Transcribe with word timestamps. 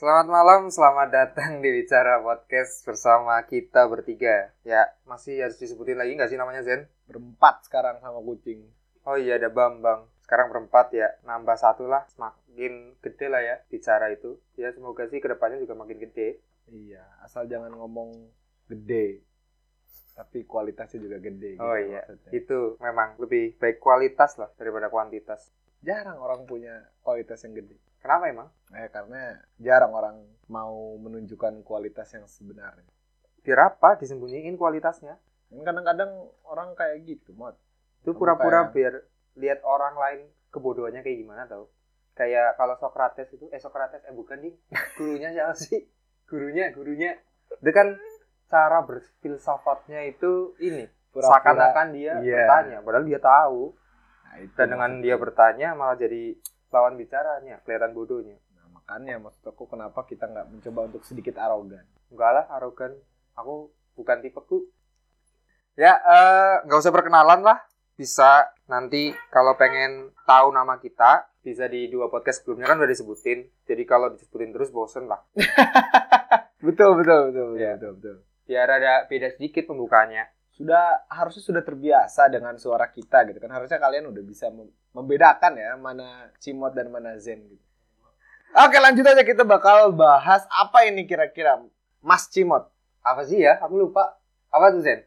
Selamat 0.00 0.32
malam, 0.32 0.72
selamat 0.72 1.12
datang 1.12 1.60
di 1.60 1.68
Bicara 1.76 2.24
Podcast 2.24 2.88
bersama 2.88 3.36
kita 3.44 3.84
bertiga. 3.84 4.48
Ya, 4.64 4.88
masih 5.04 5.44
harus 5.44 5.60
disebutin 5.60 6.00
lagi 6.00 6.16
nggak 6.16 6.32
sih 6.32 6.40
namanya 6.40 6.64
Zen? 6.64 6.88
berempat 7.04 7.68
sekarang 7.68 8.00
sama 8.00 8.16
kucing. 8.24 8.64
Oh 9.04 9.20
iya, 9.20 9.36
ada 9.36 9.52
Bambang. 9.52 10.08
Sekarang 10.24 10.48
berempat 10.48 10.96
ya, 10.96 11.04
nambah 11.28 11.52
satu 11.52 11.84
lah, 11.84 12.08
semakin 12.16 12.96
gede 13.04 13.26
lah 13.28 13.44
ya 13.44 13.60
bicara 13.68 14.08
itu. 14.08 14.40
Ya, 14.56 14.72
semoga 14.72 15.04
sih 15.04 15.20
ke 15.20 15.28
depannya 15.28 15.60
juga 15.60 15.76
makin 15.76 16.00
gede. 16.00 16.40
Iya, 16.72 17.04
asal 17.20 17.44
jangan 17.44 17.76
ngomong 17.76 18.24
gede, 18.72 19.20
tapi 20.16 20.48
kualitasnya 20.48 20.96
juga 20.96 21.20
gede. 21.20 21.60
Oh 21.60 21.76
gitu 21.76 21.92
iya, 21.92 22.08
maksudnya. 22.08 22.30
itu 22.32 22.58
memang 22.80 23.20
lebih 23.20 23.52
baik 23.60 23.76
kualitas 23.76 24.40
lah 24.40 24.48
daripada 24.56 24.88
kuantitas. 24.88 25.52
Jarang 25.84 26.16
orang 26.24 26.48
punya 26.48 26.88
kualitas 27.04 27.44
yang 27.44 27.52
gede. 27.52 27.89
Kenapa 28.00 28.24
emang? 28.26 28.48
Eh, 28.72 28.88
karena 28.88 29.36
jarang 29.56 29.92
orang 29.92 30.16
mau 30.48 30.96
menunjukkan 30.96 31.60
kualitas 31.62 32.08
yang 32.10 32.24
sebenarnya. 32.24 32.88
Biar 33.40 33.72
apa 33.72 33.96
disembunyiin 33.96 34.56
kualitasnya? 34.56 35.20
Kan 35.50 35.62
kadang-kadang 35.62 36.10
orang 36.44 36.72
kayak 36.72 37.04
gitu, 37.04 37.34
mod. 37.34 37.56
Itu 38.00 38.16
pura-pura 38.16 38.68
kayak- 38.68 38.72
biar 38.72 38.94
lihat 39.36 39.60
orang 39.62 39.94
lain 39.94 40.20
kebodohannya 40.48 41.02
kayak 41.02 41.18
gimana 41.18 41.44
tau? 41.44 41.68
Kayak 42.14 42.56
kalau 42.56 42.74
Socrates 42.76 43.28
itu, 43.30 43.46
eh 43.48 43.60
Socrates, 43.60 44.02
eh 44.02 44.12
bukan 44.12 44.40
nih, 44.40 44.54
gurunya 44.98 45.30
siapa 45.30 45.54
sih? 45.54 45.84
Gurunya, 46.26 46.72
gurunya. 46.72 47.16
Itu 47.50 47.70
kan 47.70 47.96
cara 48.46 48.82
berfilsafatnya 48.82 50.08
itu 50.08 50.54
ini, 50.58 50.86
seakan-akan 51.12 51.86
dia 51.92 52.18
Iya. 52.18 52.34
bertanya, 52.46 52.76
padahal 52.82 53.06
dia 53.06 53.20
tahu. 53.20 53.62
Nah, 54.24 54.36
itu 54.38 54.54
Dan 54.54 54.68
dengan 54.70 54.90
dia 55.02 55.16
bertanya 55.18 55.68
malah 55.74 55.98
jadi 55.98 56.34
lawan 56.70 56.94
bicaranya, 56.94 57.58
kelihatan 57.62 57.92
bodohnya. 57.92 58.38
Nah, 58.54 58.66
makanya 58.72 59.18
maksud 59.18 59.42
aku 59.44 59.66
kenapa 59.66 60.06
kita 60.06 60.26
nggak 60.26 60.46
mencoba 60.48 60.80
untuk 60.86 61.02
sedikit 61.02 61.36
arogan. 61.36 61.84
Enggak 62.10 62.30
lah, 62.32 62.44
arogan. 62.54 62.94
Aku 63.34 63.70
bukan 63.94 64.22
tipeku. 64.22 64.66
Ya, 65.74 65.98
eh, 65.98 66.54
nggak 66.66 66.78
usah 66.78 66.94
perkenalan 66.94 67.42
lah. 67.42 67.58
Bisa 67.94 68.48
nanti 68.64 69.12
kalau 69.28 69.54
pengen 69.54 70.14
tahu 70.24 70.50
nama 70.50 70.80
kita, 70.80 71.28
bisa 71.40 71.68
di 71.68 71.88
dua 71.88 72.08
podcast 72.08 72.40
sebelumnya 72.40 72.68
kan 72.68 72.80
udah 72.80 72.88
disebutin. 72.88 73.44
Jadi 73.68 73.82
kalau 73.84 74.08
disebutin 74.10 74.52
terus 74.52 74.72
bosen 74.72 75.04
lah. 75.04 75.20
betul, 76.64 76.96
betul, 76.96 77.32
betul, 77.32 77.44
betul, 77.52 77.60
Iya. 77.60 77.72
betul, 77.76 77.92
betul. 78.00 78.16
Biar 78.48 78.68
ada 78.68 78.92
beda 79.06 79.28
sedikit 79.30 79.68
pembukanya. 79.68 80.26
Sudah 80.60 81.08
harusnya 81.08 81.40
sudah 81.40 81.62
terbiasa 81.64 82.28
dengan 82.28 82.52
suara 82.60 82.84
kita 82.92 83.24
gitu 83.32 83.40
kan 83.40 83.48
harusnya 83.48 83.80
kalian 83.80 84.12
udah 84.12 84.20
bisa 84.20 84.52
mem- 84.52 84.68
membedakan 84.92 85.56
ya 85.56 85.72
mana 85.80 86.28
Cimot 86.36 86.76
dan 86.76 86.92
mana 86.92 87.16
Zen 87.16 87.40
gitu. 87.48 87.64
Oke 88.60 88.76
lanjut 88.76 89.08
aja 89.08 89.24
kita 89.24 89.40
bakal 89.48 89.96
bahas 89.96 90.44
apa 90.52 90.84
ini 90.84 91.08
kira-kira 91.08 91.64
Mas 92.04 92.28
Cimot. 92.28 92.68
Apa 93.00 93.24
sih 93.24 93.40
ya? 93.40 93.56
Aku 93.64 93.80
lupa. 93.80 94.20
Apa 94.52 94.68
tuh 94.76 94.84
Zen? 94.84 95.00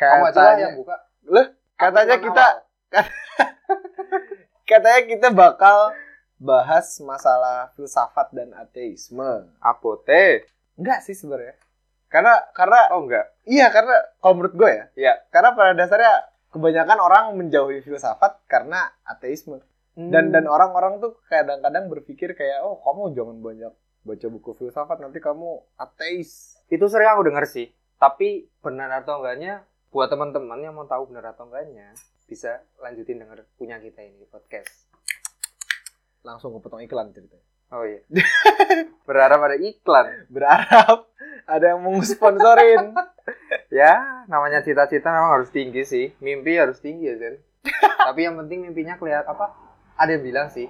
Kamu 0.00 0.32
Katanya, 0.32 0.72
yang 0.72 0.80
buka. 0.80 0.96
Loh, 1.28 1.46
katanya 1.76 2.16
kita 2.16 2.46
katanya 4.70 5.02
kita 5.04 5.28
bakal 5.36 5.92
bahas 6.40 6.96
masalah 7.04 7.76
filsafat 7.76 8.32
dan 8.32 8.56
ateisme. 8.56 9.52
Apote. 9.60 10.48
Enggak 10.80 11.04
sih 11.04 11.12
sebenarnya. 11.12 11.60
Karena 12.08 12.40
karena 12.52 12.88
Oh 12.92 13.04
enggak. 13.04 13.28
iya 13.44 13.68
karena 13.68 13.92
kalau 14.18 14.34
menurut 14.40 14.54
gue 14.56 14.70
ya, 14.70 14.84
Iya. 14.96 15.12
karena 15.28 15.52
pada 15.52 15.72
dasarnya 15.72 16.12
kebanyakan 16.48 16.98
orang 16.98 17.24
menjauhi 17.36 17.80
filsafat 17.80 18.40
karena 18.48 18.88
ateisme. 19.04 19.60
dan 19.98 20.30
dan 20.30 20.46
orang-orang 20.46 21.02
tuh 21.02 21.18
kadang-kadang 21.26 21.90
berpikir 21.90 22.30
kayak 22.32 22.62
oh 22.62 22.78
kamu 22.80 23.18
jangan 23.18 23.36
banyak 23.42 23.72
baca 24.06 24.26
buku 24.30 24.54
filsafat 24.54 25.02
nanti 25.02 25.18
kamu 25.18 25.58
ateis 25.74 26.54
itu 26.70 26.86
sering 26.86 27.10
aku 27.10 27.26
denger 27.26 27.42
sih. 27.44 27.66
Tapi 27.98 28.46
benar 28.62 29.02
atau 29.02 29.18
enggaknya 29.18 29.66
buat 29.90 30.06
teman-teman 30.06 30.62
yang 30.62 30.78
mau 30.78 30.86
tahu 30.86 31.10
benar 31.10 31.34
atau 31.34 31.50
enggaknya 31.50 31.98
bisa 32.30 32.62
lanjutin 32.78 33.18
denger 33.18 33.42
punya 33.58 33.82
kita 33.82 33.98
ini 34.00 34.22
podcast. 34.30 34.86
langsung 36.22 36.54
kepotong 36.54 36.84
iklan 36.84 37.10
ceritanya 37.10 37.47
Oh 37.70 37.84
iya. 37.84 38.00
Berharap 39.08 39.40
ada 39.42 39.56
iklan. 39.56 40.06
berharap 40.28 41.08
ada 41.44 41.64
yang 41.72 41.80
mau 41.80 41.96
sponsorin 42.00 42.92
Ya, 43.70 44.24
namanya 44.24 44.64
cita-cita 44.64 45.12
memang 45.12 45.36
harus 45.36 45.52
tinggi 45.52 45.84
sih. 45.84 46.16
Mimpi 46.18 46.56
harus 46.56 46.80
tinggi 46.80 47.04
ya, 47.04 47.16
Zen. 47.16 47.36
Tapi 48.08 48.24
yang 48.24 48.40
penting 48.40 48.64
mimpinya 48.64 48.96
kelihatan 48.96 49.28
apa? 49.28 49.52
Ada 49.94 50.16
yang 50.16 50.24
bilang 50.24 50.48
sih, 50.48 50.64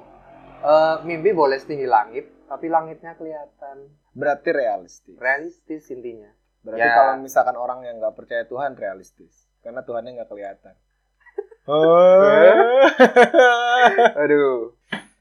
eh, 0.59 0.97
mimpi 1.03 1.31
boleh 1.31 1.55
setinggi 1.55 1.87
langit, 1.87 2.27
tapi 2.49 2.67
langitnya 2.67 3.13
kelihatan 3.15 3.93
berarti 4.11 4.51
realistis 4.51 5.15
realistis 5.15 5.85
intinya. 5.93 6.33
berarti 6.59 6.81
Ya. 6.83 6.97
kalau 6.97 7.15
misalkan 7.21 7.55
orang 7.55 7.85
yang 7.85 8.01
nggak 8.01 8.17
percaya 8.17 8.43
Tuhan 8.43 8.75
realistis 8.75 9.47
karena 9.61 9.85
Tuhannya 9.85 10.19
nggak 10.19 10.27
kelihatan 10.27 10.75
Oh. 11.69 12.25
Aduh. 14.17 14.73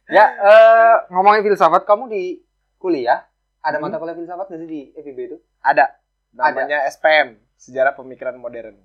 Ya, 0.08 0.26
eh, 0.32 0.96
ngomongin 1.10 1.44
filsafat, 1.44 1.84
kamu 1.84 2.08
di 2.08 2.40
kuliah 2.78 3.28
ada 3.60 3.76
Hmm. 3.76 3.86
mata 3.86 3.98
kuliah 3.98 4.16
filsafat 4.16 4.48
nggak 4.48 4.62
sih 4.62 4.70
di 4.70 4.82
FIB 4.96 5.20
itu? 5.26 5.38
ada 5.60 6.00
namanya 6.32 6.86
SPM 6.86 7.36
sejarah 7.56 7.92
pemikiran 7.92 8.36
modern 8.36 8.78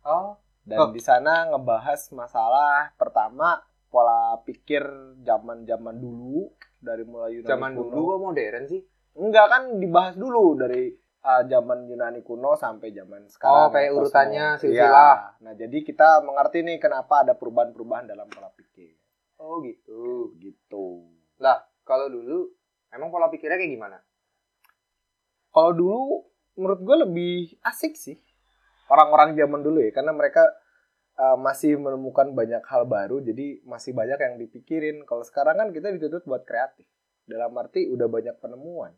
Oh, 0.00 0.34
dan 0.62 0.78
Oh. 0.78 0.88
di 0.88 0.98
sana 0.98 1.44
ngebahas 1.46 2.08
masalah 2.10 2.94
pertama 2.94 3.60
pola 3.86 4.40
pikir 4.40 4.80
zaman-zaman 5.20 5.98
dulu 5.98 6.48
dari 6.78 7.02
mulai 7.02 7.34
Yunani 7.34 7.50
zaman 7.50 7.72
kuno. 7.74 7.84
dulu 7.86 8.00
kok 8.06 8.20
modern 8.22 8.62
sih? 8.66 8.80
enggak 9.12 9.46
kan 9.46 9.62
dibahas 9.76 10.14
dulu 10.14 10.56
dari 10.56 10.88
uh, 11.20 11.42
zaman 11.44 11.84
Yunani 11.84 12.22
kuno 12.22 12.54
sampai 12.54 12.88
zaman 12.90 13.20
Oh, 13.20 13.28
sekarang 13.28 13.68
kayak 13.70 13.90
Kosmo. 13.90 14.00
urutannya, 14.00 14.46
silsilah. 14.56 15.16
nah 15.38 15.52
jadi 15.52 15.78
kita 15.82 16.22
mengerti 16.22 16.62
nih 16.62 16.78
kenapa 16.78 17.20
ada 17.20 17.34
perubahan-perubahan 17.34 18.06
dalam 18.06 18.24
pola 18.26 18.48
pikir 18.50 18.96
Oh, 19.40 19.64
gitu. 19.64 20.36
gitu. 20.36 21.08
Lah, 21.40 21.64
kalau 21.82 22.12
dulu 22.12 22.52
emang 22.92 23.08
pola 23.08 23.32
pikirnya 23.32 23.56
kayak 23.56 23.72
gimana? 23.72 23.98
kalau 25.50 25.74
dulu 25.74 26.02
menurut 26.56 26.80
gue 26.82 26.96
lebih 27.06 27.34
asik 27.66 27.94
sih. 27.98 28.18
Orang-orang 28.90 29.38
zaman 29.38 29.62
dulu 29.62 29.78
ya 29.86 29.94
karena 29.94 30.10
mereka 30.10 30.42
uh, 31.14 31.38
masih 31.38 31.78
menemukan 31.78 32.34
banyak 32.34 32.62
hal 32.66 32.90
baru 32.90 33.22
jadi 33.22 33.62
masih 33.62 33.94
banyak 33.94 34.18
yang 34.18 34.34
dipikirin. 34.38 35.06
Kalau 35.06 35.22
sekarang 35.22 35.58
kan 35.58 35.68
kita 35.70 35.94
dituntut 35.94 36.26
buat 36.26 36.42
kreatif. 36.42 36.86
Dalam 37.22 37.54
arti 37.54 37.86
udah 37.86 38.10
banyak 38.10 38.34
penemuan. 38.42 38.90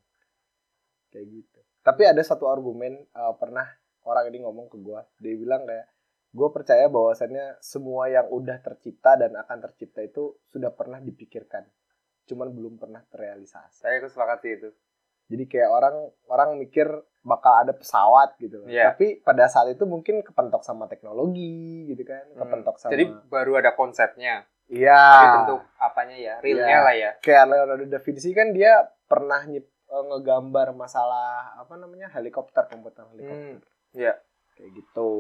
Kayak 1.12 1.26
gitu. 1.28 1.60
Tapi 1.84 2.08
ada 2.08 2.22
satu 2.24 2.48
argumen 2.48 3.04
uh, 3.12 3.36
pernah 3.36 3.68
orang 4.08 4.32
ini 4.32 4.38
ngomong 4.48 4.72
ke 4.72 4.80
gue 4.80 5.00
dia 5.20 5.34
bilang 5.36 5.68
kayak 5.68 5.91
gue 6.32 6.48
percaya 6.48 6.88
bahwasannya 6.88 7.60
semua 7.60 8.08
yang 8.08 8.26
udah 8.26 8.56
tercipta 8.58 9.14
dan 9.14 9.36
akan 9.36 9.58
tercipta 9.62 10.00
itu 10.00 10.40
sudah 10.46 10.72
pernah 10.72 10.98
dipikirkan 10.98 11.68
cuman 12.24 12.48
belum 12.50 12.74
pernah 12.76 13.04
terrealisasi 13.06 13.82
Saya 13.82 13.98
kesepakat 13.98 14.38
sih 14.40 14.52
itu. 14.54 14.70
jadi 15.28 15.44
kayak 15.44 15.70
orang 15.70 15.96
orang 16.26 16.50
mikir 16.56 16.88
bakal 17.22 17.54
ada 17.54 17.70
pesawat 17.70 18.34
gitu. 18.36 18.66
Iya. 18.66 18.90
Tapi 18.90 19.22
pada 19.22 19.46
saat 19.46 19.70
itu 19.70 19.86
mungkin 19.86 20.20
kepentok 20.20 20.60
sama 20.60 20.84
teknologi 20.86 21.86
gitu 21.86 22.02
kan, 22.02 22.26
Hmm. 22.28 22.36
kepentok 22.36 22.76
sama 22.76 22.90
Jadi 22.90 23.04
baru 23.28 23.56
ada 23.56 23.72
konsepnya. 23.72 24.42
Iya. 24.66 24.98
Tapi 24.98 25.26
bentuk 25.38 25.60
apanya 25.78 26.16
ya? 26.16 26.34
Realnya 26.38 26.66
Iya. 26.68 26.80
lah 26.80 26.94
ya. 26.94 27.10
Kayak 27.18 27.44
Leonardo 27.46 27.86
da 27.86 27.98
Vinci 27.98 28.30
kan 28.32 28.50
dia 28.50 28.72
pernah 29.06 29.40
nyip, 29.44 29.62
eh, 29.64 30.04
ngegambar 30.04 30.74
masalah 30.74 31.54
apa 31.54 31.74
namanya? 31.76 32.10
helikopter, 32.10 32.66
pembuatan 32.66 33.06
helikopter. 33.10 33.56
Hmm. 33.56 33.58
Iya. 33.94 34.14
Kayak 34.54 34.70
gitu. 34.74 35.10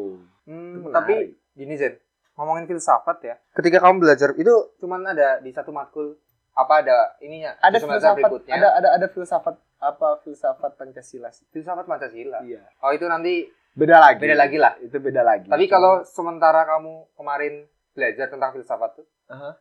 Hmm, 0.44 0.88
tapi 0.88 1.14
gini 1.52 1.74
Zen, 1.74 1.96
ngomongin 2.34 2.64
filsafat 2.64 3.18
ya. 3.22 3.36
Ketika 3.52 3.80
kamu 3.80 4.00
belajar 4.00 4.32
itu 4.34 4.52
cuman 4.78 5.04
ada 5.06 5.38
di 5.38 5.50
satu 5.50 5.70
matkul 5.70 6.16
apa 6.52 6.74
ada 6.80 7.16
ininya? 7.18 7.56
ada 7.58 7.76
filsafat 7.76 8.20
berikutnya. 8.20 8.52
ada 8.54 8.68
ada 8.74 8.88
ada 8.92 9.06
filsafat 9.06 9.56
apa 9.78 10.20
filsafat 10.20 10.76
Pancasila 10.76 11.28
sih. 11.28 11.48
filsafat 11.48 11.84
Pancasila. 11.84 12.40
Iya. 12.40 12.62
Oh, 12.78 12.90
itu 12.90 13.04
nanti 13.04 13.48
Beda 13.72 13.96
lagi. 13.98 14.20
beda 14.20 14.36
lagi 14.36 14.56
lah. 14.56 14.76
Itu 14.78 14.96
beda 14.96 15.22
lagi. 15.22 15.48
Tapi 15.48 15.64
Cuma- 15.64 15.72
kalau 15.72 15.92
sementara 16.04 16.64
kamu 16.66 16.92
kemarin 17.12 17.54
belajar 17.90 18.28
tentang 18.28 18.52
filsafat 18.52 18.90
tuh, 18.94 19.06
Aha. 19.26 19.56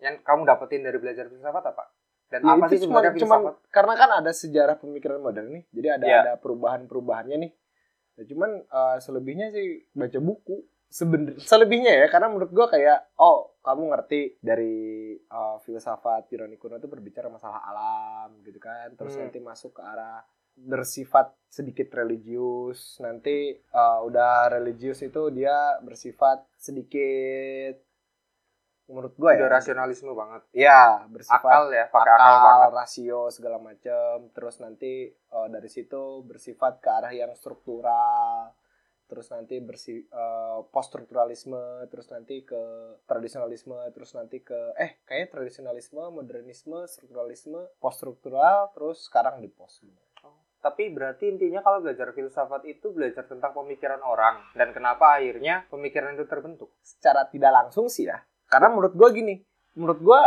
yang 0.00 0.18
kamu 0.20 0.42
dapetin 0.44 0.82
dari 0.82 0.98
belajar 0.98 1.26
filsafat 1.26 1.64
apa? 1.64 1.84
Dan 2.26 2.42
Ya, 2.42 2.50
apa 2.52 2.66
sih 2.66 2.78
cuman, 2.80 2.98
sebenarnya 2.98 3.12
cuman 3.16 3.38
filsafat? 3.40 3.54
karena 3.70 3.94
kan 3.94 4.10
ada 4.16 4.32
sejarah 4.32 4.76
pemikiran 4.76 5.18
modern 5.18 5.48
nih, 5.52 5.62
jadi 5.70 5.88
ada 5.92 6.04
Iya. 6.04 6.18
ada 6.20 6.32
perubahan-perubahannya 6.36 7.36
nih. 7.40 7.52
Ya, 8.14 8.24
cuman 8.30 8.50
eh, 8.62 8.98
selebihnya 9.02 9.50
sih 9.50 9.84
baca 9.92 10.18
buku. 10.22 10.62
Seben 10.94 11.34
selebihnya 11.42 11.90
ya, 11.90 12.06
karena 12.06 12.30
menurut 12.30 12.54
gua 12.54 12.70
kayak 12.70 13.18
oh 13.18 13.58
kamu 13.66 13.90
ngerti 13.90 14.38
dari 14.38 14.76
eh, 15.18 15.56
filsafat 15.66 16.30
Yunani 16.30 16.54
kuno 16.54 16.78
itu 16.78 16.86
berbicara 16.86 17.26
masalah 17.26 17.60
alam 17.66 18.38
gitu 18.46 18.62
kan, 18.62 18.94
terus 18.94 19.18
Hmm. 19.18 19.26
nanti 19.26 19.42
masuk 19.42 19.74
ke 19.74 19.82
arah 19.82 20.22
bersifat 20.54 21.34
sedikit 21.50 21.90
religius, 21.98 23.02
nanti 23.02 23.58
eh, 23.58 23.98
udah 24.06 24.54
religius 24.54 25.02
itu 25.02 25.34
dia 25.34 25.82
bersifat 25.82 26.46
sedikit 26.54 27.82
menurut 28.88 29.14
gue 29.16 29.30
ya. 29.32 29.40
Udah 29.44 29.52
rasionalisme 29.60 30.12
banget. 30.12 30.42
ya 30.52 31.08
bersifat 31.08 31.40
Akal 31.40 31.72
ya, 31.72 31.84
pakai 31.88 32.12
akal, 32.12 32.28
akal, 32.28 32.44
banget. 32.44 32.70
rasio 32.76 33.20
segala 33.32 33.58
macam 33.60 34.14
terus 34.36 34.56
nanti 34.60 35.08
eh, 35.08 35.48
dari 35.48 35.70
situ 35.72 36.20
bersifat 36.24 36.84
ke 36.84 36.88
arah 36.92 37.12
yang 37.12 37.32
struktural. 37.32 38.52
Terus 39.04 39.28
nanti 39.36 39.60
bersih 39.60 40.08
post 40.72 40.88
strukturalisme 40.88 41.86
terus 41.92 42.08
nanti 42.08 42.40
ke 42.40 42.56
tradisionalisme. 43.04 43.76
Terus 43.92 44.16
nanti 44.16 44.40
ke 44.40 44.72
eh 44.80 45.04
kayaknya 45.04 45.28
tradisionalisme 45.28 46.00
modernisme 46.08 46.88
strukturalisme 46.88 47.68
post 47.76 48.00
struktural 48.00 48.72
terus 48.72 49.04
sekarang 49.04 49.44
di 49.44 49.52
post 49.52 49.84
Tapi 50.64 50.88
berarti 50.96 51.28
intinya 51.28 51.60
kalau 51.60 51.84
belajar 51.84 52.16
filsafat 52.16 52.64
itu 52.64 52.88
belajar 52.96 53.28
tentang 53.28 53.52
pemikiran 53.52 54.00
orang. 54.00 54.40
Dan 54.56 54.72
kenapa 54.72 55.20
akhirnya 55.20 55.68
pemikiran 55.68 56.16
itu 56.16 56.24
terbentuk. 56.24 56.72
secara 56.80 57.28
tidak 57.28 57.52
langsung 57.52 57.92
sih 57.92 58.08
ya 58.08 58.24
karena 58.50 58.68
menurut 58.72 58.94
gue 58.96 59.08
gini 59.14 59.34
menurut 59.74 60.00
gue 60.00 60.22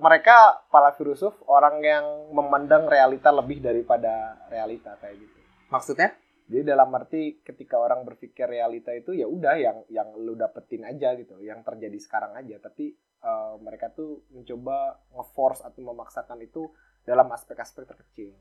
mereka 0.00 0.64
para 0.72 0.96
filsuf 0.96 1.36
orang 1.44 1.84
yang 1.84 2.04
memandang 2.32 2.88
realita 2.88 3.28
lebih 3.28 3.60
daripada 3.60 4.40
realita 4.48 4.96
kayak 4.96 5.20
gitu 5.20 5.40
Maksudnya? 5.70 6.10
Jadi 6.50 6.66
dalam 6.66 6.90
arti 6.98 7.38
ketika 7.46 7.78
orang 7.78 8.02
berpikir 8.02 8.50
realita 8.50 8.90
itu 8.90 9.14
ya 9.14 9.30
udah 9.30 9.54
yang 9.54 9.86
yang 9.86 10.10
lu 10.18 10.34
dapetin 10.34 10.82
aja 10.82 11.14
gitu, 11.14 11.38
yang 11.38 11.62
terjadi 11.62 11.94
sekarang 12.02 12.34
aja. 12.34 12.58
Tapi 12.58 12.90
eh, 12.98 13.54
mereka 13.62 13.94
tuh 13.94 14.26
mencoba 14.34 14.98
nge-force 15.14 15.62
atau 15.62 15.80
memaksakan 15.86 16.42
itu 16.42 16.74
dalam 17.06 17.30
aspek-aspek 17.30 17.86
terkecil. 17.86 18.34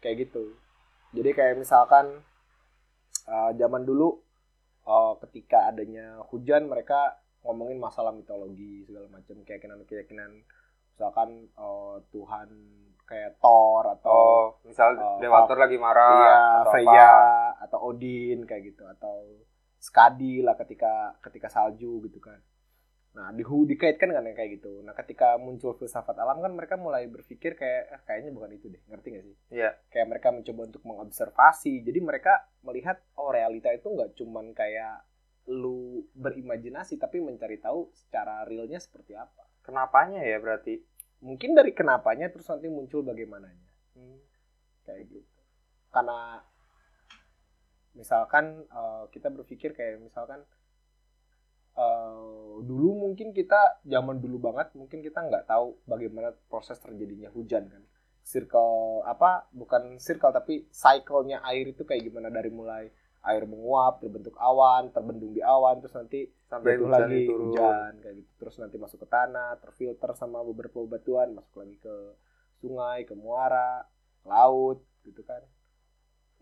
Kayak 0.00 0.28
gitu. 0.28 0.56
Jadi 1.12 1.30
kayak 1.36 1.60
misalkan 1.60 2.24
eh, 3.28 3.50
zaman 3.60 3.84
dulu 3.84 4.24
eh, 4.88 5.14
ketika 5.28 5.68
adanya 5.68 6.24
hujan 6.32 6.64
mereka 6.64 7.20
ngomongin 7.44 7.78
masalah 7.78 8.10
mitologi 8.10 8.82
segala 8.82 9.06
macam 9.08 9.36
keyakinan-keyakinan 9.44 10.42
misalkan 10.90 11.28
eh, 11.52 11.96
Tuhan 12.10 12.48
kayak 13.04 13.36
Thor 13.36 13.84
atau 13.84 14.08
Oh, 14.10 14.44
misal 14.64 14.96
Oh, 14.96 15.20
Dewator 15.20 15.60
lagi 15.60 15.76
marah 15.76 16.08
iya, 16.16 16.36
atau 16.64 16.72
Freya 16.72 17.04
apa. 17.04 17.68
atau 17.68 17.78
Odin 17.92 18.48
kayak 18.48 18.72
gitu 18.72 18.82
atau 18.88 19.44
Skadi 19.76 20.40
lah 20.40 20.56
ketika 20.56 21.12
ketika 21.20 21.52
salju 21.52 22.00
gitu 22.08 22.16
kan. 22.16 22.40
Nah, 23.14 23.30
dihu 23.30 23.62
dikaitkan 23.62 24.10
dengan 24.10 24.26
yang 24.26 24.34
kayak 24.34 24.58
gitu. 24.58 24.80
Nah, 24.82 24.96
ketika 24.96 25.36
muncul 25.36 25.76
filsafat 25.76 26.16
alam 26.16 26.40
kan 26.40 26.50
mereka 26.50 26.74
mulai 26.74 27.04
berpikir 27.06 27.54
kayak 27.54 27.82
eh, 27.92 28.00
kayaknya 28.08 28.32
bukan 28.32 28.56
itu 28.56 28.72
deh. 28.72 28.80
Ngerti 28.88 29.06
gak 29.12 29.24
sih? 29.28 29.36
Iya. 29.52 29.70
Kayak 29.92 30.08
mereka 30.08 30.28
mencoba 30.32 30.60
untuk 30.66 30.82
mengobservasi. 30.82 31.84
Jadi 31.84 32.00
mereka 32.00 32.48
melihat 32.64 33.04
oh 33.14 33.28
realita 33.30 33.68
itu 33.70 33.86
nggak 33.86 34.16
cuman 34.16 34.56
kayak 34.56 35.04
lu 35.48 36.08
berimajinasi 36.16 36.96
tapi 36.96 37.20
mencari 37.20 37.60
tahu 37.60 37.92
secara 37.92 38.44
realnya 38.48 38.80
seperti 38.80 39.12
apa. 39.16 39.44
Kenapanya 39.64 40.20
ya 40.24 40.40
berarti? 40.40 40.80
Mungkin 41.24 41.56
dari 41.56 41.72
kenapanya 41.72 42.28
terus 42.32 42.48
nanti 42.52 42.68
muncul 42.68 43.00
bagaimananya 43.04 43.64
Hmm. 43.94 44.18
kayak 44.82 45.06
gitu 45.06 45.40
karena 45.94 46.42
misalkan 47.94 48.66
eh, 48.66 49.04
kita 49.14 49.30
berpikir 49.30 49.70
kayak 49.78 50.02
misalkan 50.02 50.42
eh, 51.78 52.54
dulu 52.62 52.90
mungkin 53.08 53.30
kita 53.34 53.82
zaman 53.86 54.18
dulu 54.22 54.38
banget 54.50 54.74
mungkin 54.78 55.02
kita 55.02 55.18
nggak 55.26 55.46
tahu 55.50 55.78
bagaimana 55.86 56.34
proses 56.50 56.78
terjadinya 56.82 57.30
hujan 57.34 57.66
kan 57.70 57.82
circle 58.24 59.04
apa 59.04 59.46
bukan 59.52 60.00
circle 60.00 60.32
tapi 60.32 60.66
cycle-nya 60.72 61.44
air 61.44 61.68
itu 61.68 61.82
kayak 61.84 62.08
gimana 62.08 62.32
dari 62.32 62.48
mulai 62.50 62.88
air 63.24 63.48
menguap 63.48 64.04
terbentuk 64.04 64.36
awan 64.36 64.92
terbendung 64.92 65.32
di 65.32 65.40
awan 65.40 65.80
terus 65.80 65.96
nanti 65.96 66.28
Sampai 66.44 66.76
hujan 66.76 67.08
lagi 67.08 67.24
turun. 67.24 67.56
hujan 67.56 67.92
kayak 68.04 68.14
gitu. 68.20 68.30
Terus 68.44 68.54
nanti 68.60 68.76
masuk 68.76 68.98
ke 69.00 69.08
tanah 69.08 69.56
terfilter 69.64 70.10
sama 70.12 70.44
beberapa 70.44 70.84
batuan 70.84 71.32
masuk 71.32 71.64
lagi 71.64 71.76
ke 71.80 71.94
sungai 72.60 73.08
ke 73.08 73.16
muara 73.16 73.88
laut 74.28 74.84
gitu 75.08 75.24
kan. 75.24 75.40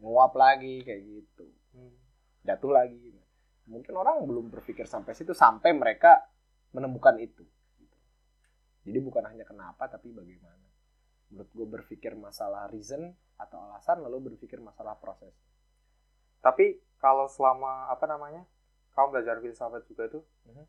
Menguap 0.02 0.34
lagi 0.34 0.82
kayak 0.82 1.02
gitu. 1.06 1.46
Hmm. 1.72 1.94
jatuh 2.42 2.74
lagi. 2.74 3.14
Mungkin 3.70 3.94
orang 3.94 4.26
belum 4.26 4.50
berpikir 4.50 4.90
sampai 4.90 5.14
situ 5.14 5.30
sampai 5.30 5.70
mereka 5.70 6.18
menemukan 6.74 7.14
itu. 7.22 7.46
Jadi 8.82 8.98
bukan 8.98 9.22
hanya 9.30 9.46
kenapa 9.46 9.86
tapi 9.86 10.10
bagaimana. 10.10 10.66
Menurut 11.30 11.50
gue 11.54 11.66
berpikir 11.78 12.18
masalah 12.18 12.66
reason 12.74 13.14
atau 13.38 13.62
alasan 13.70 14.02
lalu 14.02 14.34
berpikir 14.34 14.58
masalah 14.58 14.98
proses 14.98 15.32
Tapi 16.42 16.64
kalau 17.00 17.26
selama 17.30 17.88
apa 17.88 18.04
namanya? 18.10 18.42
Kamu 18.92 19.08
belajar 19.14 19.40
filsafat 19.40 19.88
juga 19.88 20.04
tuh, 20.12 20.22
Mhm. 20.44 20.64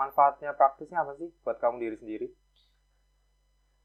manfaatnya 0.00 0.56
praktisnya 0.56 1.04
apa 1.04 1.12
sih 1.20 1.28
buat 1.44 1.60
kamu 1.60 1.76
diri 1.84 1.96
sendiri? 2.00 2.28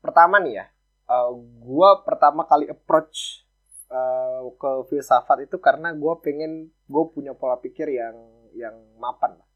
pertama 0.02 0.42
nih 0.42 0.54
ya 0.62 0.66
eh, 1.14 1.32
gua 1.62 2.02
pertama 2.08 2.42
kali 2.50 2.66
approach 2.70 3.46
eh, 3.92 4.42
ke 4.62 4.72
filsafat 4.90 5.46
itu 5.50 5.58
karena 5.62 5.94
gua 5.94 6.18
pengen 6.22 6.72
gue 6.88 7.04
punya 7.16 7.32
pola 7.38 7.58
pikir 7.60 7.88
yang 7.92 8.16
yang 8.58 8.76
mapan 9.00 9.40
lah 9.40 9.48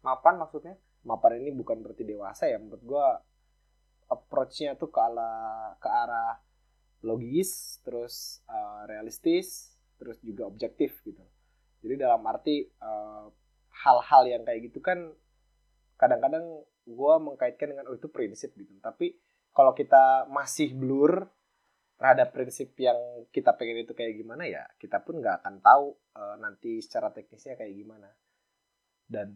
Mapan 0.00 0.38
maksudnya? 0.40 0.74
mapan 1.04 1.40
ini 1.42 1.50
bukan 1.54 1.80
berarti 1.82 2.04
dewasa 2.06 2.44
ya 2.50 2.58
menurut 2.60 2.82
gua 2.84 3.06
approach-nya 4.08 4.76
tuh 4.80 4.88
ke 4.88 5.00
arah 5.00 5.76
ke 5.80 5.88
arah 5.88 6.40
logis 7.04 7.80
terus 7.86 8.42
eh, 8.48 8.80
realistis 8.90 9.77
terus 9.98 10.16
juga 10.22 10.46
objektif 10.46 11.02
gitu. 11.02 11.20
Jadi 11.82 11.94
dalam 11.98 12.22
arti 12.24 12.64
eh, 12.64 13.26
hal-hal 13.84 14.22
yang 14.26 14.42
kayak 14.46 14.70
gitu 14.70 14.78
kan 14.82 15.10
kadang-kadang 15.98 16.46
gua 16.88 17.18
mengkaitkan 17.18 17.74
dengan 17.74 17.90
oh 17.90 17.98
itu 17.98 18.08
prinsip 18.08 18.54
gitu. 18.54 18.72
Tapi 18.78 19.18
kalau 19.52 19.74
kita 19.74 20.30
masih 20.30 20.72
blur 20.72 21.26
terhadap 21.98 22.30
prinsip 22.30 22.78
yang 22.78 22.96
kita 23.34 23.58
pengen 23.58 23.82
itu 23.82 23.90
kayak 23.90 24.14
gimana 24.14 24.46
ya 24.46 24.62
kita 24.78 25.02
pun 25.02 25.18
nggak 25.18 25.42
akan 25.42 25.58
tahu 25.58 25.86
eh, 26.14 26.36
nanti 26.38 26.78
secara 26.78 27.10
teknisnya 27.10 27.58
kayak 27.58 27.74
gimana. 27.74 28.08
Dan 29.08 29.34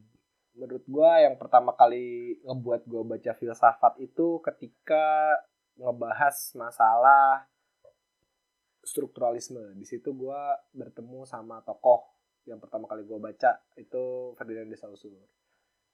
menurut 0.54 0.84
gua 0.86 1.18
yang 1.22 1.34
pertama 1.36 1.74
kali 1.74 2.38
ngebuat 2.46 2.86
gua 2.86 3.02
baca 3.02 3.32
filsafat 3.34 3.98
itu 3.98 4.38
ketika 4.44 5.38
ngebahas 5.80 6.36
masalah 6.54 7.51
strukturalisme 8.82 9.78
di 9.78 9.86
situ 9.86 10.12
gua 10.14 10.58
bertemu 10.74 11.22
sama 11.24 11.62
tokoh 11.62 12.02
yang 12.46 12.58
pertama 12.58 12.90
kali 12.90 13.06
gua 13.06 13.22
baca 13.22 13.62
itu 13.78 14.34
Ferdinand 14.34 14.70
de 14.70 14.78
Saussure 14.78 15.22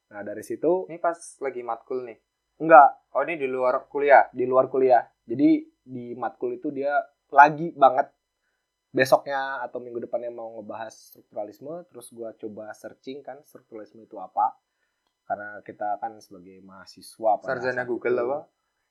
nah 0.08 0.24
dari 0.24 0.40
situ 0.40 0.88
Ini 0.88 0.96
pas 0.96 1.16
lagi 1.44 1.60
matkul 1.60 2.08
nih. 2.08 2.18
enggak 2.64 2.98
Oh 3.12 3.24
ini 3.24 3.40
di 3.40 3.48
luar 3.48 3.88
kuliah. 3.88 4.28
di 4.32 4.44
luar 4.44 4.68
kuliah. 4.68 5.02
Jadi 5.24 5.64
di 5.84 6.12
matkul 6.14 6.60
itu 6.60 6.68
dia 6.68 6.92
lagi 7.32 7.72
banget 7.72 8.12
besoknya 8.92 9.60
atau 9.64 9.80
minggu 9.80 10.00
depannya 10.04 10.32
mau 10.32 10.60
ngebahas 10.60 10.92
strukturalisme, 10.92 11.84
terus 11.92 12.08
gua 12.12 12.32
coba 12.36 12.72
searching 12.72 13.20
kan 13.24 13.40
strukturalisme 13.44 14.04
itu 14.04 14.16
apa. 14.20 14.56
Karena 15.28 15.60
kita 15.60 16.00
kan 16.00 16.16
sebagai 16.24 16.60
mahasiswa 16.64 17.36
Sarjana 17.44 17.84
Google 17.84 18.16
apa? 18.16 18.38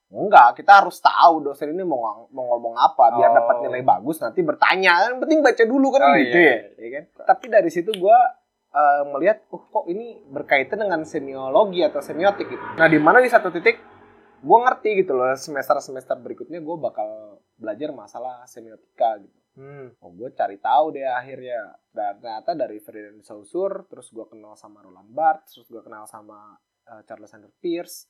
Enggak, 0.08 0.56
kita 0.56 0.80
harus 0.80 0.98
tahu 0.98 1.44
dosen 1.44 1.76
ini 1.76 1.84
mau 1.84 2.00
mau 2.32 2.46
ngomong 2.56 2.80
apa 2.80 3.20
biar 3.20 3.32
Oh. 3.32 3.36
dapat 3.36 3.56
nilai 3.62 3.84
bagus 3.84 4.24
nanti 4.24 4.40
bertanya. 4.40 5.12
Yang 5.12 5.20
penting 5.20 5.40
baca 5.44 5.64
dulu 5.64 5.88
kan 5.92 6.00
Oh, 6.02 6.16
gitu 6.16 6.38
iya, 6.40 6.56
ya. 6.56 6.80
ya 6.80 6.90
kan? 6.96 7.04
Tapi 7.28 7.46
dari 7.48 7.68
situ 7.68 7.92
gua 7.94 8.16
eh, 8.70 9.04
melihat 9.10 9.44
oh 9.50 9.64
kok 9.64 9.86
ini 9.88 10.24
berkaitan 10.28 10.80
dengan 10.80 11.04
semiologi 11.04 11.84
atau 11.84 12.00
semiotik 12.00 12.48
gitu. 12.48 12.66
Nah, 12.76 12.88
di 12.88 13.00
mana 13.00 13.20
di 13.20 13.28
satu 13.28 13.50
titik 13.50 13.80
gue 14.38 14.58
ngerti 14.62 15.02
gitu 15.02 15.18
loh 15.18 15.34
semester-semester 15.34 16.14
berikutnya 16.16 16.62
gue 16.62 16.78
bakal 16.78 17.10
belajar 17.58 17.90
masalah 17.90 18.46
semiotika 18.46 19.18
gitu. 19.18 19.34
Hmm. 19.58 19.90
Oh 19.98 20.14
gue 20.14 20.30
cari 20.32 20.62
tahu 20.62 20.94
deh 20.94 21.02
akhirnya 21.04 21.58
dan 21.90 22.22
ternyata 22.22 22.54
dari 22.54 22.78
Ferdinand 22.78 23.26
Saussure 23.26 23.90
terus 23.90 24.08
gue 24.08 24.22
kenal 24.30 24.54
sama 24.54 24.86
Roland 24.86 25.10
Barthes 25.10 25.58
terus 25.58 25.66
gue 25.66 25.82
kenal 25.82 26.06
sama 26.06 26.54
eh, 26.86 27.02
Charles 27.04 27.28
Sanders 27.28 27.58
Peirce 27.58 28.06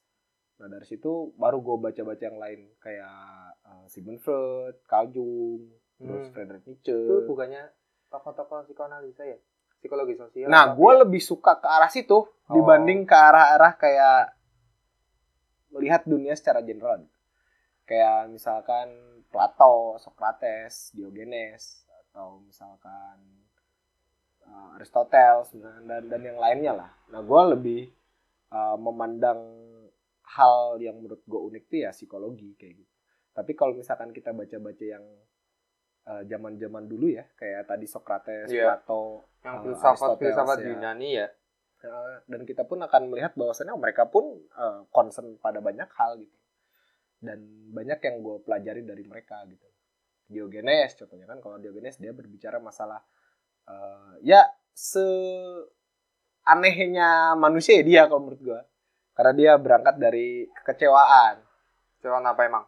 nah 0.58 0.66
dari 0.66 0.86
situ 0.90 1.38
baru 1.38 1.62
gue 1.62 1.78
baca-baca 1.90 2.24
yang 2.26 2.42
lain 2.42 2.74
kayak 2.82 3.18
eh, 3.62 3.86
Sigmund 3.90 4.22
Freud, 4.22 4.82
Carl 4.90 5.14
Jung, 5.14 5.70
terus 5.98 6.30
Hmm. 6.30 6.34
Friedrich 6.34 6.66
Nietzsche. 6.66 6.94
Itu 6.94 7.26
bukannya 7.26 7.74
tokoh-tokoh 8.14 8.70
psikoanalisa 8.70 9.26
ya? 9.26 9.38
Psikologi 9.78 10.18
sosial. 10.18 10.50
Nah, 10.50 10.74
gue 10.74 10.92
ya? 10.94 11.06
lebih 11.06 11.22
suka 11.22 11.62
ke 11.62 11.68
arah 11.70 11.90
situ 11.90 12.26
dibanding 12.50 13.06
ke 13.06 13.14
arah-arah 13.14 13.74
kayak 13.78 14.34
melihat 15.74 16.02
dunia 16.08 16.34
secara 16.34 16.66
general. 16.66 17.06
Kayak 17.86 18.34
misalkan 18.34 18.90
Plato, 19.30 20.00
Socrates, 20.02 20.96
Diogenes, 20.96 21.86
atau 22.08 22.42
misalkan 22.42 23.18
uh, 24.48 24.76
Aristoteles 24.80 25.54
dan, 25.54 26.10
dan 26.10 26.22
yang 26.24 26.40
lainnya 26.40 26.74
lah. 26.74 26.92
Nah, 27.14 27.22
gue 27.22 27.42
lebih 27.54 27.82
uh, 28.50 28.76
memandang 28.80 29.40
hal 30.36 30.82
yang 30.84 31.00
menurut 31.00 31.24
gue 31.24 31.40
unik 31.40 31.64
tuh 31.72 31.80
ya 31.88 31.92
psikologi 31.96 32.56
kayak 32.60 32.84
gitu. 32.84 32.94
Tapi 33.32 33.52
kalau 33.54 33.78
misalkan 33.78 34.12
kita 34.12 34.34
baca-baca 34.34 34.86
yang 34.86 35.06
uh, 36.10 36.24
zaman-zaman 36.26 36.90
dulu 36.90 37.14
ya, 37.14 37.24
kayak 37.38 37.70
tadi 37.70 37.86
Socrates, 37.86 38.50
Iya. 38.50 38.82
Plato, 38.82 39.30
yang 39.46 39.62
uh, 39.62 39.64
filsafat 39.64 40.10
filsafat 40.18 40.58
ya. 40.66 40.68
Yunani 40.74 41.10
ya. 41.22 41.28
Eh, 41.78 42.16
dan 42.26 42.42
kita 42.42 42.66
pun 42.66 42.82
akan 42.82 43.14
melihat 43.14 43.38
bahwasannya 43.38 43.78
mereka 43.78 44.10
pun 44.10 44.26
eh, 44.42 44.82
concern 44.90 45.38
pada 45.38 45.62
banyak 45.62 45.86
hal 45.94 46.18
gitu 46.18 46.34
dan 47.22 47.38
banyak 47.70 48.02
yang 48.02 48.16
gue 48.26 48.38
pelajari 48.42 48.82
dari 48.82 49.06
mereka 49.06 49.46
gitu 49.46 49.70
Diogenes 50.26 50.98
contohnya 50.98 51.30
kan 51.30 51.38
kalau 51.38 51.62
Diogenes 51.62 52.02
dia 52.02 52.18
berbicara 52.18 52.58
masalah 52.58 52.98
eh, 53.70 54.26
ya 54.26 54.42
se 54.74 55.06
anehnya 56.50 57.38
manusia 57.38 57.78
ya 57.78 57.84
dia 57.86 58.02
kalau 58.10 58.26
menurut 58.26 58.42
gue 58.42 58.60
karena 59.18 59.34
dia 59.34 59.52
berangkat 59.58 59.98
dari 59.98 60.46
kekecewaan. 60.62 61.42
Coba 61.98 62.22
apa 62.22 62.42
emang? 62.46 62.66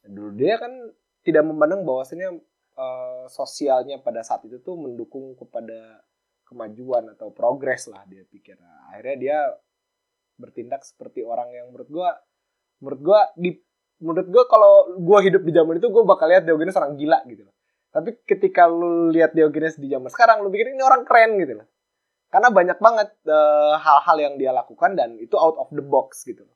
dulu 0.00 0.32
dia 0.32 0.56
kan 0.56 0.72
tidak 1.20 1.44
memandang 1.44 1.84
bahwasanya 1.84 2.32
eh, 2.80 3.24
sosialnya 3.28 4.00
pada 4.00 4.24
saat 4.24 4.48
itu 4.48 4.56
tuh 4.64 4.80
mendukung 4.80 5.36
kepada 5.36 6.00
kemajuan 6.48 7.12
atau 7.12 7.28
progres 7.30 7.84
lah 7.92 8.00
dia 8.08 8.24
pikir. 8.24 8.56
Nah, 8.56 8.90
akhirnya 8.90 9.16
dia 9.20 9.38
bertindak 10.40 10.82
seperti 10.88 11.20
orang 11.20 11.52
yang 11.52 11.68
menurut 11.68 11.88
gua 11.92 12.16
menurut 12.80 13.00
gua 13.04 13.20
di 13.36 13.60
menurut 14.00 14.28
gua 14.32 14.44
kalau 14.48 14.72
gua 14.96 15.20
hidup 15.20 15.44
di 15.44 15.52
zaman 15.52 15.76
itu 15.76 15.92
gua 15.92 16.08
bakal 16.08 16.32
lihat 16.32 16.48
Diogenes 16.48 16.80
orang 16.80 16.96
gila 16.96 17.20
gitu 17.28 17.44
loh. 17.44 17.54
Tapi 17.92 18.24
ketika 18.24 18.64
lu 18.64 19.12
lihat 19.12 19.36
Diogenes 19.36 19.76
di 19.76 19.92
zaman 19.92 20.08
sekarang 20.08 20.40
lu 20.40 20.48
pikir 20.48 20.72
ini 20.72 20.80
orang 20.80 21.04
keren 21.04 21.36
gitu 21.36 21.60
loh 21.60 21.68
karena 22.30 22.48
banyak 22.54 22.78
banget 22.78 23.10
eh, 23.26 23.74
hal-hal 23.76 24.16
yang 24.22 24.34
dia 24.38 24.54
lakukan 24.54 24.94
dan 24.94 25.18
itu 25.18 25.34
out 25.34 25.58
of 25.58 25.68
the 25.74 25.82
box 25.82 26.22
gitu. 26.22 26.46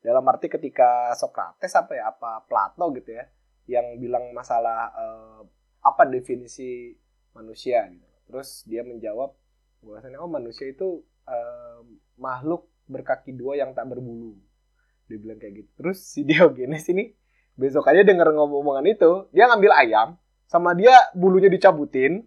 Dalam 0.00 0.24
arti 0.24 0.48
ketika 0.48 1.12
Socrates 1.12 1.76
apa 1.76 1.92
ya 1.92 2.08
apa 2.08 2.48
Plato 2.48 2.88
gitu 2.96 3.12
ya 3.12 3.28
yang 3.68 4.00
bilang 4.00 4.32
masalah 4.32 4.88
eh, 4.96 5.40
apa 5.84 6.08
definisi 6.08 6.96
manusia 7.36 7.84
gitu. 7.92 8.08
Terus 8.32 8.64
dia 8.64 8.80
menjawab 8.80 9.36
bahwasanya 9.84 10.18
oh 10.24 10.32
manusia 10.32 10.64
itu 10.72 11.04
eh, 11.28 11.80
makhluk 12.16 12.72
berkaki 12.88 13.36
dua 13.36 13.60
yang 13.60 13.76
tak 13.76 13.84
berbulu. 13.84 14.32
Dia 15.12 15.20
bilang 15.20 15.36
kayak 15.36 15.60
gitu. 15.60 15.70
Terus 15.76 16.00
si 16.00 16.24
Diogenes 16.28 16.88
ini 16.88 17.12
besok 17.58 17.84
aja 17.92 18.00
denger 18.00 18.32
ngomong-ngomongan 18.32 18.86
itu 18.86 19.10
dia 19.34 19.50
ngambil 19.50 19.72
ayam 19.76 20.08
sama 20.46 20.72
dia 20.78 20.94
bulunya 21.12 21.50
dicabutin 21.50 22.24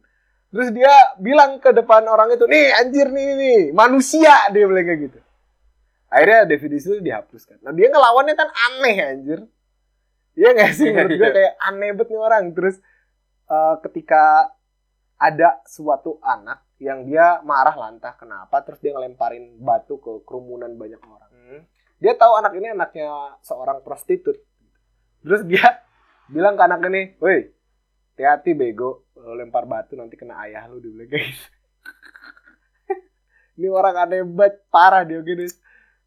terus 0.52 0.70
dia 0.76 0.92
bilang 1.18 1.58
ke 1.64 1.72
depan 1.72 2.04
orang 2.12 2.36
itu 2.36 2.44
nih 2.44 2.76
anjir 2.76 3.08
nih 3.08 3.28
nih 3.40 3.62
manusia 3.72 4.52
dia 4.52 4.68
bilang 4.68 4.84
kayak 4.84 5.02
gitu. 5.10 5.20
Akhirnya 6.12 6.44
definisi 6.44 6.92
itu 6.92 7.00
dihapuskan. 7.00 7.64
Nah 7.64 7.72
dia 7.72 7.88
ngelawannya 7.88 8.36
kan 8.36 8.50
aneh 8.52 8.96
anjir. 9.00 9.40
Iya 10.36 10.50
gak 10.56 10.72
sih? 10.76 10.92
Menurut 10.92 11.16
gue 11.16 11.30
kayak 11.40 11.54
aneh 11.56 11.96
banget 11.96 12.08
nih 12.12 12.20
orang. 12.20 12.44
Terus 12.52 12.76
eh, 13.48 13.76
ketika 13.88 14.52
ada 15.16 15.64
suatu 15.64 16.20
anak 16.20 16.68
yang 16.84 17.08
dia 17.08 17.40
marah 17.48 17.80
lantah 17.80 18.20
kenapa? 18.20 18.60
Terus 18.68 18.84
dia 18.84 18.92
ngelemparin 18.92 19.56
batu 19.64 20.04
ke 20.04 20.28
kerumunan 20.28 20.76
banyak 20.76 21.00
orang. 21.00 21.32
Hmm. 21.32 21.64
dia 22.02 22.18
tahu 22.18 22.34
anak 22.38 22.54
ini 22.58 22.74
anaknya 22.76 23.40
seorang 23.40 23.80
prostitut. 23.86 24.36
Terus 25.22 25.42
dia 25.48 25.86
bilang 26.28 26.60
ke 26.60 26.64
anak 26.64 26.82
ini 26.92 27.16
woi 27.22 27.52
hati-hati 28.16 28.52
bego 28.58 29.06
lempar 29.38 29.70
batu 29.70 29.94
nanti 29.96 30.18
kena 30.18 30.42
ayah 30.46 30.66
lu 30.70 30.82
dia 30.82 30.92
bilang 30.92 31.10
kayak 31.10 31.26
gitu 31.32 31.48
ini 33.62 33.68
orang 33.70 33.96
aneh 34.00 34.26
banget 34.26 34.66
parah 34.74 35.04
dia 35.06 35.22
gini 35.22 35.46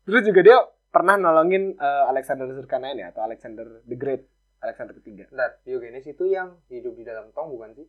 terus 0.05 0.23
juga 0.27 0.41
dia 0.43 0.59
pernah 0.91 1.19
nolongin 1.19 1.75
eh, 1.79 2.05
Alexander 2.11 2.51
Zurkanain 2.51 2.99
ya 2.99 3.11
atau 3.15 3.27
Alexander 3.27 3.83
the 3.87 3.97
Great 3.99 4.27
Alexander 4.65 4.97
ketiga 4.97 5.29
Bentar, 5.29 5.61
Diogenes 5.63 6.07
itu 6.09 6.25
yang 6.25 6.57
hidup 6.73 6.97
di 6.97 7.05
dalam 7.05 7.29
tong 7.37 7.53
bukan 7.53 7.77
sih? 7.77 7.87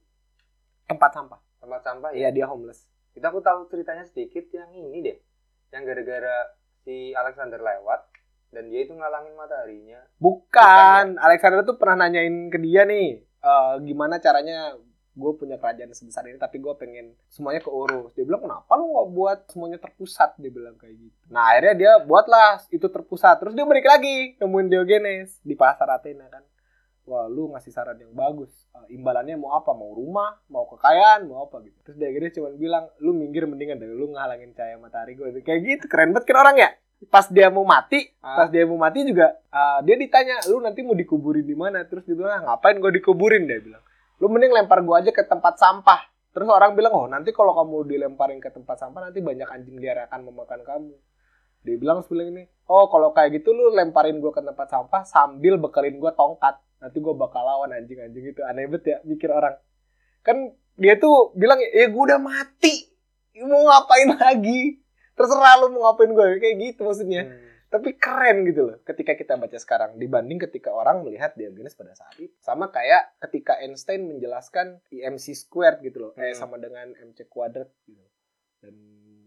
tempat 0.86 1.18
sampah 1.18 1.40
Tempat 1.64 1.82
sampah 1.82 2.10
ya? 2.14 2.28
iya 2.28 2.30
dia 2.30 2.46
homeless 2.46 2.86
Itu 3.16 3.24
aku 3.24 3.40
tahu 3.40 3.72
ceritanya 3.72 4.04
sedikit 4.04 4.44
yang 4.52 4.76
ini 4.76 5.00
deh. 5.00 5.18
Yang 5.72 5.84
gara-gara 5.88 6.52
si 6.84 7.16
Alexander 7.16 7.64
lewat 7.64 8.12
dan 8.52 8.68
dia 8.68 8.84
itu 8.84 8.92
ngalangin 8.92 9.40
mataharinya. 9.40 10.04
Bukan, 10.20 11.16
Alexander 11.16 11.64
tuh 11.64 11.80
pernah 11.80 12.08
nanyain 12.08 12.52
ke 12.52 12.60
dia 12.60 12.84
nih, 12.84 13.24
eh, 13.24 13.74
gimana 13.88 14.20
caranya 14.20 14.76
gue 15.16 15.32
punya 15.34 15.56
kerajaan 15.56 15.90
sebesar 15.90 16.28
ini, 16.28 16.36
tapi 16.36 16.60
gue 16.60 16.76
pengen 16.76 17.16
semuanya 17.32 17.64
keurus. 17.64 18.12
Dia 18.14 18.28
bilang, 18.28 18.44
kenapa 18.44 18.68
lu 18.76 18.92
nggak 18.92 19.10
buat 19.10 19.40
semuanya 19.48 19.80
terpusat? 19.80 20.36
Dia 20.36 20.52
bilang 20.52 20.76
kayak 20.76 20.96
gitu. 21.00 21.16
Nah 21.32 21.56
akhirnya 21.56 21.74
dia 21.74 21.92
buatlah 22.04 22.68
itu 22.68 22.84
terpusat. 22.86 23.40
Terus 23.40 23.54
dia 23.56 23.64
balik 23.64 23.88
lagi 23.88 24.36
nemuin 24.38 24.68
Diogenes 24.68 25.40
di 25.40 25.56
pasar 25.56 25.88
Athena 25.88 26.28
kan. 26.28 26.44
Wah 27.06 27.30
lu 27.30 27.54
ngasih 27.54 27.72
saran 27.72 27.96
yang 27.96 28.12
bagus. 28.12 28.52
Eh, 28.76 28.98
imbalannya 28.98 29.38
mau 29.38 29.56
apa? 29.56 29.72
Mau 29.72 29.94
rumah? 29.94 30.36
Mau 30.50 30.68
kekayaan? 30.68 31.30
Mau 31.30 31.48
apa 31.48 31.64
gitu. 31.64 31.78
Terus 31.86 31.96
Diogenes 31.96 32.34
cuma 32.34 32.50
bilang, 32.52 32.90
lu 33.00 33.16
minggir 33.16 33.48
mendingan 33.48 33.80
dari 33.80 33.94
lu 33.94 34.12
ngalangin 34.12 34.52
cahaya 34.52 34.76
matahari 34.76 35.16
gue. 35.16 35.32
Kayak 35.40 35.62
gitu, 35.64 35.86
keren 35.88 36.12
banget 36.12 36.28
kan 36.28 36.38
orang 36.44 36.58
ya? 36.60 36.70
Pas 37.08 37.30
dia 37.30 37.48
mau 37.48 37.62
mati, 37.62 38.10
Ah. 38.20 38.36
pas 38.42 38.48
dia 38.50 38.66
mau 38.66 38.80
mati 38.80 39.06
juga 39.06 39.38
uh, 39.52 39.84
dia 39.84 39.94
ditanya 39.96 40.42
lu 40.50 40.64
nanti 40.64 40.80
mau 40.82 40.96
dikuburin 40.96 41.44
di 41.44 41.54
mana 41.54 41.84
terus 41.86 42.08
dia 42.08 42.16
bilang 42.16 42.32
"Ah, 42.34 42.42
ngapain 42.56 42.80
gue 42.80 42.88
dikuburin 42.98 43.46
dia 43.46 43.60
bilang 43.62 43.84
lu 44.20 44.32
mending 44.32 44.52
lempar 44.56 44.80
gue 44.82 44.96
aja 44.96 45.12
ke 45.12 45.24
tempat 45.28 45.60
sampah. 45.60 46.02
Terus 46.36 46.52
orang 46.52 46.76
bilang 46.76 46.94
oh 46.96 47.08
nanti 47.08 47.32
kalau 47.32 47.56
kamu 47.56 47.88
dilemparin 47.88 48.44
ke 48.44 48.52
tempat 48.52 48.76
sampah 48.76 49.08
nanti 49.08 49.24
banyak 49.24 49.48
anjing 49.48 49.80
liar 49.80 50.08
akan 50.12 50.28
memakan 50.32 50.62
kamu. 50.68 50.96
Dia 51.66 51.76
bilang 51.80 52.04
sebilang 52.04 52.36
ini 52.36 52.44
oh 52.68 52.92
kalau 52.92 53.16
kayak 53.16 53.40
gitu 53.40 53.56
lu 53.56 53.72
lemparin 53.72 54.20
gue 54.20 54.32
ke 54.36 54.44
tempat 54.44 54.68
sampah 54.68 55.02
sambil 55.08 55.56
bekelin 55.56 55.96
gue 56.00 56.12
tongkat. 56.12 56.60
Nanti 56.84 56.98
gue 57.00 57.14
bakal 57.16 57.42
lawan 57.42 57.72
anjing-anjing 57.72 58.36
itu 58.36 58.42
aneh 58.44 58.68
banget 58.68 58.84
ya 58.84 58.98
mikir 59.08 59.32
orang. 59.32 59.56
Kan 60.22 60.54
dia 60.76 61.00
tuh 61.00 61.32
bilang 61.40 61.60
ya 61.64 61.88
gue 61.88 62.04
udah 62.04 62.20
mati. 62.20 62.92
Mau 63.40 63.68
ngapain 63.68 64.12
lagi? 64.16 64.80
Terserah 65.16 65.64
lu 65.64 65.72
mau 65.72 65.92
ngapain 65.92 66.12
gue 66.12 66.26
kayak 66.44 66.56
gitu 66.60 66.82
maksudnya. 66.84 67.24
Hmm. 67.32 67.45
Tapi 67.76 68.00
keren 68.00 68.48
gitu 68.48 68.72
loh 68.72 68.78
ketika 68.88 69.20
kita 69.20 69.36
baca 69.36 69.60
sekarang 69.60 70.00
dibanding 70.00 70.40
ketika 70.48 70.72
orang 70.72 71.04
melihat 71.04 71.36
Diogenes 71.36 71.76
pada 71.76 71.92
saat 71.92 72.16
itu. 72.16 72.32
Sama 72.40 72.72
kayak 72.72 73.20
ketika 73.20 73.60
Einstein 73.60 74.08
menjelaskan 74.08 74.80
IMC 74.96 75.36
squared 75.36 75.84
gitu 75.84 76.08
loh 76.08 76.12
kayak 76.16 76.40
Hmm. 76.40 76.42
sama 76.48 76.56
dengan 76.56 76.96
MC 76.96 77.28
kuadrat 77.28 77.68
gitu. 77.84 78.00
Dan 78.64 78.76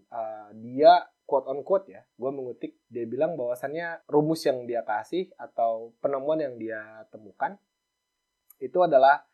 uh, 0.08 0.48
dia 0.56 1.04
quote 1.28 1.44
on 1.52 1.60
quote 1.60 1.92
ya 1.92 2.00
gue 2.16 2.30
mengutip 2.32 2.72
dia 2.88 3.04
bilang 3.04 3.36
bahwasannya 3.36 4.08
rumus 4.08 4.48
yang 4.48 4.64
dia 4.64 4.80
kasih 4.80 5.28
atau 5.36 5.92
penemuan 6.00 6.40
yang 6.40 6.56
dia 6.56 7.04
temukan 7.12 7.60
itu 8.64 8.80
adalah 8.80 9.28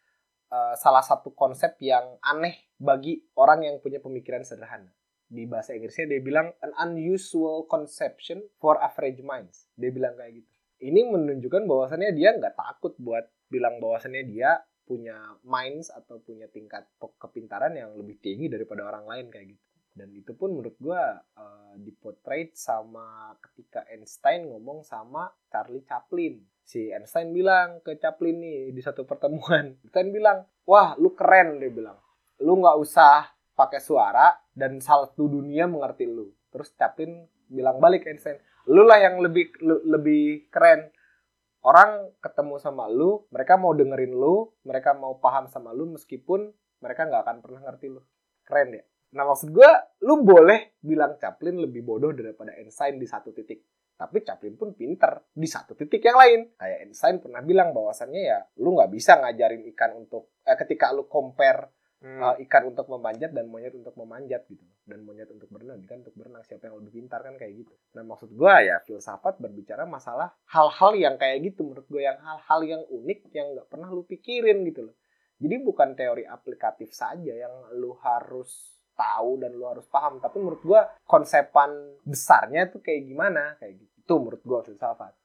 uh, 0.50 0.75
salah 0.75 1.06
satu 1.06 1.30
konsep 1.38 1.78
yang 1.78 2.18
aneh 2.18 2.66
bagi 2.83 3.23
orang 3.38 3.62
yang 3.62 3.76
punya 3.78 4.02
pemikiran 4.02 4.42
sederhana 4.42 4.90
di 5.34 5.50
bahasa 5.50 5.74
Inggrisnya 5.74 6.06
dia 6.14 6.22
bilang 6.22 6.54
an 6.62 6.70
unusual 6.78 7.66
conception 7.66 8.38
for 8.62 8.78
average 8.78 9.18
minds. 9.26 9.66
Dia 9.74 9.90
bilang 9.90 10.14
kayak 10.14 10.38
gitu. 10.38 10.50
Ini 10.86 11.00
menunjukkan 11.10 11.66
bahwasannya 11.66 12.14
dia 12.14 12.38
nggak 12.38 12.54
takut 12.54 12.94
buat 13.02 13.26
bilang 13.50 13.82
bahwasannya 13.82 14.22
dia 14.30 14.62
punya 14.84 15.16
minds 15.42 15.90
atau 15.90 16.20
punya 16.20 16.46
tingkat 16.52 16.86
kepintaran 17.18 17.74
yang 17.74 17.96
lebih 17.96 18.20
tinggi 18.20 18.46
daripada 18.46 18.86
orang 18.86 19.04
lain 19.08 19.26
kayak 19.32 19.56
gitu. 19.56 19.64
Dan 19.94 20.10
itu 20.10 20.34
pun 20.34 20.54
menurut 20.54 20.74
gua 20.82 21.22
uh, 21.38 21.74
dipotret 21.78 22.54
sama 22.58 23.34
ketika 23.38 23.86
Einstein 23.90 24.50
ngomong 24.50 24.82
sama 24.82 25.30
Charlie 25.50 25.86
Chaplin. 25.86 26.42
Si 26.66 26.90
Einstein 26.90 27.30
bilang 27.30 27.78
ke 27.80 27.94
Chaplin 27.98 28.42
nih 28.42 28.60
di 28.74 28.82
satu 28.82 29.06
pertemuan. 29.06 29.74
Einstein 29.82 30.10
bilang, 30.10 30.44
wah 30.66 30.98
lu 30.98 31.14
keren 31.14 31.62
dia 31.62 31.70
bilang. 31.70 31.96
Lu 32.42 32.58
nggak 32.58 32.76
usah 32.82 33.30
pakai 33.54 33.78
suara 33.78 34.43
dan 34.54 34.78
satu 34.78 35.26
dunia 35.26 35.66
mengerti 35.66 36.06
lu. 36.06 36.30
Terus 36.49 36.70
Chaplin 36.78 37.26
bilang 37.50 37.82
balik 37.82 38.06
ke 38.06 38.14
Einstein, 38.14 38.38
lu 38.70 38.87
lah 38.87 39.02
yang 39.02 39.20
lebih 39.20 39.50
lu- 39.61 39.84
lebih 39.84 40.49
keren. 40.49 40.88
Orang 41.64 42.12
ketemu 42.20 42.61
sama 42.61 42.87
lu, 42.87 43.25
mereka 43.32 43.56
mau 43.56 43.73
dengerin 43.73 44.14
lu, 44.14 44.52
mereka 44.68 44.92
mau 44.94 45.16
paham 45.18 45.49
sama 45.49 45.73
lu 45.73 45.90
meskipun 45.96 46.52
mereka 46.84 47.08
nggak 47.08 47.23
akan 47.25 47.38
pernah 47.40 47.61
ngerti 47.64 47.87
lu. 47.88 48.00
Keren 48.44 48.76
ya. 48.76 48.84
Nah 49.14 49.25
maksud 49.25 49.49
gue, 49.49 49.70
lu 50.04 50.20
boleh 50.20 50.76
bilang 50.82 51.16
Chaplin 51.16 51.56
lebih 51.56 51.80
bodoh 51.80 52.12
daripada 52.12 52.52
Einstein 52.58 53.00
di 53.00 53.08
satu 53.08 53.32
titik. 53.32 53.64
Tapi 53.94 54.26
Chaplin 54.26 54.58
pun 54.58 54.75
pinter 54.75 55.30
di 55.30 55.46
satu 55.46 55.78
titik 55.78 56.02
yang 56.02 56.18
lain. 56.18 56.40
Kayak 56.58 56.78
Einstein 56.84 57.16
pernah 57.23 57.40
bilang 57.40 57.70
bahwasannya 57.70 58.23
ya, 58.26 58.38
lu 58.61 58.75
nggak 58.75 58.90
bisa 58.90 59.23
ngajarin 59.23 59.64
ikan 59.73 59.96
untuk, 59.96 60.34
eh, 60.44 60.58
ketika 60.58 60.90
lu 60.92 61.06
compare 61.06 61.83
Hmm. 62.04 62.20
uh, 62.20 62.37
ikan 62.44 62.68
untuk 62.68 62.84
memanjat 62.92 63.32
dan 63.32 63.49
monyet 63.49 63.73
untuk 63.73 63.96
memanjat 63.96 64.44
gitu. 64.44 64.61
Dan 64.84 65.08
monyet 65.08 65.32
untuk 65.32 65.49
berenang 65.49 65.80
ikan 65.88 66.04
untuk 66.04 66.12
berenang. 66.12 66.44
Siapa 66.44 66.68
yang 66.68 66.76
lebih 66.84 67.00
pintar 67.00 67.25
kan 67.25 67.40
kayak 67.40 67.64
gitu. 67.64 67.73
Nah 67.96 68.04
maksud 68.04 68.28
gua 68.37 68.61
ya 68.61 68.76
filsafat 68.84 69.40
berbicara 69.40 69.88
masalah 69.88 70.37
hal-hal 70.52 70.92
yang 71.00 71.16
kayak 71.16 71.40
gitu. 71.49 71.64
Menurut 71.64 71.88
gue 71.88 72.04
yang 72.04 72.20
hal-hal 72.20 72.61
yang 72.68 72.82
unik 72.92 73.32
yang 73.32 73.56
nggak 73.56 73.68
pernah 73.73 73.88
lu 73.88 74.04
pikirin 74.04 74.68
gitu 74.68 74.92
loh. 74.92 74.96
Jadi 75.40 75.56
bukan 75.64 75.96
teori 75.96 76.28
aplikatif 76.28 76.92
saja 76.92 77.32
yang 77.32 77.73
lu 77.80 77.96
harus 78.04 78.76
tahu 78.92 79.40
dan 79.40 79.56
lu 79.56 79.64
harus 79.64 79.88
paham. 79.88 80.20
Tapi 80.20 80.37
menurut 80.44 80.61
gua 80.61 80.84
konsepan 81.08 81.73
besarnya 82.04 82.68
tuh 82.68 82.84
kayak 82.84 83.08
gimana? 83.08 83.56
Kayak 83.56 83.80
gitu. 83.80 83.94
Itu 84.04 84.14
menurut 84.20 84.44
gua 84.44 84.61
filsafat. 84.61 85.16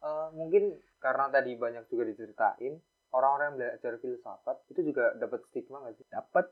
Eh, 0.00 0.28
mungkin 0.32 0.78
karena 1.02 1.26
tadi 1.28 1.58
banyak 1.58 1.84
juga 1.90 2.06
diceritain 2.06 2.78
orang-orang 3.14 3.46
yang 3.52 3.56
belajar 3.58 3.92
filsafat 3.98 4.56
itu 4.70 4.80
juga 4.92 5.14
dapat 5.18 5.42
stigma 5.50 5.82
nggak 5.82 5.94
sih? 5.98 6.06
dapat 6.08 6.46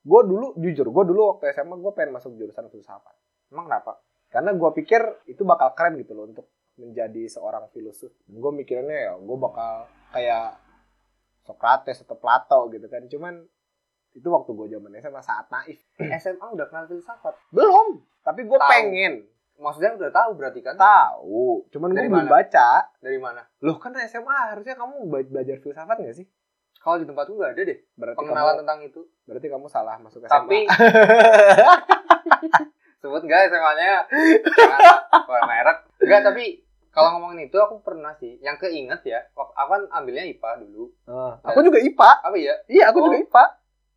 gue 0.00 0.20
dulu 0.24 0.56
jujur 0.56 0.86
gue 0.88 1.04
dulu 1.12 1.20
waktu 1.36 1.52
SMA 1.52 1.76
gue 1.76 1.92
pengen 1.92 2.16
masuk 2.16 2.34
jurusan 2.38 2.70
filsafat. 2.72 3.14
Emang 3.50 3.66
kenapa? 3.66 4.00
karena 4.30 4.54
gue 4.54 4.70
pikir 4.78 5.02
itu 5.26 5.42
bakal 5.42 5.74
keren 5.74 5.98
gitu 5.98 6.14
loh 6.14 6.30
untuk 6.30 6.46
menjadi 6.78 7.26
seorang 7.26 7.66
filosof. 7.74 8.14
Gue 8.30 8.52
mikirnya 8.54 9.10
ya 9.10 9.12
gue 9.18 9.36
bakal 9.36 9.90
kayak 10.14 10.56
Socrates 11.42 12.06
atau 12.06 12.16
Plato 12.16 12.70
gitu 12.70 12.86
kan. 12.86 13.02
Cuman 13.10 13.42
itu 14.14 14.26
waktu 14.30 14.50
gue 14.54 14.66
zaman 14.78 14.90
SMA 15.02 15.22
saat 15.26 15.50
naif. 15.50 15.82
SMA 16.22 16.46
udah 16.46 16.66
kenal 16.70 16.86
filsafat. 16.86 17.34
belum. 17.50 18.06
Tapi 18.22 18.46
gue 18.46 18.58
pengen 18.70 19.26
Maksudnya 19.60 19.92
udah 19.92 20.08
tahu 20.10 20.30
berarti 20.34 20.60
kan? 20.60 20.74
tahu 20.74 21.68
cuman 21.68 21.88
gue 21.90 21.98
Dari 21.98 22.08
belum 22.08 22.24
mana? 22.24 22.32
baca 22.32 22.68
Dari 22.96 23.18
mana? 23.18 23.42
loh 23.60 23.76
kan 23.76 23.92
SMA 24.02 24.36
harusnya 24.48 24.72
kamu 24.74 24.94
be- 25.06 25.28
belajar 25.28 25.56
filsafat 25.56 26.00
gak 26.00 26.16
sih 26.16 26.26
Kalau 26.76 26.96
di 26.96 27.04
tempat 27.04 27.28
nggak 27.28 27.50
ada 27.50 27.62
deh 27.62 27.78
berarti 27.92 28.16
pengenalan 28.16 28.48
kamu 28.50 28.60
tentang 28.60 28.78
itu. 28.82 29.00
berarti 29.22 29.46
kamu 29.46 29.66
salah 29.66 29.96
masuk 29.98 30.20
SMA 30.22 30.32
Tapi 30.32 30.58
sebut 33.00 33.22
nggak 33.22 33.40
SMA-nya? 33.46 33.92
Jangan 34.50 34.80
keluar 35.22 35.42
merek. 35.46 35.78
Enggak, 35.98 36.20
tapi 36.22 36.44
kalau 36.90 37.08
ngomongin 37.14 37.46
itu 37.46 37.56
aku 37.56 37.80
pernah 37.80 38.12
sih. 38.14 38.36
Yang 38.38 38.56
keinget 38.62 39.00
ya, 39.06 39.20
aku 39.32 39.52
kan 39.54 39.82
ambilnya 39.90 40.24
IPA 40.26 40.50
dulu. 40.60 40.92
Ah, 41.04 41.36
aku 41.42 41.60
juga 41.62 41.78
IPA 41.78 42.10
Apa 42.20 42.36
ya? 42.36 42.54
iya 42.66 42.88
aku 42.88 43.00
Oh. 43.00 43.04
juga 43.06 43.18
IPA 43.18 43.44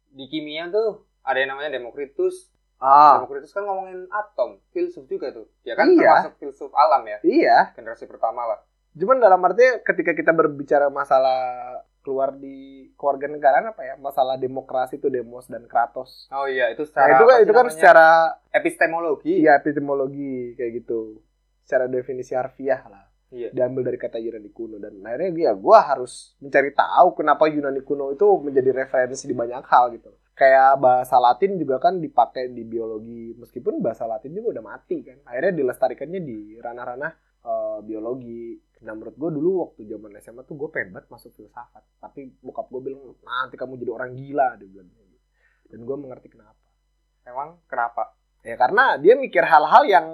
Di 0.09 0.25
kimia 0.27 0.69
tuh 0.69 0.89
ada 1.21 1.35
yang 1.35 1.51
namanya 1.51 1.73
Demokritus. 1.73 2.47
Ah 2.83 3.15
Demokritus 3.17 3.49
kan 3.49 3.63
ngomongin 3.63 4.05
atom, 4.09 4.59
filsuf 4.69 5.07
juga 5.07 5.31
tuh. 5.31 5.47
Ya 5.63 5.73
kan 5.73 5.87
Iya. 5.87 6.27
termasuk 6.27 6.33
filsuf 6.37 6.71
alam 6.73 7.07
ya, 7.07 7.17
iya 7.23 7.71
generasi 7.71 8.03
pertama 8.03 8.43
lah. 8.43 8.59
Cuman 8.91 9.17
dalam 9.17 9.39
arti 9.39 9.63
ketika 9.81 10.11
kita 10.11 10.29
berbicara 10.29 10.91
masalah 10.91 11.39
keluar 12.03 12.35
di 12.35 12.91
keluarga 12.93 13.25
negaraan 13.25 13.71
apa 13.71 13.81
ya 13.81 13.95
masalah 13.95 14.35
demokrasi 14.35 14.99
itu 14.99 15.07
demos 15.07 15.47
dan 15.47 15.63
kratos. 15.63 16.27
Oh 16.29 16.43
iya, 16.45 16.67
itu 16.67 16.83
Nah, 16.83 16.89
secara 16.91 17.09
itu 17.09 17.23
kan 17.23 17.37
itu 17.39 17.53
kan 17.53 17.67
secara 17.71 18.07
epistemologi. 18.51 19.31
iya 19.39 19.55
epistemologi 19.55 20.53
kayak 20.53 20.83
gitu. 20.83 21.23
Secara 21.63 21.87
definisi 21.87 22.35
harfiah 22.35 22.83
lah. 22.83 23.07
Iya. 23.33 23.49
Diambil 23.49 23.89
dari 23.89 23.97
kata 23.97 24.21
Yunani 24.21 24.53
kuno 24.53 24.77
dan 24.77 24.93
akhirnya 25.01 25.31
dia 25.33 25.51
gua 25.57 25.81
harus 25.81 26.37
mencari 26.37 26.69
tahu 26.69 27.17
kenapa 27.17 27.49
Yunani 27.49 27.81
kuno 27.81 28.13
itu 28.13 28.29
menjadi 28.37 28.69
referensi 28.85 29.25
di 29.25 29.33
banyak 29.33 29.65
hal 29.65 29.89
gitu. 29.97 30.13
Kayak 30.37 30.77
bahasa 30.77 31.17
Latin 31.17 31.57
juga 31.57 31.81
kan 31.81 31.97
dipakai 31.97 32.53
di 32.53 32.61
biologi 32.61 33.33
meskipun 33.33 33.81
bahasa 33.81 34.05
Latin 34.05 34.37
juga 34.37 34.61
udah 34.61 34.63
mati 34.69 35.01
kan. 35.01 35.17
Akhirnya 35.25 35.53
dilestarikannya 35.57 36.21
di 36.21 36.61
ranah-ranah 36.61 37.11
eh, 37.41 37.79
biologi. 37.81 38.53
Nah 38.85 38.93
menurut 38.93 39.17
gue 39.17 39.29
dulu 39.33 39.49
waktu 39.65 39.81
zaman 39.89 40.13
SMA 40.21 40.45
tuh 40.45 40.53
gue 40.53 40.69
pengen 40.69 40.93
banget 40.93 41.09
masuk 41.09 41.33
filsafat. 41.33 41.81
Tapi 41.97 42.37
bokap 42.37 42.69
gue 42.69 42.81
bilang 42.85 43.17
nanti 43.25 43.57
kamu 43.57 43.81
jadi 43.81 43.91
orang 43.97 44.13
gila 44.13 44.47
dia 44.61 44.69
bilang 44.69 44.89
gitu. 44.93 45.17
Dan 45.73 45.79
gue 45.81 45.97
mengerti 45.97 46.29
kenapa. 46.29 46.69
Emang 47.25 47.57
kenapa? 47.65 48.13
Ya 48.43 48.59
karena 48.59 48.99
dia 48.99 49.15
mikir 49.15 49.41
hal-hal 49.41 49.83
yang 49.87 50.07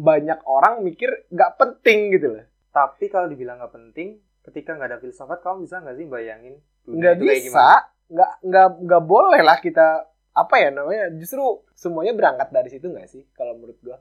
banyak 0.00 0.38
orang 0.46 0.80
mikir 0.86 1.10
nggak 1.28 1.60
penting 1.60 2.14
gitu 2.14 2.38
loh. 2.38 2.46
Tapi 2.74 3.04
kalau 3.06 3.30
dibilang 3.30 3.62
nggak 3.62 3.70
penting, 3.70 4.08
ketika 4.42 4.74
nggak 4.74 4.90
ada 4.90 4.98
filsafat, 4.98 5.38
kamu 5.40 5.62
bisa 5.64 5.78
nggak 5.78 5.94
sih 5.94 6.06
bayangin 6.10 6.54
dunia 6.82 6.98
Nggak 6.98 7.12
itu 7.14 7.24
kayak 7.24 7.42
bisa, 7.46 7.46
gimana? 7.46 7.76
nggak 8.10 8.32
nggak 8.44 8.68
nggak 8.84 9.04
boleh 9.06 9.40
lah 9.40 9.58
kita 9.62 9.86
apa 10.34 10.54
ya 10.58 10.68
namanya. 10.74 11.06
Justru 11.14 11.62
semuanya 11.72 12.12
berangkat 12.12 12.48
dari 12.50 12.68
situ 12.68 12.90
nggak 12.90 13.06
sih 13.06 13.22
kalau 13.32 13.54
menurut 13.54 13.78
gue. 13.78 13.96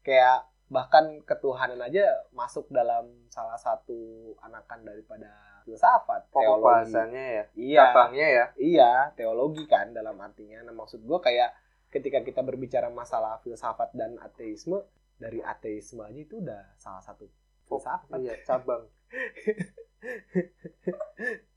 Kayak 0.00 0.48
bahkan 0.70 1.20
ketuhanan 1.26 1.82
aja 1.82 2.06
masuk 2.32 2.70
dalam 2.70 3.04
salah 3.28 3.58
satu 3.58 4.32
anakan 4.40 4.86
daripada 4.86 5.28
filsafat 5.66 6.30
Pokok 6.32 6.62
teologi. 6.62 6.94
ya, 7.28 7.44
Iya, 7.52 7.82
cabangnya 7.92 8.26
ya. 8.30 8.44
iya 8.56 8.92
teologi 9.12 9.68
kan 9.68 9.92
dalam 9.92 10.16
artinya. 10.16 10.64
Nah 10.64 10.72
maksud 10.72 11.04
gue 11.04 11.18
kayak 11.20 11.52
ketika 11.90 12.22
kita 12.22 12.40
berbicara 12.40 12.88
masalah 12.88 13.42
filsafat 13.44 13.92
dan 13.92 14.16
ateisme 14.22 14.80
dari 15.20 15.42
ateisme 15.44 16.00
aja 16.00 16.16
itu 16.16 16.40
udah 16.40 16.72
salah 16.80 17.02
satu 17.04 17.28
filsafat. 17.70 18.18
Iya, 18.18 18.34
cabang. 18.42 18.90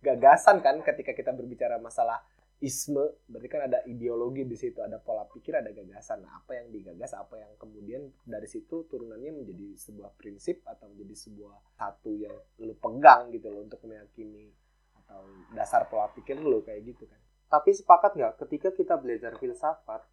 Gagasan 0.06 0.62
kan 0.62 0.86
ketika 0.86 1.18
kita 1.18 1.32
berbicara 1.34 1.82
masalah 1.82 2.22
isme 2.64 3.04
berarti 3.28 3.50
kan 3.52 3.68
ada 3.68 3.84
ideologi 3.84 4.48
di 4.48 4.56
situ, 4.56 4.80
ada 4.80 4.96
pola 4.96 5.28
pikir, 5.28 5.60
ada 5.60 5.76
gagasan. 5.76 6.24
Nah, 6.24 6.40
apa 6.40 6.56
yang 6.56 6.72
digagas, 6.72 7.12
apa 7.12 7.36
yang 7.36 7.52
kemudian 7.60 8.08
dari 8.24 8.48
situ 8.48 8.88
turunannya 8.88 9.44
menjadi 9.44 9.76
sebuah 9.76 10.16
prinsip 10.16 10.64
atau 10.64 10.88
menjadi 10.88 11.28
sebuah 11.28 11.76
satu 11.76 12.16
yang 12.16 12.36
lu 12.64 12.72
pegang 12.80 13.36
gitu 13.36 13.52
loh 13.52 13.68
untuk 13.68 13.84
meyakini 13.84 14.48
atau 14.96 15.28
dasar 15.52 15.92
pola 15.92 16.08
pikir 16.16 16.40
lu 16.40 16.64
kayak 16.64 16.88
gitu 16.88 17.04
kan. 17.04 17.20
Tapi 17.52 17.76
sepakat 17.76 18.16
nggak 18.16 18.34
ketika 18.48 18.72
kita 18.72 18.96
belajar 18.96 19.36
filsafat 19.36 20.08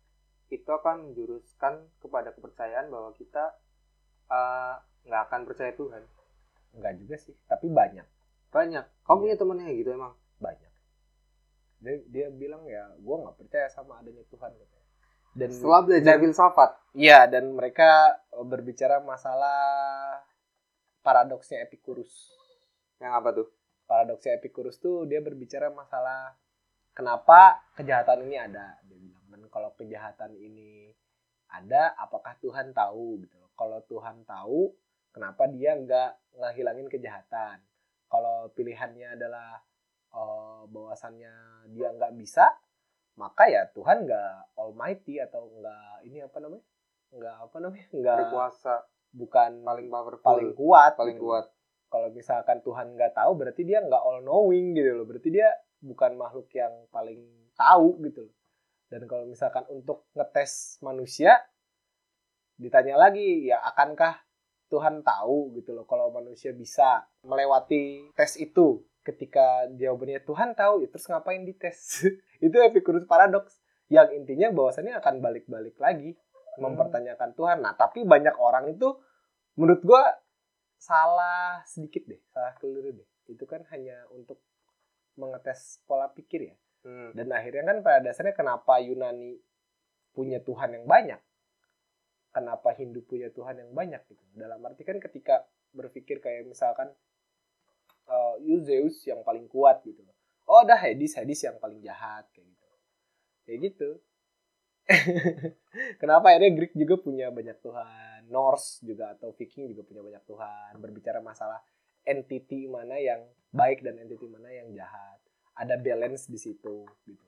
itu 0.51 0.66
akan 0.66 1.14
menjuruskan 1.14 1.87
kepada 2.03 2.35
kepercayaan 2.35 2.90
bahwa 2.90 3.14
kita 3.14 3.55
eh, 4.27 4.77
nggak 5.04 5.22
akan 5.28 5.40
percaya 5.44 5.72
Tuhan. 5.72 6.02
Enggak 6.70 6.92
juga 6.98 7.16
sih, 7.18 7.34
tapi 7.44 7.66
banyak, 7.66 8.06
Banyak. 8.50 8.84
Kamu 9.02 9.18
punya 9.22 9.36
gitu 9.70 9.90
emang? 9.90 10.14
banyak. 10.38 10.70
Dia, 11.80 11.96
dia 12.06 12.26
bilang 12.28 12.62
ya, 12.64 12.92
gua 12.98 13.24
nggak 13.24 13.36
percaya 13.38 13.66
sama 13.68 13.98
adanya 13.98 14.22
Tuhan. 14.26 14.52
katanya. 14.52 14.86
Dan 15.30 15.48
Setelah 15.54 15.80
belajar 15.82 16.14
dan- 16.18 16.22
filsafat, 16.22 16.70
Iya, 16.92 17.18
dan 17.26 17.54
mereka 17.54 17.90
eh, 18.30 18.42
berbicara 18.42 18.98
masalah 19.00 19.62
paradoksnya 21.00 21.62
Epicurus. 21.62 22.34
yang 22.98 23.16
apa 23.16 23.32
tuh? 23.32 23.48
Paradoksnya 23.86 24.36
Epicurus 24.36 24.76
tuh 24.76 25.08
dia 25.08 25.18
berbicara 25.18 25.72
masalah 25.72 26.36
kenapa 26.92 27.64
kejahatan 27.74 28.28
ini 28.28 28.36
ada. 28.36 28.76
Dia 28.84 28.98
bilang, 28.98 29.24
dan 29.26 29.42
kalau 29.48 29.70
kejahatan 29.74 30.36
ini 30.36 30.92
ada, 31.48 31.96
apakah 31.96 32.36
Tuhan 32.38 32.70
tahu 32.70 33.24
gitu. 33.24 33.38
Kalau 33.56 33.80
Tuhan 33.82 34.22
tahu, 34.22 34.68
kenapa 35.11 35.46
dia 35.51 35.77
nggak 35.77 36.38
ngehilangin 36.38 36.88
kejahatan? 36.90 37.62
Kalau 38.11 38.51
pilihannya 38.55 39.14
adalah 39.14 39.62
eh, 40.11 40.62
bahwasannya 40.66 41.35
dia 41.70 41.88
nggak 41.94 42.14
bisa, 42.18 42.51
maka 43.18 43.46
ya 43.46 43.68
Tuhan 43.70 44.07
nggak 44.07 44.57
almighty 44.59 45.20
atau 45.23 45.51
nggak 45.61 46.07
ini 46.07 46.25
apa 46.25 46.38
namanya? 46.42 46.64
Nggak 47.11 47.37
apa 47.37 47.57
namanya? 47.61 47.87
Nggak 47.94 48.16
Berkuasa 48.27 48.77
bukan 49.11 49.51
paling 49.66 49.88
powerful, 49.90 50.27
paling 50.27 50.51
kuat. 50.55 50.92
paling 50.94 51.18
gitu. 51.18 51.27
kuat. 51.27 51.46
Kalau 51.90 52.09
misalkan 52.14 52.59
Tuhan 52.62 52.87
nggak 52.94 53.12
tahu, 53.18 53.33
berarti 53.35 53.62
dia 53.66 53.83
nggak 53.83 54.03
all 54.03 54.23
knowing 54.23 54.79
gitu 54.79 54.94
loh. 54.94 55.07
Berarti 55.11 55.29
dia 55.35 55.51
bukan 55.83 56.14
makhluk 56.14 56.46
yang 56.55 56.70
paling 56.94 57.18
tahu 57.59 57.99
gitu 58.07 58.31
loh. 58.31 58.35
Dan 58.90 59.07
kalau 59.11 59.27
misalkan 59.27 59.66
untuk 59.70 60.07
ngetes 60.14 60.79
manusia, 60.83 61.38
ditanya 62.59 62.99
lagi, 62.99 63.51
ya 63.51 63.59
akankah 63.62 64.18
Tuhan 64.70 65.02
tahu 65.02 65.52
gitu 65.59 65.74
loh 65.74 65.85
kalau 65.85 66.14
manusia 66.14 66.54
bisa 66.54 67.04
melewati 67.26 68.14
tes 68.14 68.38
itu 68.38 68.87
ketika 69.02 69.66
jawabannya 69.74 70.22
Tuhan 70.22 70.54
tahu 70.54 70.87
ya 70.87 70.88
terus 70.88 71.11
ngapain 71.11 71.42
dites? 71.42 72.06
Itu 72.44 72.56
Epicurus 72.62 73.04
paradoks 73.04 73.59
yang 73.90 74.06
intinya 74.14 74.48
bahwasannya 74.54 74.96
akan 75.02 75.18
balik-balik 75.18 75.76
lagi 75.83 76.14
mempertanyakan 76.56 77.35
Tuhan. 77.35 77.59
Nah 77.61 77.74
tapi 77.74 78.06
banyak 78.06 78.37
orang 78.38 78.70
itu 78.70 78.96
menurut 79.59 79.83
gua 79.83 80.04
salah 80.80 81.61
sedikit 81.66 82.06
deh 82.06 82.20
salah 82.30 82.54
keliru 82.62 82.94
deh. 82.94 83.09
Itu 83.28 83.44
kan 83.44 83.66
hanya 83.74 84.06
untuk 84.14 84.40
mengetes 85.18 85.83
pola 85.85 86.09
pikir 86.09 86.54
ya. 86.54 86.56
Hmm. 86.80 87.12
dan 87.12 87.28
akhirnya 87.28 87.61
kan 87.68 87.78
pada 87.85 88.00
dasarnya 88.00 88.33
kenapa 88.33 88.80
Yunani 88.80 89.37
punya 90.16 90.40
Tuhan 90.40 90.72
yang 90.72 90.88
banyak 90.88 91.20
kenapa 92.31 92.75
Hindu 92.75 93.03
punya 93.07 93.31
Tuhan 93.31 93.59
yang 93.61 93.71
banyak 93.75 94.03
gitu. 94.07 94.23
Dalam 94.35 94.62
arti 94.66 94.83
kan 94.87 94.99
ketika 94.99 95.47
berpikir 95.71 96.19
kayak 96.19 96.47
misalkan 96.47 96.90
eh 98.11 98.35
you 98.43 98.59
Zeus 98.62 99.07
yang 99.07 99.23
paling 99.23 99.47
kuat 99.47 99.87
gitu 99.87 100.03
oh 100.51 100.59
ada 100.66 100.75
Hades 100.75 101.14
Hades 101.14 101.38
yang 101.47 101.57
paling 101.62 101.79
jahat 101.79 102.27
kayak 102.35 102.51
gitu. 102.51 102.69
Kayak 103.47 103.59
gitu. 103.71 103.90
Kenapa 106.03 106.35
akhirnya 106.35 106.51
Greek 106.51 106.75
juga 106.75 106.99
punya 106.99 107.31
banyak 107.31 107.62
Tuhan? 107.62 108.27
Norse 108.27 108.83
juga 108.83 109.14
atau 109.14 109.31
Viking 109.31 109.71
juga 109.71 109.87
punya 109.87 110.03
banyak 110.03 110.23
Tuhan. 110.27 110.83
Berbicara 110.83 111.23
masalah 111.23 111.62
entity 112.03 112.66
mana 112.66 112.99
yang 112.99 113.23
baik 113.55 113.87
dan 113.87 114.03
entity 114.03 114.27
mana 114.27 114.51
yang 114.51 114.75
jahat. 114.75 115.23
Ada 115.55 115.79
balance 115.79 116.27
di 116.27 116.38
situ 116.43 116.83
gitu. 117.07 117.27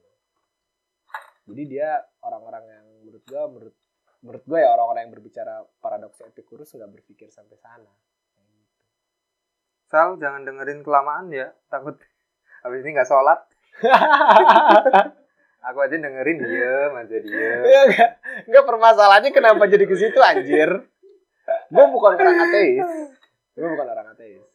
Jadi 1.43 1.63
dia 1.67 1.99
orang-orang 2.23 2.63
yang 2.67 2.85
menurut 3.03 3.23
gua 3.27 3.43
menurut 3.51 3.75
menurut 4.23 4.43
gue 4.47 4.59
ya 4.59 4.71
orang-orang 4.71 5.07
yang 5.07 5.13
berbicara 5.13 5.67
paradoks 5.83 6.23
Epicurus 6.23 6.71
nggak 6.71 6.89
berpikir 6.89 7.27
sampai 7.27 7.59
sana. 7.59 7.91
Sal, 9.91 10.17
jangan 10.17 10.41
dengerin 10.47 10.81
kelamaan 10.81 11.29
ya. 11.29 11.53
Takut 11.69 11.99
habis 12.65 12.81
ini 12.81 12.95
nggak 12.97 13.09
sholat. 13.11 13.39
Aku 15.69 15.79
aja 15.79 15.95
dengerin 15.95 16.39
diem 16.43 16.91
aja 16.91 17.17
diem. 17.19 17.61
Iya 17.61 17.81
nggak 17.91 18.11
nggak 18.47 18.63
permasalahannya 18.67 19.31
kenapa 19.31 19.63
jadi 19.69 19.85
ke 19.85 19.95
situ 19.95 20.19
anjir 20.19 20.87
gue 21.73 21.85
bukan 21.91 22.11
orang 22.15 22.37
ateis 22.49 22.87
gue 23.53 23.67
bukan 23.67 23.87
orang 23.87 24.07
ateis 24.15 24.45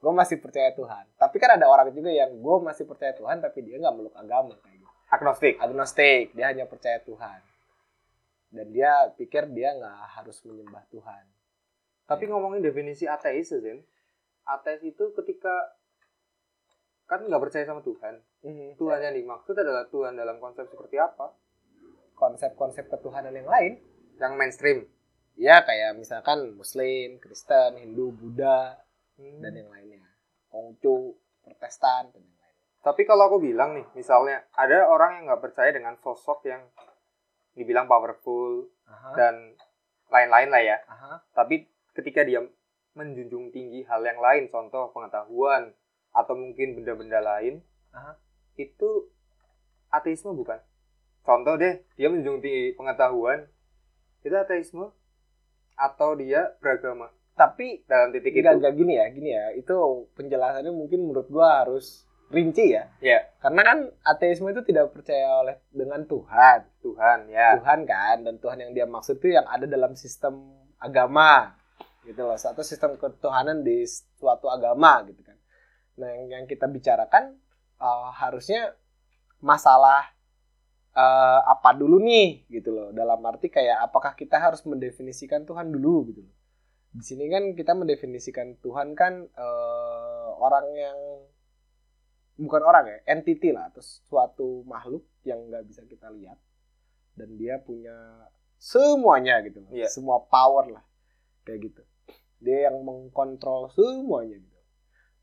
gue 0.00 0.12
masih 0.12 0.36
percaya 0.38 0.70
Tuhan 0.72 1.04
tapi 1.18 1.36
kan 1.36 1.58
ada 1.58 1.66
orang 1.68 1.90
juga 1.92 2.10
yang 2.12 2.30
gue 2.36 2.56
masih 2.62 2.84
percaya 2.86 3.12
Tuhan 3.16 3.42
tapi 3.42 3.64
dia 3.66 3.76
nggak 3.80 3.94
meluk 3.96 4.14
agama 4.16 4.54
kayak 4.62 4.80
gitu 4.80 4.88
Agnostik. 5.10 5.54
agnostik 5.58 6.30
dia 6.38 6.46
hanya 6.54 6.64
percaya 6.70 7.02
Tuhan 7.02 7.40
dan 8.50 8.66
dia 8.68 8.90
pikir 9.14 9.46
dia 9.50 9.72
nggak 9.72 9.98
harus 10.14 10.42
menyembah 10.42 10.82
Tuhan 10.88 11.24
Tapi 12.04 12.26
ngomongin 12.26 12.58
definisi 12.58 13.06
ateis, 13.06 13.54
Zen. 13.54 13.86
Ateis 14.42 14.82
itu 14.82 15.14
ketika 15.14 15.54
kan 17.06 17.22
nggak 17.22 17.38
percaya 17.38 17.62
sama 17.62 17.78
Tuhan. 17.80 18.18
Tuhan 18.74 18.98
yang 19.00 19.14
dimaksud 19.14 19.54
adalah 19.54 19.86
Tuhan 19.86 20.14
dalam 20.14 20.38
konsep 20.38 20.66
seperti 20.66 20.98
apa? 20.98 21.30
konsep-konsep 22.14 22.84
ketuhanan 22.86 23.32
yang 23.32 23.48
lain 23.48 23.80
Yang 24.20 24.32
mainstream. 24.36 24.78
ya 25.34 25.64
kayak 25.64 25.96
misalkan 25.96 26.52
Muslim 26.52 27.16
Kristen 27.16 27.78
Hindu 27.78 28.12
Buddha 28.12 28.76
Hmm. 29.14 29.36
dan 29.38 29.52
yang 29.52 29.68
lainnya 29.68 30.00
Konghucu 30.48 31.12
Protestan 31.40 32.08
dan 32.08 32.20
yang 32.20 32.36
lainnya 32.36 32.64
Tapi 32.80 33.04
kalau 33.04 33.28
aku 33.28 33.36
bilang 33.38 33.76
nih, 33.76 33.84
misalnya 33.92 34.48
ada 34.50 34.84
orang 34.84 35.20
yang 35.20 35.24
nggak 35.28 35.44
percaya 35.44 35.68
dengan 35.70 35.92
sosok 35.96 36.44
yang 36.44 36.64
dibilang 37.54 37.90
powerful 37.90 38.70
Aha, 38.86 39.10
dan 39.14 39.34
lain-lain 40.10 40.50
lah 40.50 40.62
ya. 40.62 40.76
aha. 40.86 41.22
Tapi 41.34 41.66
ketika 41.94 42.26
dia 42.26 42.42
menjunjung 42.94 43.54
tinggi 43.54 43.86
hal 43.86 44.02
yang 44.02 44.18
lain, 44.18 44.50
contoh 44.50 44.90
pengetahuan 44.90 45.70
atau 46.10 46.34
mungkin 46.34 46.74
benda-benda 46.74 47.22
lain, 47.22 47.62
Aha. 47.94 48.18
itu 48.58 49.06
ateisme 49.90 50.34
bukan? 50.34 50.58
Contoh 51.22 51.54
deh, 51.60 51.82
dia 51.94 52.10
menjunjung 52.10 52.42
tinggi 52.42 52.74
pengetahuan, 52.74 53.46
itu 54.26 54.34
ateisme 54.34 54.90
atau 55.78 56.12
dia 56.18 56.52
beragama 56.60 57.08
tapi 57.40 57.80
dalam 57.88 58.12
titik 58.12 58.36
itu? 58.36 58.44
Enggak, 58.44 58.54
enggak 58.60 58.74
gini 58.76 58.92
ya, 59.00 59.06
gini 59.08 59.30
ya. 59.32 59.44
Itu 59.56 60.04
penjelasannya 60.12 60.68
mungkin 60.76 61.08
menurut 61.08 61.32
gua 61.32 61.64
harus 61.64 62.04
rinci 62.30 62.72
ya. 62.72 62.86
Ya, 63.02 63.26
Karena 63.42 63.62
kan 63.66 63.78
ateisme 64.06 64.48
itu 64.54 64.62
tidak 64.62 64.94
percaya 64.94 65.42
oleh 65.42 65.58
dengan 65.74 66.06
Tuhan. 66.06 66.64
Tuhan 66.80 67.18
ya. 67.28 67.58
Tuhan 67.58 67.80
kan 67.84 68.16
dan 68.22 68.38
Tuhan 68.38 68.58
yang 68.62 68.72
dia 68.72 68.86
maksud 68.86 69.18
itu 69.18 69.34
yang 69.34 69.44
ada 69.50 69.66
dalam 69.66 69.98
sistem 69.98 70.54
agama 70.78 71.58
gitu 72.06 72.24
loh. 72.24 72.38
Satu 72.38 72.62
sistem 72.62 72.96
ketuhanan 72.96 73.66
di 73.66 73.82
suatu 74.16 74.46
agama 74.46 75.02
gitu 75.10 75.20
kan. 75.26 75.36
Nah, 76.00 76.08
yang, 76.16 76.26
yang 76.40 76.44
kita 76.46 76.70
bicarakan 76.70 77.36
uh, 77.82 78.14
harusnya 78.14 78.72
masalah 79.42 80.06
uh, 80.94 81.40
apa 81.50 81.74
dulu 81.74 81.98
nih 81.98 82.46
gitu 82.48 82.70
loh. 82.70 82.88
Dalam 82.94 83.18
arti 83.26 83.50
kayak 83.50 83.90
apakah 83.90 84.14
kita 84.14 84.38
harus 84.38 84.62
mendefinisikan 84.64 85.42
Tuhan 85.44 85.74
dulu 85.74 86.14
gitu 86.14 86.22
loh. 86.22 86.34
Di 86.90 87.06
sini 87.06 87.30
kan 87.30 87.54
kita 87.54 87.74
mendefinisikan 87.74 88.58
Tuhan 88.62 88.98
kan 88.98 89.26
uh, 89.34 90.28
orang 90.38 90.66
yang 90.74 90.98
bukan 92.40 92.62
orang 92.64 92.84
ya, 92.88 92.98
entity 93.12 93.52
lah 93.52 93.68
atau 93.68 93.84
suatu 93.84 94.64
makhluk 94.64 95.04
yang 95.28 95.44
nggak 95.52 95.68
bisa 95.68 95.84
kita 95.84 96.08
lihat 96.08 96.40
dan 97.12 97.36
dia 97.36 97.60
punya 97.60 98.24
semuanya 98.56 99.44
gitu 99.44 99.60
loh. 99.60 99.70
Iya. 99.72 99.88
semua 99.92 100.24
power 100.24 100.72
lah 100.72 100.84
kayak 101.44 101.72
gitu 101.72 101.82
dia 102.40 102.72
yang 102.72 102.80
mengkontrol 102.80 103.68
semuanya 103.72 104.40
gitu 104.40 104.60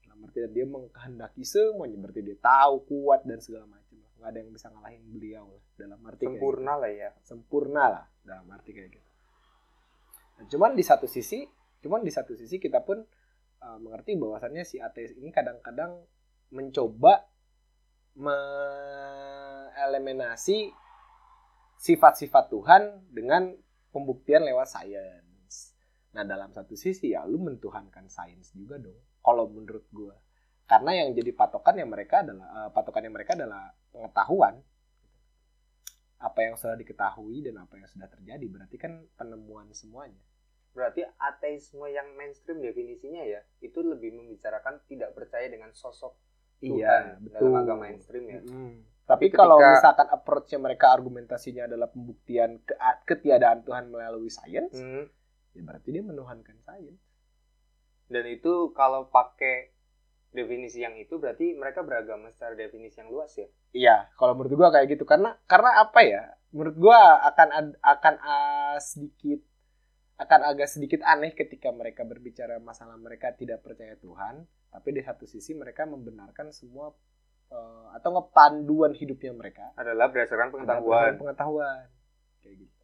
dalam 0.06 0.18
arti 0.26 0.38
dia 0.54 0.66
mengkehendaki 0.66 1.42
semuanya 1.42 1.98
berarti 1.98 2.22
dia 2.22 2.38
tahu 2.38 2.86
kuat 2.86 3.26
dan 3.26 3.42
segala 3.42 3.66
macam 3.66 3.98
lah. 3.98 4.12
nggak 4.22 4.30
ada 4.30 4.40
yang 4.42 4.52
bisa 4.54 4.68
ngalahin 4.70 5.04
beliau 5.10 5.46
lah 5.50 5.66
dalam 5.78 6.00
arti 6.06 6.24
kayak 6.26 6.38
Sempurna 6.38 6.74
lah 6.78 6.90
ya. 6.90 7.10
gitu. 7.10 7.20
sempurna 7.26 7.84
lah 7.90 8.06
dalam 8.22 8.46
arti 8.54 8.72
kayak 8.74 8.90
gitu 8.94 9.08
Nah, 10.38 10.46
cuman 10.46 10.78
di 10.78 10.86
satu 10.86 11.10
sisi 11.10 11.42
cuman 11.82 12.02
di 12.06 12.14
satu 12.14 12.34
sisi 12.38 12.58
kita 12.62 12.86
pun 12.86 13.02
uh, 13.62 13.78
mengerti 13.82 14.18
bahwasannya 14.18 14.62
si 14.66 14.78
ateis 14.78 15.14
ini 15.18 15.30
kadang-kadang 15.34 15.98
mencoba 16.52 17.24
mengeliminasi 18.18 20.74
sifat-sifat 21.78 22.50
Tuhan 22.50 23.14
dengan 23.14 23.54
pembuktian 23.94 24.42
lewat 24.44 24.68
sains. 24.68 25.78
Nah, 26.18 26.26
dalam 26.26 26.50
satu 26.50 26.74
sisi 26.74 27.14
ya 27.14 27.22
lu 27.30 27.38
mentuhankan 27.38 28.10
sains 28.10 28.50
juga 28.58 28.82
dong. 28.82 28.98
Kalau 29.22 29.46
menurut 29.54 29.86
gua. 29.94 30.18
Karena 30.68 31.00
yang 31.00 31.16
jadi 31.16 31.32
patokan 31.32 31.80
yang 31.80 31.88
mereka 31.94 32.26
adalah 32.26 32.66
eh, 32.66 32.70
patokan 32.74 33.06
yang 33.06 33.14
mereka 33.16 33.38
adalah 33.38 33.70
pengetahuan. 33.94 34.58
Apa 36.18 36.42
yang 36.42 36.58
sudah 36.58 36.74
diketahui 36.74 37.46
dan 37.46 37.62
apa 37.62 37.78
yang 37.78 37.86
sudah 37.86 38.10
terjadi 38.10 38.42
berarti 38.50 38.82
kan 38.82 39.06
penemuan 39.14 39.70
semuanya. 39.78 40.18
Berarti 40.74 41.06
ateisme 41.22 41.86
yang 41.90 42.18
mainstream 42.18 42.62
definisinya 42.62 43.22
ya, 43.22 43.42
itu 43.62 43.82
lebih 43.82 44.14
membicarakan 44.14 44.82
tidak 44.90 45.14
percaya 45.14 45.50
dengan 45.50 45.74
sosok 45.74 46.18
Tuhan 46.60 47.04
dalam 47.30 47.54
agama 47.56 47.82
mainstream 47.86 48.26
ya. 48.26 48.42
Mm. 48.42 48.84
Tapi 49.04 49.32
Ketika- 49.32 49.40
kalau 49.40 49.58
misalkan 49.58 50.08
approach-nya 50.10 50.60
mereka 50.60 50.92
argumentasinya 50.92 51.64
adalah 51.66 51.88
pembuktian 51.88 52.60
ke 52.60 52.76
ketiadaan 53.06 53.64
Tuhan 53.64 53.88
melalui 53.88 54.28
sains, 54.28 54.74
Hmm. 54.74 55.08
ya 55.54 55.62
berarti 55.64 55.90
dia 55.90 56.04
menuhankan 56.04 56.60
sains. 56.60 57.00
Dan 58.06 58.24
itu 58.26 58.72
kalau 58.72 59.08
pakai 59.08 59.72
definisi 60.30 60.80
yang 60.80 60.96
itu 60.96 61.16
berarti 61.16 61.56
mereka 61.56 61.82
beragama 61.82 62.28
secara 62.30 62.52
definisi 62.54 63.00
yang 63.00 63.08
luas 63.08 63.32
ya. 63.34 63.48
Iya, 63.72 64.12
kalau 64.14 64.36
menurut 64.36 64.56
gua 64.58 64.70
kayak 64.72 64.92
gitu 64.92 65.04
karena 65.04 65.40
karena 65.46 65.72
apa 65.78 66.00
ya? 66.04 66.24
Menurut 66.52 66.76
gua 66.78 67.00
akan 67.24 67.50
ad- 67.50 67.80
akan 67.80 68.16
ah, 68.18 68.76
sedikit 68.78 69.40
akan 70.18 70.40
agak 70.46 70.68
sedikit 70.68 71.00
aneh 71.04 71.32
ketika 71.32 71.70
mereka 71.70 72.02
berbicara 72.02 72.58
masalah 72.58 72.98
mereka 72.98 73.32
tidak 73.32 73.62
percaya 73.62 73.96
Tuhan, 73.96 74.44
tapi 74.78 74.94
di 74.94 75.02
satu 75.02 75.26
sisi 75.26 75.58
mereka 75.58 75.84
membenarkan 75.84 76.54
semua 76.54 76.94
eh, 77.50 77.86
atau 77.98 78.14
ngepanduan 78.14 78.94
hidupnya 78.94 79.34
mereka 79.34 79.74
Adalah 79.74 80.14
berdasarkan 80.14 80.54
berdasarkan 80.54 80.78
pengetahuan. 80.78 81.12
pengetahuan. 81.18 81.86
Kayak 82.40 82.56
gitu. 82.62 82.84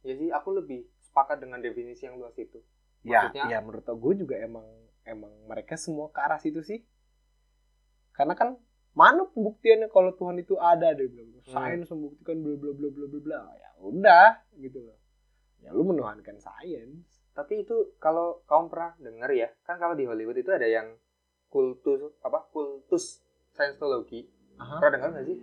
Ya 0.00 0.12
sih, 0.16 0.28
aku 0.32 0.48
lebih 0.54 0.80
sepakat 1.02 1.44
dengan 1.44 1.60
definisi 1.60 2.06
yang 2.06 2.16
luas 2.16 2.32
itu. 2.36 2.62
Ya, 3.04 3.28
Maksudnya- 3.28 3.50
ya 3.50 3.58
menurut 3.60 3.84
gue 3.84 4.14
juga 4.16 4.40
emang 4.40 4.64
emang 5.04 5.30
mereka 5.44 5.76
semua 5.76 6.08
ke 6.08 6.18
arah 6.18 6.40
situ 6.40 6.62
sih. 6.62 6.80
Karena 8.10 8.32
kan 8.32 8.56
mana 8.96 9.28
pembuktiannya 9.28 9.92
kalau 9.92 10.16
Tuhan 10.16 10.40
itu 10.40 10.56
ada 10.56 10.90
deh 10.90 11.04
bilang 11.06 11.36
Hmm. 11.36 11.52
sains 11.52 11.90
membuktikan 11.92 12.40
bla 12.40 12.56
bla 12.56 12.72
bla 12.72 12.88
bla 12.88 13.06
bla 13.06 13.20
bla. 13.20 13.40
Ya 13.54 13.70
udah 13.76 14.28
gitu 14.56 14.80
loh. 14.80 14.96
Ya 15.60 15.70
lu 15.70 15.84
menuhankan 15.84 16.38
sains. 16.38 17.04
Tapi 17.30 17.62
itu 17.62 17.92
kalau 17.98 18.40
kamu 18.46 18.64
pernah 18.66 18.92
dengar 18.96 19.28
ya, 19.30 19.52
kan 19.62 19.76
kalau 19.76 19.92
di 19.92 20.08
Hollywood 20.08 20.38
itu 20.38 20.48
ada 20.48 20.64
yang 20.64 20.96
kultus 21.56 22.12
apa? 22.20 22.44
Kultus 22.52 23.24
Scientology. 23.48 24.28
Aha. 24.56 24.76
Pernah 24.76 24.92
dengar 24.92 25.08
nggak 25.16 25.26
sih? 25.26 25.38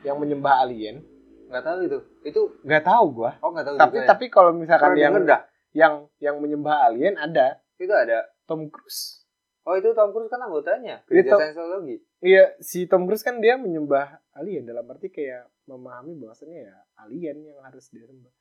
Yang 0.00 0.16
menyembah 0.16 0.64
alien. 0.64 1.04
Nggak 1.48 1.64
tahu 1.64 1.78
itu. 1.84 1.98
Itu 2.24 2.40
Nggak 2.62 2.84
tahu 2.84 3.04
gua. 3.14 3.32
oh 3.38 3.50
nggak 3.52 3.66
tahu 3.66 3.76
Tapi 3.76 3.88
juga 3.90 4.00
ya. 4.00 4.08
tapi 4.08 4.24
kalau 4.28 4.50
misalkan 4.52 4.88
Pernah 4.92 5.02
yang 5.02 5.14
dah. 5.22 5.40
yang 5.70 5.94
yang 6.18 6.36
menyembah 6.38 6.88
alien 6.88 7.14
ada 7.14 7.60
Itu 7.76 7.92
ada. 7.92 8.24
Tom 8.44 8.66
Cruise. 8.66 9.28
Oh 9.62 9.76
itu 9.76 9.92
Tom 9.92 10.10
Cruise 10.10 10.26
kan 10.26 10.40
anggotanya. 10.40 11.04
Iya, 11.04 11.20
Gereja 11.20 11.30
Tom- 11.30 11.40
Scientology. 11.44 11.96
Iya, 12.18 12.44
si 12.58 12.78
Tom 12.84 13.04
Cruise 13.04 13.20
kan 13.20 13.36
dia 13.38 13.54
menyembah 13.54 14.24
alien 14.32 14.64
dalam 14.64 14.88
arti 14.88 15.06
kayak 15.06 15.44
memahami 15.64 16.16
bahwasannya 16.16 16.64
ya 16.64 16.76
alien 16.98 17.44
yang 17.44 17.60
harus 17.60 17.86
dia 17.88 18.02
sembah. 18.02 18.32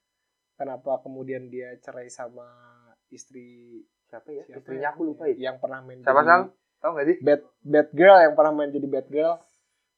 Kenapa 0.56 1.00
kemudian 1.00 1.48
dia 1.48 1.76
cerai 1.78 2.08
sama 2.08 2.48
istri 3.10 3.84
Siapa 4.04 4.32
ya? 4.32 4.42
siapa 4.42 4.58
Istrinya 4.58 4.88
ya? 4.88 4.92
aku 4.92 5.02
lupa 5.04 5.28
ya. 5.28 5.36
Yang 5.38 5.56
pernah 5.60 5.80
main 5.82 6.00
Siapa, 6.00 6.22
Sal? 6.24 6.42
Tahu 6.78 6.92
nggak 6.92 7.08
sih? 7.08 7.18
Bad 7.20 7.42
Bad 7.60 7.90
Girl 7.92 8.18
yang 8.18 8.34
pernah 8.34 8.54
main 8.54 8.70
jadi 8.70 8.86
Bad 8.86 9.08
Girl. 9.08 9.34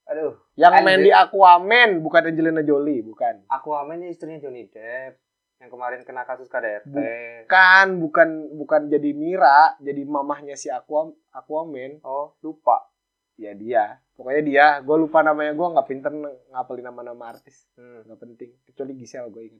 Aduh. 0.05 0.33
Yang 0.55 0.73
Anjir. 0.73 0.85
main 0.85 0.99
di 0.99 1.11
Aquaman 1.11 1.89
bukan 1.99 2.21
Angelina 2.25 2.61
Jolie, 2.61 3.01
bukan. 3.01 3.45
Aquaman 3.45 4.01
istrinya 4.03 4.39
Johnny 4.39 4.65
Depp. 4.65 5.21
Yang 5.59 5.69
kemarin 5.69 5.99
kena 6.01 6.23
kasus 6.23 6.47
KDRT. 6.47 6.95
Bukan, 7.43 7.87
bukan 7.99 8.29
bukan 8.55 8.81
jadi 8.87 9.11
Mira, 9.11 9.75
jadi 9.77 10.01
mamahnya 10.01 10.55
si 10.55 10.67
Aquam 10.67 11.11
Aquaman. 11.29 11.99
Oh 12.01 12.33
lupa. 12.39 12.87
Ya 13.35 13.51
dia. 13.53 13.99
Pokoknya 14.13 14.41
dia, 14.41 14.65
gue 14.79 14.95
lupa 14.97 15.19
namanya, 15.19 15.51
gue 15.51 15.67
nggak 15.69 15.87
pinter 15.87 16.11
ngapelin 16.49 16.83
nama-nama 16.85 17.31
artis. 17.31 17.67
Hmm. 17.73 18.03
Nggak 18.03 18.19
penting. 18.19 18.49
Kecuali 18.65 18.91
Gisel 18.95 19.27
gue. 19.29 19.43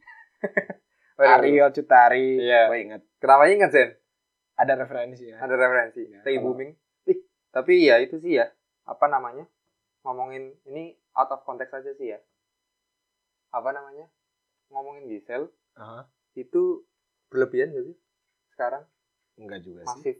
Waduh. 1.16 1.32
Ariel 1.36 1.70
Cutari, 1.70 2.40
Iya. 2.40 2.68
gue 2.68 2.80
ingat. 2.82 3.02
Kenapa 3.20 3.48
ingat 3.48 3.72
Zen? 3.72 3.92
Ada 4.56 4.76
referensi 4.78 5.28
ya. 5.28 5.40
Ada 5.40 5.56
referensi. 5.56 6.04
Ya, 6.06 6.20
Tay 6.20 6.36
kalau- 6.36 6.52
booming. 6.52 6.72
Tapi 7.50 7.86
ya 7.86 7.98
itu 8.02 8.22
sih 8.22 8.38
ya. 8.38 8.48
Apa 8.86 9.10
namanya? 9.10 9.46
Ngomongin 10.06 10.54
ini 10.70 10.94
out 11.14 11.30
of 11.34 11.44
context 11.44 11.74
aja 11.74 11.92
sih 11.98 12.14
ya. 12.14 12.20
Apa 13.50 13.74
namanya? 13.74 14.06
Ngomongin 14.70 15.10
Gisel 15.10 15.50
Aha. 15.76 16.06
itu 16.38 16.86
berlebihan 17.30 17.74
gak 17.74 17.86
sih? 17.90 17.98
Sekarang 18.54 18.84
Enggak 19.40 19.66
juga 19.66 19.82
sih. 19.82 19.90
masif 19.90 20.16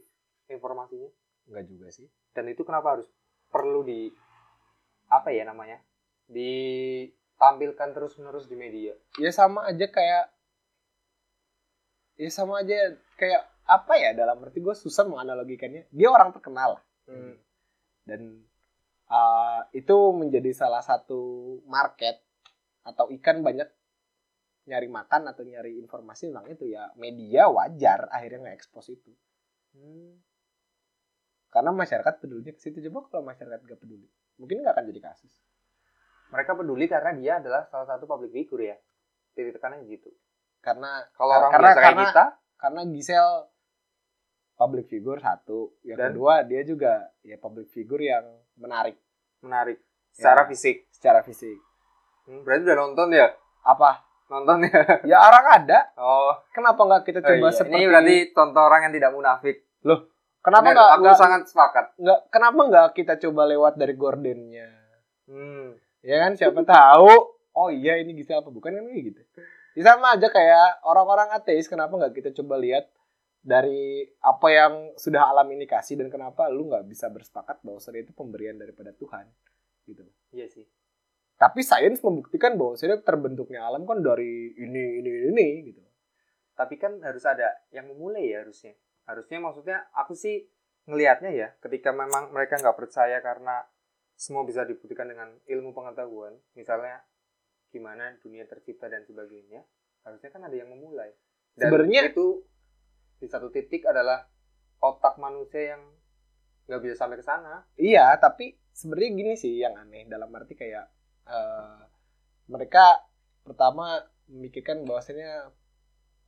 informasinya. 0.50 1.10
Enggak 1.46 1.64
juga 1.70 1.86
sih. 1.94 2.06
Dan 2.34 2.50
itu 2.50 2.62
kenapa 2.66 2.98
harus 2.98 3.06
perlu 3.50 3.86
di 3.86 4.10
apa 5.06 5.30
ya 5.30 5.46
namanya? 5.46 5.78
Ditampilkan 6.30 7.94
terus-menerus 7.94 8.46
di 8.46 8.56
media. 8.58 8.94
Ya 9.18 9.30
sama 9.30 9.66
aja 9.70 9.86
kayak 9.86 10.30
ya 12.20 12.30
sama 12.30 12.60
aja 12.62 12.94
kayak 13.16 13.42
apa 13.64 13.94
ya 13.96 14.10
dalam 14.12 14.42
arti 14.42 14.58
gue 14.58 14.74
susah 14.74 15.06
menganalogikannya. 15.06 15.86
Dia 15.94 16.08
orang 16.10 16.34
terkenal 16.34 16.78
lah. 16.78 16.82
Hmm. 17.10 17.34
dan 18.06 18.20
uh, 19.06 19.66
itu 19.72 19.96
menjadi 20.12 20.54
salah 20.54 20.78
satu 20.80 21.18
market 21.66 22.22
atau 22.82 23.10
ikan 23.10 23.42
banyak 23.42 23.66
nyari 24.62 24.86
makan 24.86 25.26
atau 25.26 25.42
nyari 25.42 25.74
informasi 25.76 26.30
tentang 26.30 26.46
itu 26.46 26.70
ya 26.70 26.94
media 26.94 27.50
wajar 27.50 28.06
akhirnya 28.08 28.46
nge-expose 28.46 28.94
itu 28.94 29.10
Hmm. 29.70 30.18
karena 31.48 31.70
masyarakat 31.70 32.18
pedulinya 32.18 32.50
ke 32.50 32.58
situ 32.58 32.78
coba 32.84 33.06
kalau 33.08 33.22
masyarakat 33.24 33.62
gak 33.64 33.78
peduli 33.78 34.06
mungkin 34.34 34.62
nggak 34.62 34.72
akan 34.72 34.86
jadi 34.86 35.02
kasus 35.04 35.34
Mereka 36.28 36.54
peduli 36.54 36.86
karena 36.86 37.10
dia 37.12 37.32
adalah 37.38 37.66
salah 37.66 37.86
satu 37.86 38.06
public 38.06 38.30
figure 38.30 38.62
ya. 38.64 38.78
Titik 39.30 39.50
tekannya 39.52 39.82
gitu. 39.84 40.14
karena 40.60 41.02
Kalau 41.10 41.34
orang 41.34 41.50
karena- 41.50 41.66
biasa 41.66 41.74
kayak 41.74 41.86
karena- 41.90 42.06
kita, 42.06 42.24
karena 42.54 42.80
Gisel 42.86 43.28
public 44.60 44.86
figure 44.86 45.16
satu 45.16 45.72
yang 45.82 45.96
Dan? 45.96 46.12
kedua 46.12 46.44
dia 46.44 46.60
juga 46.62 46.92
ya 47.20 47.34
public 47.34 47.68
figure 47.68 48.04
yang 48.04 48.24
menarik 48.54 49.00
menarik 49.40 49.80
secara 50.10 50.44
Ya. 50.44 50.46
fisik. 50.46 50.76
secara 50.90 51.20
fisik 51.22 51.56
Hmm, 52.22 52.44
berarti 52.44 52.62
udah 52.62 52.76
nonton 52.78 53.08
ya? 53.10 53.32
apa 53.62 54.04
Nonton 54.28 54.62
ya? 54.62 54.70
ya 55.10 55.16
orang 55.18 55.46
ada 55.56 55.78
Oh, 55.96 56.30
kenapa 56.50 56.78
nggak 56.78 57.02
kita 57.02 57.18
oh 57.18 57.26
coba 57.26 57.46
iya. 57.46 57.50
seperti 57.50 57.74
ini 57.74 57.86
berarti 57.88 58.16
contoh 58.30 58.62
orang 58.62 58.80
yang 58.84 58.94
tidak 58.94 59.10
munafik. 59.10 59.56
kenapa 60.38 60.62
Bener, 60.62 60.76
nggak 60.76 60.90
aku 60.90 61.02
nggak 61.02 61.16
sangat 61.18 61.40
sepakat. 61.44 61.86
nggak 61.96 62.20
kenapa 62.28 62.60
nggak 62.62 62.86
kita 62.94 63.14
coba 63.18 63.42
lewat 63.46 63.74
dari 63.74 63.94
gordennya 63.94 64.68
Hmm. 65.24 65.74
ya 66.00 66.16
kan 66.20 66.32
siapa 66.34 66.60
tahu 66.62 67.10
oh 67.50 67.68
iya 67.68 67.96
ini 67.96 68.12
Gisel 68.12 68.38
apa 68.38 68.48
bukan 68.48 68.70
kan 68.70 68.84
gitu 68.86 69.20
ya, 69.72 69.82
sama 69.86 70.14
aja 70.14 70.26
kayak 70.26 70.82
orang-orang 70.82 71.30
ateis 71.30 71.66
kenapa 71.66 71.92
nggak 71.92 72.14
kita 72.14 72.30
coba 72.34 72.54
lihat 72.56 72.86
dari 73.40 74.04
apa 74.20 74.48
yang 74.52 74.72
sudah 75.00 75.32
alam 75.32 75.48
ini 75.48 75.64
kasih 75.64 75.96
dan 75.96 76.12
kenapa 76.12 76.52
lu 76.52 76.68
nggak 76.68 76.84
bisa 76.84 77.08
bersepakat 77.08 77.64
bahwa 77.64 77.80
itu 77.80 78.12
pemberian 78.12 78.60
daripada 78.60 78.92
Tuhan 78.92 79.24
gitu 79.88 80.04
Iya 80.30 80.46
sih. 80.46 80.68
tapi 81.40 81.64
sains 81.64 82.04
membuktikan 82.04 82.60
bahwa 82.60 82.76
terbentuknya 83.00 83.64
alam 83.64 83.88
kan 83.88 84.04
dari 84.04 84.52
ini 84.54 85.00
ini 85.00 85.10
ini 85.32 85.46
gitu 85.72 85.80
Tapi 86.52 86.76
kan 86.76 87.00
harus 87.00 87.24
ada 87.24 87.48
yang 87.72 87.88
memulai 87.88 88.36
ya 88.36 88.44
harusnya. 88.44 88.76
Harusnya 89.08 89.40
maksudnya 89.40 89.88
aku 89.96 90.12
sih 90.12 90.44
ngelihatnya 90.84 91.32
ya, 91.32 91.48
ketika 91.56 91.88
memang 91.88 92.36
mereka 92.36 92.60
nggak 92.60 92.76
percaya 92.76 93.16
karena 93.24 93.64
semua 94.12 94.44
bisa 94.44 94.68
dibuktikan 94.68 95.08
dengan 95.08 95.32
ilmu 95.48 95.72
pengetahuan, 95.72 96.36
misalnya 96.52 97.00
gimana 97.72 98.12
dunia 98.20 98.44
tercipta 98.44 98.92
dan 98.92 99.08
sebagainya, 99.08 99.64
harusnya 100.04 100.28
kan 100.28 100.44
ada 100.44 100.52
yang 100.52 100.68
memulai. 100.68 101.16
Dan 101.56 101.72
Sebenarnya- 101.72 102.12
itu 102.12 102.44
di 103.20 103.28
satu 103.28 103.52
titik 103.52 103.84
adalah 103.84 104.24
otak 104.80 105.20
manusia 105.20 105.76
yang 105.76 105.82
nggak 106.66 106.80
bisa 106.80 106.94
sampai 106.96 107.20
ke 107.20 107.24
sana. 107.26 107.68
Iya, 107.76 108.16
tapi 108.16 108.56
sebenarnya 108.72 109.10
gini 109.12 109.32
sih 109.36 109.60
yang 109.60 109.76
aneh 109.76 110.08
dalam 110.08 110.32
arti 110.32 110.56
kayak 110.56 110.86
eh, 111.28 111.80
mereka 112.48 113.04
pertama 113.44 114.00
memikirkan 114.30 114.86
bahwasanya 114.88 115.52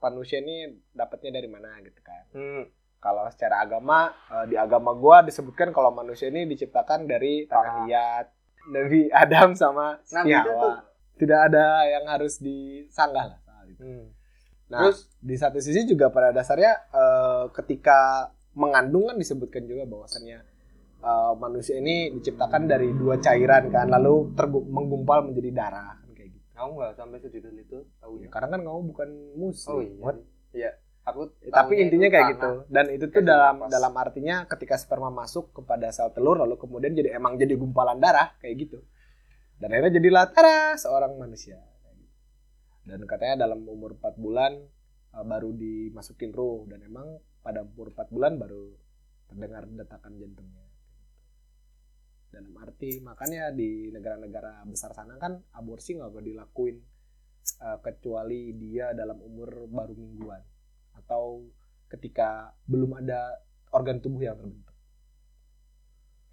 manusia 0.02 0.42
ini 0.42 0.82
dapatnya 0.92 1.40
dari 1.40 1.48
mana 1.48 1.80
gitu 1.80 2.00
kan. 2.04 2.24
Hmm. 2.36 2.64
Kalau 3.02 3.24
secara 3.32 3.64
agama 3.64 4.12
eh, 4.30 4.52
di 4.52 4.56
agama 4.60 4.92
gua 4.92 5.24
disebutkan 5.24 5.72
kalau 5.72 5.94
manusia 5.94 6.28
ini 6.28 6.44
diciptakan 6.44 7.08
dari 7.08 7.48
tanah 7.48 7.88
liat. 7.88 8.26
Nabi 8.62 9.10
Adam 9.10 9.58
sama 9.58 9.98
Nah, 10.14 10.22
Hawa. 10.22 10.86
Tidak 11.18 11.40
ada 11.50 11.82
yang 11.86 12.06
harus 12.06 12.38
disanggah 12.38 13.34
lah 13.34 13.38
soal 13.42 13.66
itu. 13.70 13.82
Hmm. 13.82 14.06
Nah, 14.72 14.88
Terus 14.88 15.04
di 15.20 15.36
satu 15.36 15.60
sisi 15.60 15.84
juga 15.84 16.08
pada 16.08 16.32
dasarnya 16.32 16.72
eh, 16.88 17.44
ketika 17.52 18.32
mengandung 18.56 19.12
kan 19.12 19.20
disebutkan 19.20 19.68
juga 19.68 19.84
bahwasannya 19.84 20.38
eh, 20.98 21.32
manusia 21.36 21.76
ini 21.76 22.08
diciptakan 22.16 22.64
dari 22.64 22.88
dua 22.96 23.20
cairan 23.20 23.68
kan 23.68 23.92
lalu 23.92 24.32
menggumpal 24.66 25.28
menjadi 25.28 25.52
darah 25.52 26.00
kan 26.00 26.08
kayak 26.16 26.32
gitu. 26.32 26.46
kamu 26.52 26.70
nggak 26.72 26.92
sampai 26.96 27.18
sedetail 27.20 27.56
itu 27.58 27.78
tahu 28.00 28.12
Ya, 28.18 28.28
karena 28.32 28.48
kan 28.48 28.60
kamu 28.64 28.80
bukan 28.88 29.08
muslim. 29.36 29.72
Oh 29.76 29.80
iya. 29.84 30.00
What? 30.00 30.16
Iya. 30.52 30.72
Aku 31.02 31.20
Ya, 31.42 31.50
tapi 31.50 31.82
intinya 31.82 32.06
kayak 32.06 32.22
tanah. 32.22 32.32
gitu. 32.32 32.50
Dan 32.70 32.84
itu 32.94 33.04
tuh 33.10 33.22
dalam 33.22 33.54
napas. 33.58 33.70
dalam 33.74 33.92
artinya 33.98 34.36
ketika 34.46 34.78
sperma 34.78 35.10
masuk 35.10 35.50
kepada 35.50 35.90
sel 35.90 36.14
telur 36.14 36.38
lalu 36.38 36.54
kemudian 36.54 36.94
jadi 36.94 37.18
emang 37.18 37.34
jadi 37.36 37.58
gumpalan 37.58 37.98
darah 37.98 38.32
kayak 38.38 38.54
gitu. 38.56 38.78
Dan 39.58 39.74
akhirnya 39.74 39.98
jadilah 39.98 40.30
tada 40.30 40.78
seorang 40.78 41.18
manusia. 41.18 41.58
Dan 42.82 43.06
katanya 43.06 43.46
dalam 43.46 43.62
umur 43.66 43.94
4 43.94 44.18
bulan 44.18 44.58
uh, 45.14 45.24
baru 45.24 45.54
dimasukin 45.54 46.34
ruh 46.34 46.66
dan 46.66 46.82
emang 46.82 47.22
pada 47.42 47.62
umur 47.62 47.94
4 47.94 48.10
bulan 48.10 48.38
baru 48.42 48.74
terdengar 49.30 49.64
detakan 49.70 50.18
jantungnya. 50.18 50.66
Dalam 52.32 52.52
arti 52.58 52.98
makanya 53.04 53.52
di 53.52 53.92
negara-negara 53.92 54.64
besar 54.64 54.96
sana 54.96 55.20
kan 55.20 55.36
aborsi 55.54 56.00
nggak 56.00 56.10
boleh 56.10 56.26
dilakuin 56.32 56.76
uh, 57.62 57.78
kecuali 57.78 58.56
dia 58.56 58.96
dalam 58.96 59.20
umur 59.20 59.68
baru 59.68 59.94
mingguan 59.94 60.42
atau 60.96 61.44
ketika 61.92 62.56
belum 62.64 63.04
ada 63.04 63.36
organ 63.76 64.00
tubuh 64.00 64.26
yang 64.26 64.34
terbentuk. 64.34 64.74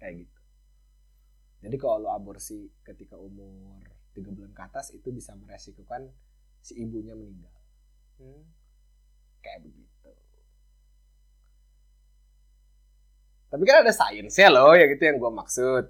Kayak 0.00 0.24
gitu. 0.24 0.40
Jadi 1.60 1.76
kalau 1.76 2.08
aborsi 2.08 2.72
ketika 2.80 3.20
umur 3.20 3.84
3 4.16 4.32
bulan 4.32 4.52
ke 4.56 4.62
atas 4.64 4.96
itu 4.96 5.12
bisa 5.12 5.36
meresikokan 5.36 6.08
si 6.60 6.76
ibunya 6.80 7.16
meninggal. 7.16 7.52
Hmm. 8.20 8.44
Kayak 9.40 9.68
begitu. 9.68 9.90
Tapi 13.50 13.62
kan 13.66 13.82
ada 13.82 13.90
sainsnya 13.90 14.46
loh, 14.46 14.78
ya 14.78 14.86
gitu 14.86 15.02
yang 15.02 15.18
gue 15.18 15.32
maksud. 15.34 15.84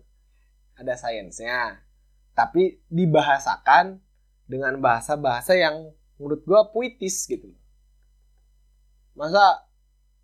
Ada 0.81 0.97
sainsnya. 0.97 1.85
Tapi 2.33 2.81
dibahasakan 2.89 4.01
dengan 4.49 4.81
bahasa-bahasa 4.81 5.53
yang 5.61 5.93
menurut 6.17 6.41
gue 6.41 6.61
puitis 6.73 7.29
gitu. 7.29 7.53
Masa 9.13 9.69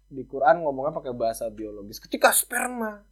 di 0.08 0.24
Quran 0.24 0.64
ngomongnya 0.64 0.96
pakai 0.96 1.12
bahasa 1.12 1.52
biologis. 1.52 2.00
Ketika 2.00 2.32
sperma 2.32 3.04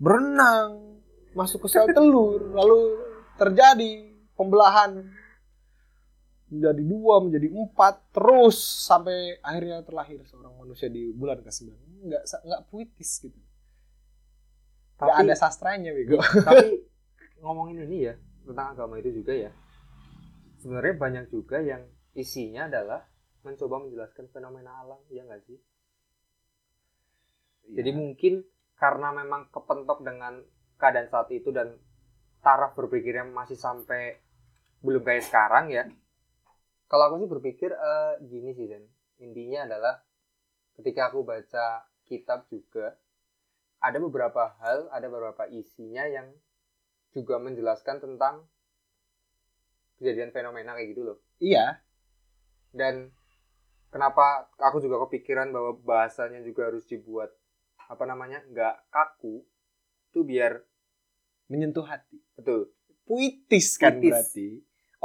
berenang 0.00 0.96
masuk 1.36 1.66
ke 1.66 1.68
sel 1.68 1.92
telur, 1.92 2.40
lalu 2.56 3.04
terjadi 3.36 4.16
pembelahan 4.32 5.12
menjadi 6.46 6.82
dua, 6.86 7.14
menjadi 7.22 7.48
empat, 7.50 7.94
terus 8.14 8.56
sampai 8.86 9.42
akhirnya 9.42 9.82
terlahir 9.82 10.22
seorang 10.26 10.54
manusia 10.54 10.86
di 10.86 11.10
bulan 11.10 11.42
ke-9. 11.42 11.68
Nggak, 12.06 12.22
nggak 12.46 12.62
puitis 12.70 13.10
gitu. 13.18 13.40
Nggak 15.02 15.16
Tapi 15.16 15.22
ada 15.26 15.34
sastranya, 15.34 15.90
Bego. 15.92 16.22
tapi 16.46 16.86
ngomongin 17.42 17.84
ini 17.84 17.98
ya 18.10 18.14
tentang 18.46 18.78
agama 18.78 18.96
itu 19.02 19.10
juga 19.10 19.34
ya. 19.34 19.50
Sebenarnya 20.62 20.94
banyak 20.96 21.24
juga 21.34 21.58
yang 21.60 21.82
isinya 22.14 22.70
adalah 22.70 23.02
mencoba 23.42 23.82
menjelaskan 23.86 24.26
fenomena 24.30 24.82
alam, 24.82 25.02
ya 25.10 25.26
nggak 25.26 25.42
sih? 25.46 25.58
Jadi 27.66 27.90
Iya. 27.90 27.98
mungkin 27.98 28.34
karena 28.78 29.10
memang 29.10 29.50
kepentok 29.50 30.06
dengan 30.06 30.42
keadaan 30.78 31.08
saat 31.10 31.28
itu 31.34 31.50
dan 31.50 31.74
taraf 32.40 32.78
berpikirnya 32.78 33.26
masih 33.26 33.58
sampai 33.58 34.22
belum 34.84 35.02
kayak 35.02 35.26
sekarang 35.26 35.66
ya. 35.74 35.84
Kalau 36.86 37.04
aku 37.10 37.16
sih 37.22 37.30
berpikir 37.30 37.70
eh, 37.74 38.14
gini 38.26 38.54
sih 38.54 38.66
Dan. 38.70 38.84
Intinya 39.22 39.66
adalah 39.66 39.94
ketika 40.76 41.08
aku 41.10 41.24
baca 41.24 41.88
kitab 42.06 42.46
juga 42.52 42.94
ada 43.80 43.98
beberapa 43.98 44.56
hal, 44.62 44.88
ada 44.92 45.06
beberapa 45.08 45.48
isinya 45.50 46.04
yang 46.06 46.30
juga 47.12 47.40
menjelaskan 47.40 48.00
tentang 48.00 48.44
kejadian 49.96 50.30
fenomena 50.32 50.76
kayak 50.76 50.92
gitu 50.92 51.02
loh. 51.02 51.18
Iya, 51.40 51.80
Dan 52.76 53.08
kenapa 53.88 54.52
aku 54.60 54.84
juga 54.84 55.00
kepikiran 55.08 55.48
bahwa 55.48 55.80
bahasanya 55.80 56.44
juga 56.44 56.68
harus 56.68 56.84
dibuat 56.84 57.32
apa 57.88 58.04
namanya 58.04 58.42
nggak 58.50 58.90
kaku 58.92 59.46
itu 60.12 60.20
biar 60.26 60.60
menyentuh 61.48 61.86
hati. 61.86 62.18
betul 62.36 62.74
Puitis 63.06 63.78
kan 63.78 63.96
Puitis. 63.96 64.10
berarti. 64.10 64.48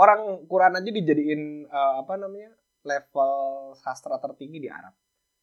Orang 0.02 0.46
Quran 0.46 0.74
aja 0.74 0.90
dijadiin 0.90 1.42
eh, 1.64 1.94
apa 2.02 2.18
namanya? 2.18 2.50
level 2.82 3.32
sastra 3.78 4.18
tertinggi 4.18 4.58
di 4.58 4.66
Arab. 4.68 4.92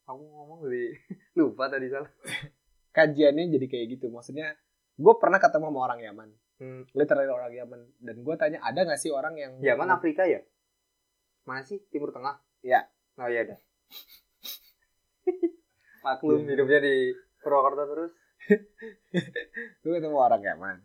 aku 0.02 0.18
ngomong 0.24 0.58
dari 0.66 0.90
lupa 1.38 1.68
tadi 1.68 1.86
salah 1.86 2.08
Kajiannya 2.96 3.48
jadi 3.48 3.64
kayak 3.68 3.86
gitu. 3.94 4.06
Maksudnya 4.08 4.56
gue 4.96 5.14
pernah 5.16 5.36
ketemu 5.38 5.68
sama 5.68 5.78
orang 5.84 6.00
Yaman. 6.00 6.28
hmm. 6.58 6.80
Literally 6.90 7.28
orang 7.28 7.52
Yaman. 7.52 7.80
Dan 8.00 8.16
gue 8.18 8.34
tanya, 8.34 8.58
ada 8.60 8.82
gak 8.82 8.98
sih 8.98 9.08
orang 9.08 9.36
yang... 9.36 9.52
Yaman 9.60 9.88
Afrika 9.88 10.24
ya 10.24 10.40
mana 11.44 11.62
sih 11.62 11.78
Timur 11.88 12.10
Tengah 12.10 12.42
Iya. 12.60 12.84
oh 13.16 13.24
iya 13.24 13.40
dah 13.46 13.56
maklum 16.04 16.44
Iya. 16.44 16.50
hidupnya 16.52 16.78
di 16.82 16.94
Purwokerto 17.40 17.88
terus 17.88 18.12
gue 19.80 19.90
ketemu 19.90 20.12
orang 20.12 20.44
Yaman 20.44 20.76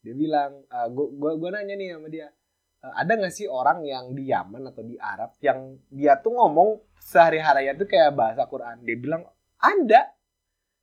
dia 0.00 0.14
bilang 0.16 0.64
gue 0.90 1.06
gua, 1.14 1.36
gua 1.36 1.50
nanya 1.52 1.76
nih 1.76 1.92
sama 1.92 2.08
dia 2.08 2.26
"Eh, 2.26 2.32
ada 2.80 3.12
nggak 3.12 3.34
sih 3.34 3.46
orang 3.46 3.84
yang 3.84 4.16
di 4.16 4.32
Yaman 4.32 4.72
atau 4.72 4.82
di 4.84 4.96
Arab 4.96 5.36
yang 5.44 5.76
dia 5.92 6.16
tuh 6.20 6.32
ngomong 6.32 6.80
sehari-harinya 6.96 7.76
tuh 7.76 7.88
kayak 7.88 8.16
bahasa 8.16 8.48
Quran 8.48 8.80
dia 8.84 8.96
bilang 8.96 9.22
ada 9.60 10.16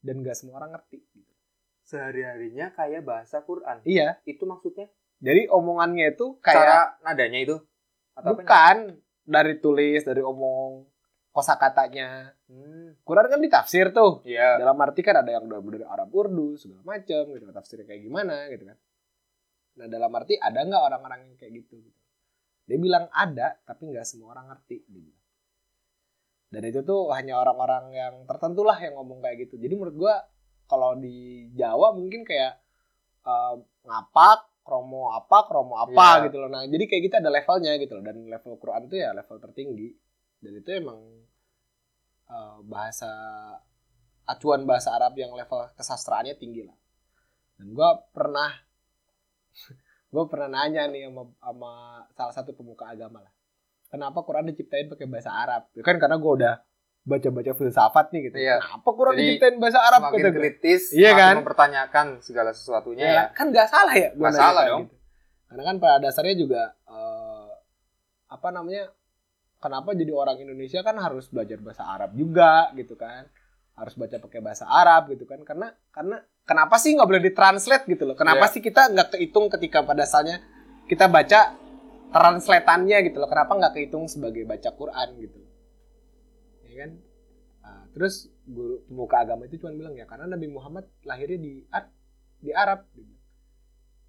dan 0.05 0.21
gak 0.21 0.37
semua 0.37 0.61
orang 0.61 0.77
ngerti 0.77 1.01
gitu. 1.01 1.33
sehari-harinya 1.81 2.69
kayak 2.77 3.01
bahasa 3.01 3.41
Quran 3.41 3.81
iya 3.81 4.21
itu 4.29 4.45
maksudnya 4.45 4.93
jadi 5.17 5.49
omongannya 5.49 6.13
itu 6.13 6.37
kayak 6.37 6.57
cara 6.61 6.77
nadanya 7.01 7.39
itu 7.41 7.57
atau 8.17 8.33
bukan 8.33 8.97
dari 9.27 9.59
tulis, 9.59 10.01
dari 10.07 10.23
omong, 10.23 10.87
kosakatanya. 11.35 12.33
Hmm. 12.49 12.97
Quran 13.03 13.27
kan 13.29 13.39
ditafsir 13.43 13.93
tuh. 13.93 14.25
Iya. 14.25 14.57
Dalam 14.57 14.79
arti 14.81 15.05
kan 15.05 15.21
ada 15.21 15.29
yang 15.29 15.45
udah 15.45 15.59
dari 15.61 15.85
Arab 15.85 16.09
Urdu 16.09 16.57
segala 16.57 16.81
macam 16.81 17.23
gitu, 17.29 17.43
tafsirnya 17.53 17.85
kayak 17.85 18.01
gimana 18.07 18.49
gitu 18.49 18.63
kan. 18.65 18.77
Nah 19.77 19.85
dalam 19.85 20.09
arti 20.13 20.33
ada 20.37 20.65
nggak 20.65 20.83
orang-orang 20.83 21.19
yang 21.29 21.35
kayak 21.37 21.53
gitu? 21.63 21.77
Dia 22.67 22.77
bilang 22.77 23.07
ada, 23.13 23.55
tapi 23.63 23.87
nggak 23.87 24.03
semua 24.03 24.33
orang 24.35 24.51
ngerti. 24.51 24.77
Dia. 24.89 25.13
Dan 26.47 26.61
itu 26.63 26.79
tuh 26.81 27.11
hanya 27.11 27.39
orang-orang 27.39 27.91
yang 27.91 28.13
tertentu 28.23 28.63
lah 28.63 28.75
yang 28.79 28.95
ngomong 28.95 29.19
kayak 29.19 29.47
gitu. 29.47 29.55
Jadi 29.59 29.73
menurut 29.75 29.95
gua 29.95 30.15
kalau 30.67 30.95
di 30.95 31.47
Jawa 31.55 31.95
mungkin 31.95 32.23
kayak 32.23 32.53
eh, 33.23 33.55
ngapak, 33.87 34.63
kromo 34.63 35.11
apa, 35.11 35.47
kromo 35.47 35.75
apa 35.79 36.23
Iya. 36.23 36.23
gitu 36.27 36.37
loh. 36.43 36.49
Nah 36.51 36.63
jadi 36.67 36.83
kayak 36.87 37.01
gitu 37.07 37.15
ada 37.19 37.31
levelnya 37.31 37.71
gitu 37.79 37.93
loh. 37.99 38.03
Dan 38.03 38.17
level 38.27 38.53
Quran 38.59 38.81
itu 38.87 38.95
ya 38.99 39.11
level 39.15 39.37
tertinggi. 39.39 39.89
Dan 40.43 40.51
itu 40.59 40.69
emang 40.75 40.99
eh, 42.27 42.57
bahasa 42.67 43.11
acuan 44.27 44.67
bahasa 44.67 44.91
Arab 44.91 45.15
yang 45.15 45.31
level 45.31 45.71
kesastraannya 45.75 46.35
tinggi 46.35 46.67
lah. 46.67 46.75
Dan 47.59 47.71
gua 47.71 47.95
pernah 48.11 48.51
gue 50.07 50.23
pernah 50.27 50.47
nanya 50.47 50.87
nih 50.87 51.11
sama, 51.11 51.23
sama 51.37 51.71
salah 52.13 52.33
satu 52.33 52.51
pemuka 52.51 52.87
agama 52.87 53.19
lah. 53.19 53.33
Kenapa 53.87 54.19
Quran 54.21 54.47
diciptain 54.47 54.87
pakai 54.87 55.07
bahasa 55.07 55.31
Arab? 55.31 55.67
Ya 55.71 55.81
kan 55.81 55.95
karena 55.95 56.15
gue 56.15 56.31
udah 56.33 56.53
baca-baca 57.03 57.51
filsafat 57.55 58.11
nih 58.11 58.21
gitu. 58.27 58.35
Iya. 58.37 58.59
Kenapa 58.59 58.89
Quran 58.91 59.13
Jadi, 59.15 59.23
diciptain 59.23 59.55
bahasa 59.57 59.79
Arab 59.79 59.99
Semakin 60.03 60.19
gitu? 60.19 60.31
kritis, 60.35 60.83
Iya 60.91 61.11
kan? 61.13 61.33
mempertanyakan 61.39 62.07
segala 62.19 62.51
sesuatunya 62.51 63.03
Ya, 63.03 63.13
ya. 63.15 63.23
kan 63.31 63.47
nggak 63.47 63.67
salah 63.67 63.95
ya? 63.95 64.09
nanya 64.11 64.35
salah 64.35 64.63
dong. 64.67 64.81
gitu. 64.85 64.95
Karena 65.47 65.63
kan 65.63 65.75
pada 65.79 65.97
dasarnya 66.03 66.35
juga 66.35 66.61
eh, 66.83 67.49
apa 68.27 68.47
namanya? 68.51 68.91
Kenapa 69.57 69.95
jadi 69.95 70.11
orang 70.13 70.37
Indonesia 70.37 70.83
kan 70.83 70.99
harus 70.99 71.31
belajar 71.31 71.57
bahasa 71.57 71.81
Arab 71.81 72.11
juga 72.13 72.69
gitu 72.75 72.93
kan? 72.93 73.25
Harus 73.73 73.95
baca 73.95 74.19
pakai 74.19 74.39
bahasa 74.43 74.67
Arab 74.67 75.07
gitu 75.09 75.23
kan? 75.23 75.39
Karena 75.41 75.71
karena 75.89 76.19
kenapa 76.47 76.79
sih 76.79 76.95
nggak 76.95 77.05
boleh 77.05 77.23
ditranslate 77.23 77.85
gitu 77.85 78.07
loh? 78.07 78.15
Kenapa 78.15 78.47
Iya. 78.47 78.53
sih 78.55 78.61
kita 78.63 78.87
nggak 78.87 79.07
kehitung 79.13 79.51
ketika 79.51 79.83
pada 79.83 80.07
asalnya 80.07 80.39
kita 80.87 81.05
baca 81.05 81.53
translatannya 82.09 82.97
gitu 83.05 83.19
loh? 83.19 83.27
Kenapa 83.27 83.51
nggak 83.53 83.73
kehitung 83.75 84.07
sebagai 84.07 84.47
baca 84.47 84.69
Quran 84.71 85.07
gitu? 85.19 85.39
Ya 86.63 86.73
kan? 86.81 86.91
Nah, 87.61 87.83
terus 87.91 88.31
guru 88.47 88.79
pemuka 88.87 89.19
agama 89.19 89.43
itu 89.43 89.59
cuma 89.59 89.75
bilang 89.75 89.91
ya 89.91 90.07
karena 90.07 90.25
Nabi 90.25 90.47
Muhammad 90.47 90.87
lahirnya 91.03 91.35
di 91.37 91.53
Ar- 91.67 91.91
di 92.39 92.55
Arab. 92.55 92.87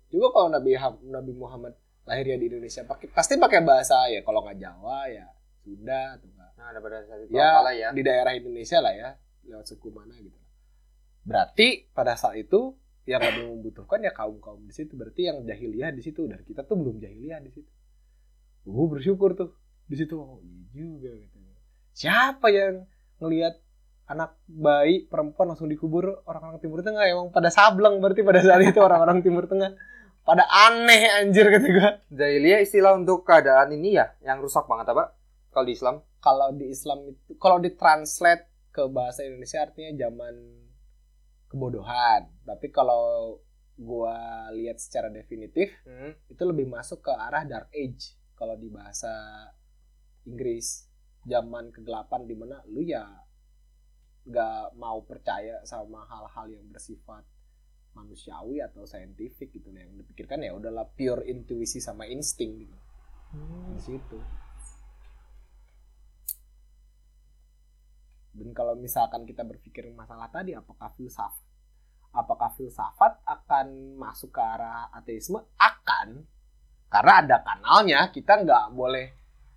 Coba 0.09 0.27
kalau 0.31 0.49
Nabi 0.49 0.71
Nabi 1.05 1.33
Muhammad 1.35 1.75
lahirnya 2.07 2.39
di 2.39 2.47
Indonesia 2.49 2.87
pakai 2.87 3.11
pasti 3.11 3.35
pakai 3.37 3.61
bahasa 3.61 4.09
ya 4.09 4.23
kalau 4.23 4.41
nggak 4.41 4.57
Jawa 4.57 5.11
ya 5.11 5.27
Sunda 5.61 6.17
atau 6.17 6.31
nggak 6.31 6.47
Nah, 6.59 6.67
ada 6.71 6.79
pada 6.81 6.97
saat 7.05 7.21
itu 7.23 7.31
ya, 7.35 7.51
ya. 7.71 7.89
di 7.93 8.03
daerah 8.03 8.33
Indonesia 8.33 8.79
lah 8.81 8.91
ya 8.91 9.11
lewat 9.45 9.67
suku 9.67 9.91
mana 9.91 10.15
gitu. 10.17 10.38
Berarti 11.29 11.93
pada 11.93 12.17
saat 12.17 12.41
itu 12.41 12.73
yang 13.05 13.21
lebih 13.21 13.53
membutuhkan 13.53 14.01
ya 14.01 14.17
kaum 14.17 14.41
kaum 14.41 14.65
di 14.65 14.73
situ. 14.73 14.97
Berarti 14.97 15.29
yang 15.29 15.45
jahiliyah 15.45 15.93
di 15.93 16.01
situ 16.01 16.25
dan 16.25 16.41
kita 16.41 16.65
tuh 16.65 16.81
belum 16.81 16.97
jahiliyah 17.05 17.45
di 17.45 17.53
situ. 17.53 17.69
Gue 18.65 18.87
bersyukur 18.89 19.37
tuh 19.37 19.53
di 19.85 19.97
situ. 20.01 20.17
Oh 20.17 20.41
iya 20.41 20.65
juga 20.73 21.13
gitu. 21.13 21.37
Siapa 21.93 22.49
yang 22.49 22.89
ngelihat 23.21 23.61
anak 24.09 24.41
bayi 24.49 25.05
perempuan 25.05 25.53
langsung 25.53 25.69
dikubur 25.69 26.25
orang-orang 26.25 26.65
Timur 26.65 26.81
Tengah 26.81 27.05
emang 27.05 27.29
pada 27.29 27.53
sableng 27.53 28.01
berarti 28.01 28.25
pada 28.25 28.41
saat 28.41 28.65
itu 28.65 28.81
orang-orang 28.81 29.21
Timur 29.21 29.45
Tengah 29.45 29.77
pada 30.25 30.49
aneh 30.49 31.13
anjir 31.21 31.49
kata 31.53 31.69
gue. 31.69 31.91
Jahiliyah 32.13 32.61
istilah 32.65 32.97
untuk 32.97 33.25
keadaan 33.25 33.73
ini 33.73 33.97
ya, 33.97 34.17
yang 34.25 34.41
rusak 34.41 34.65
banget 34.65 34.93
apa? 34.97 35.13
Kalau 35.53 35.65
di 35.69 35.77
Islam. 35.77 35.97
kalau 36.19 36.51
di 36.51 36.67
Islam 36.67 37.15
itu 37.15 37.39
kalau 37.39 37.63
ditranslate 37.63 38.75
ke 38.75 38.91
bahasa 38.91 39.23
Indonesia 39.23 39.63
artinya 39.63 39.95
zaman 39.95 40.35
kebodohan. 41.49 42.29
Tapi 42.45 42.69
kalau 42.69 43.37
gua 43.79 44.49
lihat 44.53 44.83
secara 44.83 45.09
definitif 45.09 45.71
Hmm. 45.87 46.13
itu 46.27 46.43
lebih 46.43 46.67
masuk 46.67 47.03
ke 47.03 47.13
arah 47.15 47.47
dark 47.47 47.71
age. 47.71 48.19
Kalau 48.35 48.55
di 48.55 48.71
bahasa 48.71 49.11
Inggris 50.27 50.87
zaman 51.25 51.71
kegelapan 51.75 52.27
di 52.27 52.35
mana 52.35 52.63
lu 52.69 52.83
ya 52.83 53.07
nggak 54.29 54.77
mau 54.77 55.01
percaya 55.09 55.65
sama 55.65 56.05
hal-hal 56.05 56.53
yang 56.53 56.67
bersifat 56.69 57.25
manusiawi 57.97 58.61
atau 58.61 58.85
saintifik 58.85 59.51
gitu. 59.51 59.73
Yang 59.73 60.05
dipikirkan 60.05 60.45
ya 60.45 60.53
udahlah 60.55 60.87
pure 60.93 61.25
intuisi 61.27 61.81
sama 61.81 62.05
insting 62.07 62.67
gitu. 62.67 62.77
Di 63.75 63.81
situ 63.81 64.19
dan 68.39 68.55
kalau 68.55 68.79
misalkan 68.79 69.27
kita 69.27 69.43
berpikir 69.43 69.91
masalah 69.93 70.31
tadi 70.31 70.55
apakah 70.55 70.95
filsafat 70.95 71.49
apakah 72.15 72.51
filsafat 72.57 73.21
akan 73.25 73.99
masuk 73.99 74.33
ke 74.33 74.41
arah 74.41 74.89
ateisme? 74.95 75.43
Akan. 75.61 76.25
Karena 76.89 77.13
ada 77.21 77.37
kanalnya 77.45 78.01
kita 78.09 78.41
nggak 78.43 78.73
boleh 78.73 79.07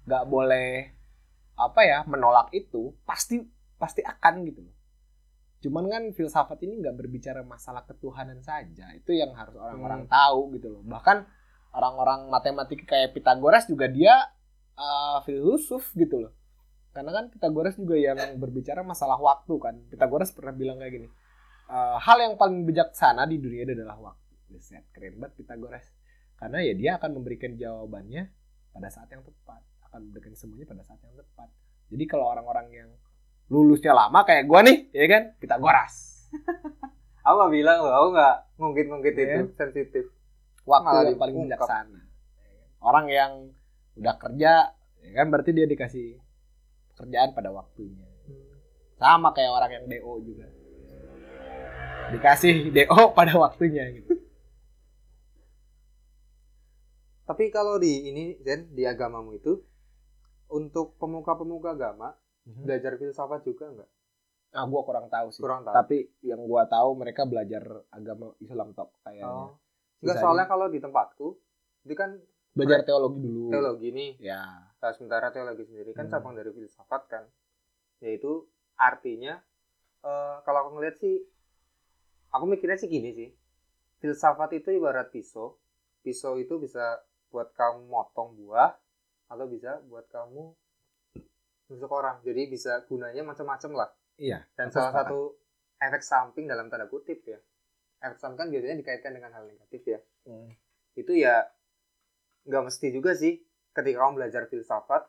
nggak 0.03 0.25
boleh 0.27 0.69
apa 1.55 1.81
ya 1.85 1.99
menolak 2.05 2.51
itu. 2.51 2.91
Pasti 3.07 3.39
pasti 3.79 4.03
akan 4.03 4.33
gitu 4.45 4.61
loh. 4.61 4.75
Cuman 5.61 5.85
kan 5.87 6.03
filsafat 6.11 6.59
ini 6.65 6.81
nggak 6.81 6.97
berbicara 6.97 7.41
masalah 7.45 7.87
ketuhanan 7.87 8.41
saja. 8.43 8.91
Itu 8.97 9.15
yang 9.15 9.31
harus 9.37 9.55
orang-orang 9.55 10.09
tahu 10.09 10.57
gitu 10.57 10.73
loh. 10.73 10.83
Bahkan 10.83 11.17
orang-orang 11.71 12.27
matematika 12.27 12.97
kayak 12.97 13.15
Pitagoras 13.15 13.63
juga 13.69 13.87
dia 13.87 14.27
uh, 14.75 15.23
filsuf 15.23 15.95
gitu 15.95 16.27
loh 16.27 16.33
karena 16.91 17.11
kan 17.11 17.25
Pitagoras 17.27 17.75
juga 17.75 17.95
yang 17.95 18.17
berbicara 18.35 18.83
masalah 18.83 19.15
waktu 19.17 19.53
kan. 19.57 19.75
Pitagoras 19.87 20.31
pernah 20.31 20.51
bilang 20.51 20.77
kayak 20.77 20.91
gini 20.91 21.07
"Eh, 21.67 21.97
hal 21.97 22.17
yang 22.19 22.35
paling 22.35 22.63
bijaksana 22.63 23.23
di 23.25 23.39
dunia 23.39 23.63
adalah 23.63 23.95
waktu. 23.97 24.31
Buset, 24.47 24.83
keren 24.91 25.15
banget 25.15 25.39
Pitagoras 25.39 25.87
karena 26.35 26.57
ya 26.59 26.73
dia 26.73 26.91
akan 26.97 27.21
memberikan 27.21 27.53
jawabannya 27.53 28.27
pada 28.71 28.89
saat 28.89 29.07
yang 29.07 29.23
tepat. 29.23 29.61
Akan 29.85 30.11
memberikan 30.11 30.35
semuanya 30.35 30.67
pada 30.67 30.83
saat 30.83 30.99
yang 31.01 31.15
tepat. 31.15 31.47
Jadi 31.87 32.03
kalau 32.05 32.27
orang-orang 32.27 32.67
yang 32.71 32.89
lulusnya 33.47 33.91
lama 33.91 34.23
kayak 34.23 34.47
gua 34.47 34.63
nih 34.63 34.91
ya 34.91 35.07
kan? 35.07 35.23
Pitagoras 35.37 35.93
Aku 37.21 37.35
gak 37.37 37.53
bilang 37.53 37.85
loh, 37.85 37.93
aku 37.93 38.07
gak 38.15 38.35
ngungkit-ngungkit 38.57 39.13
Iya. 39.13 39.25
itu 39.37 39.53
sensitif. 39.53 40.05
waktu 40.63 40.87
Malah 40.89 41.03
yang 41.05 41.19
paling 41.19 41.35
bijaksana. 41.45 42.01
Orang 42.81 43.05
yang 43.07 43.31
udah 43.93 44.15
kerja 44.17 44.73
ya 44.99 45.11
kan? 45.13 45.27
Berarti 45.29 45.51
dia 45.53 45.69
dikasih 45.69 46.17
pekerjaan 47.01 47.33
pada 47.33 47.49
waktunya. 47.49 48.05
Sama 49.01 49.33
kayak 49.33 49.49
orang 49.49 49.71
yang 49.73 49.85
DO 49.89 50.13
juga. 50.21 50.45
Dikasih 52.13 52.69
DO 52.69 53.01
pada 53.17 53.33
waktunya 53.41 53.89
gitu. 53.89 54.21
Tapi 57.25 57.49
kalau 57.49 57.81
di 57.81 58.13
ini 58.13 58.37
Zen 58.45 58.69
di 58.69 58.85
agamamu 58.85 59.33
itu 59.33 59.57
untuk 60.53 60.93
pemuka-pemuka 61.01 61.73
agama 61.73 62.13
belajar 62.45 63.01
filsafat 63.01 63.41
juga 63.41 63.73
nggak? 63.73 63.91
ah 64.51 64.67
gua 64.67 64.83
kurang 64.83 65.07
tahu 65.07 65.31
sih. 65.31 65.39
Kurang 65.39 65.63
tahu. 65.63 65.71
tapi 65.71 66.11
yang 66.27 66.43
gua 66.43 66.67
tahu 66.67 66.99
mereka 66.99 67.23
belajar 67.23 67.63
agama 67.87 68.35
Islam 68.43 68.75
top 68.75 68.91
kayaknya. 68.99 69.31
Oh. 69.31 69.55
Enggak 70.03 70.19
soalnya 70.19 70.45
kalau 70.51 70.67
di 70.67 70.83
tempatku 70.83 71.39
itu 71.87 71.95
kan 71.95 72.19
belajar 72.51 72.83
teologi 72.83 73.23
dulu. 73.23 73.47
teologi 73.47 73.89
nih. 73.95 74.11
ya 74.19 74.70
Nah, 74.81 74.91
sementara 74.91 75.29
teologi 75.29 75.63
sendiri 75.63 75.93
kan 75.93 76.09
Hmm. 76.09 76.13
cabang 76.13 76.33
dari 76.33 76.49
filsafat 76.49 77.01
kan. 77.07 77.23
Yaitu 78.01 78.49
artinya 78.75 79.37
eh, 80.01 80.35
kalau 80.41 80.65
aku 80.65 80.69
ngeliat 80.75 80.97
sih 80.97 81.21
aku 82.29 82.49
mikirnya 82.49 82.77
sih 82.77 82.89
gini 82.89 83.13
sih. 83.13 83.29
Filsafat 84.01 84.57
itu 84.57 84.73
ibarat 84.73 85.13
pisau. 85.13 85.61
Pisau 86.01 86.41
itu 86.41 86.57
bisa 86.57 86.97
buat 87.29 87.53
kamu 87.53 87.85
motong 87.85 88.33
buah 88.35 88.73
atau 89.29 89.45
bisa 89.45 89.77
buat 89.85 90.09
kamu 90.09 90.49
nusuk 91.69 91.91
orang. 91.93 92.17
Jadi 92.25 92.49
bisa 92.49 92.81
gunanya 92.89 93.21
macam-macam 93.21 93.85
lah. 93.85 93.89
iya 94.17 94.41
Dan 94.57 94.73
salah 94.73 94.89
sepakat. 94.89 95.07
satu 95.13 95.19
efek 95.77 96.01
samping 96.01 96.45
dalam 96.49 96.67
tanda 96.67 96.89
kutip 96.89 97.21
ya. 97.23 97.37
Efek 98.01 98.17
samping 98.17 98.37
kan 98.41 98.47
biasanya 98.49 98.81
dikaitkan 98.81 99.13
dengan 99.13 99.31
hal 99.31 99.45
negatif 99.45 99.81
ya. 99.85 99.99
Hmm. 100.25 100.49
Itu 100.97 101.13
ya 101.13 101.45
nggak 102.49 102.63
mesti 102.65 102.87
juga 102.89 103.13
sih. 103.13 103.37
Ketika 103.71 103.97
kamu 103.99 104.13
belajar 104.17 104.43
filsafat, 104.45 105.07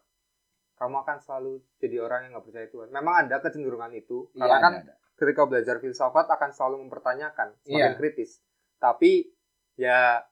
kamu 0.74 0.96
akan 0.98 1.16
selalu 1.18 1.52
jadi 1.76 1.96
orang 2.00 2.20
yang 2.24 2.30
nggak 2.32 2.46
percaya 2.46 2.66
Tuhan. 2.66 2.88
Memang 2.90 3.14
ada 3.22 3.36
kecenderungan 3.38 3.92
itu. 3.92 4.30
Iya, 4.32 4.40
Karena 4.40 4.58
kan 4.58 4.72
ada, 4.76 4.82
ada. 4.84 4.94
ketika 5.14 5.42
belajar 5.44 5.76
filsafat 5.78 6.26
akan 6.28 6.50
selalu 6.50 6.76
mempertanyakan, 6.82 7.48
semakin 7.60 7.78
Iya. 7.88 7.96
kritis. 7.96 8.38
Tapi 8.76 9.30
ya 9.74 10.22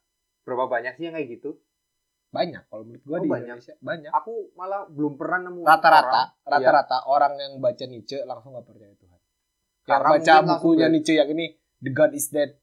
berapa 0.40 0.66
banyak 0.66 0.94
sih 0.94 1.04
yang 1.04 1.14
kayak 1.14 1.30
gitu? 1.32 1.58
banyak 2.30 2.62
kalau 2.64 2.86
menurut 2.86 3.02
gua 3.02 3.10
Oh, 3.10 3.20
di 3.20 3.26
banyak. 3.28 3.46
Indonesia 3.50 3.74
banyak 3.80 4.10
Aku 4.14 4.54
malah 4.54 4.86
belum 4.86 5.18
pernah 5.18 5.42
nemu 5.42 5.66
rata-rata 5.66 6.06
orang- 6.06 6.30
Iya. 6.30 6.46
rata-rata 6.46 6.96
orang 7.04 7.32
yang 7.36 7.52
baca 7.58 7.84
Nietzsche 7.84 8.22
langsung 8.22 8.54
nggak 8.54 8.66
percaya 8.70 8.94
Tuhan 8.94 9.18
yang 9.18 9.82
Karena 9.82 10.08
baca 10.08 10.34
bukunya 10.46 10.86
Nietzsche 10.86 11.14
yang 11.16 11.26
ini 11.28 11.50
The 11.76 11.90
God 11.90 12.14
is 12.14 12.30
Dead 12.30 12.54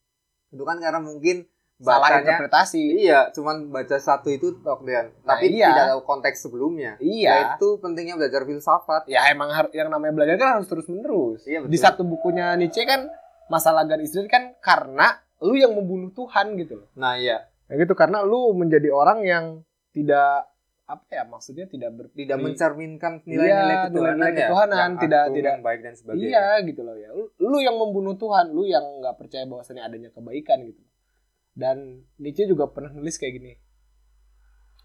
itu 0.48 0.64
kan 0.64 0.80
karena 0.80 1.04
mungkin 1.04 1.44
salah 1.80 2.02
bacanya 2.04 2.26
interpretasi. 2.34 2.82
iya 2.98 3.20
cuman 3.30 3.70
baca 3.70 3.98
satu 3.98 4.28
itu 4.28 4.58
tok 4.60 4.82
dan 4.82 5.14
Nah, 5.22 5.34
tapi 5.34 5.52
iya. 5.52 5.70
tidak 5.70 5.86
tahu 5.92 6.02
konteks 6.04 6.38
sebelumnya 6.40 6.92
Iya. 6.98 7.54
itu 7.54 7.78
pentingnya 7.78 8.16
belajar 8.16 8.42
filsafat 8.44 9.06
Ya 9.06 9.30
emang 9.30 9.48
yang 9.72 9.88
namanya 9.88 10.14
belajar 10.14 10.36
kan 10.36 10.50
harus 10.56 10.66
terus 10.66 10.86
menerus. 10.86 11.46
Iya, 11.46 11.62
betul. 11.62 11.72
Di 11.72 11.78
satu 11.78 12.02
bukunya 12.02 12.54
Nietzsche 12.54 12.82
kan 12.82 13.06
masalah 13.46 13.84
gan 13.84 14.00
Israel 14.00 14.26
kan 14.26 14.58
karena 14.58 15.16
lu 15.40 15.54
yang 15.54 15.72
membunuh 15.72 16.10
Tuhan 16.10 16.58
gitu 16.58 16.82
loh. 16.82 16.90
nah 16.94 17.14
iya 17.14 17.46
Ya 17.68 17.76
gitu 17.78 17.94
karena 17.94 18.20
lu 18.22 18.52
menjadi 18.52 18.90
orang 18.90 19.22
yang 19.22 19.46
tidak 19.92 20.48
apa 20.84 21.04
ya 21.12 21.24
maksudnya 21.24 21.68
tidak 21.68 21.92
ber 21.94 22.08
tidak 22.10 22.40
Iya, 22.40 22.44
mencerminkan 22.44 23.14
nilai-nilai 23.22 23.76
ketuhanan 23.84 23.92
nilai-nilai 24.16 24.32
ya 24.34 24.48
ketuhanan, 24.48 24.78
yang 24.78 24.94
tidak- 24.98 25.26
tidak- 25.30 25.56
baik 25.62 25.80
dan 25.82 25.94
sebagainya 25.94 26.26
Iya 26.26 26.46
gitu 26.64 26.82
loh 26.82 26.96
ya. 26.96 27.10
Lu, 27.12 27.24
lu 27.38 27.58
yang 27.60 27.76
membunuh 27.76 28.16
Tuhan, 28.16 28.50
lu 28.50 28.64
yang 28.64 28.82
nggak 28.98 29.16
percaya 29.16 29.44
bahwasannya 29.46 29.84
adanya 29.84 30.10
kebaikan 30.10 30.64
gitu. 30.66 30.80
Dan 31.58 32.06
Nietzsche 32.22 32.46
juga 32.46 32.70
pernah 32.70 32.94
nulis 32.94 33.18
kayak 33.18 33.34
gini 33.42 33.54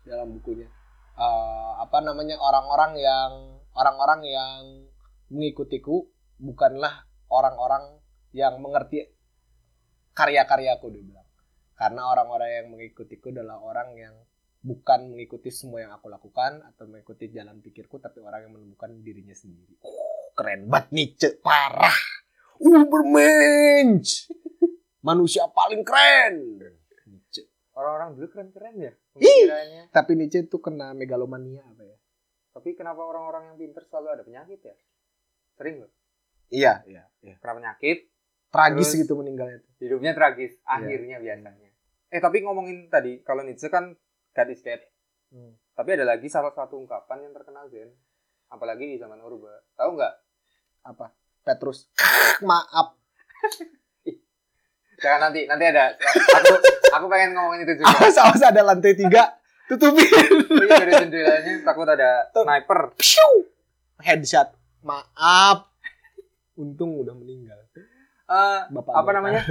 dalam 0.08 0.32
bukunya. 0.40 0.64
Eh, 1.12 1.72
apa 1.84 2.00
namanya 2.00 2.40
orang-orang 2.40 2.96
yang 2.96 3.30
orang-orang 3.76 4.20
yang 4.24 4.60
mengikutiku 5.28 6.08
bukanlah 6.40 7.04
orang-orang 7.28 8.00
yang 8.32 8.56
mengerti 8.64 9.04
karya-karyaku 10.16 10.88
dia 10.96 11.04
bilang. 11.04 11.28
Karena 11.76 12.08
orang-orang 12.08 12.48
yang 12.48 12.66
mengikutiku 12.72 13.28
adalah 13.28 13.60
orang 13.60 13.92
yang 13.92 14.14
bukan 14.62 15.12
mengikuti 15.12 15.50
semua 15.52 15.84
yang 15.84 15.92
aku 15.92 16.06
lakukan 16.08 16.62
atau 16.72 16.86
mengikuti 16.86 17.28
jalan 17.28 17.58
pikirku 17.58 17.98
tapi 17.98 18.22
orang 18.22 18.48
yang 18.48 18.52
menemukan 18.56 18.96
dirinya 19.04 19.34
sendiri. 19.36 19.76
Oh, 19.84 20.32
keren 20.32 20.72
banget 20.72 20.88
Nietzsche, 20.94 21.28
parah. 21.44 21.98
Ubermensch. 22.62 24.30
Manusia 25.02 25.44
paling 25.48 25.82
keren. 25.82 26.62
Nietzsche. 27.04 27.42
orang-orang 27.72 28.14
dulu 28.14 28.26
keren-keren 28.28 28.74
ya 28.78 28.92
pemikirannya 29.10 29.88
Tapi 29.90 30.10
Nietzsche 30.12 30.40
itu 30.42 30.58
kena 30.58 30.92
megalomania 30.92 31.64
apa 31.64 31.82
ya? 31.82 31.96
tapi 32.50 32.72
kenapa 32.72 33.00
orang-orang 33.00 33.48
yang 33.48 33.56
pinter 33.58 33.82
selalu 33.82 34.08
ada 34.10 34.22
penyakit 34.22 34.60
ya 34.60 34.76
sering 35.52 35.80
loh 35.80 35.90
Iya, 36.48 36.84
iya, 36.84 37.08
iya. 37.18 37.36
kena 37.36 37.56
penyakit 37.56 38.12
Tragis 38.48 38.86
Terus- 38.86 39.00
gitu 39.02 39.12
meninggalnya. 39.14 39.64
hidupnya 39.78 40.12
tragis 40.12 40.52
Iya. 40.54 40.68
akhirnya 40.70 41.16
biasanya 41.18 41.68
eh 42.06 42.20
tapi 42.20 42.38
ngomongin 42.40 42.86
tadi 42.86 43.20
kalau 43.20 43.40
Nietzsche 43.40 43.66
kan 43.66 43.96
God 44.30 44.48
is 44.48 44.60
dead 44.60 44.84
Hmm. 45.28 45.56
tapi 45.72 45.96
ada 45.96 46.04
lagi 46.06 46.28
salah 46.28 46.52
satu 46.52 46.76
ungkapan 46.76 47.24
yang 47.24 47.32
terkenal 47.32 47.64
Zen 47.66 47.88
apalagi 48.46 48.84
di 48.86 48.96
zaman 48.96 49.16
Urba 49.18 49.64
tahu 49.74 49.96
nggak 49.96 50.14
Apa? 50.84 51.08
Petrus. 51.40 51.88
Maaf. 52.44 53.00
Jangan 55.02 55.28
nanti 55.28 55.44
nanti 55.44 55.64
ada 55.66 55.92
aku 56.38 56.54
aku 56.94 57.06
pengen 57.10 57.34
ngomongin 57.34 57.66
itu 57.66 57.82
juga 57.82 57.90
Awas 57.98 58.16
awas 58.22 58.42
ada 58.42 58.62
lantai 58.62 58.94
tiga. 58.94 59.34
Tutupin. 59.66 60.04
Tapi 60.46 60.66
dari 60.68 60.92
jendelanya 60.94 61.52
takut 61.64 61.88
ada 61.88 62.28
sniper 62.30 62.92
Piu. 62.94 63.28
Headshot. 63.98 64.52
Maaf. 64.84 65.66
Untung 66.54 67.00
udah 67.00 67.14
meninggal. 67.16 67.56
Eh, 68.22 68.60
Bapak 68.68 68.92
apa 68.92 69.10
namanya 69.12 69.42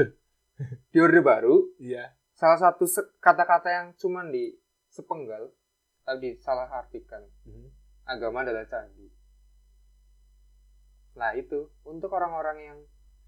di 0.93 0.97
orde 0.97 1.21
baru 1.21 1.69
Iya. 1.77 2.13
salah 2.33 2.57
satu 2.57 2.85
kata-kata 3.17 3.69
yang 3.69 3.87
cuman 3.97 4.29
di 4.29 4.53
sepenggal 4.89 5.49
tapi 6.01 6.37
salah 6.37 6.65
artikan 6.69 7.21
agama 8.05 8.41
adalah 8.41 8.65
candi 8.65 9.09
nah 11.13 11.33
itu 11.33 11.69
untuk 11.85 12.09
orang-orang 12.09 12.57
yang 12.61 12.79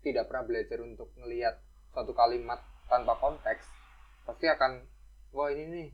tidak 0.02 0.26
pernah 0.30 0.46
belajar 0.46 0.80
untuk 0.82 1.14
melihat 1.20 1.62
suatu 1.94 2.12
kalimat 2.18 2.58
tanpa 2.90 3.14
konteks 3.22 3.70
pasti 4.26 4.50
akan 4.50 4.82
wah 5.30 5.54
ini 5.54 5.64
nih. 5.70 5.90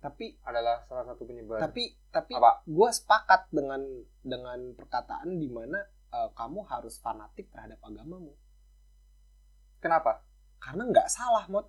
Tapi 0.00 0.40
adalah 0.44 0.84
salah 0.88 1.04
satu 1.12 1.28
penyebar 1.28 1.60
tapi 1.60 1.92
tapi 2.08 2.32
apa? 2.36 2.64
gue 2.64 2.90
sepakat 2.92 3.52
dengan 3.52 3.80
dengan 4.24 4.72
perkataan 4.72 5.36
di 5.36 5.48
mana 5.52 5.78
eh, 6.12 6.30
kamu 6.32 6.64
harus 6.64 6.96
fanatik 7.00 7.52
terhadap 7.52 7.80
agamamu. 7.84 8.32
Kenapa? 9.84 10.24
Karena 10.56 10.88
nggak 10.88 11.08
salah 11.12 11.44
mod 11.52 11.68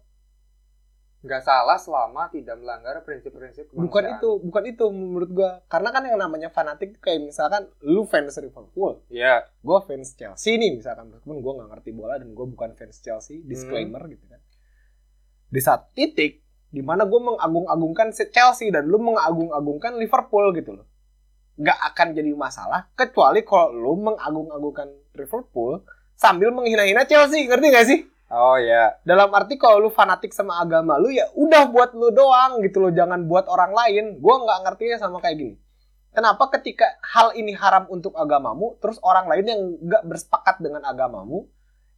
nggak 1.27 1.43
salah 1.43 1.75
selama 1.75 2.31
tidak 2.31 2.55
melanggar 2.55 3.03
prinsip-prinsip 3.03 3.67
bukan 3.75 4.15
itu 4.15 4.29
bukan 4.39 4.63
itu 4.63 4.85
menurut 4.87 5.29
gue 5.35 5.51
karena 5.67 5.89
kan 5.91 6.03
yang 6.07 6.15
namanya 6.15 6.47
fanatik 6.47 7.03
kayak 7.03 7.27
misalkan 7.27 7.67
lu 7.83 8.07
fans 8.07 8.39
Liverpool. 8.39 9.03
Ya 9.11 9.43
gue 9.43 9.79
fans 9.83 10.15
Chelsea 10.15 10.55
nih 10.55 10.79
misalkan. 10.79 11.11
Meskipun 11.11 11.43
gue 11.43 11.53
nggak 11.59 11.69
ngerti 11.75 11.89
bola 11.91 12.15
dan 12.15 12.31
gue 12.31 12.45
bukan 12.47 12.73
fans 12.73 13.03
Chelsea. 13.03 13.43
Disclaimer 13.43 14.01
gitu 14.07 14.25
kan. 14.31 14.39
Di 15.51 15.59
saat 15.59 15.91
titik 15.91 16.43
di 16.67 16.83
mana 16.83 17.07
gue 17.07 17.19
mengagung-agungkan 17.19 18.11
si 18.11 18.27
Chelsea 18.31 18.71
dan 18.71 18.87
lu 18.87 18.99
mengagung-agungkan 18.99 19.95
Liverpool 19.99 20.55
gitu 20.55 20.79
loh. 20.79 20.87
Nggak 21.57 21.79
akan 21.93 22.07
jadi 22.13 22.31
masalah 22.37 22.87
kecuali 22.93 23.41
kalau 23.43 23.73
lu 23.73 23.93
mengagung-agungkan 23.99 24.87
Liverpool 25.17 25.83
sambil 26.15 26.53
menghina-hina 26.53 27.03
Chelsea. 27.03 27.47
Ngerti 27.47 27.67
gak 27.73 27.87
sih 27.87 27.99
oh 28.27 28.57
ya 28.59 28.99
dalam 29.07 29.31
arti 29.31 29.55
kalau 29.55 29.87
lu 29.87 29.89
fanatik 29.91 30.35
sama 30.35 30.59
agama 30.59 30.99
lu 30.99 31.11
ya 31.11 31.27
udah 31.35 31.71
buat 31.71 31.95
lu 31.95 32.11
doang 32.11 32.59
gitu 32.63 32.83
loh 32.83 32.91
jangan 32.91 33.23
buat 33.27 33.47
orang 33.47 33.71
lain. 33.71 34.05
Gue 34.19 34.35
nggak 34.35 34.59
ngertinya 34.67 34.97
sama 34.99 35.23
kayak 35.23 35.37
gini. 35.39 35.55
Kenapa 36.11 36.49
ketika 36.57 36.97
hal 37.13 37.37
ini 37.37 37.53
haram 37.53 37.85
untuk 37.93 38.17
agamamu 38.17 38.75
terus 38.81 38.97
orang 39.05 39.29
lain 39.29 39.45
yang 39.45 39.61
nggak 39.85 40.03
bersepakat 40.07 40.57
dengan 40.59 40.81
agamamu 40.87 41.45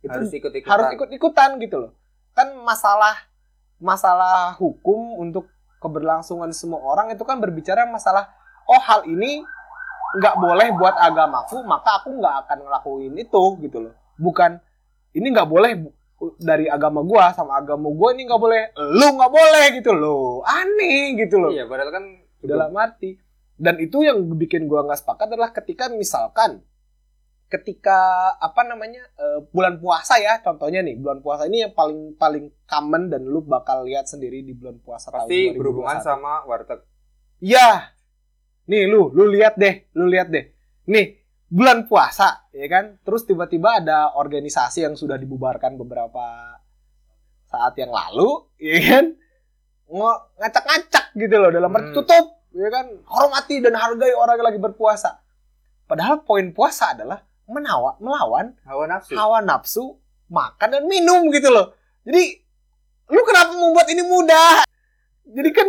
itu 0.04 0.12
harus 0.12 0.32
ikut-ikutan. 0.32 0.72
harus 0.72 0.88
ikut-ikutan 0.96 1.50
gitu 1.64 1.78
loh. 1.88 1.92
Kan 2.36 2.52
masalah 2.62 3.16
masalah 3.80 4.60
hukum 4.60 5.24
untuk 5.24 5.48
keberlangsungan 5.80 6.52
semua 6.52 6.84
orang 6.84 7.16
itu 7.16 7.24
kan 7.24 7.40
berbicara 7.40 7.88
masalah 7.88 8.28
oh 8.68 8.82
hal 8.84 9.08
ini 9.08 9.40
nggak 10.20 10.36
boleh 10.36 10.68
buat 10.76 11.00
agamaku 11.00 11.64
maka 11.64 12.04
aku 12.04 12.12
nggak 12.20 12.36
akan 12.44 12.58
ngelakuin 12.68 13.14
itu 13.16 13.44
gitu 13.64 13.78
loh. 13.88 13.94
Bukan 14.20 14.60
ini 15.16 15.32
nggak 15.32 15.48
boleh 15.48 15.80
dari 16.40 16.68
agama 16.68 17.02
gua 17.02 17.32
sama 17.32 17.58
agama 17.58 17.90
gua 17.92 18.12
ini 18.14 18.28
nggak 18.28 18.42
boleh 18.42 18.64
lu 18.76 19.08
nggak 19.16 19.32
boleh 19.32 19.66
gitu 19.80 19.92
loh 19.96 20.44
aneh 20.44 21.16
gitu 21.20 21.40
loh 21.40 21.52
iya 21.52 21.66
padahal 21.66 21.92
kan 21.92 22.06
dalam 22.44 22.72
arti 22.76 23.20
dan 23.60 23.76
itu 23.80 24.04
yang 24.04 24.24
bikin 24.36 24.68
gua 24.68 24.84
nggak 24.84 25.00
sepakat 25.00 25.28
adalah 25.36 25.52
ketika 25.56 25.88
misalkan 25.92 26.64
ketika 27.50 28.38
apa 28.38 28.62
namanya 28.62 29.02
eh, 29.18 29.42
bulan 29.50 29.82
puasa 29.82 30.22
ya 30.22 30.38
contohnya 30.46 30.86
nih 30.86 31.02
bulan 31.02 31.26
puasa 31.26 31.50
ini 31.50 31.66
yang 31.66 31.74
paling 31.74 32.14
paling 32.14 32.54
common 32.70 33.10
dan 33.10 33.26
lu 33.26 33.42
bakal 33.42 33.82
lihat 33.90 34.06
sendiri 34.06 34.46
di 34.46 34.54
bulan 34.54 34.78
puasa 34.78 35.10
pasti 35.10 35.50
tahun 35.50 35.58
2021. 35.58 35.60
berhubungan 35.60 35.98
sama 35.98 36.46
warteg 36.46 36.86
Iya. 37.40 37.96
Nih 38.70 38.86
lu, 38.86 39.10
lu 39.16 39.26
lihat 39.32 39.58
deh, 39.58 39.90
lu 39.96 40.06
lihat 40.06 40.30
deh. 40.30 40.52
Nih, 40.92 41.19
bulan 41.50 41.90
puasa, 41.90 42.46
ya 42.54 42.70
kan? 42.70 43.02
Terus 43.02 43.26
tiba-tiba 43.26 43.82
ada 43.82 44.14
organisasi 44.14 44.86
yang 44.86 44.94
sudah 44.94 45.18
dibubarkan 45.18 45.76
beberapa 45.76 46.56
saat 47.46 47.74
yang 47.76 47.90
lalu, 47.90 48.46
ya 48.62 48.78
kan? 48.86 49.06
Ngacak-ngacak 50.38 51.18
gitu 51.18 51.36
loh 51.36 51.50
dalam 51.50 51.74
arti 51.74 51.90
Hmm. 51.90 51.98
tutup, 51.98 52.26
ya 52.54 52.70
kan? 52.70 52.86
Hormati 53.10 53.58
dan 53.60 53.74
hargai 53.74 54.14
orang 54.14 54.38
yang 54.38 54.48
lagi 54.54 54.62
berpuasa. 54.62 55.18
Padahal 55.90 56.22
poin 56.22 56.54
puasa 56.54 56.94
adalah 56.94 57.26
menawa, 57.50 57.98
melawan 57.98 58.54
hawa 58.62 58.86
nafsu 58.86 59.18
hawa 59.18 59.42
nafsu 59.42 59.98
makan 60.30 60.70
dan 60.70 60.84
minum 60.86 61.34
gitu 61.34 61.50
loh. 61.50 61.74
Jadi 62.06 62.38
lu 63.10 63.22
kenapa 63.26 63.58
membuat 63.58 63.90
ini 63.90 64.06
mudah? 64.06 64.62
Jadi 65.26 65.50
kan 65.50 65.66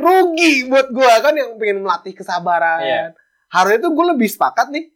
rugi 0.00 0.64
buat 0.64 0.88
gua 0.88 1.20
kan 1.20 1.36
yang 1.36 1.60
pengen 1.60 1.84
melatih 1.84 2.16
kesabaran. 2.16 2.80
Iya. 2.80 3.02
Harusnya 3.52 3.84
tuh 3.84 3.92
gue 3.92 4.06
lebih 4.16 4.32
sepakat 4.32 4.72
nih 4.72 4.93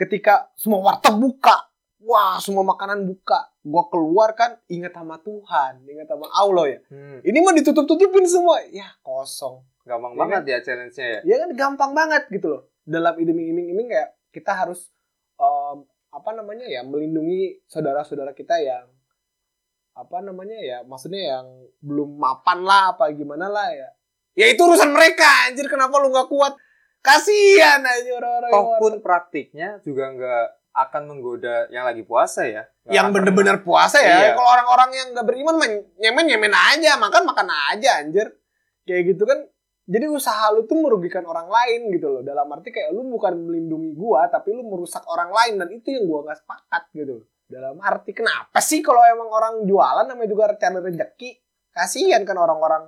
ketika 0.00 0.48
semua 0.56 0.80
warteg 0.80 1.12
buka. 1.20 1.68
Wah, 2.00 2.40
semua 2.40 2.64
makanan 2.64 3.04
buka. 3.04 3.52
Gua 3.60 3.84
keluar 3.92 4.32
kan 4.32 4.56
ingat 4.72 4.96
sama 4.96 5.20
Tuhan, 5.20 5.84
ingat 5.84 6.08
sama 6.08 6.32
Allah 6.32 6.64
ya. 6.72 6.78
Hmm, 6.88 7.20
Ini 7.20 7.38
mah 7.44 7.52
ditutup-tutupin 7.52 8.24
semua. 8.24 8.64
Ya, 8.72 8.88
kosong. 9.04 9.68
gampang 9.84 10.12
Iya 10.12 10.20
banget 10.20 10.42
ya 10.44 10.58
challenge-nya 10.60 11.06
ya 11.08 11.20
Ya 11.24 11.36
kan 11.44 11.50
gampang 11.56 11.92
banget 11.92 12.28
gitu 12.32 12.46
loh. 12.48 12.62
Dalam 12.84 13.16
iming-iming 13.20 13.88
kayak 13.88 14.16
kita 14.32 14.52
harus 14.56 14.88
em, 15.40 15.84
apa 16.12 16.30
namanya 16.36 16.68
ya 16.68 16.84
melindungi 16.84 17.64
saudara-saudara 17.66 18.36
kita 18.36 18.60
yang 18.60 18.86
apa 19.96 20.22
namanya 20.22 20.56
ya 20.62 20.78
maksudnya 20.86 21.36
yang 21.36 21.46
belum 21.82 22.16
mapan 22.16 22.62
lah 22.62 22.96
apa 22.96 23.10
gimana 23.12 23.50
lah 23.50 23.68
ya. 23.72 23.88
Ya 24.38 24.46
itu 24.52 24.62
urusan 24.62 24.94
mereka 24.94 25.26
anjir 25.50 25.66
kenapa 25.66 25.98
lu 25.98 26.12
nggak 26.14 26.30
kuat? 26.30 26.54
Kasihan 27.00 27.80
aja 27.80 28.10
orang-orang 28.20 28.50
toh 28.52 28.66
pun 28.76 28.94
praktiknya 29.00 29.80
juga 29.80 30.12
nggak 30.12 30.46
akan 30.70 31.02
menggoda 31.10 31.66
yang 31.74 31.82
lagi 31.82 32.06
puasa 32.06 32.46
ya 32.46 32.62
Nggak 32.86 32.94
yang 32.94 33.08
bener-bener 33.10 33.56
puasa 33.64 33.98
ya. 33.98 34.30
Iya. 34.30 34.38
Kalau 34.38 34.50
orang-orang 34.50 34.90
yang 34.94 35.08
nggak 35.16 35.26
beriman 35.26 35.56
mah 35.58 35.70
nyemen-nyemen 35.98 36.52
aja, 36.54 36.94
makan 37.00 37.22
makan 37.26 37.48
aja 37.72 38.04
anjir. 38.04 38.30
Kayak 38.86 39.14
gitu 39.16 39.24
kan. 39.26 39.46
Jadi 39.90 40.06
usaha 40.06 40.54
lu 40.54 40.70
tuh 40.70 40.78
merugikan 40.78 41.26
orang 41.26 41.50
lain 41.50 41.90
gitu 41.90 42.06
loh. 42.06 42.22
Dalam 42.22 42.46
arti 42.54 42.70
kayak 42.70 42.94
lu 42.94 43.02
bukan 43.10 43.34
melindungi 43.34 43.90
gua, 43.98 44.30
tapi 44.30 44.54
lu 44.54 44.62
merusak 44.62 45.02
orang 45.10 45.34
lain 45.34 45.58
dan 45.58 45.68
itu 45.74 45.90
yang 45.90 46.06
gua 46.06 46.30
nggak 46.30 46.38
sepakat 46.46 46.84
gitu 46.94 47.12
loh. 47.22 47.26
dalam 47.50 47.82
arti 47.82 48.14
kenapa 48.14 48.62
sih 48.62 48.78
kalau 48.78 49.02
emang 49.02 49.26
orang 49.26 49.66
jualan 49.66 50.06
namanya 50.06 50.30
juga 50.30 50.54
cari 50.54 50.78
rezeki 50.78 51.30
kasihan 51.74 52.22
kan 52.22 52.38
orang-orang 52.38 52.86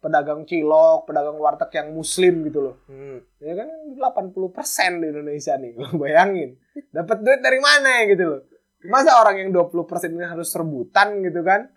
pedagang 0.00 0.48
cilok 0.48 1.04
pedagang 1.04 1.36
warteg 1.36 1.70
yang 1.76 1.92
muslim 1.92 2.40
gitu 2.48 2.60
loh. 2.64 2.76
Hmm. 2.88 3.20
ya 3.36 3.52
kan 3.52 3.68
80% 4.00 5.00
di 5.04 5.06
Indonesia 5.12 5.54
nih 5.60 5.72
lo 5.76 5.88
bayangin. 6.00 6.56
Dapat 6.88 7.20
duit 7.20 7.40
dari 7.44 7.60
mana 7.60 8.02
ya 8.02 8.04
gitu 8.16 8.24
loh. 8.26 8.40
Masa 8.88 9.20
orang 9.20 9.44
yang 9.44 9.52
20% 9.52 9.76
ini 10.08 10.24
harus 10.24 10.48
rebutan 10.56 11.20
gitu 11.20 11.44
kan? 11.44 11.68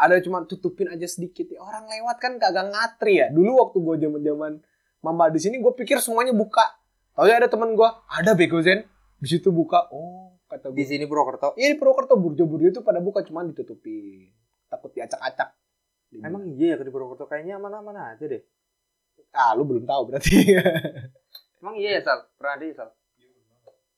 Ada 0.00 0.24
cuma 0.24 0.48
tutupin 0.48 0.88
aja 0.88 1.04
sedikit. 1.04 1.52
Ya 1.52 1.60
orang 1.60 1.84
lewat 1.84 2.16
kan 2.16 2.40
kagak 2.40 2.72
ngatri 2.72 3.20
ya. 3.20 3.28
Dulu 3.28 3.52
waktu 3.60 3.78
gue 3.84 3.94
zaman 4.08 4.20
zaman 4.24 4.52
mama 5.04 5.28
di 5.28 5.36
sini 5.36 5.60
gue 5.60 5.72
pikir 5.76 6.00
semuanya 6.00 6.32
buka. 6.32 6.64
Tahu 7.12 7.28
ya 7.28 7.36
ada 7.36 7.52
teman 7.52 7.76
gue 7.76 7.88
ada 8.08 8.32
bego 8.32 8.64
zen. 8.64 8.88
Di 9.20 9.28
situ 9.28 9.52
buka. 9.52 9.92
Oh 9.92 10.40
kata 10.48 10.72
Di 10.72 10.80
gue 10.80 10.88
sini 10.88 11.04
Purwokerto. 11.04 11.52
iya 11.60 11.68
di 11.68 11.76
Purwokerto. 11.76 12.16
Burjo-burjo 12.16 12.72
itu 12.72 12.80
pada 12.80 13.04
buka 13.04 13.20
cuma 13.28 13.44
ditutupin. 13.44 14.32
Takut 14.72 14.88
diacak-acak 14.96 15.61
Emang 16.14 16.44
iya 16.46 16.74
ya 16.74 16.76
di 16.78 16.90
Purwokerto 16.90 17.24
kayaknya 17.24 17.56
aman-aman 17.56 17.96
aja 18.10 18.20
deh. 18.22 18.42
ah 19.32 19.52
lu 19.52 19.64
belum 19.64 19.82
tahu 19.82 20.02
berarti 20.06 20.44
Emang 21.60 21.74
iya 21.74 21.96
ya 21.96 22.02
Sal? 22.02 22.28
Pernah 22.34 22.54
ada 22.54 22.64
ya 22.64 22.74
Sal? 22.76 22.90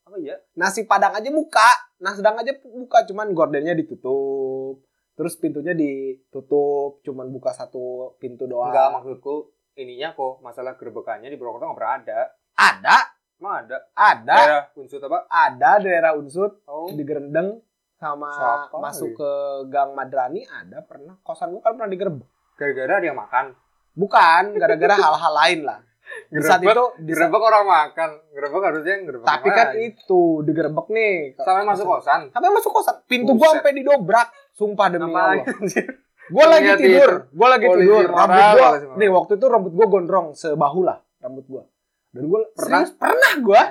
Apa 0.04 0.16
iya? 0.16 0.36
nasi 0.54 0.84
padang 0.84 1.10
aja 1.10 1.26
buka 1.28 1.70
nah 1.96 2.12
sedang 2.12 2.36
aja 2.36 2.52
buka 2.62 3.02
cuman 3.04 3.32
gordennya 3.32 3.72
ditutup 3.72 4.84
terus 5.14 5.34
pintunya 5.34 5.72
ditutup 5.72 7.00
cuman 7.00 7.30
buka 7.30 7.50
satu 7.50 8.14
pintu 8.14 8.44
doang 8.44 8.68
Enggak 8.68 8.92
maksudku 8.94 9.34
ininya 9.74 10.12
kok 10.12 10.38
masalah 10.38 10.74
gerbekannya 10.74 11.26
di 11.26 11.34
Purwokerto 11.34 11.66
nggak 11.66 11.78
pernah 11.78 11.94
ada. 11.96 12.20
ada 12.54 12.96
Emang 13.34 13.54
ada? 13.60 13.76
ada 13.92 14.36
Daerah 14.36 14.62
unsur 14.74 15.00
apa? 15.00 15.18
ada 15.26 15.70
daerah 15.78 16.12
unsut 16.14 16.52
Oh. 16.64 16.86
di 16.86 17.02
Gerendeng 17.02 17.58
sama 18.04 18.28
Siapa 18.30 18.76
masuk 18.76 19.08
lagi? 19.08 19.16
ke 19.16 19.32
Gang 19.68 19.90
Madrani 19.92 20.44
ada 20.44 20.78
pernah 20.80 21.16
kosan 21.18 21.48
gua 21.50 21.60
kan 21.60 21.72
pernah 21.74 21.88
digerebek 21.88 22.28
Gara-gara 22.54 23.00
dia 23.00 23.12
makan. 23.12 23.46
bukan 23.94 24.44
gara-gara 24.54 24.94
hal-hal 24.94 25.32
lain 25.34 25.60
lah 25.64 25.80
di 26.26 26.36
saat 26.38 26.60
itu 26.60 26.68
di 27.00 27.10
saat- 27.10 27.26
Gerebek 27.26 27.42
orang 27.42 27.64
makan. 27.64 28.10
Gerebek 28.28 28.60
harusnya 28.62 28.92
yang 28.92 29.04
gerebek 29.04 29.24
tapi 29.24 29.48
kan 29.48 29.66
lain. 29.70 29.88
itu 29.88 30.22
digerebek 30.42 30.86
nih 30.90 31.14
sampai 31.34 31.64
masuk 31.64 31.86
kosan. 31.88 32.20
sampai 32.28 32.50
masuk 32.50 32.70
kosan 32.70 32.96
pintu 33.04 33.32
gua 33.32 33.48
Buset. 33.48 33.56
sampai 33.58 33.72
didobrak 33.72 34.28
sumpah 34.52 34.86
demi 34.88 35.08
Ngapain? 35.08 35.40
Allah 35.40 35.86
Gue 36.24 36.40
lagi 36.42 36.70
tidur, 36.78 37.28
gue 37.28 37.48
lagi 37.50 37.66
Polisi 37.66 37.84
tidur. 37.84 38.08
Rambut 38.08 38.46
gue, 38.50 38.68
nih 38.96 39.08
waktu 39.10 39.32
itu 39.36 39.44
rambut 39.46 39.72
gue 39.72 39.86
gondrong 39.86 40.26
sebahu 40.32 40.80
lah 40.80 40.96
rambut 41.18 41.44
gue. 41.44 41.62
Dan 42.10 42.24
gue 42.24 42.40
Pernah? 42.50 42.80
serius, 42.80 42.90
pernah 42.94 43.32
gue. 43.38 43.62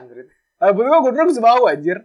Rambut 0.60 0.84
gue 0.84 1.00
gondrong 1.02 1.30
sebahu 1.32 1.62
anjir. 1.66 1.98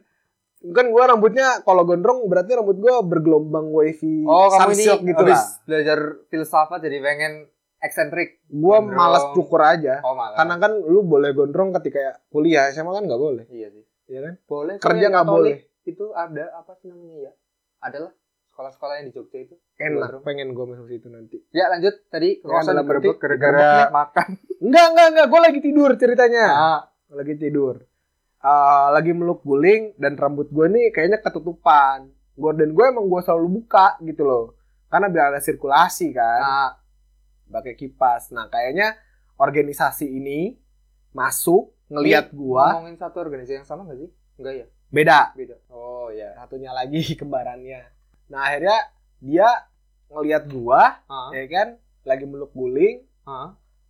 Kan 0.59 0.91
gue 0.91 1.03
rambutnya 1.07 1.63
kalau 1.63 1.87
gondrong 1.87 2.27
berarti 2.27 2.59
rambut 2.59 2.83
gue 2.83 2.95
bergelombang 3.07 3.71
wavy. 3.71 4.27
Oh, 4.27 4.51
kamu 4.51 4.75
ini 4.75 4.85
sunsilk 4.85 5.01
gitu 5.07 5.23
lah. 5.23 5.43
belajar 5.63 5.99
filsafat 6.27 6.83
jadi 6.83 6.99
pengen 6.99 7.33
eksentrik. 7.79 8.43
Gue 8.51 8.77
malas 8.83 9.31
cukur 9.39 9.63
aja. 9.63 10.03
Oh, 10.03 10.19
malah. 10.19 10.35
Karena 10.35 10.55
kan 10.59 10.73
lu 10.83 11.07
boleh 11.07 11.31
gondrong 11.31 11.71
ketika 11.79 12.19
kuliah, 12.35 12.75
SMA 12.75 12.91
kan 12.91 13.07
nggak 13.07 13.23
boleh, 13.23 13.47
iya 13.55 13.71
sih. 13.71 13.85
ya 14.11 14.21
kan? 14.25 14.35
Boleh. 14.51 14.75
Kerja 14.83 15.07
nggak 15.15 15.29
boleh. 15.31 15.57
Itu 15.87 16.11
ada 16.11 16.51
apa 16.59 16.75
sih 16.83 16.91
namanya 16.91 17.31
ya? 17.31 17.33
Adalah 17.79 18.11
sekolah-sekolah 18.51 18.95
yang 18.99 19.07
di 19.07 19.15
Jogja 19.15 19.39
itu. 19.39 19.55
Enak, 19.79 20.11
Gondrong. 20.11 20.23
pengen 20.27 20.49
gue 20.59 20.65
masuk 20.67 20.87
situ 20.91 21.07
nanti. 21.07 21.39
Ya 21.55 21.71
lanjut 21.71 21.95
tadi 22.11 22.43
Ya, 22.43 22.67
digerebek 22.67 23.15
arti 23.15 23.23
gara-gara 23.23 23.95
makan. 23.95 24.29
Enggak, 24.59 24.87
enggak, 24.91 25.07
enggak. 25.15 25.27
Gue 25.31 25.41
lagi 25.47 25.61
tidur 25.63 25.91
ceritanya. 25.95 26.47
Ah, 26.51 26.81
lagi 27.15 27.39
tidur 27.39 27.88
Eh, 28.39 28.87
lagi 28.95 29.11
meluk 29.11 29.43
guling 29.43 29.99
dan 29.99 30.15
rambut 30.15 30.47
gue 30.47 30.67
nih 30.71 30.95
kayaknya 30.95 31.19
ketutupan. 31.19 32.07
Gorden 32.39 32.71
gue 32.71 32.85
emang 32.87 33.11
gue 33.11 33.19
selalu 33.27 33.63
buka 33.63 33.99
gitu 33.99 34.23
loh. 34.23 34.55
Karena 34.87 35.11
biar 35.11 35.35
ada 35.35 35.41
sirkulasi 35.43 36.15
kan. 36.15 36.39
Nah, 36.39 36.71
pakai 37.51 37.75
kipas. 37.75 38.31
Nah 38.31 38.47
kayaknya 38.47 38.95
organisasi 39.35 40.07
ini 40.07 40.55
masuk 41.11 41.75
ngelihat 41.91 42.31
gue 42.31 42.65
ngomongin 42.79 42.95
satu 42.95 43.19
organisasi 43.27 43.59
yang 43.59 43.67
sama 43.67 43.83
gak 43.91 44.07
sih? 44.07 44.11
Enggak 44.39 44.55
ya? 44.55 44.67
beda. 44.89 45.21
Beda. 45.35 45.57
Oh 45.69 46.09
ya. 46.15 46.39
satunya 46.39 46.71
lagi 46.71 47.03
kembarannya. 47.21 47.91
Nah 48.31 48.41
akhirnya 48.47 48.79
dia 49.19 49.51
ngelihat 50.15 50.47
gue 50.47 50.83
Ah, 51.11 51.31
ya 51.35 51.45
kan? 51.51 51.69
Lagi 52.07 52.23
meluk 52.23 52.55
guling 52.55 53.03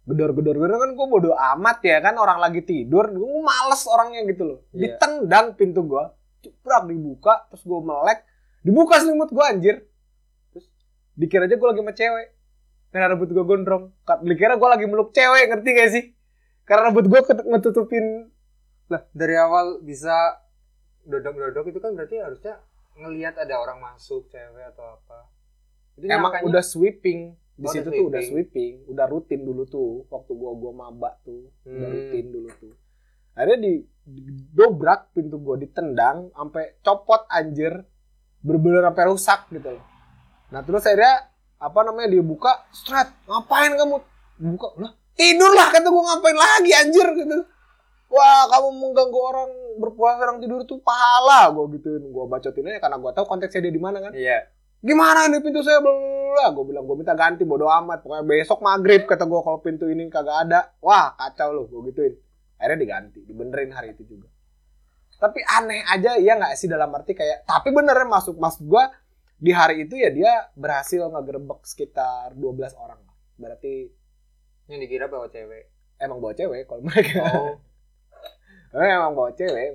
ah. 0.09 0.11
gedor-gedor-gedor 0.11 0.79
kan 0.79 0.91
gue 0.91 1.07
bodo 1.07 1.31
amat 1.37 1.79
ya 1.83 2.01
kan 2.01 2.17
orang 2.17 2.41
lagi 2.41 2.65
tidur 2.65 3.05
gue 3.07 3.29
males 3.39 3.85
orangnya 3.85 4.25
gitu 4.25 4.43
loh 4.43 4.59
Iya. 4.71 4.97
ditendang 4.97 5.53
pintu 5.53 5.85
gue 5.85 6.05
ceprak 6.41 6.89
dibuka 6.89 7.45
terus 7.47 7.63
gue 7.63 7.81
melek 7.81 8.25
dibuka 8.61 8.97
selimut 8.97 9.29
gue 9.29 9.45
anjir 9.45 9.77
terus 10.51 10.67
dikira 11.13 11.45
aja 11.45 11.55
gue 11.55 11.69
lagi 11.69 11.81
sama 11.81 11.93
cewek 11.93 12.27
karena 12.89 13.07
rambut 13.13 13.29
gue 13.29 13.45
gondrong 13.45 13.85
dikira 14.23 14.57
gue 14.57 14.69
lagi 14.69 14.87
meluk 14.87 15.13
cewek 15.13 15.45
ngerti 15.47 15.69
gak 15.71 15.91
sih 15.91 16.05
karena 16.65 16.89
rambut 16.89 17.05
gue 17.05 17.21
ngetutupin 17.47 18.33
Lah, 18.89 19.05
dari 19.13 19.37
awal 19.37 19.85
bisa 19.85 20.41
dodok-dodok 21.05 21.69
itu 21.69 21.77
kan 21.77 21.93
berarti 21.93 22.25
harusnya 22.25 22.57
ngelihat 22.97 23.37
ada 23.37 23.61
orang 23.61 23.79
masuk 23.79 24.25
cewek 24.27 24.65
atau 24.67 24.97
apa. 24.97 25.29
Itu 25.93 26.09
emang 26.09 26.33
nyangkanya- 26.33 26.49
udah 26.49 26.65
sweeping 26.65 27.37
di 27.59 27.67
Oh, 27.67 27.73
situ 27.75 27.85
udah 27.85 27.93
tuh 27.93 28.07
udah 28.07 28.23
sweeping. 28.23 28.75
udah 28.87 29.07
rutin 29.07 29.41
dulu 29.43 29.63
tuh 29.65 30.07
waktu 30.07 30.31
gua 30.33 30.55
gua 30.55 30.73
maba 30.73 31.19
tuh 31.21 31.51
udah 31.63 31.75
Hmm. 31.83 31.91
rutin 31.93 32.27
dulu 32.29 32.49
tuh. 32.55 32.75
Akhirnya 33.35 33.59
di, 33.61 33.73
dobrak 34.49 35.11
pintu 35.11 35.37
gua 35.37 35.55
ditendang 35.55 36.31
sampai 36.31 36.79
copot 36.81 37.27
anjir. 37.29 37.83
Bener-bener 38.39 38.83
sampai 38.85 39.05
rusak 39.07 39.41
gitu. 39.51 39.69
Loh 39.71 39.85
nah 40.49 40.63
terus 40.63 40.81
akhirnya 40.83 41.29
apa 41.59 41.79
namanya 41.83 42.09
dia 42.09 42.23
buka 42.23 42.49
stret 42.71 43.11
ngapain 43.25 43.75
kamu? 43.75 43.99
Buka 44.39 44.69
lah 44.79 44.91
tidur 45.13 45.51
lah 45.51 45.69
kata 45.69 45.87
gua 45.87 46.03
ngapain 46.09 46.35
lagi 46.35 46.71
anjir 46.73 47.09
gitu. 47.17 47.39
Wah 48.09 48.47
kamu 48.49 48.69
mengganggu 48.73 49.19
orang 49.21 49.51
berpuasa 49.77 50.23
orang 50.23 50.39
tidur 50.39 50.63
tuh 50.65 50.79
pahala 50.79 51.51
gua 51.51 51.67
gituin. 51.69 52.07
Gua 52.09 52.25
bacotin 52.25 52.65
aja 52.65 52.79
karena 52.79 52.97
gua 52.97 53.11
tahu 53.11 53.27
konteksnya 53.27 53.61
dia 53.61 53.75
di 53.75 53.83
mana 53.83 53.99
kan. 54.01 54.15
Iya. 54.15 54.47
gimana 54.79 55.27
ini 55.27 55.43
pintu 55.43 55.59
saya? 55.59 55.83
Belum 55.83 55.99
gue 56.31 56.65
bilang 56.65 56.85
gue 56.85 56.97
minta 56.97 57.15
ganti 57.17 57.43
bodo 57.47 57.67
amat. 57.69 58.05
Pokoknya 58.05 58.25
besok 58.25 58.59
maghrib 58.61 59.05
kata 59.05 59.25
gue 59.25 59.41
kalau 59.41 59.59
pintu 59.61 59.87
ini 59.89 60.07
kagak 60.13 60.49
ada. 60.49 60.61
Wah 60.81 61.15
kacau 61.17 61.53
loh 61.55 61.65
gue 61.69 61.93
gituin. 61.93 62.15
Akhirnya 62.59 62.79
diganti 62.79 63.21
dibenerin 63.25 63.71
hari 63.73 63.95
itu 63.95 64.05
juga. 64.05 64.29
Tapi 65.19 65.43
aneh 65.43 65.83
aja 65.89 66.15
ya 66.19 66.39
nggak 66.39 66.55
sih 66.55 66.71
dalam 66.71 66.95
arti 66.95 67.15
kayak 67.15 67.43
tapi 67.43 67.75
bener 67.75 67.99
masuk 68.07 68.39
masuk 68.39 68.71
gue 68.71 68.85
di 69.39 69.51
hari 69.51 69.87
itu 69.87 69.99
ya 69.99 70.11
dia 70.15 70.33
berhasil 70.55 71.11
ngegerebek 71.11 71.63
sekitar 71.67 72.35
12 72.35 72.75
orang. 72.79 73.03
Berarti 73.39 73.91
Yang 74.69 74.79
dikira 74.85 75.09
bawa 75.09 75.27
cewek. 75.33 75.73
emang 75.99 76.21
bawa 76.21 76.35
cewek 76.37 76.69
kalau 76.69 76.83
mereka. 76.85 77.25
Oh. 77.35 77.57
Emang 78.77 79.17
bawa 79.17 79.33
cewek 79.33 79.75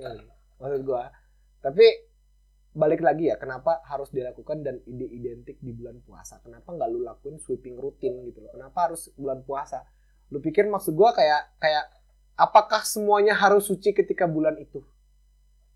maksud 0.62 0.80
gua. 0.86 1.10
Tapi 1.58 1.82
balik 2.74 3.06
lagi 3.06 3.30
ya 3.30 3.38
kenapa 3.38 3.78
harus 3.86 4.10
dilakukan 4.10 4.66
dan 4.66 4.82
ide 4.84 5.06
identik 5.06 5.62
di 5.62 5.70
bulan 5.70 6.02
puasa? 6.02 6.42
Kenapa 6.42 6.74
nggak 6.74 6.88
lu 6.90 7.06
lakuin 7.06 7.38
sweeping 7.38 7.78
rutin 7.78 8.26
gitu 8.26 8.42
loh? 8.42 8.50
Kenapa 8.50 8.90
harus 8.90 9.14
bulan 9.14 9.46
puasa? 9.46 9.86
Lu 10.34 10.42
pikir 10.42 10.66
maksud 10.66 10.98
gua 10.98 11.14
kayak 11.14 11.54
kayak 11.62 11.86
apakah 12.34 12.82
semuanya 12.82 13.38
harus 13.38 13.70
suci 13.70 13.94
ketika 13.94 14.26
bulan 14.26 14.58
itu? 14.58 14.82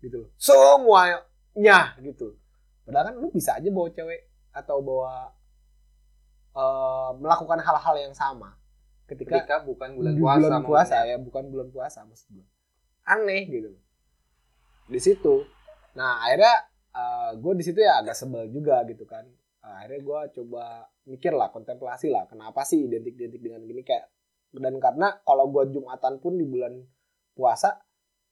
Gitu 0.03 0.27
loh. 0.27 0.29
Semuanya 0.35 1.95
gitu. 2.03 2.35
Padahal 2.83 3.11
kan 3.11 3.15
lu 3.15 3.31
bisa 3.31 3.55
aja 3.55 3.69
bawa 3.71 3.89
cewek 3.95 4.27
atau 4.51 4.77
bawa 4.83 5.31
eh, 6.57 7.11
melakukan 7.15 7.59
hal-hal 7.63 7.95
yang 7.95 8.13
sama 8.13 8.59
ketika 9.09 9.41
Ketika 9.41 9.55
bukan 9.65 9.97
bulan 9.97 10.13
puasa. 10.19 10.39
bulan 10.43 10.61
puasa 10.67 10.95
ya 11.07 11.17
bukan 11.17 11.43
bulan 11.49 11.67
puasa 11.73 12.05
maksud 12.05 12.29
gue 12.29 12.45
aneh 13.09 13.41
gitu 13.49 13.73
di 14.89 14.99
situ. 15.01 15.45
Nah 15.97 16.21
akhirnya 16.25 16.68
gue 17.37 17.53
di 17.55 17.63
situ 17.63 17.79
ya 17.79 18.01
agak 18.01 18.17
sebel 18.17 18.49
juga 18.49 18.81
gitu 18.89 19.05
kan. 19.05 19.25
Nah, 19.59 19.83
akhirnya 19.83 20.01
gue 20.01 20.19
coba 20.41 20.87
mikir 21.05 21.33
lah 21.35 21.53
kontemplasi 21.53 22.09
lah 22.09 22.25
kenapa 22.25 22.65
sih 22.65 22.89
identik 22.89 23.15
identik 23.19 23.41
dengan 23.41 23.61
gini 23.65 23.81
kayak. 23.85 24.09
Dan 24.49 24.81
karena 24.81 25.13
kalau 25.21 25.45
gue 25.53 25.69
jumatan 25.69 26.17
pun 26.17 26.33
di 26.33 26.45
bulan 26.47 26.73
puasa 27.37 27.77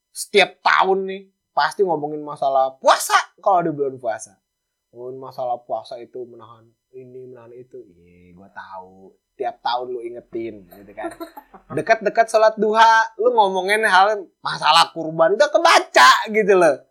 setiap 0.09 0.57
tahun 0.65 1.05
nih 1.05 1.21
pasti 1.53 1.85
ngomongin 1.85 2.25
masalah 2.25 2.73
puasa 2.81 3.17
kalau 3.37 3.61
di 3.61 3.71
bulan 3.73 4.01
puasa. 4.01 4.41
Ngomongin 4.89 5.19
masalah 5.21 5.61
puasa 5.61 6.01
itu 6.01 6.25
menahan 6.25 6.65
ini 6.97 7.29
menahan 7.29 7.53
itu. 7.53 7.77
Iya 7.77 8.33
gue 8.33 8.49
tahu. 8.49 9.13
Tiap 9.37 9.61
tahun 9.61 9.93
lu 9.93 10.01
ingetin 10.01 10.65
gitu 10.65 10.91
kan. 10.97 11.13
Dekat-dekat 11.77 12.25
sholat 12.25 12.57
duha 12.57 13.13
lu 13.21 13.29
ngomongin 13.37 13.85
hal 13.85 14.25
masalah 14.41 14.89
kurban 14.89 15.37
udah 15.37 15.49
kebaca 15.53 16.09
gitu 16.33 16.57
loh. 16.57 16.81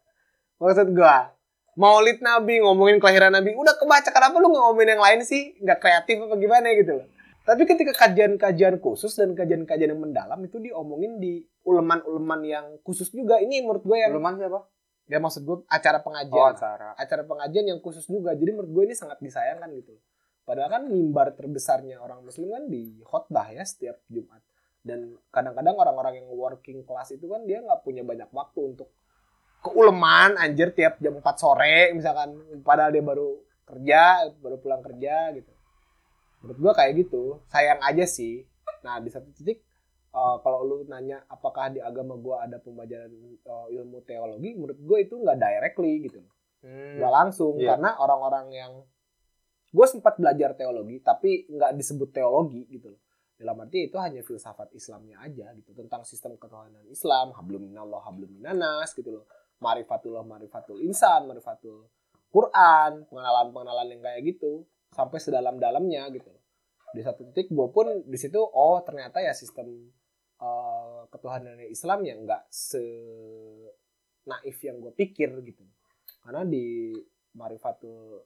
Maksud 0.63 0.95
gua 0.97 1.36
maulid 1.77 2.19
nabi 2.25 2.59
ngomongin 2.65 2.97
kelahiran 2.99 3.31
nabi 3.31 3.53
udah 3.53 3.77
kebaca 3.77 4.09
kenapa 4.11 4.37
lu 4.41 4.49
ngomongin 4.49 4.97
yang 4.97 5.03
lain 5.05 5.21
sih 5.23 5.55
nggak 5.61 5.79
kreatif 5.79 6.17
apa 6.25 6.35
gimana 6.41 6.73
gitu 6.73 6.93
loh 6.99 7.07
tapi 7.47 7.63
ketika 7.63 7.95
kajian-kajian 7.95 8.83
khusus 8.83 9.15
dan 9.15 9.31
kajian-kajian 9.39 9.95
yang 9.95 10.03
mendalam 10.03 10.43
itu 10.43 10.59
diomongin 10.59 11.23
di 11.23 11.47
uleman-uleman 11.63 12.43
yang 12.43 12.67
khusus 12.83 13.07
juga 13.15 13.39
ini 13.39 13.63
menurut 13.63 13.87
gue 13.87 14.03
yang 14.03 14.11
Uleman 14.19 14.35
siapa? 14.35 14.67
Ya 15.07 15.23
maksud 15.23 15.47
gue 15.47 15.63
acara 15.71 16.03
Oh, 16.03 16.05
pengajian. 16.11 16.59
acara. 16.59 16.99
acara 16.99 17.23
pengajian 17.23 17.71
yang 17.71 17.79
khusus 17.79 18.03
juga. 18.11 18.35
Jadi 18.35 18.51
menurut 18.51 18.71
gue 18.75 18.83
ini 18.91 18.95
sangat 18.99 19.23
disayangkan 19.23 19.71
gitu. 19.79 19.95
Padahal 20.43 20.75
kan 20.75 20.83
mimbar 20.91 21.39
terbesarnya 21.39 22.03
orang 22.03 22.27
muslim 22.27 22.51
kan 22.51 22.67
di 22.67 22.99
khotbah 23.07 23.47
ya 23.55 23.63
setiap 23.63 24.03
Jumat. 24.11 24.43
Dan 24.83 25.15
kadang-kadang 25.31 25.79
orang-orang 25.79 26.23
yang 26.23 26.29
working 26.35 26.83
class 26.83 27.15
itu 27.15 27.31
kan 27.31 27.47
dia 27.47 27.63
nggak 27.63 27.87
punya 27.87 28.03
banyak 28.03 28.27
waktu 28.35 28.75
untuk 28.75 28.91
keuleman 29.67 30.37
anjir 30.37 30.71
tiap 30.71 30.99
jam 30.99 31.15
4 31.15 31.25
sore 31.37 31.91
misalkan 31.91 32.35
padahal 32.61 32.91
dia 32.91 33.03
baru 33.03 33.35
kerja, 33.65 34.03
baru 34.37 34.57
pulang 34.57 34.79
kerja 34.81 35.33
gitu. 35.33 35.51
Menurut 36.41 36.59
gue 36.61 36.73
kayak 36.75 36.93
gitu. 36.97 37.43
Sayang 37.47 37.81
aja 37.81 38.05
sih. 38.05 38.47
Nah, 38.81 38.99
di 38.99 39.11
satu 39.11 39.27
titik 39.33 39.59
eh, 40.09 40.37
kalau 40.41 40.63
lu 40.63 40.77
nanya 40.85 41.27
apakah 41.27 41.69
di 41.69 41.79
agama 41.79 42.15
gue 42.15 42.37
ada 42.37 42.57
pembelajaran 42.57 43.11
eh, 43.37 43.67
ilmu 43.75 44.01
teologi, 44.03 44.55
menurut 44.55 44.79
gue 44.79 44.99
itu 45.03 45.15
nggak 45.15 45.37
directly 45.37 46.05
gitu 46.05 46.23
Hmm. 46.57 46.99
nggak 46.99 47.13
langsung 47.13 47.61
Iya. 47.61 47.77
karena 47.77 47.95
orang-orang 48.01 48.47
yang 48.51 48.73
gue 49.69 49.87
sempat 49.87 50.17
belajar 50.17 50.57
teologi 50.57 50.99
tapi 50.99 51.45
nggak 51.47 51.77
disebut 51.77 52.11
teologi 52.11 52.65
gitu 52.67 52.91
loh 52.91 53.01
dalam 53.37 53.61
arti 53.61 53.87
itu 53.87 53.95
hanya 54.01 54.25
filsafat 54.25 54.73
Islamnya 54.73 55.21
aja 55.21 55.53
gitu 55.53 55.77
tentang 55.77 56.03
sistem 56.03 56.35
ketuhanan 56.35 56.81
Islam 56.89 57.37
hablum 57.37 57.61
minallah 57.61 58.01
hablum 58.03 58.33
minanas 58.33 58.97
gitu 58.97 59.21
loh 59.21 59.29
marifatullah 59.61 60.25
marifatul 60.25 60.81
insan 60.85 61.25
marifatul 61.29 61.89
Quran 62.31 63.09
pengenalan 63.09 63.49
pengenalan 63.55 63.87
yang 63.97 64.03
kayak 64.05 64.21
gitu 64.37 64.69
sampai 64.93 65.19
sedalam-dalamnya 65.21 66.09
gitu. 66.13 66.33
Di 66.93 67.01
satu 67.05 67.29
titik 67.33 67.53
gue 67.53 67.69
pun 67.73 68.05
di 68.05 68.19
situ 68.21 68.41
oh 68.41 68.81
ternyata 68.85 69.21
ya 69.25 69.33
sistem 69.33 69.93
eh, 70.41 71.01
ketuhanan 71.09 71.61
Islam 71.69 72.05
yang 72.05 72.29
nggak 72.29 72.49
se 72.53 72.83
naif 74.27 74.59
yang 74.61 74.81
gue 74.85 74.93
pikir 74.93 75.33
gitu. 75.49 75.65
Karena 76.21 76.43
di 76.43 76.93
Marifatul 77.37 78.21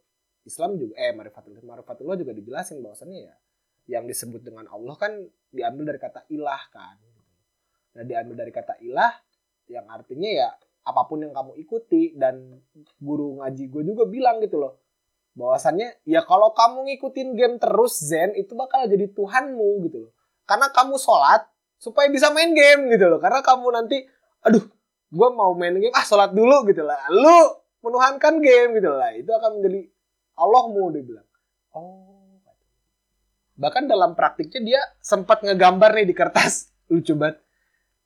Islam 0.46 0.80
juga 0.80 0.94
eh 0.96 1.12
Marifatul 1.12 1.60
Marifatullah 1.60 2.16
juga 2.16 2.32
dijelasin 2.32 2.80
bahwasannya 2.80 3.20
ya 3.20 3.36
yang 3.90 4.06
disebut 4.06 4.46
dengan 4.46 4.70
Allah 4.70 4.94
kan 4.94 5.12
diambil 5.50 5.94
dari 5.94 6.00
kata 6.00 6.26
ilah 6.30 6.62
kan. 6.70 6.96
Nah 7.98 8.04
diambil 8.06 8.46
dari 8.46 8.52
kata 8.54 8.78
ilah 8.86 9.12
yang 9.66 9.86
artinya 9.90 10.30
ya 10.30 10.50
apa 10.90 11.06
pun 11.06 11.22
yang 11.22 11.30
kamu 11.30 11.56
ikuti 11.62 12.18
dan 12.18 12.60
guru 12.98 13.38
ngaji 13.38 13.64
gue 13.70 13.82
juga 13.86 14.04
bilang 14.10 14.42
gitu 14.42 14.58
loh. 14.58 14.82
Bahwasannya 15.38 16.02
ya 16.04 16.26
kalau 16.26 16.50
kamu 16.52 16.90
ngikutin 16.90 17.28
game 17.38 17.56
terus 17.62 18.02
Zen 18.02 18.34
itu 18.34 18.52
bakal 18.58 18.90
jadi 18.90 19.06
Tuhanmu 19.14 19.86
gitu 19.86 20.10
loh. 20.10 20.12
Karena 20.44 20.68
kamu 20.74 20.98
sholat 20.98 21.46
supaya 21.78 22.10
bisa 22.10 22.34
main 22.34 22.50
game 22.50 22.90
gitu 22.90 23.06
loh. 23.06 23.22
Karena 23.22 23.40
kamu 23.40 23.66
nanti 23.70 24.02
aduh 24.42 24.64
gue 25.10 25.28
mau 25.34 25.54
main 25.54 25.78
game 25.78 25.94
ah 25.94 26.02
sholat 26.02 26.34
dulu 26.34 26.66
gitu 26.66 26.82
lah. 26.82 26.98
Lu 27.14 27.38
menuhankan 27.86 28.42
game 28.42 28.82
gitu 28.82 28.90
lah. 28.90 29.14
Itu 29.14 29.30
akan 29.30 29.62
menjadi 29.62 29.86
Allahmu 30.34 30.82
dia 30.96 31.02
bilang. 31.06 31.28
Oh. 31.76 32.10
Bahkan 33.60 33.92
dalam 33.92 34.16
praktiknya 34.16 34.60
dia 34.64 34.80
sempat 35.04 35.44
ngegambar 35.44 35.94
nih 36.00 36.08
di 36.08 36.14
kertas. 36.16 36.72
Lucu 36.90 37.14
banget 37.14 37.38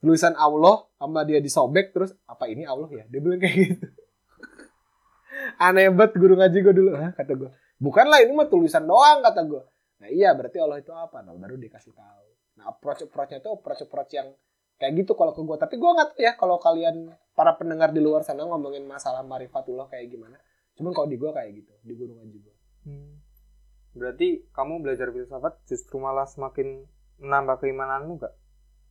tulisan 0.03 0.33
Allah 0.35 0.85
sama 0.99 1.23
dia 1.23 1.39
disobek 1.39 1.91
terus 1.95 2.11
apa 2.27 2.47
ini 2.49 2.63
Allah 2.67 2.87
ya? 2.91 3.03
Dia 3.07 3.19
bilang 3.23 3.39
kayak 3.41 3.55
gitu. 3.55 3.87
Aneh 5.59 5.91
banget 5.91 6.17
guru 6.17 6.39
ngaji 6.39 6.57
gue 6.63 6.73
dulu 6.73 6.91
Hah? 6.95 7.11
kata 7.13 7.35
gue 7.35 7.51
bukanlah 7.75 8.23
ini 8.23 8.31
mah 8.31 8.47
tulisan 8.47 8.87
doang 8.87 9.19
kata 9.19 9.43
gue 9.45 9.63
nah 9.99 10.07
iya 10.11 10.31
berarti 10.35 10.59
Allah 10.59 10.79
itu 10.79 10.91
apa? 10.91 11.23
Nah 11.23 11.35
baru 11.35 11.55
dikasih 11.55 11.95
tahu. 11.95 12.27
Nah 12.59 12.71
approach 12.71 13.07
approachnya 13.07 13.39
itu 13.39 13.49
approach 13.51 13.81
approach 13.83 14.11
yang 14.15 14.31
kayak 14.75 14.91
gitu 15.03 15.15
kalau 15.15 15.31
ke 15.31 15.39
gue 15.39 15.57
tapi 15.59 15.75
gue 15.79 15.87
nggak 15.87 16.07
tahu 16.15 16.19
ya 16.19 16.31
kalau 16.35 16.59
kalian 16.59 17.15
para 17.31 17.55
pendengar 17.55 17.95
di 17.95 18.03
luar 18.03 18.27
sana 18.27 18.43
ngomongin 18.43 18.83
masalah 18.83 19.23
marifatullah 19.23 19.87
kayak 19.87 20.11
gimana. 20.11 20.35
Cuman 20.75 20.91
kalau 20.91 21.07
di 21.07 21.15
gue 21.15 21.31
kayak 21.31 21.51
gitu 21.55 21.73
di 21.83 21.93
guru 21.95 22.13
ngaji 22.19 22.37
gue 22.39 22.55
Hmm. 22.85 23.17
Berarti 23.97 24.45
kamu 24.53 24.85
belajar 24.85 25.09
filsafat 25.09 25.57
justru 25.65 25.97
malah 25.97 26.29
semakin 26.29 26.85
menambah 27.17 27.65
keimananmu 27.65 28.21
gak? 28.21 28.33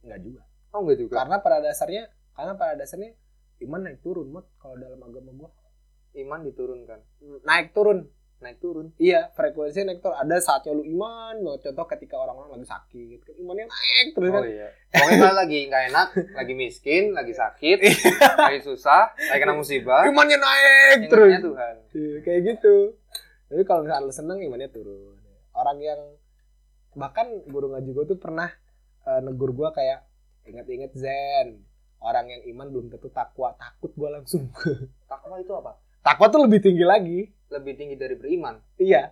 nggak 0.05 0.21
juga 0.21 0.43
Oh 0.75 0.83
enggak 0.83 0.99
juga. 1.01 1.15
karena 1.17 1.37
pada 1.39 1.59
dasarnya 1.61 2.03
karena 2.33 2.53
pada 2.55 2.75
dasarnya 2.75 3.15
iman 3.63 3.81
naik 3.81 4.03
turun 4.03 4.27
mot 4.29 4.51
kalau 4.59 4.75
dalam 4.75 4.99
agama 4.99 5.31
gue 5.33 5.51
Iman 6.15 6.43
diturunkan. 6.43 6.99
naik 7.43 7.71
turun 7.71 8.07
Naik 8.35 8.59
turun. 8.59 8.93
iya 8.99 9.31
frekuensinya 9.33 9.89
naik 9.89 10.01
turun 10.01 10.15
ada 10.15 10.37
saatnya 10.37 10.71
lu 10.71 10.85
iman 10.85 11.33
contoh 11.57 11.87
ketika 11.89 12.15
orang-orang 12.15 12.55
lagi 12.55 12.67
sakit 12.69 13.19
kan 13.23 13.35
imannya 13.35 13.65
naik 13.65 14.07
terus 14.13 14.29
Oh 14.29 14.35
kan 14.35 14.43
iya. 14.45 14.69
Pokoknya 14.91 15.33
lagi 15.33 15.59
nggak 15.65 15.83
enak, 15.89 16.09
lagi 16.35 16.53
miskin, 16.53 17.05
lagi 17.11 17.33
sakit, 17.33 17.79
lagi 18.37 18.61
susah, 18.61 19.11
lagi 19.17 19.39
kena 19.39 19.55
musibah, 19.55 20.05
imannya 20.05 20.37
naik 20.37 20.99
terus 21.09 21.31
ingatnya 21.31 21.47
Tuhan. 21.47 21.75
Iya, 21.91 22.17
kayak 22.21 22.41
gitu. 22.45 22.75
Tapi 23.49 23.63
kalau 23.65 23.81
misalnya 23.83 24.03
lu 24.03 24.13
seneng 24.13 24.39
imannya 24.39 24.69
turun. 24.69 25.15
Orang 25.51 25.79
yang 25.79 26.01
bahkan 26.93 27.27
guru 27.45 27.71
ngaji 27.71 27.91
gue 27.91 28.05
tuh 28.07 28.19
pernah 28.19 28.51
eh, 29.05 29.21
negur 29.21 29.51
gue 29.51 29.69
kayak 29.73 30.05
inget-inget 30.45 30.93
Zen. 30.95 31.65
Orang 31.99 32.29
yang 32.29 32.45
iman 32.53 32.69
belum 32.69 32.87
tentu 32.93 33.09
takwa. 33.09 33.57
Takut 33.57 33.93
gue 33.93 34.09
langsung. 34.13 34.53
Takwa 35.11 35.41
itu 35.41 35.53
apa? 35.57 35.81
takwa 36.05 36.29
tuh 36.29 36.45
lebih 36.45 36.61
tinggi 36.61 36.85
lagi. 36.85 37.33
Lebih 37.49 37.81
tinggi 37.81 37.97
dari 37.97 38.13
beriman. 38.13 38.61
Iya. 38.77 39.09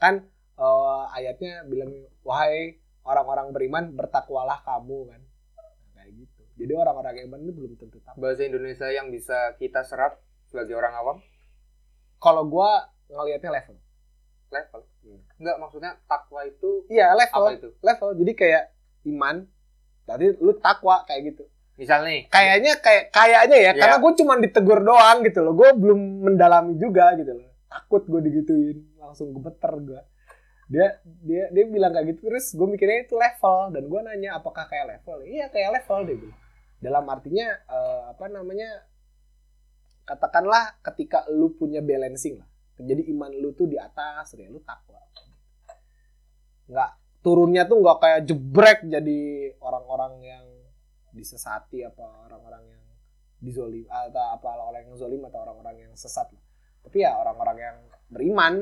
Kan 0.00 0.24
eh, 0.56 1.02
ayatnya 1.12 1.68
bilang 1.68 1.92
wahai 2.24 2.80
orang-orang 3.04 3.52
beriman 3.52 3.84
bertakwalah 3.92 4.64
kamu 4.64 5.12
kan. 5.12 5.20
Nah, 5.20 5.68
kayak 6.00 6.24
gitu. 6.24 6.42
Jadi 6.56 6.72
orang-orang 6.72 7.12
yang 7.20 7.26
iman 7.28 7.40
itu 7.44 7.52
belum 7.52 7.72
tentu 7.76 8.00
takwa. 8.00 8.16
Bahasa 8.16 8.48
Indonesia 8.48 8.88
yang 8.88 9.12
bisa 9.12 9.52
kita 9.60 9.84
serap 9.84 10.24
sebagai 10.48 10.72
orang 10.72 10.96
awam 10.96 11.16
Kalau 12.16 12.48
gue 12.48 12.70
ngelihatnya 13.12 13.52
level. 13.60 13.76
level. 14.48 14.80
Enggak 15.36 15.56
maksudnya 15.60 15.90
takwa 16.08 16.48
itu 16.48 16.84
Iya 16.88 17.12
level. 17.12 17.44
apa 17.44 17.50
itu? 17.60 17.68
level 17.80 18.08
jadi 18.24 18.32
kayak 18.32 18.64
iman 19.04 19.44
tadi 20.10 20.26
lu 20.42 20.52
takwa 20.58 21.06
kayak 21.06 21.34
gitu. 21.34 21.44
Misal 21.78 22.04
nih, 22.04 22.28
kayaknya 22.28 22.76
kayak 22.82 23.08
kayaknya 23.08 23.56
ya 23.56 23.72
Iya. 23.72 23.80
karena 23.80 23.96
gue 24.02 24.12
cuma 24.20 24.32
ditegur 24.36 24.80
doang 24.82 25.22
gitu 25.24 25.40
loh. 25.40 25.54
Gue 25.56 25.70
belum 25.72 26.26
mendalami 26.26 26.74
juga 26.76 27.14
gitu 27.16 27.38
loh. 27.38 27.48
Takut 27.70 28.02
gue 28.04 28.20
digituin 28.26 28.78
langsung 28.98 29.30
gemeter 29.32 29.72
gue 29.80 30.02
dia 30.70 31.02
dia 31.02 31.50
dia 31.50 31.64
bilang 31.66 31.90
kayak 31.90 32.14
gitu 32.14 32.30
terus 32.30 32.54
gue 32.54 32.62
mikirnya 32.62 33.02
itu 33.02 33.18
level 33.18 33.74
dan 33.74 33.90
gue 33.90 34.00
nanya 34.06 34.38
apakah 34.38 34.70
kayak 34.70 34.86
level? 34.98 35.18
Iya 35.26 35.50
kayak 35.50 35.82
level 35.82 35.98
dia 36.06 36.16
bilang. 36.22 36.38
Dalam 36.78 37.04
artinya 37.10 37.46
eh, 37.66 38.02
apa 38.14 38.24
namanya 38.30 38.70
katakanlah 40.06 40.78
ketika 40.82 41.26
lu 41.30 41.58
punya 41.58 41.82
balancing 41.82 42.38
lah. 42.38 42.46
Jadi 42.78 43.02
iman 43.10 43.34
lu 43.34 43.50
tuh 43.52 43.66
di 43.66 43.76
atas 43.76 44.30
ya 44.38 44.46
lu 44.46 44.62
takwa. 44.62 45.02
Nggak 46.70 46.90
turunnya 47.20 47.68
tuh 47.68 47.84
nggak 47.84 47.98
kayak 48.00 48.20
jebrek 48.24 48.78
jadi 48.88 49.20
orang-orang 49.60 50.12
yang 50.24 50.46
disesati 51.12 51.84
apa 51.84 52.06
orang-orang 52.28 52.62
yang 52.70 52.82
dizolim 53.40 53.88
atau 53.88 54.24
apa 54.36 54.48
orang 54.56 54.84
yang 54.84 54.96
zolim 55.00 55.22
atau 55.24 55.40
orang-orang 55.42 55.88
yang 55.88 55.92
sesat 55.96 56.28
lah. 56.28 56.44
Tapi 56.84 57.04
ya 57.04 57.16
orang-orang 57.16 57.58
yang 57.60 57.76
beriman 58.08 58.54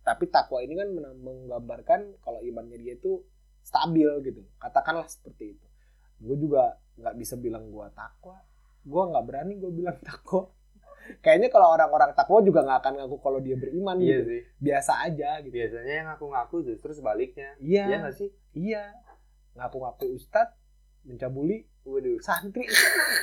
tapi 0.00 0.26
takwa 0.32 0.64
ini 0.64 0.74
kan 0.78 0.88
men- 0.90 1.18
menggambarkan 1.20 2.00
kalau 2.24 2.40
imannya 2.40 2.78
dia 2.78 2.94
itu 2.96 3.20
stabil 3.60 4.08
gitu. 4.24 4.42
Katakanlah 4.56 5.06
seperti 5.10 5.58
itu. 5.58 5.66
Gue 6.22 6.36
juga 6.38 6.78
nggak 6.96 7.14
bisa 7.18 7.34
bilang 7.36 7.68
gue 7.68 7.86
takwa. 7.92 8.38
Gue 8.86 9.02
nggak 9.12 9.24
berani 9.26 9.54
gue 9.58 9.70
bilang 9.70 9.98
takwa. 10.08 10.48
Kayaknya 11.18 11.48
kalau 11.50 11.74
orang-orang 11.74 12.14
takwa 12.14 12.38
juga 12.40 12.62
nggak 12.62 12.78
akan 12.78 12.92
ngaku 13.02 13.16
kalau 13.18 13.38
dia 13.38 13.58
beriman 13.58 13.98
iya 13.98 14.22
gitu. 14.22 14.30
sih. 14.30 14.40
Biasa 14.62 14.92
aja 15.02 15.30
gitu. 15.42 15.52
Biasanya 15.52 15.92
yang 15.92 16.06
ngaku-ngaku 16.14 16.56
justru 16.64 16.90
sebaliknya. 16.90 17.58
Iya. 17.58 17.84
Iya 17.90 17.96
nggak 18.00 18.14
sih? 18.14 18.28
Iya. 18.54 18.84
Ngaku-ngaku 19.54 20.04
ustad 20.14 20.54
mencabuli 21.02 21.66
Waduh. 21.82 22.20
santri 22.20 22.68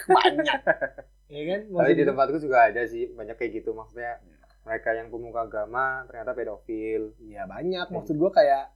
banyak. 0.05 0.59
ya 1.33 1.41
kan? 1.45 1.59
Tapi 1.61 1.69
di 1.69 1.71
Maksudnya- 1.71 2.07
tempatku 2.09 2.37
juga 2.37 2.57
ada 2.65 2.81
sih 2.83 3.07
banyak 3.09 3.35
kayak 3.35 3.51
gitu 3.61 3.71
maksudnya 3.71 4.17
mereka 4.65 4.91
yang 4.91 5.07
pemuka 5.07 5.45
agama 5.45 6.03
ternyata 6.05 6.31
pedofil. 6.33 7.15
Iya 7.21 7.45
banyak. 7.45 7.87
Maksud 7.87 8.15
gue 8.15 8.31
kayak 8.33 8.73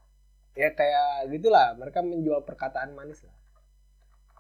ya 0.54 0.70
kayak 0.72 1.28
gitulah. 1.30 1.76
Mereka 1.76 2.00
menjual 2.00 2.44
perkataan 2.44 2.94
manis 2.94 3.26
lah. 3.26 3.36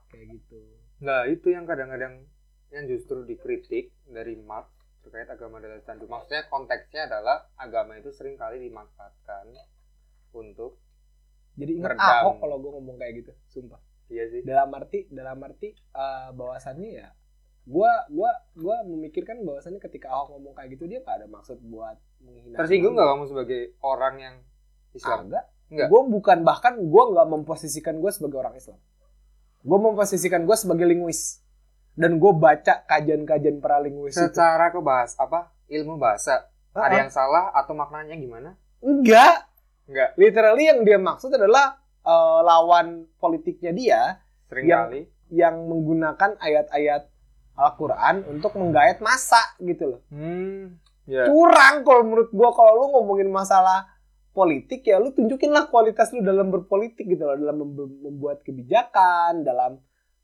Kayak 0.07 0.39
gitu. 0.39 0.59
Nah 1.01 1.26
itu 1.26 1.49
yang 1.49 1.65
kadang-kadang 1.65 2.24
yang 2.72 2.88
justru 2.88 3.24
dikritik 3.24 3.91
dari 4.07 4.39
Marx 4.39 4.72
terkait 5.01 5.28
agama 5.28 5.59
adalah 5.59 5.82
candu. 5.84 6.07
Maksudnya 6.07 6.47
konteksnya 6.47 7.07
adalah 7.07 7.49
agama 7.55 7.97
itu 7.97 8.09
sering 8.09 8.36
kali 8.36 8.61
dimanfaatkan 8.61 9.51
untuk 10.32 10.80
Jadi 11.51 11.78
ingat. 11.78 11.99
Ahok 11.99 12.39
kalau 12.39 12.57
gue 12.57 12.72
ngomong 12.72 12.95
kayak 12.95 13.13
gitu, 13.22 13.32
sumpah. 13.45 13.82
iya 14.07 14.24
sih. 14.28 14.39
Dalam 14.41 14.72
arti 14.72 15.03
dalam 15.11 15.36
arti 15.43 15.76
eh, 15.76 16.30
bahwasannya 16.32 16.89
ya 16.95 17.09
gua 17.61 17.91
gua 18.09 18.32
gua 18.57 18.82
memikirkan 18.82 19.43
bahwasannya 19.45 19.78
ketika 19.78 20.09
Ahok 20.09 20.34
ngomong 20.34 20.57
kayak 20.57 20.74
gitu 20.74 20.89
dia 20.89 21.03
gak 21.03 21.22
ada 21.22 21.28
maksud 21.28 21.59
buat 21.61 21.99
menghina. 22.19 22.55
Tersinggung 22.57 22.95
nggak 22.95 23.07
kamu 23.07 23.24
sebagai 23.28 23.61
orang 23.84 24.15
yang 24.17 24.36
Ah, 24.41 24.95
Islam? 24.95 25.19
enggak. 25.28 25.45
Enggak. 25.72 25.88
Gue 25.88 26.01
bukan 26.09 26.38
bahkan 26.43 26.74
gue 26.76 27.03
nggak 27.11 27.28
memposisikan 27.30 27.95
gue 27.99 28.11
sebagai 28.11 28.38
orang 28.39 28.55
Islam. 28.55 28.80
Gue 29.61 29.80
memposisikan 29.80 30.43
gue 30.43 30.55
sebagai 30.55 30.84
linguis. 30.84 31.39
Dan 31.93 32.17
gue 32.17 32.33
baca 32.33 32.83
kajian-kajian 32.83 33.57
paralinguis 33.57 34.13
itu. 34.13 34.23
Secara 34.25 34.69
kebahas 34.69 35.15
apa? 35.15 35.51
Ilmu 35.67 35.95
bahasa. 35.95 36.47
Ah, 36.71 36.87
Ada 36.87 36.95
yang 37.01 37.11
salah 37.11 37.51
atau 37.51 37.73
maknanya 37.73 38.15
gimana? 38.15 38.55
Enggak, 38.79 39.43
Enggak. 39.85 40.09
literally 40.15 40.65
yang 40.65 40.81
dia 40.81 40.95
maksud 40.95 41.29
adalah 41.29 41.77
eh, 42.01 42.39
lawan 42.41 42.87
politiknya 43.15 43.71
dia 43.71 44.01
Sering 44.47 44.65
Yang- 44.65 44.83
kali. 44.85 45.01
yang 45.31 45.55
menggunakan 45.63 46.31
ayat-ayat 46.37 47.07
Al-Quran 47.53 48.25
untuk 48.25 48.55
menggait 48.55 48.97
masa 48.99 49.37
gitu 49.59 49.85
loh. 49.89 50.01
Hmm. 50.09 50.79
Ya. 51.03 51.27
Curang 51.27 51.83
kalau 51.83 52.03
menurut 52.03 52.31
gua 52.31 52.49
kalau 52.51 52.73
lu 52.77 52.87
ngomongin 52.91 53.27
masalah 53.27 53.85
politik 54.31 54.81
ya 54.81 54.95
lu 54.95 55.11
tunjukin 55.11 55.51
lah 55.51 55.67
kualitas 55.67 56.09
lu 56.09 56.19
dalam 56.19 56.47
berpolitik 56.47 57.03
gitu 57.05 57.21
loh, 57.21 57.35
dalam 57.35 57.59
mem- 57.59 57.99
membuat 58.01 58.41
kebijakan, 58.41 59.43
dalam 59.43 59.77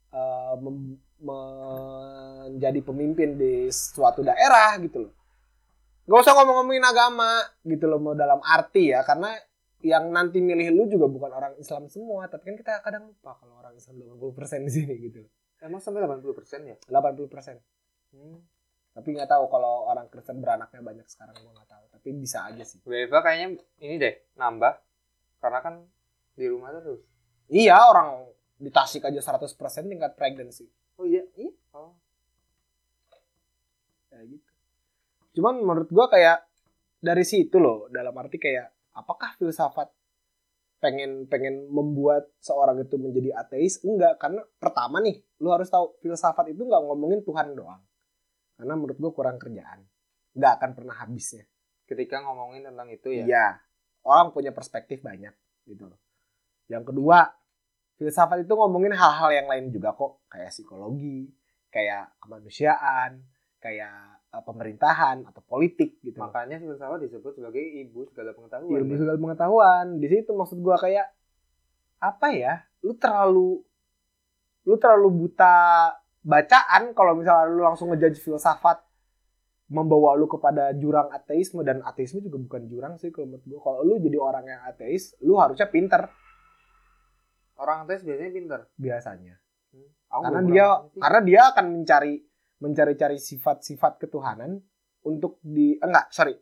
eh, 0.10 0.54
mem- 0.58 0.98
menjadi 1.18 2.80
pemimpin 2.86 3.38
di 3.38 3.68
suatu 3.74 4.22
daerah 4.22 4.78
gitu 4.82 5.10
loh. 5.10 5.14
Gak 6.08 6.24
usah 6.24 6.34
ngomong-ngomongin 6.40 6.86
agama 6.88 7.44
gitu 7.68 7.86
loh, 7.90 8.00
mau 8.00 8.16
dalam 8.16 8.40
arti 8.40 8.96
ya, 8.96 9.04
karena 9.04 9.36
yang 9.84 10.10
nanti 10.10 10.40
milih 10.40 10.74
lu 10.74 10.84
juga 10.90 11.06
bukan 11.12 11.32
orang 11.36 11.54
Islam 11.60 11.92
semua, 11.92 12.26
tapi 12.32 12.50
kan 12.50 12.56
kita 12.56 12.74
kadang 12.82 13.12
lupa 13.12 13.36
kalau 13.38 13.60
orang 13.60 13.76
Islam 13.76 14.02
80% 14.02 14.68
di 14.68 14.72
sini 14.72 14.94
gitu 15.04 15.28
loh. 15.28 15.32
Emang 15.62 15.82
sampai 15.82 16.06
80% 16.06 16.70
ya? 16.70 16.78
80%. 16.90 17.60
Hmm. 18.14 18.40
Tapi 18.98 19.14
nggak 19.14 19.30
tahu 19.30 19.46
kalau 19.54 19.86
orang 19.94 20.10
Kristen 20.10 20.42
beranaknya 20.42 20.82
banyak 20.82 21.06
sekarang 21.06 21.38
gua 21.38 21.54
nggak 21.54 21.70
tahu. 21.70 21.86
Tapi 21.94 22.08
bisa 22.18 22.50
aja 22.50 22.66
sih. 22.66 22.82
WFA 22.82 23.22
kayaknya 23.22 23.62
ini 23.86 23.96
deh 24.02 24.34
nambah 24.34 24.74
karena 25.38 25.60
kan 25.62 25.86
di 26.34 26.46
rumah 26.50 26.74
terus. 26.74 27.06
Iya 27.46 27.78
orang 27.78 28.26
di 28.58 28.74
Tasik 28.74 29.06
aja 29.06 29.22
100% 29.22 29.54
tingkat 29.86 30.18
pregnancy. 30.18 30.66
Oh 30.98 31.06
iya. 31.06 31.24
Iya. 31.38 31.52
Oh. 31.78 31.94
Kayak 34.10 34.26
gitu. 34.38 34.50
Cuman 35.40 35.62
menurut 35.62 35.90
gua 35.94 36.10
kayak 36.10 36.46
dari 36.98 37.26
situ 37.26 37.62
loh 37.62 37.90
dalam 37.94 38.14
arti 38.18 38.42
kayak 38.42 38.74
apakah 38.98 39.38
filsafat 39.38 39.94
pengen 40.78 41.26
pengen 41.26 41.70
membuat 41.74 42.30
seorang 42.38 42.78
itu 42.82 43.02
menjadi 43.02 43.34
ateis 43.42 43.82
enggak 43.82 44.22
karena 44.22 44.46
pertama 44.62 45.02
nih 45.02 45.18
lu 45.42 45.50
harus 45.50 45.70
tahu 45.74 45.98
filsafat 46.02 46.54
itu 46.54 46.62
nggak 46.62 46.84
ngomongin 46.86 47.26
Tuhan 47.26 47.58
doang 47.58 47.82
karena 48.62 48.74
menurut 48.78 48.98
gua 49.02 49.12
kurang 49.14 49.38
kerjaan 49.42 49.86
nggak 50.38 50.54
akan 50.62 50.72
pernah 50.78 50.96
habisnya 51.02 51.50
Ketika 51.88 52.20
ngomongin 52.20 52.68
tentang 52.68 52.92
itu 52.92 53.16
ya. 53.16 53.24
Iya. 53.24 53.48
Orang 54.04 54.36
punya 54.36 54.52
perspektif 54.52 55.00
banyak 55.00 55.32
gitu 55.64 55.88
loh. 55.88 56.00
Yang 56.68 56.92
kedua, 56.92 57.32
filsafat 57.98 58.46
itu 58.46 58.54
ngomongin 58.54 58.94
hal-hal 58.94 59.30
yang 59.34 59.48
lain 59.50 59.74
juga 59.74 59.92
kok, 59.98 60.22
kayak 60.30 60.54
psikologi, 60.54 61.34
kayak 61.74 62.14
kemanusiaan, 62.22 63.26
kayak 63.58 64.22
eh, 64.32 64.44
pemerintahan 64.46 65.26
atau 65.26 65.42
politik 65.44 65.98
gitu. 66.06 66.22
Makanya 66.22 66.62
filsafat 66.62 67.10
disebut 67.10 67.42
sebagai 67.42 67.62
ibu 67.62 68.06
segala 68.14 68.38
pengetahuan. 68.38 68.78
Ilmu 68.78 68.94
ya. 68.94 68.98
segala 69.02 69.18
pengetahuan. 69.18 69.86
Di 69.98 70.08
situ 70.08 70.32
maksud 70.32 70.58
gua 70.62 70.78
kayak 70.78 71.10
apa 71.98 72.28
ya? 72.32 72.54
Lu 72.86 72.94
terlalu 72.96 73.66
lu 74.68 74.76
terlalu 74.78 75.26
buta 75.26 75.56
bacaan 76.22 76.92
kalau 76.92 77.16
misalnya 77.18 77.50
lu 77.50 77.64
langsung 77.64 77.88
ngejudge 77.90 78.20
filsafat 78.20 78.84
membawa 79.68 80.16
lu 80.16 80.28
kepada 80.32 80.72
jurang 80.76 81.12
ateisme 81.12 81.60
dan 81.64 81.84
ateisme 81.84 82.24
juga 82.24 82.40
bukan 82.40 82.68
jurang 82.72 82.94
sih 83.02 83.10
kalau 83.10 83.34
menurut 83.34 83.44
gua. 83.50 83.60
Kalau 83.66 83.80
lu 83.82 83.94
jadi 83.98 84.18
orang 84.22 84.46
yang 84.46 84.62
ateis, 84.70 85.18
lu 85.26 85.36
harusnya 85.42 85.66
pinter 85.68 86.08
Orang 87.58 87.84
ateis 87.84 88.02
biasanya 88.02 88.32
pintar. 88.32 88.62
biasanya. 88.76 89.36
Hmm. 89.74 89.90
Aku 90.08 90.22
karena 90.24 90.42
dia 90.46 90.68
sih. 90.88 91.00
karena 91.02 91.20
dia 91.22 91.42
akan 91.52 91.66
mencari 91.74 92.14
mencari-cari 92.58 93.18
sifat-sifat 93.18 94.00
ketuhanan 94.00 94.62
untuk 95.04 95.38
di 95.42 95.74
eh, 95.74 95.84
enggak 95.84 96.10
sorry 96.10 96.34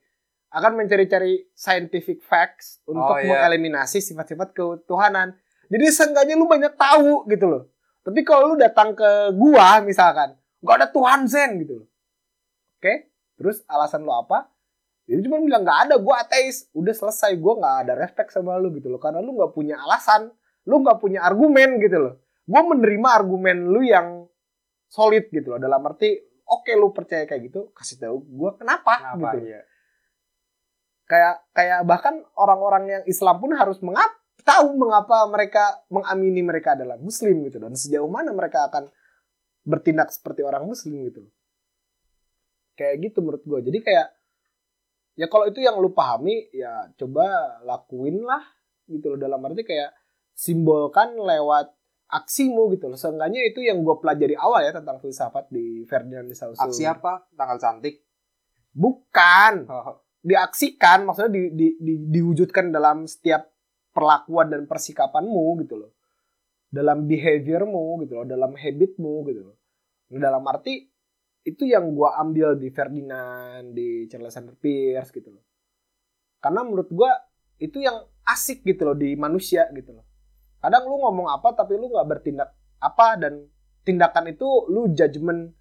akan 0.47 0.79
mencari-cari 0.79 1.51
scientific 1.51 2.23
facts 2.23 2.79
untuk 2.85 3.11
Oh, 3.11 3.19
iya. 3.19 3.27
mengeliminasi 3.43 3.99
sifat-sifat 3.99 4.55
ketuhanan 4.55 5.35
jadi 5.67 5.91
seenggaknya 5.91 6.35
lu 6.35 6.47
banyak 6.47 6.71
tahu 6.75 7.27
gitu 7.27 7.45
loh 7.45 7.63
tapi 7.99 8.23
kalau 8.23 8.53
lu 8.53 8.55
datang 8.55 8.95
ke 8.95 9.09
gua 9.35 9.83
misalkan 9.83 10.39
nggak 10.63 10.75
ada 10.77 10.87
Tuhan 10.87 11.19
Zen 11.27 11.59
gitu 11.59 11.83
loh 11.83 11.87
oke 12.79 12.93
terus 13.35 13.59
alasan 13.67 14.07
lu 14.07 14.15
apa 14.15 14.47
dia 15.03 15.19
cuma 15.19 15.37
bilang 15.37 15.67
nggak 15.67 15.91
ada 15.91 15.95
gua 15.99 16.23
ateis 16.23 16.71
udah 16.71 16.95
selesai 16.95 17.35
gua 17.35 17.59
nggak 17.59 17.75
ada 17.83 17.93
respect 17.99 18.31
sama 18.31 18.55
lu 18.55 18.71
gitu 18.71 18.87
loh 18.87 18.97
karena 18.97 19.19
lu 19.19 19.35
nggak 19.35 19.51
punya 19.51 19.75
alasan 19.77 20.31
lu 20.65 20.81
nggak 20.81 20.97
punya 21.01 21.21
argumen 21.25 21.77
gitu 21.81 21.97
loh. 21.97 22.13
Gue 22.45 22.61
menerima 22.61 23.09
argumen 23.09 23.57
lu 23.69 23.81
yang 23.85 24.25
solid 24.89 25.29
gitu 25.29 25.55
loh. 25.55 25.59
Dalam 25.61 25.81
arti 25.85 26.13
oke 26.45 26.71
lu 26.77 26.93
percaya 26.93 27.25
kayak 27.25 27.41
gitu 27.49 27.73
kasih 27.73 27.97
tahu 28.01 28.17
gue 28.21 28.51
kenapa, 28.61 29.01
Kenapa 29.01 29.33
gitu. 29.37 29.49
ya? 29.49 29.61
kayak 31.05 31.35
kayak 31.53 31.79
bahkan 31.85 32.17
orang-orang 32.33 32.83
yang 32.89 33.03
Islam 33.05 33.37
pun 33.37 33.53
harus 33.53 33.77
mengap 33.85 34.09
tahu 34.41 34.73
mengapa 34.73 35.25
mereka 35.29 35.85
mengamini 35.89 36.41
mereka 36.41 36.73
adalah 36.73 36.97
Muslim 36.97 37.45
gitu 37.45 37.61
dan 37.61 37.77
sejauh 37.77 38.09
mana 38.09 38.33
mereka 38.33 38.65
akan 38.69 38.89
bertindak 39.65 40.09
seperti 40.09 40.41
orang 40.41 40.65
Muslim 40.65 41.05
gitu 41.05 41.25
loh. 41.25 41.33
kayak 42.73 43.05
gitu 43.05 43.21
menurut 43.21 43.45
gue 43.45 43.59
jadi 43.69 43.79
kayak 43.85 44.07
ya 45.15 45.25
kalau 45.31 45.45
itu 45.47 45.61
yang 45.63 45.77
lu 45.79 45.93
pahami 45.93 46.49
ya 46.51 46.89
coba 46.99 47.57
lakuin 47.63 48.21
lah 48.25 48.43
gitu 48.89 49.15
loh. 49.15 49.17
Dalam 49.17 49.41
arti 49.45 49.63
kayak 49.65 49.89
simbolkan 50.35 51.15
lewat 51.15 51.71
aksimu 52.11 52.69
gitu 52.75 52.91
loh. 52.91 52.99
Seenggaknya 52.99 53.41
itu 53.47 53.63
yang 53.63 53.81
gue 53.81 53.95
pelajari 53.97 54.35
awal 54.37 54.67
ya 54.67 54.75
tentang 54.75 54.99
filsafat 54.99 55.49
di 55.49 55.87
Ferdinand 55.87 56.27
de 56.27 56.35
Saussure. 56.35 56.69
Aksi 56.69 56.83
apa? 56.85 57.25
Tanggal 57.33 57.57
cantik. 57.57 58.03
bukan. 58.75 59.71
Oh. 59.71 60.03
diaksikan 60.25 61.05
maksudnya 61.05 61.37
di, 61.37 61.53
di, 61.53 61.67
di- 61.77 62.01
diwujudkan 62.09 62.73
dalam 62.73 63.05
setiap 63.05 63.45
perlakuan 63.93 64.49
dan 64.49 64.65
persikapanmu 64.65 65.63
gitu 65.63 65.79
loh. 65.79 65.93
Dalam 66.67 67.05
behaviormu 67.05 68.03
gitu 68.03 68.19
loh 68.19 68.25
dalam 68.27 68.57
habitmu 68.57 69.21
gitu 69.31 69.41
loh. 69.47 69.55
Nah, 70.11 70.19
dalam 70.19 70.43
arti 70.49 70.81
itu 71.45 71.63
yang 71.69 71.93
gua 71.93 72.17
ambil 72.19 72.57
di 72.57 72.73
Ferdinand 72.73 73.69
di 73.69 74.09
Charles 74.09 74.33
Sanders 74.33 74.57
Peirce 74.57 75.13
gitu 75.13 75.29
loh. 75.29 75.45
Karena 76.41 76.65
menurut 76.65 76.89
gua 76.89 77.13
itu 77.61 77.79
yang 77.79 78.01
asik 78.25 78.65
gitu 78.65 78.81
loh 78.81 78.97
di 78.97 79.13
manusia 79.13 79.69
gitu 79.71 79.93
loh 79.93 80.05
kadang 80.61 80.87
lu 80.87 81.01
ngomong 81.01 81.27
apa 81.31 81.53
tapi 81.53 81.77
lu 81.77 81.91
nggak 81.91 82.07
bertindak 82.07 82.49
apa 82.81 83.07
dan 83.19 83.45
tindakan 83.85 84.31
itu 84.33 84.47
lu 84.71 84.91
judgement 84.93 85.51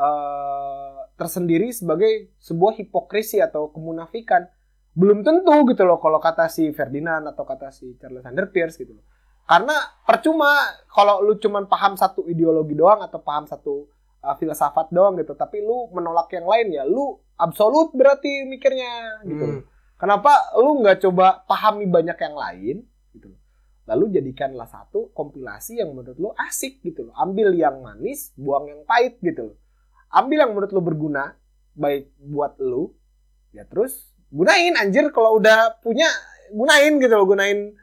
eh, 0.00 0.98
tersendiri 1.16 1.72
sebagai 1.72 2.32
sebuah 2.40 2.76
hipokrisi 2.80 3.40
atau 3.40 3.72
kemunafikan 3.72 4.48
belum 4.96 5.24
tentu 5.24 5.52
gitu 5.68 5.84
loh 5.84 6.00
kalau 6.00 6.16
kata 6.16 6.48
si 6.48 6.72
Ferdinand 6.72 7.28
atau 7.28 7.44
kata 7.44 7.68
si 7.68 7.96
Charles 8.00 8.24
Sanders 8.24 8.48
Peirce 8.48 8.80
gitu 8.80 8.96
loh 8.96 9.04
karena 9.46 9.76
percuma 10.02 10.50
kalau 10.90 11.22
lu 11.22 11.38
cuman 11.38 11.70
paham 11.70 11.94
satu 11.94 12.26
ideologi 12.26 12.74
doang 12.74 12.98
atau 13.04 13.22
paham 13.22 13.46
satu 13.46 13.86
uh, 14.26 14.34
filsafat 14.34 14.90
doang 14.90 15.14
gitu 15.22 15.38
tapi 15.38 15.62
lu 15.62 15.86
menolak 15.94 16.26
yang 16.34 16.48
lain 16.50 16.74
ya 16.74 16.82
lu 16.82 17.14
absolut 17.38 17.92
berarti 17.92 18.48
mikirnya 18.48 19.22
gitu. 19.28 19.46
Hmm. 19.46 19.62
Kenapa 19.96 20.52
lu 20.60 20.82
nggak 20.84 21.00
coba 21.08 21.46
pahami 21.48 21.88
banyak 21.88 22.18
yang 22.20 22.36
lain. 22.36 22.76
Lalu 23.86 24.18
jadikanlah 24.18 24.66
satu 24.66 25.14
kompilasi 25.14 25.78
yang 25.78 25.94
menurut 25.94 26.18
lu 26.18 26.30
asik 26.34 26.82
gitu 26.82 27.06
loh. 27.06 27.14
Ambil 27.14 27.54
yang 27.54 27.78
manis, 27.78 28.34
buang 28.34 28.66
yang 28.66 28.82
pahit 28.82 29.22
gitu 29.22 29.54
loh. 29.54 29.56
Ambil 30.10 30.42
yang 30.42 30.50
menurut 30.54 30.70
lu 30.74 30.82
berguna, 30.82 31.38
baik 31.78 32.10
buat 32.18 32.58
lu, 32.58 32.90
ya 33.54 33.62
terus 33.66 34.10
gunain 34.26 34.74
anjir 34.74 35.06
kalau 35.14 35.38
udah 35.38 35.78
punya 35.86 36.10
gunain 36.50 36.98
gitu 36.98 37.14
loh, 37.14 37.26
gunain 37.30 37.78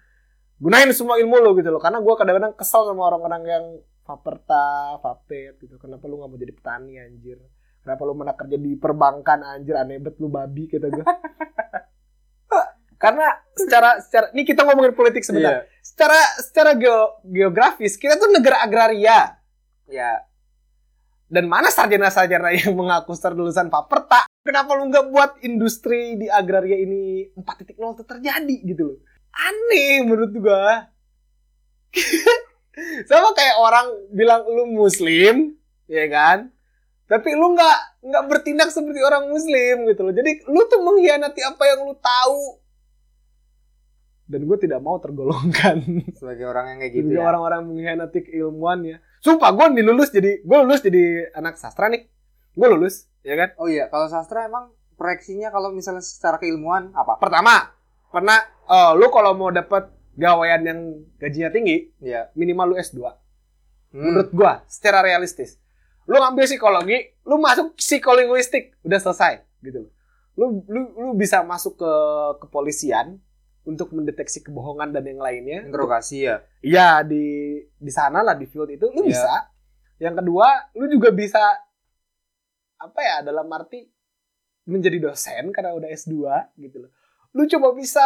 gunain 0.59 0.91
semua 0.91 1.15
ilmu 1.23 1.39
lo 1.39 1.55
gitu 1.55 1.71
loh. 1.71 1.79
Karena 1.79 2.03
gua 2.03 2.19
kadang-kadang 2.19 2.53
kesel 2.59 2.83
sama 2.83 3.07
orang-orang 3.07 3.43
yang 3.47 3.65
faperta, 4.03 4.99
vapet 4.99 5.55
gitu. 5.63 5.79
Kenapa 5.79 6.03
lu 6.11 6.19
nggak 6.19 6.29
mau 6.29 6.39
jadi 6.39 6.51
petani 6.51 6.99
anjir? 6.99 7.39
Kenapa 7.83 8.01
lu 8.07 8.15
mana 8.15 8.33
kerja 8.35 8.55
di 8.55 8.79
perbankan 8.79 9.43
anjir 9.43 9.75
aneh 9.75 9.99
bet 9.99 10.15
lu 10.19 10.31
babi 10.31 10.71
kata 10.71 10.87
gue. 10.87 11.03
Karena 13.03 13.27
secara 13.51 13.99
secara 13.99 14.31
ini 14.31 14.47
kita 14.47 14.63
ngomongin 14.63 14.95
politik 14.95 15.27
sebentar. 15.27 15.63
Iya. 15.63 15.67
Secara 15.83 16.15
secara 16.39 16.71
geo- 16.79 17.19
geografis 17.27 17.99
kita 17.99 18.15
tuh 18.15 18.31
negara 18.31 18.63
agraria. 18.63 19.35
Ya. 19.91 20.23
Dan 21.27 21.51
mana 21.51 21.67
sarjana-sarjana 21.67 22.55
yang 22.63 22.71
mengaku 22.71 23.11
lulusan 23.35 23.67
Paperta? 23.67 24.23
Kenapa 24.43 24.75
lu 24.79 24.87
nggak 24.87 25.07
buat 25.11 25.31
industri 25.43 26.15
di 26.15 26.31
agraria 26.31 26.79
ini 26.79 27.27
4.0 27.35 27.75
itu 27.75 28.03
terjadi 28.07 28.55
gitu 28.63 28.83
loh? 28.95 28.97
Aneh 29.33 30.07
menurut 30.07 30.31
gua. 30.39 30.87
Sama 33.09 33.35
kayak 33.37 33.57
orang 33.61 33.87
bilang 34.09 34.41
lu 34.47 34.65
muslim, 34.71 35.55
ya 35.85 36.05
kan? 36.09 36.49
Tapi 37.05 37.35
lu 37.35 37.53
nggak 37.53 37.77
nggak 38.03 38.23
bertindak 38.25 38.69
seperti 38.71 39.03
orang 39.03 39.29
muslim 39.29 39.85
gitu 39.89 40.01
loh. 40.01 40.13
Jadi 40.15 40.47
lu 40.47 40.61
tuh 40.65 40.81
mengkhianati 40.81 41.41
apa 41.43 41.63
yang 41.67 41.79
lu 41.85 41.95
tahu. 41.99 42.62
Dan 44.33 44.49
gue 44.49 44.57
tidak 44.57 44.81
mau 44.81 44.97
tergolongkan 44.97 45.85
Sebagai 46.17 46.49
orang 46.49 46.73
yang 46.73 46.77
kayak 46.81 46.93
gitu 46.97 47.05
Juga 47.13 47.21
ya. 47.21 47.29
orang-orang 47.29 47.61
mengkhianati 47.69 48.19
keilmuan 48.25 48.81
ya. 48.81 48.97
Sumpah 49.21 49.53
gue 49.53 49.65
nih 49.77 49.85
lulus 49.85 50.09
jadi 50.09 50.41
gue 50.41 50.57
lulus 50.65 50.81
jadi 50.81 51.29
anak 51.37 51.61
sastra 51.61 51.93
nih. 51.93 52.09
Gue 52.53 52.67
lulus, 52.69 53.09
ya 53.21 53.33
kan? 53.33 53.49
Oh 53.57 53.65
iya, 53.65 53.89
kalau 53.89 54.05
sastra 54.05 54.45
emang 54.45 54.73
proyeksinya 54.93 55.49
kalau 55.49 55.69
misalnya 55.69 56.01
secara 56.01 56.37
keilmuan 56.37 56.93
apa? 56.93 57.17
Pertama, 57.17 57.73
pernah 58.09 58.37
oh, 58.69 58.93
lu 58.93 59.09
kalau 59.09 59.33
mau 59.33 59.49
dapet 59.49 59.89
gawean 60.13 60.61
yang 60.61 60.79
gajinya 61.17 61.49
tinggi, 61.49 61.89
Iya. 61.97 62.29
minimal 62.37 62.73
lu 62.73 62.75
S2. 62.77 63.01
Hmm. 63.01 63.09
Menurut 64.05 64.29
gua, 64.29 64.61
secara 64.69 65.01
realistis. 65.01 65.57
Lu 66.05 66.21
ngambil 66.21 66.45
psikologi, 66.45 66.97
lu 67.25 67.41
masuk 67.41 67.73
psikolinguistik, 67.73 68.77
udah 68.85 68.99
selesai 69.01 69.41
gitu. 69.65 69.89
Lu 70.37 70.61
lu 70.69 70.81
lu 70.93 71.09
bisa 71.17 71.41
masuk 71.41 71.77
ke 71.77 71.91
kepolisian 72.45 73.17
untuk 73.63 73.91
mendeteksi 73.91 74.43
kebohongan 74.43 74.91
dan 74.91 75.07
yang 75.07 75.19
lainnya. 75.19 75.63
interogasi 75.63 76.27
ya. 76.27 76.43
Iya, 76.59 77.01
di 77.01 77.23
di 77.73 77.91
sana 77.91 78.19
lah 78.19 78.35
di 78.35 78.43
field 78.43 78.69
itu 78.69 78.91
lu 78.91 79.03
Iya. 79.03 79.09
bisa. 79.09 79.33
Yang 79.99 80.15
kedua, 80.19 80.47
lu 80.75 80.85
juga 80.89 81.09
bisa 81.09 81.39
apa 82.75 82.99
ya 82.99 83.23
dalam 83.23 83.47
arti 83.47 83.87
menjadi 84.65 84.99
dosen 85.01 85.51
karena 85.51 85.71
udah 85.71 85.87
S2 85.87 86.15
gitu 86.57 86.83
loh. 86.83 86.91
Lu 87.31 87.47
coba 87.47 87.71
bisa 87.71 88.03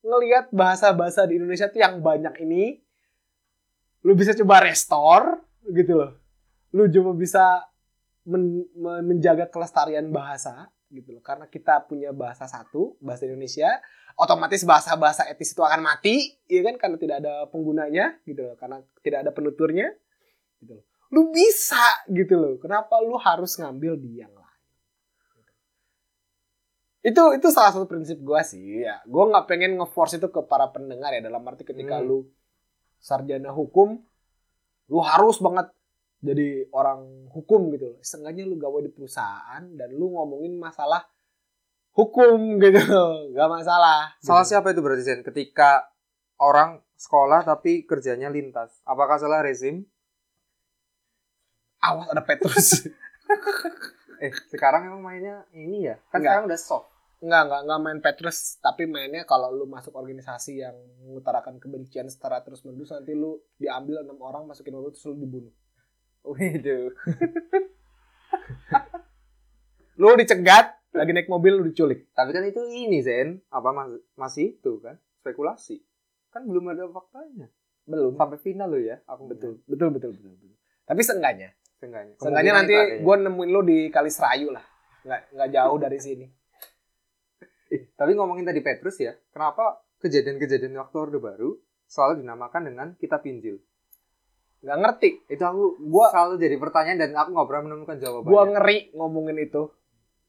ngelihat 0.00 0.52
bahasa-bahasa 0.52 1.24
di 1.24 1.36
Indonesia 1.36 1.68
tuh 1.68 1.80
yang 1.80 1.98
banyak 1.98 2.36
ini. 2.40 2.76
Lu 4.04 4.12
bisa 4.12 4.36
coba 4.36 4.62
restore 4.62 5.40
gitu 5.66 5.96
loh. 5.96 6.12
Lu 6.70 6.86
coba 6.86 7.10
bisa 7.12 7.44
men- 8.24 8.68
men- 8.72 9.04
menjaga 9.06 9.48
kelestarian 9.48 10.08
bahasa 10.08 10.68
gitu 10.88 11.16
loh. 11.16 11.22
Karena 11.22 11.46
kita 11.48 11.84
punya 11.84 12.10
bahasa 12.12 12.48
satu, 12.48 12.96
bahasa 13.00 13.28
Indonesia, 13.28 13.68
otomatis 14.16 14.64
bahasa-bahasa 14.64 15.28
etis 15.28 15.52
itu 15.52 15.62
akan 15.62 15.84
mati, 15.84 16.36
ya 16.48 16.64
kan 16.64 16.80
karena 16.80 16.96
tidak 16.96 17.16
ada 17.24 17.46
penggunanya 17.48 18.18
gitu 18.24 18.44
loh, 18.44 18.56
karena 18.56 18.80
tidak 19.04 19.18
ada 19.28 19.30
penuturnya 19.32 19.92
gitu 20.60 20.80
loh. 20.80 20.84
Lu 21.08 21.32
bisa 21.32 22.04
gitu 22.12 22.36
loh. 22.36 22.56
Kenapa 22.60 23.00
lu 23.00 23.16
harus 23.16 23.56
ngambil 23.56 23.96
di 23.96 24.20
yang 24.20 24.32
lain? 24.32 24.36
Itu 26.98 27.32
itu 27.32 27.48
salah 27.54 27.72
satu 27.72 27.86
prinsip 27.86 28.18
gua 28.20 28.42
sih 28.42 28.84
ya. 28.84 29.00
Gua 29.08 29.30
nggak 29.30 29.46
pengen 29.48 29.78
nge-force 29.78 30.18
itu 30.18 30.28
ke 30.28 30.44
para 30.44 30.68
pendengar 30.68 31.14
ya 31.14 31.22
dalam 31.24 31.40
arti 31.46 31.64
ketika 31.64 32.02
Hmm. 32.02 32.04
lu 32.04 32.18
sarjana 32.98 33.54
hukum 33.54 34.02
lu 34.90 34.98
harus 35.04 35.38
banget 35.38 35.70
jadi 36.18 36.66
orang 36.74 37.30
hukum 37.30 37.70
gitu 37.74 37.94
loh. 37.94 37.98
Setengahnya 38.02 38.44
lu 38.46 38.58
gawe 38.58 38.78
di 38.82 38.90
perusahaan 38.90 39.62
dan 39.78 39.88
lu 39.94 40.14
ngomongin 40.14 40.58
masalah 40.58 41.06
hukum 41.94 42.58
gitu. 42.58 42.82
Gak 43.36 43.50
masalah. 43.50 44.18
Salah 44.18 44.42
gitu. 44.42 44.50
siapa 44.54 44.74
itu 44.74 44.80
berarti 44.82 45.02
Zen? 45.06 45.20
Ketika 45.22 45.86
orang 46.38 46.82
sekolah 46.98 47.46
tapi 47.46 47.86
kerjanya 47.86 48.26
lintas. 48.30 48.82
Apakah 48.82 49.18
salah 49.18 49.42
rezim? 49.42 49.86
Awas 51.78 52.10
ada 52.10 52.22
Petrus. 52.22 52.68
Eh, 54.18 54.34
sekarang 54.50 54.90
emang 54.90 54.98
mainnya 54.98 55.46
ini 55.54 55.86
ya. 55.86 55.94
Kan 56.10 56.18
Enggak. 56.18 56.42
sekarang 56.42 56.44
udah 56.50 56.58
soft. 56.58 56.90
Enggak, 57.22 57.42
enggak, 57.46 57.60
enggak 57.62 57.80
main 57.86 58.00
Petrus, 58.02 58.38
tapi 58.58 58.82
mainnya 58.90 59.22
kalau 59.22 59.54
lu 59.54 59.70
masuk 59.70 59.94
organisasi 59.94 60.58
yang 60.58 60.74
mengutarakan 61.06 61.62
kebencian 61.62 62.10
secara 62.10 62.42
terus 62.42 62.66
menerus 62.66 62.90
nanti 62.90 63.14
lu 63.14 63.38
diambil 63.62 64.02
enam 64.02 64.18
orang 64.18 64.42
masukin 64.42 64.74
mobil 64.74 64.90
terus 64.90 65.06
lu 65.06 65.22
dibunuh. 65.22 65.54
Waduh. 66.24 66.88
Lu 69.98 70.14
dicegat, 70.14 70.78
lagi 70.94 71.10
naik 71.10 71.26
mobil 71.26 71.58
lu 71.58 71.66
diculik. 71.66 72.06
Tapi 72.14 72.30
kan 72.30 72.46
itu 72.46 72.62
ini 72.70 73.02
Zen. 73.02 73.42
Apa 73.50 73.74
mas- 73.74 73.98
masih 74.14 74.54
itu 74.54 74.78
kan? 74.78 74.94
Spekulasi. 75.18 75.82
Kan 76.30 76.46
belum 76.46 76.70
ada 76.70 76.86
faktanya. 76.86 77.50
Belum. 77.82 78.14
Sampai 78.14 78.38
final 78.38 78.70
lo 78.70 78.78
ya. 78.78 79.02
Aku 79.10 79.26
Betul, 79.26 79.58
betul, 79.66 79.90
betul, 79.90 80.14
betul. 80.14 80.30
betul. 80.38 80.54
Tapi 80.86 81.00
seenggaknya, 81.02 81.50
Seenggaknya. 81.82 82.14
seenggaknya 82.16 82.52
nanti 82.54 82.74
gue 83.02 83.14
nemuin 83.26 83.50
lu 83.50 83.60
di 83.66 83.78
Kali 83.90 84.08
Serayu 84.08 84.54
lah. 84.54 84.62
Nggak, 85.02 85.20
nggak 85.34 85.48
jauh 85.50 85.76
dari 85.76 85.98
sini. 85.98 86.26
Eh, 87.68 87.92
tapi 87.92 88.16
ngomongin 88.16 88.48
tadi 88.48 88.64
Petrus 88.64 88.96
ya, 88.96 89.12
kenapa 89.28 89.84
kejadian-kejadian 90.00 90.72
waktu 90.80 90.96
Orde 90.96 91.20
Baru 91.20 91.60
selalu 91.84 92.24
dinamakan 92.24 92.62
dengan 92.64 92.88
kitab 92.96 93.20
Injil? 93.28 93.60
Nggak 94.58 94.78
ngerti. 94.82 95.10
Itu 95.30 95.42
aku 95.46 95.62
Gua, 95.86 96.10
selalu 96.10 96.34
jadi 96.42 96.56
pertanyaan 96.58 96.98
dan 96.98 97.10
aku 97.14 97.30
nggak 97.34 97.48
pernah 97.48 97.62
menemukan 97.70 97.96
jawabannya. 97.98 98.32
gua 98.32 98.42
ngeri 98.50 98.78
ngomongin 98.94 99.38
itu. 99.38 99.62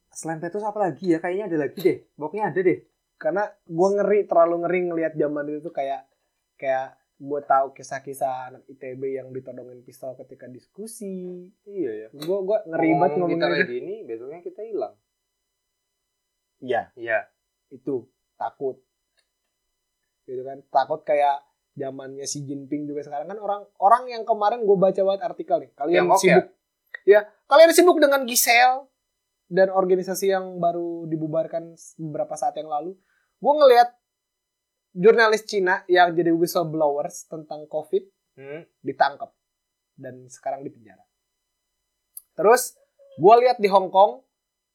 Selain 0.10 0.42
Petrus 0.42 0.66
apa 0.66 0.78
lagi 0.82 1.14
ya? 1.14 1.18
Kayaknya 1.22 1.46
ada 1.50 1.58
lagi 1.70 1.78
deh. 1.82 1.98
Pokoknya 2.18 2.46
ada 2.54 2.60
deh. 2.62 2.80
Karena 3.20 3.44
gua 3.66 3.88
ngeri, 4.00 4.20
terlalu 4.30 4.56
ngeri 4.66 4.80
ngelihat 4.90 5.14
zaman 5.18 5.44
itu 5.50 5.60
tuh 5.60 5.74
kayak, 5.76 6.02
kayak 6.56 6.96
gue 7.20 7.42
tahu 7.44 7.76
kisah-kisah 7.76 8.48
anak 8.48 8.64
ITB 8.72 9.20
yang 9.20 9.28
ditodongin 9.36 9.84
pistol 9.84 10.16
ketika 10.16 10.48
diskusi. 10.48 11.52
Iya 11.68 11.92
ya. 11.92 12.08
Gue 12.16 12.40
gua 12.48 12.64
ngeri 12.64 12.90
banget 12.96 13.12
Ngomong 13.20 13.30
kita 13.36 13.44
ngomongin 13.44 13.60
kayak 13.60 13.68
gini, 13.68 13.96
besoknya 14.08 14.40
kita 14.40 14.62
hilang. 14.64 14.96
Iya, 16.60 16.92
Iya. 16.96 17.20
itu 17.72 18.08
takut. 18.36 18.80
Gitu 20.24 20.42
kan, 20.48 20.64
takut 20.72 21.04
kayak 21.04 21.44
zamannya 21.78 22.26
si 22.26 22.46
Jinping 22.46 22.90
juga 22.90 23.06
sekarang 23.06 23.30
kan 23.30 23.40
orang 23.40 23.62
orang 23.82 24.04
yang 24.10 24.24
kemarin 24.26 24.66
gue 24.66 24.78
baca 24.78 25.02
banget 25.02 25.22
artikel 25.26 25.58
nih. 25.64 25.72
Kalian 25.78 26.04
Tiongkok 26.06 26.20
sibuk 26.22 26.48
ya? 27.06 27.22
kalian 27.46 27.72
sibuk 27.74 27.98
dengan 28.02 28.22
Gisel 28.26 28.90
dan 29.50 29.74
organisasi 29.74 30.30
yang 30.30 30.62
baru 30.62 31.10
dibubarkan 31.10 31.74
beberapa 31.98 32.34
saat 32.38 32.58
yang 32.58 32.70
lalu. 32.70 32.94
Gue 33.40 33.54
ngelihat 33.56 33.90
jurnalis 34.94 35.46
Cina 35.46 35.86
yang 35.88 36.14
jadi 36.14 36.34
whistleblowers 36.34 37.30
tentang 37.30 37.66
COVID 37.70 38.04
Hmm. 38.40 38.64
ditangkap 38.80 39.36
dan 40.00 40.32
sekarang 40.32 40.64
di 40.64 40.72
penjara. 40.72 41.04
Terus 42.40 42.80
gue 43.20 43.36
lihat 43.44 43.60
di 43.60 43.68
Hong 43.68 43.92
Kong 43.92 44.24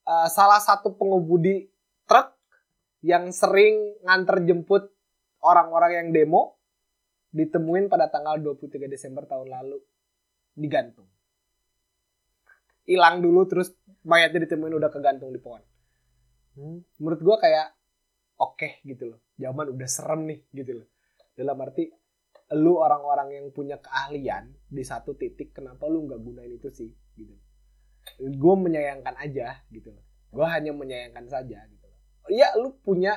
uh, 0.05 0.28
salah 0.28 0.61
satu 0.61 0.92
pengemudi 0.92 1.72
truk 2.05 2.36
yang 3.01 3.32
sering 3.32 3.97
nganter 4.05 4.45
jemput 4.45 4.92
orang-orang 5.40 5.97
yang 5.97 6.09
demo 6.12 6.54
ditemuin 7.35 7.91
pada 7.91 8.07
tanggal 8.07 8.39
23 8.39 8.87
Desember 8.87 9.26
tahun 9.26 9.51
lalu 9.51 9.82
digantung. 10.55 11.11
Hilang 12.87 13.18
dulu 13.24 13.43
terus 13.51 13.74
mayatnya 14.07 14.47
ditemuin 14.47 14.78
udah 14.78 14.91
kegantung 14.95 15.35
di 15.35 15.43
pohon. 15.43 15.61
Hmm. 16.55 16.87
Menurut 17.03 17.20
gue 17.20 17.37
kayak 17.43 17.74
oke 18.39 18.87
gitu 18.87 19.11
loh. 19.11 19.20
Zaman 19.35 19.74
udah 19.74 19.89
serem 19.91 20.30
nih 20.30 20.41
gitu 20.55 20.78
loh. 20.78 20.87
Dalam 21.35 21.59
arti 21.59 21.91
lu 22.55 22.76
orang-orang 22.78 23.41
yang 23.41 23.47
punya 23.51 23.80
keahlian 23.80 24.53
di 24.68 24.85
satu 24.85 25.16
titik 25.16 25.57
kenapa 25.57 25.89
lu 25.89 26.05
nggak 26.05 26.20
gunain 26.20 26.53
itu 26.53 26.68
sih 26.68 26.91
gitu 27.16 27.32
gue 28.20 28.55
menyayangkan 28.55 29.16
aja 29.16 29.64
gitu 29.72 29.91
loh 29.91 30.05
gue 30.28 30.47
hanya 30.47 30.76
menyayangkan 30.76 31.24
saja 31.24 31.64
gitu 31.64 31.87
loh 31.89 32.01
ya 32.28 32.53
lu 32.61 32.76
punya 32.85 33.16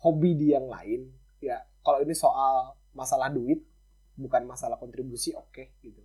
hobi 0.00 0.38
di 0.38 0.54
yang 0.54 0.70
lain 0.70 1.10
ya 1.42 1.58
kalau 1.82 2.00
ini 2.06 2.14
soal 2.14 2.78
masalah 2.96 3.28
duit 3.28 3.60
bukan 4.16 4.48
masalah 4.48 4.80
kontribusi 4.80 5.36
oke 5.36 5.76
gitu. 5.84 6.00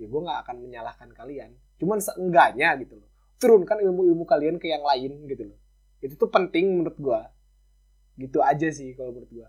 Ya 0.00 0.08
gue 0.08 0.20
nggak 0.24 0.38
akan 0.48 0.56
menyalahkan 0.64 1.12
kalian. 1.12 1.54
Cuman 1.76 2.00
seenggaknya 2.00 2.74
gitu 2.80 2.96
loh. 2.98 3.08
Turunkan 3.36 3.84
ilmu-ilmu 3.84 4.24
kalian 4.24 4.56
ke 4.56 4.72
yang 4.72 4.82
lain 4.82 5.28
gitu 5.28 5.52
loh. 5.52 5.58
Itu 6.00 6.16
tuh 6.16 6.32
penting 6.32 6.80
menurut 6.80 6.96
gue 6.96 7.20
gitu 8.24 8.38
aja 8.40 8.70
sih 8.70 8.94
kalau 8.94 9.10
menurut 9.10 9.30
gue 9.30 9.48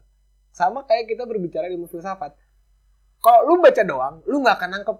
sama 0.55 0.87
kayak 0.87 1.11
kita 1.11 1.27
berbicara 1.27 1.67
ilmu 1.67 1.87
filsafat. 1.91 2.35
Kalau 3.19 3.39
lu 3.47 3.63
baca 3.63 3.83
doang 3.83 4.15
lu 4.27 4.39
nggak 4.43 4.55
akan 4.59 4.69
nangkep. 4.79 4.97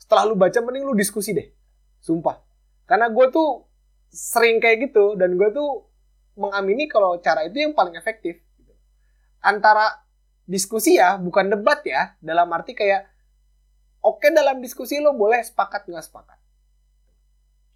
Setelah 0.00 0.24
lu 0.28 0.34
baca 0.36 0.58
mending 0.60 0.84
lu 0.84 0.92
diskusi 0.96 1.32
deh. 1.32 1.48
Sumpah. 2.00 2.40
Karena 2.88 3.08
gue 3.08 3.26
tuh 3.32 3.68
sering 4.08 4.60
kayak 4.60 4.88
gitu 4.88 5.16
dan 5.16 5.36
gue 5.36 5.48
tuh 5.52 5.88
mengamini 6.36 6.88
kalau 6.88 7.16
cara 7.20 7.44
itu 7.48 7.60
yang 7.60 7.72
paling 7.72 7.96
efektif. 7.96 8.40
Antara 9.40 10.07
diskusi 10.48 10.96
ya 10.96 11.20
bukan 11.20 11.52
debat 11.52 11.84
ya. 11.84 12.16
Dalam 12.18 12.48
arti 12.50 12.72
kayak 12.72 13.04
oke 14.00 14.24
dalam 14.32 14.58
diskusi 14.58 14.96
lo 14.98 15.12
boleh 15.12 15.44
sepakat 15.44 15.84
nggak 15.84 16.04
sepakat. 16.08 16.38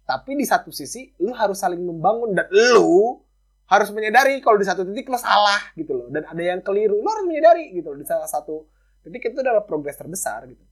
Tapi 0.03 0.35
di 0.35 0.43
satu 0.43 0.73
sisi 0.73 1.13
lu 1.21 1.31
harus 1.31 1.61
saling 1.61 1.79
membangun 1.79 2.33
dan 2.35 2.49
lu 2.51 3.21
harus 3.63 3.89
menyadari 3.95 4.43
kalau 4.43 4.59
di 4.59 4.67
satu 4.67 4.83
titik 4.83 5.07
lo 5.07 5.15
salah 5.15 5.61
gitu 5.77 5.93
loh. 5.95 6.07
Dan 6.11 6.27
ada 6.27 6.41
yang 6.43 6.59
keliru 6.59 6.99
lo 6.99 7.07
harus 7.07 7.29
menyadari 7.29 7.71
gitu 7.71 7.93
loh. 7.93 8.01
Di 8.01 8.07
salah 8.09 8.27
satu 8.27 8.67
titik 9.05 9.31
itu 9.31 9.39
adalah 9.39 9.63
progres 9.63 9.95
terbesar 9.95 10.49
gitu. 10.49 10.65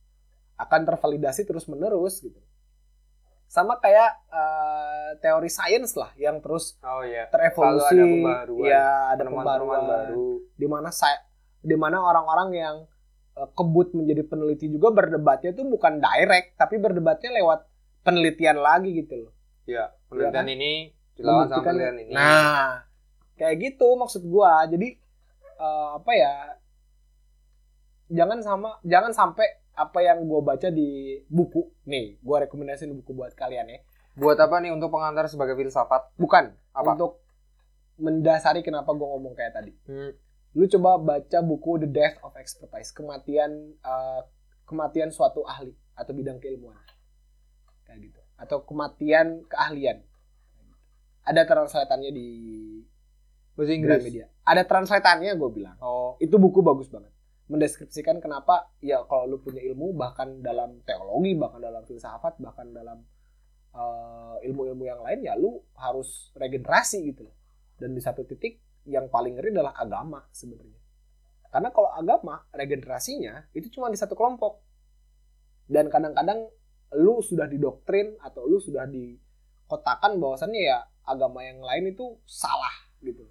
Akan 0.58 0.84
tervalidasi 0.84 1.45
terus 1.45 1.70
menerus 1.70 2.20
gitu. 2.20 2.41
Sama 3.47 3.80
kayak 3.80 4.12
eh, 4.32 5.10
teori 5.20 5.52
sains 5.52 5.95
lah 5.95 6.12
yang 6.16 6.39
terus 6.43 6.76
Oh 6.84 7.04
iya. 7.04 7.28
terevolusi. 7.32 7.88
Selalu 7.88 8.04
ada 8.04 8.08
pembaruan. 8.12 8.64
ya 8.68 8.88
ada 9.12 9.22
pembaruan 9.28 9.82
baru. 9.88 10.28
di 10.56 10.68
mana 10.68 10.89
di 11.62 11.76
mana 11.76 11.97
orang-orang 11.97 12.49
yang 12.51 12.76
eh, 13.34 13.49
kebut 13.53 13.93
menjadi 13.93 14.26
peneliti 14.26 14.68
juga 14.68 14.89
berdebatnya 14.89 15.53
tuh 15.53 15.66
bukan 15.66 15.97
direct 15.97 16.55
tapi 16.55 16.78
berdebatnya 16.78 17.32
lewat 17.38 17.66
penelitian 18.01 18.57
lagi 18.57 18.91
gitu 18.97 19.28
loh 19.28 19.34
Iya. 19.64 19.93
Penelitian 20.09 20.34
kan? 20.41 20.45
ini 20.49 20.72
dilawan 21.14 21.45
sama 21.45 21.64
penelitian 21.64 21.97
ini. 22.01 22.12
Nah, 22.12 22.82
kayak 23.38 23.55
gitu 23.62 23.88
maksud 23.93 24.26
gua. 24.26 24.66
Jadi 24.66 24.89
eh, 25.55 25.89
apa 25.95 26.12
ya? 26.12 26.34
jangan 28.09 28.43
sama 28.43 28.76
jangan 28.84 29.16
sampai 29.16 29.47
apa 29.72 30.03
yang 30.03 30.28
gue 30.28 30.41
baca 30.43 30.68
di 30.68 31.16
buku 31.26 31.64
nih 31.86 32.20
gue 32.20 32.38
rekomendasiin 32.43 32.91
buku 32.93 33.16
buat 33.16 33.32
kalian 33.32 33.72
ya 33.72 33.80
Buat 34.12 34.43
apa 34.43 34.59
nih 34.59 34.76
untuk 34.76 34.91
pengantar 34.91 35.32
sebagai 35.32 35.55
filsafat? 35.55 36.12
bukan 36.20 36.51
Apa? 36.76 36.91
untuk 36.91 37.24
mendasari 37.95 38.59
kenapa 38.59 38.91
gue 38.91 39.07
ngomong 39.07 39.32
kayak 39.32 39.55
tadi 39.55 39.72
Hmm. 39.88 40.12
Lu 40.52 40.68
coba 40.68 40.99
baca 40.99 41.39
buku 41.39 41.88
The 41.88 41.89
Death 41.89 42.18
of 42.24 42.36
Expertise 42.36 42.91
kematian 42.91 43.76
eh, 43.80 44.22
kematian 44.68 45.12
suatu 45.12 45.43
ahli 45.43 45.76
atau 45.95 46.12
bidang 46.16 46.39
keilmuan. 46.39 46.80
Kayak 47.84 48.12
gitu. 48.12 48.22
Atau 48.39 48.64
kematian 48.64 49.43
keahlian. 49.47 50.04
Ada 51.22 51.45
translatannya 51.45 52.12
di 52.16 52.28
Bahasa 53.54 53.72
Inggris. 53.76 54.02
Gramedia. 54.02 54.26
Ada 54.47 54.64
translatannya 54.66 55.32
gue 55.36 55.49
bilang. 55.52 55.78
Oh, 55.84 56.16
itu 56.18 56.34
buku 56.39 56.64
bagus 56.64 56.88
banget. 56.88 57.12
Mendeskripsikan 57.52 58.24
kenapa 58.24 58.72
ya 58.80 59.04
kalau 59.06 59.28
lu 59.28 59.38
punya 59.43 59.60
ilmu 59.60 59.91
bahkan 59.91 60.39
dalam 60.39 60.80
teologi 60.88 61.36
bahkan 61.36 61.60
dalam 61.60 61.84
filsafat 61.84 62.39
bahkan 62.39 62.72
dalam 62.72 63.04
eh, 63.76 64.36
ilmu-ilmu 64.47 64.84
yang 64.88 65.04
lain 65.04 65.20
ya 65.28 65.36
lu 65.36 65.60
harus 65.76 66.32
regenerasi 66.39 67.12
gitu 67.12 67.28
loh. 67.28 67.36
Dan 67.76 67.91
di 67.91 68.02
satu 68.02 68.24
titik 68.24 68.58
yang 68.86 69.07
paling 69.07 69.38
ngeri 69.38 69.53
adalah 69.53 69.73
agama 69.77 70.25
sebenarnya. 70.34 70.79
Karena 71.51 71.69
kalau 71.69 71.91
agama 71.91 72.47
regenerasinya 72.55 73.51
itu 73.51 73.67
cuma 73.69 73.91
di 73.91 73.99
satu 73.99 74.15
kelompok. 74.15 74.63
Dan 75.67 75.91
kadang-kadang 75.91 76.47
lu 76.95 77.19
sudah 77.23 77.47
didoktrin 77.47 78.15
atau 78.19 78.43
lu 78.43 78.59
sudah 78.59 78.88
dikotakan 78.88 80.19
bahwasannya 80.19 80.61
ya 80.63 80.79
agama 81.07 81.43
yang 81.43 81.59
lain 81.59 81.91
itu 81.91 82.19
salah 82.27 82.75
gitu. 82.99 83.23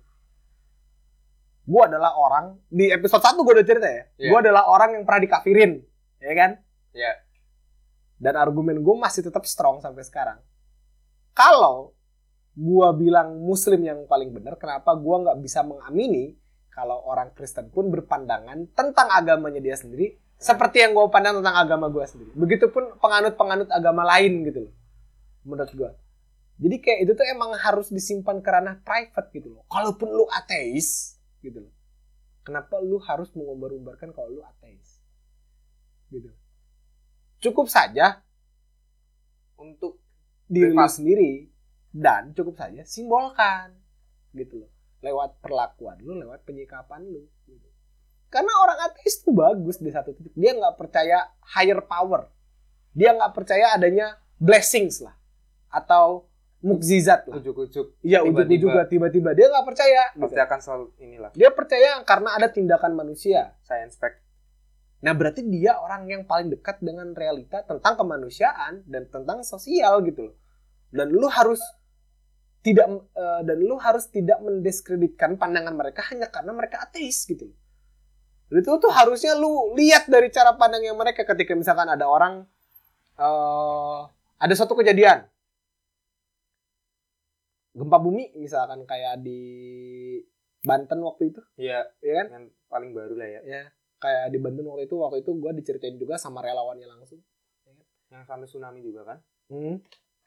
Gue 1.65 1.83
adalah 1.87 2.17
orang 2.17 2.59
di 2.67 2.89
episode 2.89 3.23
1 3.23 3.37
gue 3.37 3.55
udah 3.55 3.67
cerita 3.69 3.87
ya 3.89 4.05
Iya. 4.17 4.29
gue 4.33 4.39
adalah 4.49 4.65
orang 4.67 4.97
yang 4.97 5.05
pernah 5.07 5.23
dikafirin 5.23 5.73
ya 6.21 6.33
kan? 6.37 6.51
Iya. 6.93 7.13
dan 8.21 8.37
argumen 8.37 8.85
gue 8.85 8.97
masih 9.01 9.25
tetap 9.25 9.49
strong 9.49 9.81
sampai 9.81 10.05
sekarang. 10.05 10.37
Kalau 11.33 11.97
gue 12.55 12.89
bilang 12.99 13.39
muslim 13.41 13.81
yang 13.83 14.01
paling 14.11 14.35
benar 14.35 14.59
kenapa 14.59 14.95
gue 14.99 15.17
nggak 15.27 15.39
bisa 15.39 15.63
mengamini 15.63 16.35
kalau 16.71 17.03
orang 17.07 17.31
Kristen 17.35 17.71
pun 17.71 17.91
berpandangan 17.91 18.75
tentang 18.75 19.09
agamanya 19.11 19.63
dia 19.63 19.77
sendiri 19.79 20.19
seperti 20.41 20.83
yang 20.83 20.97
gue 20.97 21.05
pandang 21.13 21.45
tentang 21.45 21.53
agama 21.53 21.93
gue 21.93 22.01
sendiri. 22.09 22.33
Begitupun 22.33 22.97
penganut-penganut 22.97 23.69
agama 23.69 24.09
lain 24.17 24.41
gitu 24.49 24.69
loh 24.69 24.75
menurut 25.45 25.73
gue 25.73 25.91
jadi 26.61 26.77
kayak 26.77 26.99
itu 27.09 27.13
tuh 27.17 27.27
emang 27.33 27.57
harus 27.57 27.89
disimpan 27.89 28.45
ke 28.45 28.51
ranah 28.53 28.77
private 28.85 29.29
gitu 29.33 29.49
loh. 29.57 29.65
Kalaupun 29.73 30.13
lu 30.13 30.29
ateis 30.29 31.17
gitu 31.41 31.65
loh. 31.65 31.73
Kenapa 32.45 32.77
lu 32.85 33.01
harus 33.01 33.33
mengumbar-umbarkan 33.33 34.13
kalau 34.13 34.29
lu 34.29 34.43
ateis? 34.45 35.01
Gitu. 36.13 36.29
Cukup 37.41 37.73
saja 37.73 38.21
untuk 39.57 39.97
diri 40.45 40.77
lu 40.77 40.85
sendiri 40.85 41.49
dan 41.91 42.31
cukup 42.35 42.55
saja 42.55 42.83
simbolkan 42.87 43.75
gitu 44.35 44.63
loh 44.67 44.71
lewat 45.03 45.43
perlakuan 45.43 45.99
lu 46.03 46.15
lewat 46.19 46.47
penyikapan 46.47 47.03
lu 47.03 47.27
gitu. 47.49 47.69
karena 48.31 48.53
orang 48.63 48.79
ateis 48.87 49.23
tuh 49.25 49.35
bagus 49.35 49.83
di 49.83 49.91
satu 49.91 50.15
titik 50.15 50.35
dia 50.39 50.55
nggak 50.55 50.77
percaya 50.79 51.35
higher 51.57 51.83
power 51.83 52.31
dia 52.95 53.15
nggak 53.15 53.33
percaya 53.35 53.75
adanya 53.75 54.19
blessings 54.39 55.03
lah 55.03 55.17
atau 55.71 56.31
mukjizat 56.61 57.27
lah 57.27 57.41
ujuk-ujuk 57.41 57.99
iya 58.05 58.21
Tiba-tiba. 58.23 58.47
ujuk 58.47 58.61
juga 58.61 58.81
tiba-tiba 58.87 59.31
dia 59.35 59.47
nggak 59.51 59.67
percaya 59.67 60.03
gitu. 60.13 60.21
pasti 60.27 60.41
akan 60.41 60.59
selalu 60.61 60.87
inilah 61.01 61.31
dia 61.33 61.51
percaya 61.51 61.91
karena 62.05 62.29
ada 62.37 62.49
tindakan 62.53 62.93
manusia 62.95 63.57
science 63.65 63.97
fact. 63.97 64.21
Nah, 65.01 65.17
berarti 65.17 65.41
dia 65.49 65.81
orang 65.81 66.05
yang 66.13 66.23
paling 66.29 66.53
dekat 66.53 66.77
dengan 66.85 67.17
realita 67.17 67.65
tentang 67.65 67.97
kemanusiaan 67.97 68.85
dan 68.85 69.09
tentang 69.09 69.41
sosial 69.41 70.05
gitu 70.05 70.29
loh. 70.29 70.37
Dan 70.93 71.09
lu 71.09 71.25
harus 71.25 71.61
tidak 72.61 72.87
eh, 73.17 73.41
dan 73.45 73.59
lu 73.61 73.77
harus 73.81 74.09
tidak 74.13 74.39
mendiskreditkan 74.45 75.41
pandangan 75.41 75.73
mereka 75.73 76.05
hanya 76.13 76.29
karena 76.29 76.53
mereka 76.53 76.85
ateis 76.85 77.25
gitu 77.25 77.49
loh. 77.49 77.59
Itu 78.51 78.77
tuh 78.83 78.91
harusnya 78.91 79.39
lu 79.39 79.73
lihat 79.79 80.11
dari 80.11 80.27
cara 80.29 80.53
pandang 80.59 80.83
yang 80.83 80.99
mereka 80.99 81.23
ketika 81.23 81.55
misalkan 81.55 81.87
ada 81.87 82.05
orang 82.11 82.45
eh 83.21 84.01
ada 84.41 84.55
suatu 84.57 84.73
kejadian 84.75 85.29
gempa 87.77 87.99
bumi 88.03 88.35
misalkan 88.35 88.83
kayak 88.89 89.23
di 89.23 89.41
Banten 90.61 91.01
waktu 91.01 91.33
itu, 91.33 91.41
Iya, 91.57 91.89
ya 92.05 92.13
kan? 92.21 92.27
yang 92.37 92.45
paling 92.69 92.93
baru 92.93 93.17
lah 93.17 93.25
ya. 93.25 93.41
ya 93.49 93.63
kayak 93.97 94.29
di 94.29 94.39
Bandung 94.41 94.69
waktu 94.69 94.85
itu 94.89 94.97
waktu 95.01 95.25
itu 95.25 95.33
gue 95.33 95.51
diceritain 95.57 95.97
juga 95.97 96.21
sama 96.21 96.45
relawannya 96.45 96.85
langsung 96.85 97.21
Yang 98.13 98.25
sampai 98.29 98.45
tsunami 98.45 98.81
juga 98.85 99.09
kan? 99.09 99.19
hmm. 99.49 99.81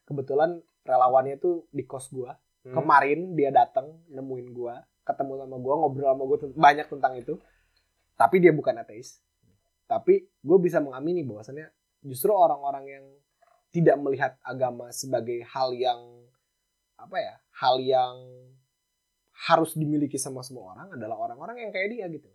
kebetulan 0.10 0.58
relawannya 0.84 1.40
itu 1.40 1.68
di 1.72 1.84
kos 1.88 2.12
gue 2.12 2.32
Hmm. 2.64 2.80
kemarin 2.80 3.36
dia 3.36 3.52
datang 3.52 3.92
nemuin 4.08 4.48
gue 4.56 4.76
ketemu 5.04 5.36
sama 5.36 5.56
gue 5.60 5.74
ngobrol 5.84 6.16
sama 6.16 6.24
gue 6.24 6.38
banyak 6.56 6.88
tentang 6.88 7.14
itu. 7.20 7.36
Tapi 8.16 8.40
dia 8.40 8.56
bukan 8.56 8.80
ateis. 8.80 9.20
Tapi 9.84 10.24
gue 10.24 10.58
bisa 10.64 10.80
mengamini 10.80 11.28
bahwasannya 11.28 11.68
justru 12.08 12.32
orang-orang 12.32 12.86
yang 12.88 13.06
tidak 13.76 14.00
melihat 14.00 14.32
agama 14.48 14.96
sebagai 14.96 15.44
hal 15.44 15.76
yang 15.76 16.00
apa 16.96 17.20
ya 17.20 17.36
hal 17.60 17.76
yang 17.84 18.16
harus 19.52 19.76
dimiliki 19.76 20.16
sama 20.16 20.40
semua 20.40 20.72
orang 20.72 20.96
adalah 20.96 21.20
orang-orang 21.20 21.68
yang 21.68 21.72
kayak 21.76 21.92
dia 21.92 22.06
gitu. 22.08 22.32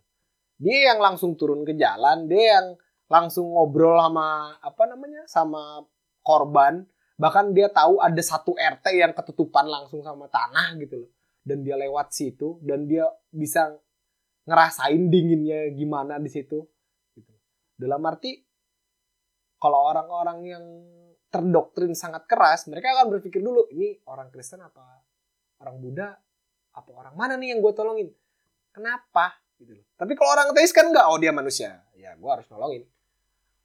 Dia 0.61 0.93
yang 0.93 1.01
langsung 1.01 1.33
turun 1.33 1.65
ke 1.65 1.73
jalan 1.73 2.29
dia 2.29 2.59
yang 2.61 2.77
langsung 3.09 3.49
ngobrol 3.49 3.97
sama 3.97 4.61
apa 4.61 4.83
namanya 4.85 5.25
sama 5.25 5.89
korban 6.21 6.85
bahkan 7.19 7.51
dia 7.51 7.67
tahu 7.67 7.99
ada 7.99 8.23
satu 8.23 8.55
RT 8.55 8.95
yang 8.95 9.11
ketutupan 9.11 9.67
langsung 9.67 9.99
sama 9.99 10.31
tanah 10.31 10.79
gitu 10.79 11.03
loh. 11.03 11.11
Dan 11.43 11.67
dia 11.67 11.75
lewat 11.75 12.15
situ 12.15 12.63
dan 12.63 12.87
dia 12.87 13.03
bisa 13.27 13.75
ngerasain 14.47 15.11
dinginnya 15.11 15.69
gimana 15.75 16.17
di 16.17 16.31
situ 16.31 16.65
gitu. 17.13 17.33
dalam 17.77 18.01
arti 18.01 18.41
kalau 19.61 19.93
orang-orang 19.93 20.39
yang 20.41 20.65
terdoktrin 21.29 21.93
sangat 21.93 22.25
keras 22.25 22.65
mereka 22.65 22.97
akan 22.97 23.13
berpikir 23.13 23.45
dulu 23.45 23.69
ini 23.69 23.93
orang 24.09 24.33
Kristen 24.33 24.63
apa 24.63 25.03
orang 25.59 25.75
Buddha? 25.77 26.09
Apa 26.73 26.89
orang 26.95 27.15
mana 27.19 27.33
nih 27.35 27.53
yang 27.53 27.59
gue 27.59 27.73
tolongin? 27.75 28.09
Kenapa? 28.71 29.35
Gitu 29.59 29.75
loh. 29.75 29.85
Tapi 29.99 30.15
kalau 30.15 30.31
orang 30.31 30.55
ateis 30.55 30.71
kan 30.71 30.87
enggak 30.87 31.05
oh 31.11 31.19
dia 31.19 31.35
manusia. 31.35 31.83
Ya 31.99 32.15
gue 32.15 32.29
harus 32.29 32.47
nolongin. 32.47 32.87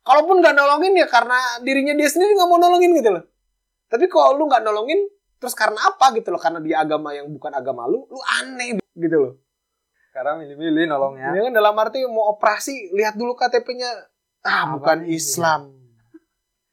Kalaupun 0.05 0.43
nggak 0.43 0.53
nolongin 0.57 0.95
ya 0.99 1.07
karena 1.09 1.39
dirinya 1.63 1.95
dia 1.97 2.09
sendiri 2.11 2.35
nggak 2.35 2.49
mau 2.51 2.59
nolongin 2.61 2.93
gitu 2.97 3.11
loh 3.15 3.25
tapi 3.95 4.11
kalau 4.11 4.35
lu 4.35 4.51
nggak 4.51 4.67
nolongin 4.67 5.07
terus 5.39 5.55
karena 5.55 5.79
apa 5.79 6.11
gitu 6.19 6.35
loh? 6.35 6.43
Karena 6.43 6.59
dia 6.59 6.83
agama 6.83 7.15
yang 7.15 7.31
bukan 7.31 7.55
agama 7.55 7.87
lu 7.87 8.11
lu 8.11 8.19
aneh 8.43 8.83
gitu 8.99 9.17
loh. 9.23 9.33
Sekarang 10.11 10.43
milih-milih 10.43 10.91
nolongnya. 10.91 11.31
ya 11.31 11.47
kan 11.47 11.55
dalam 11.55 11.79
arti 11.79 12.03
mau 12.11 12.35
operasi 12.35 12.91
lihat 12.91 13.15
dulu 13.15 13.39
KTP-nya 13.39 14.11
ah 14.43 14.67
Apa 14.67 14.83
bukan 14.83 14.99
nih? 15.07 15.15
Islam. 15.15 15.63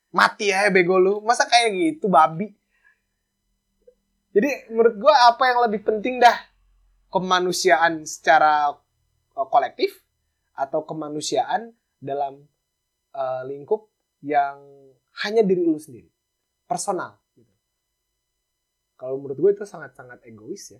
Mati 0.10 0.50
ya 0.50 0.66
bego 0.74 0.98
lu. 0.98 1.22
Masa 1.22 1.46
kayak 1.46 1.78
gitu 1.78 2.10
babi? 2.10 2.58
Jadi 4.34 4.74
menurut 4.74 4.98
gua 4.98 5.30
apa 5.30 5.46
yang 5.46 5.62
lebih 5.70 5.86
penting 5.86 6.18
dah? 6.18 6.38
Kemanusiaan 7.14 8.02
secara 8.10 8.74
uh, 9.38 9.48
kolektif 9.52 10.02
atau 10.58 10.90
kemanusiaan 10.90 11.70
dalam 12.02 12.50
uh, 13.14 13.46
lingkup 13.46 13.94
yang 14.26 14.58
hanya 15.22 15.46
diri 15.46 15.62
lu 15.62 15.78
sendiri 15.78 16.11
personal 16.72 17.20
gitu. 17.36 17.52
kalau 18.96 19.20
menurut 19.20 19.36
gue 19.36 19.52
itu 19.60 19.68
sangat-sangat 19.68 20.24
egois 20.24 20.72
ya. 20.72 20.80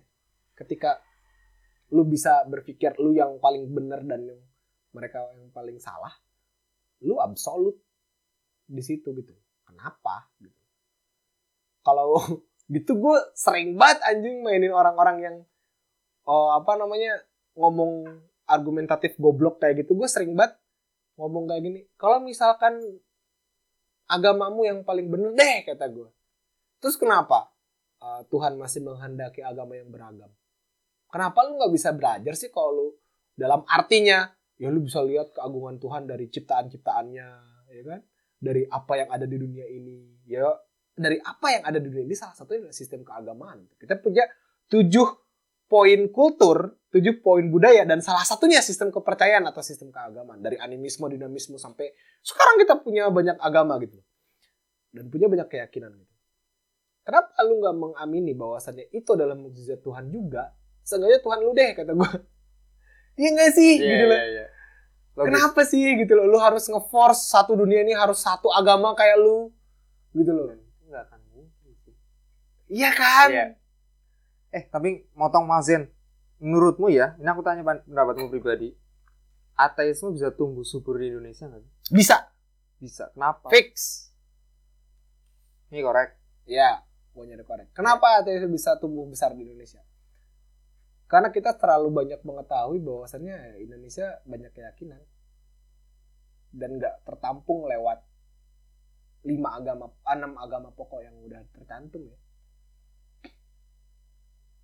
Ketika 0.56 0.96
lu 1.92 2.08
bisa 2.08 2.48
berpikir 2.48 2.96
lu 2.96 3.12
yang 3.12 3.36
paling 3.36 3.68
benar 3.68 4.00
dan 4.08 4.24
yang 4.24 4.40
mereka 4.96 5.20
yang 5.36 5.52
paling 5.52 5.76
salah 5.76 6.12
lu 7.04 7.20
absolut 7.20 7.76
di 8.64 8.80
situ 8.80 9.12
gitu. 9.12 9.36
Kenapa? 9.68 10.32
Gitu. 10.40 10.62
Kalau 11.84 12.16
gitu 12.74 12.96
gue 12.96 13.18
sering 13.36 13.76
banget 13.76 14.00
anjing 14.08 14.40
mainin 14.40 14.72
orang-orang 14.72 15.16
yang 15.20 15.36
oh 16.24 16.56
apa 16.56 16.78
namanya 16.80 17.20
ngomong 17.52 18.08
argumentatif 18.48 19.18
goblok 19.20 19.60
kayak 19.60 19.84
gitu. 19.84 19.92
Gue 19.92 20.08
sering 20.08 20.32
banget 20.32 20.56
ngomong 21.20 21.50
kayak 21.50 21.62
gini. 21.68 21.80
Kalau 22.00 22.24
misalkan 22.24 22.80
agamamu 24.12 24.68
yang 24.68 24.84
paling 24.84 25.08
bener 25.08 25.32
deh 25.32 25.72
kata 25.72 25.88
gue 25.88 26.08
terus 26.82 26.98
kenapa? 26.98 27.46
Uh, 28.02 28.26
Tuhan 28.26 28.58
masih 28.58 28.82
menghendaki 28.82 29.38
agama 29.46 29.78
yang 29.78 29.86
beragam. 29.86 30.26
Kenapa 31.06 31.46
lu 31.46 31.54
nggak 31.54 31.70
bisa 31.70 31.94
belajar 31.94 32.34
sih 32.34 32.50
kalau 32.50 32.74
lu 32.74 32.86
dalam 33.38 33.62
artinya? 33.70 34.26
Ya 34.58 34.74
lu 34.74 34.82
bisa 34.82 34.98
lihat 35.06 35.30
keagungan 35.30 35.78
Tuhan 35.78 36.10
dari 36.10 36.26
ciptaan-ciptaannya 36.26 37.28
ya 37.70 37.82
kan? 37.86 38.00
Dari 38.42 38.66
apa 38.66 38.92
yang 38.98 39.08
ada 39.14 39.22
di 39.30 39.38
dunia 39.38 39.70
ini. 39.70 40.18
Ya 40.26 40.50
dari 40.98 41.22
apa 41.22 41.46
yang 41.54 41.62
ada 41.62 41.78
di 41.78 41.86
dunia 41.86 42.10
ini 42.10 42.16
salah 42.18 42.34
satunya 42.34 42.74
sistem 42.74 43.06
keagamaan. 43.06 43.70
Kita 43.78 44.02
punya 44.02 44.26
tujuh 44.66 45.06
poin 45.70 46.10
kultur 46.10 46.74
tujuh 46.92 47.24
poin 47.24 47.48
budaya 47.48 47.88
dan 47.88 48.04
salah 48.04 48.22
satunya 48.22 48.60
sistem 48.60 48.92
kepercayaan 48.92 49.48
atau 49.48 49.64
sistem 49.64 49.88
keagamaan. 49.88 50.44
Dari 50.44 50.60
animisme 50.60 51.08
dinamisme 51.08 51.56
sampai 51.56 51.96
sekarang 52.20 52.60
kita 52.60 52.84
punya 52.84 53.08
banyak 53.08 53.40
agama 53.40 53.80
gitu. 53.80 53.96
Dan 54.92 55.08
punya 55.08 55.32
banyak 55.32 55.48
keyakinan 55.48 55.96
gitu. 55.96 56.12
Kenapa 57.02 57.34
lu 57.48 57.58
nggak 57.58 57.76
mengamini 57.80 58.36
bahwasannya 58.36 58.92
itu 58.94 59.08
adalah 59.16 59.34
mukjizat 59.34 59.80
Tuhan 59.80 60.12
juga? 60.12 60.52
Seenggaknya 60.84 61.18
Tuhan 61.24 61.38
lu 61.42 61.50
deh 61.56 61.70
kata 61.74 61.92
gue 61.96 62.10
iya 63.20 63.28
nggak 63.34 63.50
sih? 63.56 63.72
Iya, 63.80 63.88
gitu 63.88 64.04
loh. 64.06 64.20
iya. 64.20 64.46
Logis. 65.12 65.28
kenapa 65.28 65.60
sih? 65.64 65.84
Gitu 65.96 66.12
loh. 66.12 66.26
Lu 66.28 66.38
harus 66.38 66.64
ngeforce 66.68 67.32
satu 67.32 67.56
dunia 67.56 67.82
ini 67.82 67.96
harus 67.96 68.20
satu 68.20 68.52
agama 68.52 68.92
kayak 68.92 69.16
lu. 69.16 69.48
Gitu 70.12 70.30
loh. 70.30 70.52
Nggak 70.86 71.02
akan 71.08 71.20
mungkin 71.32 71.72
sih. 71.82 71.94
iya 72.68 72.90
kan? 72.92 73.28
Iya. 73.32 73.46
Eh, 74.52 74.68
tapi 74.68 75.08
motong 75.16 75.48
Mazen. 75.48 75.88
Menurutmu 76.42 76.90
ya, 76.90 77.14
ini 77.22 77.28
aku 77.30 77.46
tanya 77.46 77.62
pendapatmu 77.62 78.26
pribadi. 78.26 78.74
Ateisme 79.54 80.10
bisa 80.10 80.34
tumbuh 80.34 80.66
subur 80.66 80.98
di 80.98 81.14
Indonesia 81.14 81.46
nggak? 81.46 81.62
bisa 81.94 82.26
Bisa. 82.82 83.14
Kenapa? 83.14 83.46
fix 83.46 84.10
Ini 85.70 85.80
korek. 85.86 86.18
Ya, 86.50 86.82
pokoknya 87.14 87.38
ada 87.38 87.46
korek. 87.46 87.68
Kenapa 87.72 88.18
ateis 88.18 88.42
bisa 88.50 88.74
tumbuh 88.76 89.06
besar 89.06 89.32
di 89.38 89.46
Indonesia? 89.46 89.80
Karena 91.06 91.30
kita 91.30 91.54
terlalu 91.54 91.94
banyak 92.02 92.20
mengetahui 92.26 92.82
bahwasannya 92.82 93.62
Indonesia 93.62 94.18
banyak 94.26 94.50
keyakinan 94.50 95.00
dan 96.52 96.76
nggak 96.76 97.06
tertampung 97.08 97.64
lewat 97.64 98.04
lima 99.22 99.54
agama, 99.54 99.94
enam 100.04 100.34
agama 100.36 100.74
pokok 100.74 101.06
yang 101.06 101.16
udah 101.22 101.40
tercantum 101.54 102.04
ya. 102.10 102.18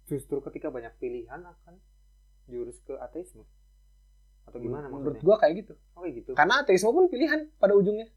Justru 0.09 0.41
ketika 0.41 0.73
banyak 0.73 0.97
pilihan 0.97 1.45
akan 1.45 1.75
jurus 2.49 2.81
ke 2.83 2.97
ateisme. 2.97 3.45
Atau 4.49 4.59
gimana 4.59 4.89
Menurut 4.89 5.21
maksudnya? 5.21 5.27
gua 5.29 5.37
kayak 5.37 5.55
gitu. 5.61 5.75
Oh, 5.93 6.01
kayak 6.03 6.15
gitu. 6.25 6.31
Karena 6.33 6.65
ateisme 6.65 6.89
pun 6.89 7.07
pilihan 7.13 7.53
pada 7.61 7.77
ujungnya. 7.77 8.09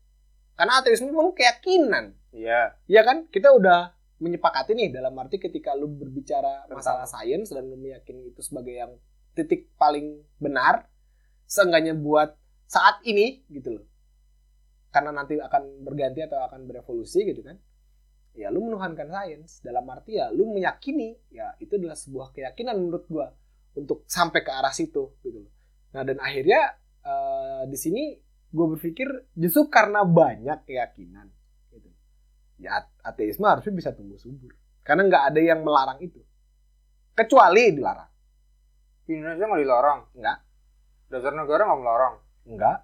Karena 0.56 0.80
ateisme 0.80 1.12
pun 1.12 1.36
keyakinan. 1.36 2.16
Iya. 2.32 2.80
Iya 2.88 3.02
kan? 3.04 3.28
Kita 3.28 3.52
udah 3.52 3.92
menyepakati 4.24 4.72
nih 4.78 4.90
dalam 4.94 5.18
arti 5.20 5.36
ketika 5.36 5.76
lu 5.76 5.92
berbicara 5.92 6.70
Tentang- 6.70 6.78
masalah 6.80 7.08
sains 7.10 7.52
dan 7.52 7.68
lu 7.68 7.76
meyakini 7.76 8.32
itu 8.32 8.40
sebagai 8.40 8.72
yang 8.72 8.94
titik 9.36 9.74
paling 9.76 10.24
benar, 10.40 10.88
seenggaknya 11.50 11.98
buat 11.98 12.38
saat 12.70 13.04
ini 13.04 13.44
gitu 13.52 13.76
loh. 13.82 13.86
Karena 14.92 15.12
nanti 15.12 15.40
akan 15.40 15.84
berganti 15.84 16.24
atau 16.24 16.40
akan 16.48 16.68
berevolusi 16.68 17.28
gitu 17.28 17.44
kan. 17.44 17.60
Ya 18.32 18.48
lu 18.48 18.64
menuhankan 18.64 19.12
sains. 19.12 19.60
Dalam 19.60 19.84
arti 19.92 20.16
ya 20.16 20.32
lu 20.32 20.48
meyakini 20.48 21.16
ya 21.32 21.52
itu 21.60 21.76
adalah 21.76 22.00
sebuah 22.00 22.32
keyakinan 22.32 22.80
menurut 22.80 23.06
gua 23.12 23.28
untuk 23.76 24.08
sampai 24.08 24.44
ke 24.44 24.52
arah 24.52 24.72
situ 24.72 25.20
gitu 25.24 25.48
loh. 25.48 25.52
Nah 25.92 26.08
dan 26.08 26.20
akhirnya 26.24 26.76
eh, 27.04 27.64
di 27.68 27.78
sini 27.80 28.04
gue 28.52 28.66
berpikir 28.76 29.08
justru 29.36 29.72
karena 29.72 30.04
banyak 30.04 30.68
keyakinan 30.68 31.28
gitu. 31.72 31.92
Ya 32.60 32.84
ateisme 33.04 33.48
harusnya 33.48 33.72
bisa 33.76 33.92
tumbuh 33.96 34.20
subur. 34.20 34.56
Karena 34.84 35.08
nggak 35.08 35.24
ada 35.32 35.40
yang 35.40 35.64
melarang 35.64 36.00
itu. 36.04 36.20
Kecuali 37.16 37.72
dilarang. 37.76 38.12
Di 39.08 39.12
Indonesia 39.16 39.46
nggak 39.48 39.62
dilarang. 39.64 40.00
Nggak. 40.16 40.38
Dasar 41.12 41.32
negara 41.36 41.68
nggak 41.68 41.82
melarang. 41.84 42.16
enggak 42.42 42.78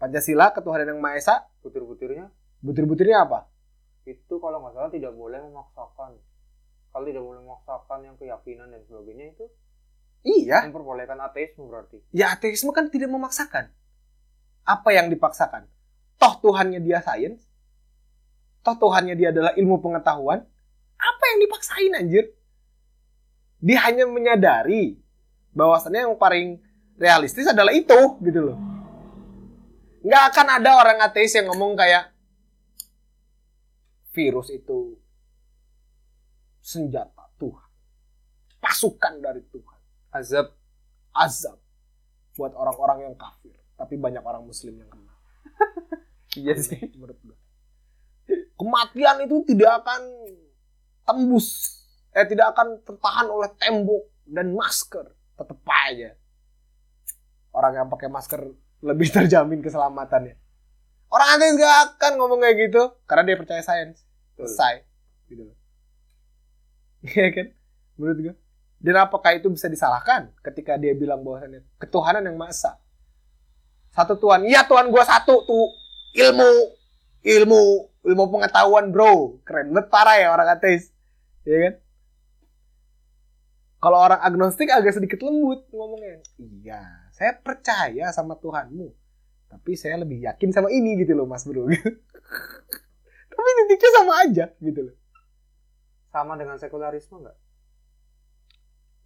pancasila 0.00 0.50
ketuhanan 0.50 0.96
yang 0.96 0.98
maha 0.98 1.20
esa? 1.20 1.46
Butir-butirnya? 1.60 2.32
Butir-butirnya 2.64 3.28
apa 3.28 3.49
itu 4.08 4.34
kalau 4.40 4.64
nggak 4.64 4.72
salah 4.76 4.90
tidak 4.92 5.12
boleh 5.12 5.38
memaksakan. 5.44 6.16
Kalau 6.90 7.04
tidak 7.06 7.22
boleh 7.22 7.40
memaksakan 7.44 7.98
yang 8.02 8.16
keyakinan 8.18 8.66
dan 8.72 8.82
sebagainya 8.88 9.26
itu 9.36 9.44
iya. 10.26 10.66
memperbolehkan 10.66 11.16
ateisme 11.22 11.70
berarti. 11.70 12.02
ya 12.10 12.34
ateisme 12.34 12.74
kan 12.74 12.90
tidak 12.90 13.12
memaksakan. 13.12 13.70
Apa 14.66 14.88
yang 14.92 15.08
dipaksakan? 15.08 15.70
Toh 16.20 16.34
Tuhannya 16.42 16.82
dia 16.84 17.00
sains. 17.00 17.46
Toh 18.60 18.76
Tuhannya 18.76 19.16
dia 19.16 19.32
adalah 19.32 19.56
ilmu 19.56 19.80
pengetahuan. 19.80 20.44
Apa 21.00 21.24
yang 21.32 21.38
dipaksain 21.48 21.92
anjir? 21.96 22.24
Dia 23.60 23.88
hanya 23.88 24.04
menyadari 24.04 25.00
bahwasannya 25.56 26.08
yang 26.08 26.16
paling 26.20 26.60
realistis 27.00 27.48
adalah 27.48 27.72
itu 27.72 28.20
gitu 28.20 28.52
loh. 28.52 28.58
Nggak 30.04 30.24
akan 30.32 30.46
ada 30.60 30.70
orang 30.76 30.98
ateis 31.00 31.32
yang 31.36 31.48
ngomong 31.48 31.76
kayak 31.76 32.12
virus 34.10 34.50
itu 34.50 34.98
senjata 36.60 37.30
Tuhan. 37.40 37.70
Pasukan 38.60 39.14
dari 39.22 39.42
Tuhan. 39.48 39.80
Azab. 40.12 40.52
Azab 41.14 41.58
buat 42.38 42.54
orang-orang 42.54 43.10
yang 43.10 43.16
kafir 43.18 43.58
tapi 43.74 43.96
banyak 43.96 44.20
orang 44.20 44.44
muslim 44.44 44.76
yang 44.76 44.88
kena. 44.88 45.14
Iya 46.30 46.54
Aneh 46.54 46.94
menurut 46.94 47.18
gue 47.26 47.36
kematian 48.54 49.24
itu 49.24 49.42
tidak 49.48 49.82
akan 49.82 50.02
tembus 51.08 51.80
eh 52.12 52.26
tidak 52.28 52.54
akan 52.54 52.78
tertahan 52.84 53.26
oleh 53.30 53.50
tembok 53.56 54.04
dan 54.28 54.52
masker. 54.54 55.06
Tetap 55.38 55.58
aja. 55.64 56.12
Orang 57.50 57.72
yang 57.74 57.88
pakai 57.88 58.12
masker 58.12 58.46
lebih 58.84 59.08
terjamin 59.16 59.64
keselamatannya 59.64 60.36
orang 61.10 61.28
ateis 61.36 61.58
gak 61.58 61.74
akan 61.94 62.12
ngomong 62.16 62.40
kayak 62.42 62.56
gitu 62.70 62.82
karena 63.04 63.22
dia 63.26 63.36
percaya 63.36 63.62
sains. 63.62 64.02
Selesai. 64.38 64.86
Gitu. 65.26 65.42
Loh 65.46 65.56
Iya 67.04 67.28
kan? 67.32 67.46
Menurut 67.98 68.18
gue 68.20 68.34
dan 68.80 68.96
apakah 68.96 69.36
itu 69.36 69.52
bisa 69.52 69.68
disalahkan 69.68 70.32
ketika 70.40 70.80
dia 70.80 70.96
bilang 70.96 71.20
bahwasannya 71.20 71.68
ketuhanan 71.76 72.24
yang 72.24 72.40
maha 72.40 72.48
esa. 72.48 72.72
Satu 73.92 74.16
Tuhan. 74.16 74.48
Iya 74.48 74.64
Tuhan 74.64 74.88
gua 74.88 75.04
satu 75.04 75.44
tuh. 75.44 75.68
Ilmu. 76.16 76.52
Ilmu. 77.20 77.62
Ilmu 78.08 78.24
pengetahuan 78.32 78.88
bro. 78.88 79.36
Keren 79.44 79.76
banget 79.76 79.92
parah 79.92 80.16
ya 80.16 80.32
orang 80.32 80.48
ateis. 80.48 80.96
Ya 81.44 81.60
kan? 81.60 81.74
Kalau 83.84 83.98
orang 84.00 84.20
agnostik 84.24 84.72
agak 84.72 84.96
sedikit 84.96 85.20
lembut 85.20 85.68
ngomongnya. 85.76 86.24
Iya 86.40 87.10
saya 87.20 87.36
percaya 87.36 88.08
sama 88.16 88.32
Tuhanmu 88.40 88.96
tapi 89.50 89.74
saya 89.74 89.98
lebih 89.98 90.22
yakin 90.22 90.54
sama 90.54 90.70
ini 90.70 90.94
gitu 91.02 91.18
loh 91.18 91.26
mas 91.26 91.42
bro 91.42 91.66
tapi 93.30 93.48
titiknya 93.66 93.90
sama 93.98 94.12
aja 94.22 94.46
gitu 94.62 94.80
loh 94.86 94.94
sama 96.10 96.34
dengan 96.34 96.58
sekularisme 96.58 97.22
nggak? 97.22 97.36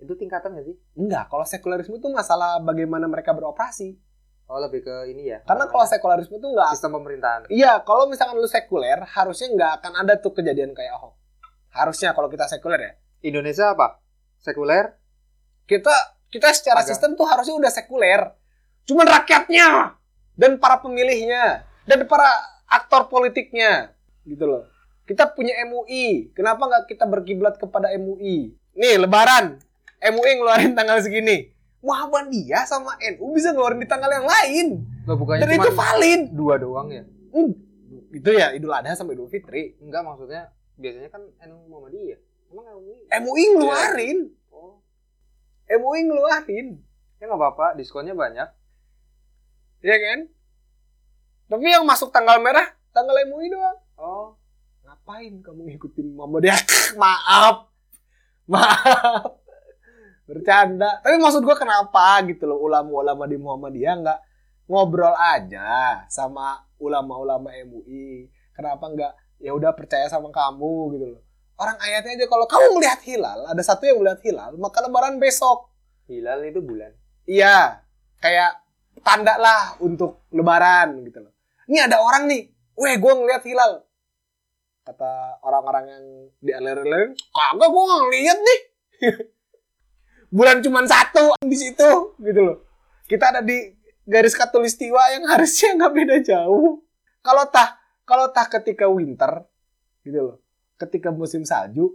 Itu 0.01 0.17
tingkatan 0.17 0.57
nggak 0.57 0.67
sih? 0.67 0.77
enggak 0.97 1.29
kalau 1.29 1.45
sekularisme 1.45 2.01
itu 2.01 2.09
masalah 2.09 2.61
bagaimana 2.65 3.05
mereka 3.09 3.37
beroperasi 3.37 4.01
Oh 4.45 4.61
lebih 4.61 4.85
ke 4.85 5.09
ini 5.09 5.33
ya. 5.33 5.41
karena 5.49 5.65
kalau 5.73 5.89
sekularisme 5.89 6.37
itu 6.37 6.49
enggak 6.53 6.77
sistem 6.77 7.01
pemerintahan. 7.01 7.49
Iya, 7.49 7.81
kalau 7.81 8.05
misalkan 8.05 8.37
lu 8.37 8.45
sekuler, 8.45 9.01
harusnya 9.01 9.49
nggak 9.57 9.73
akan 9.81 9.93
ada 10.05 10.21
tuh 10.21 10.37
kejadian 10.37 10.77
kayak 10.77 10.93
Ahok. 11.01 11.17
Harusnya 11.73 12.13
kalau 12.13 12.29
kita 12.29 12.45
sekuler 12.45 12.77
ya. 12.77 12.93
Indonesia 13.25 13.73
apa? 13.73 14.05
Sekuler? 14.45 15.01
Kita 15.65 15.97
kita 16.29 16.53
secara 16.53 16.85
Agak. 16.85 16.93
sistem 16.93 17.17
tuh 17.17 17.25
harusnya 17.25 17.57
udah 17.57 17.73
sekuler. 17.73 18.21
Cuman 18.85 19.09
rakyatnya 19.09 19.97
dan 20.35 20.57
para 20.57 20.79
pemilihnya 20.79 21.63
dan 21.85 22.05
para 22.05 22.27
aktor 22.67 23.07
politiknya 23.07 23.95
gitu 24.25 24.45
loh. 24.45 24.65
Kita 25.05 25.29
punya 25.29 25.53
MUI. 25.65 26.33
Kenapa 26.33 26.65
nggak 26.65 26.89
kita 26.89 27.05
berkiblat 27.05 27.57
kepada 27.57 27.93
MUI? 27.95 28.57
Nih, 28.73 28.97
lebaran. 28.97 29.61
MUI 30.01 30.31
ngeluarin 30.35 30.73
tanggal 30.73 30.97
segini. 30.99 31.53
Muhammadiyah 31.85 32.65
sama 32.65 32.97
NU 33.13 33.37
bisa 33.37 33.53
ngeluarin 33.53 33.77
di 33.77 33.85
tanggal 33.85 34.09
yang 34.09 34.25
lain. 34.25 34.67
Lo 35.05 35.21
bukannya 35.21 35.45
Dan 35.45 35.53
cuma 35.53 35.61
itu 35.61 35.71
valid. 35.71 36.21
dua 36.33 36.55
doang 36.57 36.89
ya? 36.89 37.05
Hmm, 37.29 37.53
Itu 38.09 38.31
ya 38.33 38.57
Idul 38.57 38.73
Adha 38.73 38.97
sama 38.97 39.13
Idul 39.13 39.29
Fitri. 39.29 39.77
Enggak 39.77 40.01
maksudnya 40.01 40.49
biasanya 40.75 41.13
kan 41.13 41.21
NU 41.45 41.69
Muhammadiyah. 41.69 42.19
Emang 42.49 42.65
MUI? 42.73 42.97
MUI 43.21 43.45
ngeluarin. 43.53 44.19
Oh, 44.49 44.81
MUI 45.69 46.01
ngeluarin. 46.03 46.81
ya 47.15 47.29
nggak 47.29 47.37
apa-apa. 47.37 47.77
Diskonnya 47.77 48.17
banyak. 48.17 48.49
Iya 49.85 49.97
kan? 50.01 50.19
Tapi 51.53 51.69
yang 51.69 51.85
masuk 51.85 52.09
tanggal 52.09 52.41
merah, 52.41 52.65
tanggal 52.97 53.13
MUI 53.29 53.53
doang. 53.53 53.79
Oh, 54.01 54.33
Ngapain 54.81 55.45
kamu 55.45 55.61
ngikutin 55.69 56.17
Muhammadiyah? 56.17 56.57
Maaf. 57.03 57.69
Maaf. 58.49 59.37
Bercanda. 60.25 61.05
Tapi 61.05 61.21
maksud 61.21 61.45
gua 61.45 61.53
kenapa 61.61 62.17
gitu 62.25 62.49
loh 62.49 62.57
ulama-ulama 62.65 63.29
di 63.29 63.37
Muhammadiyah 63.37 63.95
nggak 64.01 64.21
ngobrol 64.65 65.13
aja 65.13 66.01
sama 66.09 66.65
ulama-ulama 66.81 67.53
MUI. 67.69 68.33
Kenapa 68.57 68.89
nggak 68.89 69.13
ya 69.45 69.53
udah 69.53 69.77
percaya 69.77 70.09
sama 70.09 70.33
kamu 70.33 70.97
gitu 70.97 71.07
loh. 71.13 71.21
Orang 71.61 71.77
ayatnya 71.85 72.25
aja 72.25 72.27
kalau 72.27 72.49
kamu 72.49 72.81
melihat 72.81 73.01
hilal, 73.05 73.45
ada 73.47 73.63
satu 73.63 73.85
yang 73.85 74.01
melihat 74.01 74.25
hilal, 74.25 74.57
maka 74.57 74.81
lebaran 74.81 75.21
besok. 75.21 75.69
hilal 76.09 76.41
itu 76.43 76.59
bulan. 76.65 76.91
Iya, 77.29 77.85
kayak 78.19 78.64
tanda 79.05 79.37
lah 79.37 79.77
untuk 79.85 80.25
lebaran 80.33 81.05
gitu 81.05 81.21
loh. 81.23 81.33
Ini 81.69 81.87
ada 81.87 82.01
orang 82.01 82.27
nih, 82.27 82.49
weh 82.81 82.97
gue 82.97 83.13
ngeliat 83.13 83.45
hilal. 83.45 83.85
Kata 84.85 85.41
orang-orang 85.45 85.85
yang 85.89 86.05
di 86.41 86.53
alir-alir, 86.53 87.17
kagak 87.33 87.69
gue 87.69 87.85
ngeliat 87.85 88.39
nih. 88.41 88.61
bulan 90.35 90.59
cuma 90.67 90.83
satu 90.83 91.39
di 91.47 91.55
situ 91.55 92.19
gitu 92.19 92.41
loh. 92.43 92.59
Kita 93.07 93.31
ada 93.31 93.41
di 93.45 93.71
garis 94.03 94.35
katulistiwa 94.35 95.15
yang 95.15 95.31
harusnya 95.31 95.79
nggak 95.79 95.95
beda 95.95 96.17
jauh. 96.27 96.83
Kalau 97.23 97.47
tah 97.55 97.79
kalau 98.03 98.35
tah 98.35 98.51
ketika 98.51 98.91
winter 98.91 99.47
gitu 100.03 100.21
loh, 100.21 100.37
ketika 100.75 101.15
musim 101.15 101.47
salju 101.47 101.95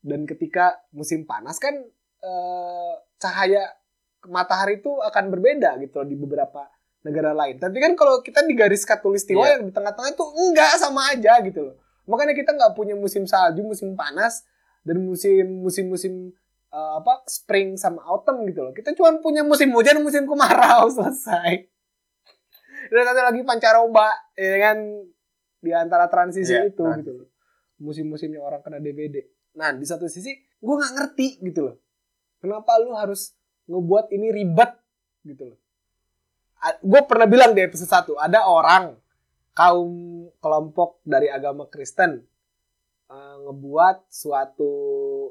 dan 0.00 0.24
ketika 0.24 0.80
musim 0.96 1.28
panas 1.28 1.60
kan 1.60 1.76
eh, 2.24 2.92
cahaya 3.20 3.76
matahari 4.26 4.78
itu 4.78 4.90
akan 4.92 5.24
berbeda 5.28 5.78
gitu 5.78 6.00
loh 6.00 6.08
di 6.08 6.16
beberapa 6.16 6.68
negara 7.00 7.32
lain. 7.32 7.56
Tapi 7.56 7.76
kan 7.76 7.92
kalau 7.94 8.20
kita 8.20 8.44
di 8.44 8.52
garis 8.52 8.84
katulistiwa 8.84 9.40
Iya. 9.40 9.52
yang 9.56 9.62
di 9.66 9.72
tengah-tengah 9.72 10.10
itu 10.10 10.24
enggak 10.36 10.76
sama 10.76 11.08
aja 11.08 11.40
gitu 11.40 11.60
loh. 11.64 11.76
Makanya 12.04 12.34
kita 12.34 12.52
nggak 12.52 12.74
punya 12.74 12.92
musim 12.92 13.24
salju, 13.24 13.62
musim 13.62 13.94
panas 13.94 14.44
dan 14.82 14.98
musim 14.98 15.60
musim 15.60 15.88
musim 15.88 16.12
eh, 16.68 16.92
apa 16.96 17.24
spring 17.24 17.74
sama 17.74 18.04
autumn 18.04 18.44
gitu 18.44 18.60
loh. 18.60 18.72
Kita 18.72 18.92
cuma 18.92 19.16
punya 19.18 19.40
musim 19.40 19.70
hujan, 19.70 19.96
musim 20.00 20.24
kemarau 20.24 20.90
selesai. 20.92 21.70
Dan 22.90 23.02
satu 23.04 23.20
lagi 23.22 23.42
pancaroba, 23.42 24.08
ya 24.34 24.56
kan 24.58 24.76
di 25.58 25.70
antara 25.70 26.08
transisi 26.08 26.50
Iya, 26.50 26.66
itu 26.66 26.80
transisi. 26.80 27.00
gitu 27.00 27.12
loh. 27.16 27.28
Musim-musimnya 27.78 28.40
orang 28.40 28.60
kena 28.60 28.76
DBD. 28.76 29.24
Nah 29.52 29.72
di 29.72 29.84
satu 29.84 30.04
sisi 30.04 30.30
gue 30.58 30.74
nggak 30.74 30.92
ngerti 30.94 31.40
gitu 31.42 31.64
loh. 31.64 31.76
Kenapa 32.38 32.76
lu 32.76 32.92
harus 32.92 33.36
ngebuat 33.70 34.10
ini 34.10 34.28
ribet 34.34 34.70
gitu 35.22 35.54
loh. 35.54 35.58
Gue 36.82 37.00
pernah 37.08 37.24
bilang 37.24 37.56
di 37.56 37.64
episode 37.64 37.88
1 38.18 38.20
ada 38.20 38.44
orang 38.50 38.98
kaum 39.56 40.26
kelompok 40.42 41.00
dari 41.06 41.30
agama 41.32 41.70
Kristen 41.70 42.20
eh, 43.08 43.36
ngebuat 43.46 44.10
suatu 44.10 44.72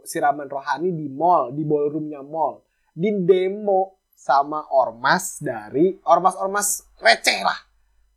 siraman 0.07 0.47
rohani 0.47 0.95
di 0.95 1.11
mall, 1.11 1.53
di 1.53 1.61
ballroomnya 1.67 2.23
mall, 2.23 2.65
di 2.95 3.13
demo 3.27 4.01
sama 4.09 4.67
ormas 4.75 5.39
dari 5.39 5.95
ormas-ormas 6.03 6.83
receh 6.99 7.39
lah 7.45 7.59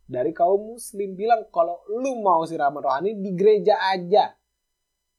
dari 0.09 0.35
kaum 0.35 0.75
muslim. 0.75 1.15
Bilang 1.15 1.47
kalau 1.53 1.85
lu 1.89 2.19
mau 2.19 2.43
siraman 2.43 2.81
rohani 2.83 3.17
di 3.17 3.31
gereja 3.37 3.79
aja, 3.93 4.33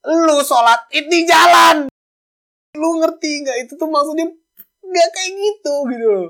lu 0.04 0.36
sholat 0.44 0.90
id 0.92 1.06
di 1.08 1.20
jalan, 1.24 1.88
lu 2.76 2.90
ngerti 3.00 3.30
nggak? 3.46 3.56
Itu 3.64 3.80
tuh 3.80 3.88
maksudnya 3.88 4.28
nggak 4.94 5.10
kayak 5.10 5.30
gitu 5.34 5.74
gitu 5.90 6.06
loh, 6.06 6.28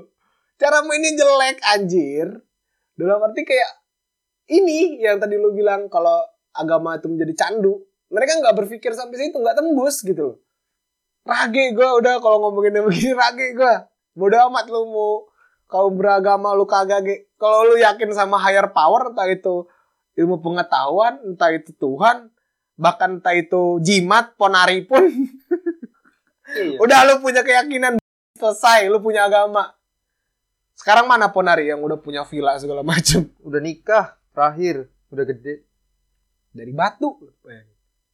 cara 0.57 0.81
mainnya 0.81 1.13
jelek 1.13 1.61
anjir, 1.61 2.27
dalam 2.97 3.21
arti 3.21 3.45
kayak 3.45 3.71
ini 4.49 5.01
yang 5.05 5.21
tadi 5.21 5.37
lu 5.37 5.53
bilang 5.53 5.85
kalau 5.85 6.25
agama 6.55 6.97
itu 6.97 7.05
menjadi 7.11 7.33
candu 7.45 7.85
mereka 8.09 8.37
nggak 8.39 8.55
berpikir 8.55 8.93
sampai 8.93 9.17
situ 9.17 9.37
nggak 9.37 9.57
tembus 9.57 10.01
gitu 10.05 10.21
loh. 10.21 10.37
Rage 11.25 11.73
gue 11.73 11.89
udah 11.89 12.21
kalau 12.21 12.37
ngomongin 12.47 12.77
yang 12.77 12.85
begini 12.85 13.17
rage 13.17 13.47
gue 13.57 13.75
bodoh 14.13 14.41
amat 14.47 14.69
lu 14.69 14.87
mau 14.93 15.13
kau 15.65 15.89
beragama 15.89 16.53
lu 16.53 16.69
kagak 16.69 17.27
kalau 17.41 17.65
lu 17.65 17.75
yakin 17.81 18.13
sama 18.13 18.37
higher 18.37 18.69
power 18.69 19.09
entah 19.09 19.25
itu 19.25 19.65
ilmu 20.15 20.39
pengetahuan 20.39 21.17
entah 21.25 21.49
itu 21.51 21.73
Tuhan 21.75 22.29
bahkan 22.77 23.19
entah 23.19 23.33
itu 23.33 23.81
jimat 23.81 24.37
ponari 24.37 24.85
pun. 24.85 25.03
Iya. 26.45 26.77
udah 26.77 26.99
lu 27.09 27.25
punya 27.25 27.41
keyakinan 27.41 27.97
selesai 28.35 28.91
lu 28.91 28.99
punya 28.99 29.25
agama 29.25 29.71
sekarang 30.75 31.07
mana 31.07 31.31
ponari 31.31 31.71
yang 31.71 31.79
udah 31.79 31.95
punya 31.99 32.27
villa 32.27 32.59
segala 32.59 32.83
macem 32.83 33.31
Udah 33.47 33.61
nikah, 33.63 34.19
terakhir, 34.35 34.91
udah 35.07 35.23
gede. 35.23 35.63
dari 36.51 36.75
batu 36.75 37.15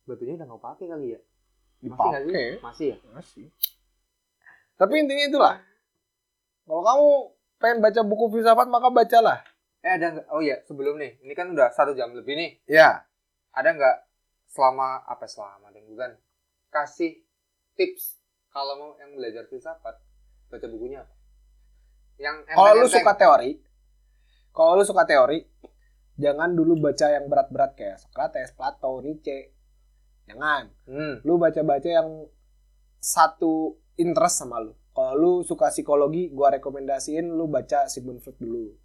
Batunya 0.05 0.37
udah 0.37 0.45
nggak 0.49 0.61
pakai 0.61 0.85
kali 0.91 1.07
ya? 1.15 1.19
Masih 1.81 2.05
nggak 2.09 2.21
sih? 2.21 2.33
dipakai 2.33 2.59
Masih 2.61 2.87
ya? 2.87 2.97
masih 3.13 3.45
tapi 4.81 4.93
intinya 4.97 5.25
itulah 5.29 5.55
kalau 6.65 6.81
kamu 6.81 7.09
pengen 7.61 7.77
baca 7.85 8.01
buku 8.01 8.25
filsafat 8.33 8.65
maka 8.69 8.89
bacalah 8.89 9.39
Eh 9.81 9.97
ada? 9.97 10.21
Oh 10.29 10.45
iya, 10.45 10.61
sebelum 10.61 11.01
nih, 11.01 11.17
ini 11.25 11.33
kan 11.33 11.49
udah 11.49 11.73
satu 11.73 11.97
jam 11.97 12.13
lebih 12.13 12.37
nih. 12.37 12.61
ya 12.69 13.01
Ada 13.49 13.73
nggak 13.73 13.97
selama 14.45 15.01
apa 15.09 15.25
selama 15.25 15.73
dan 15.73 15.81
bukan 15.89 16.11
kasih 16.69 17.17
tips 17.73 18.21
kalau 18.53 18.77
mau 18.77 18.91
yang 19.01 19.17
belajar 19.17 19.49
filsafat 19.49 19.97
baca 20.51 20.67
bukunya 20.67 20.99
apa? 20.99 21.13
Yang 22.17 22.35
kalau 22.47 22.73
lu 22.75 22.87
suka 22.87 23.13
teori 23.15 23.51
kalau 24.51 24.71
lu 24.75 24.83
suka 24.83 25.03
teori 25.03 25.39
jangan 26.15 26.51
dulu 26.51 26.77
baca 26.77 27.07
yang 27.09 27.25
berat-berat 27.25 27.71
kayak 27.73 27.97
Socrates, 27.97 28.51
Plato, 28.51 28.99
Nietzsche 28.99 29.55
jangan 30.23 30.69
Hmm. 30.85 31.23
lu 31.23 31.35
baca-baca 31.35 31.87
yang 31.87 32.27
satu 32.99 33.73
interest 33.95 34.37
sama 34.37 34.59
lu. 34.59 34.75
Kalau 34.91 35.15
lu 35.15 35.31
suka 35.41 35.71
psikologi, 35.71 36.29
gua 36.29 36.51
rekomendasiin 36.51 37.25
lu 37.25 37.47
baca 37.47 37.87
Sigmund 37.87 38.19
Freud 38.19 38.37
dulu. 38.37 38.75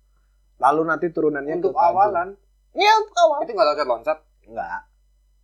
Lalu 0.57 0.83
nanti 0.87 1.07
turunannya 1.11 1.59
Untuk 1.59 1.75
ke 1.75 1.83
awalan 1.83 2.33
Iya, 2.73 2.93
untuk 3.01 3.17
awal. 3.19 3.39
itu 3.43 3.51
nggak 3.53 3.67
loncat-loncat. 3.67 4.19
Enggak. 4.47 4.81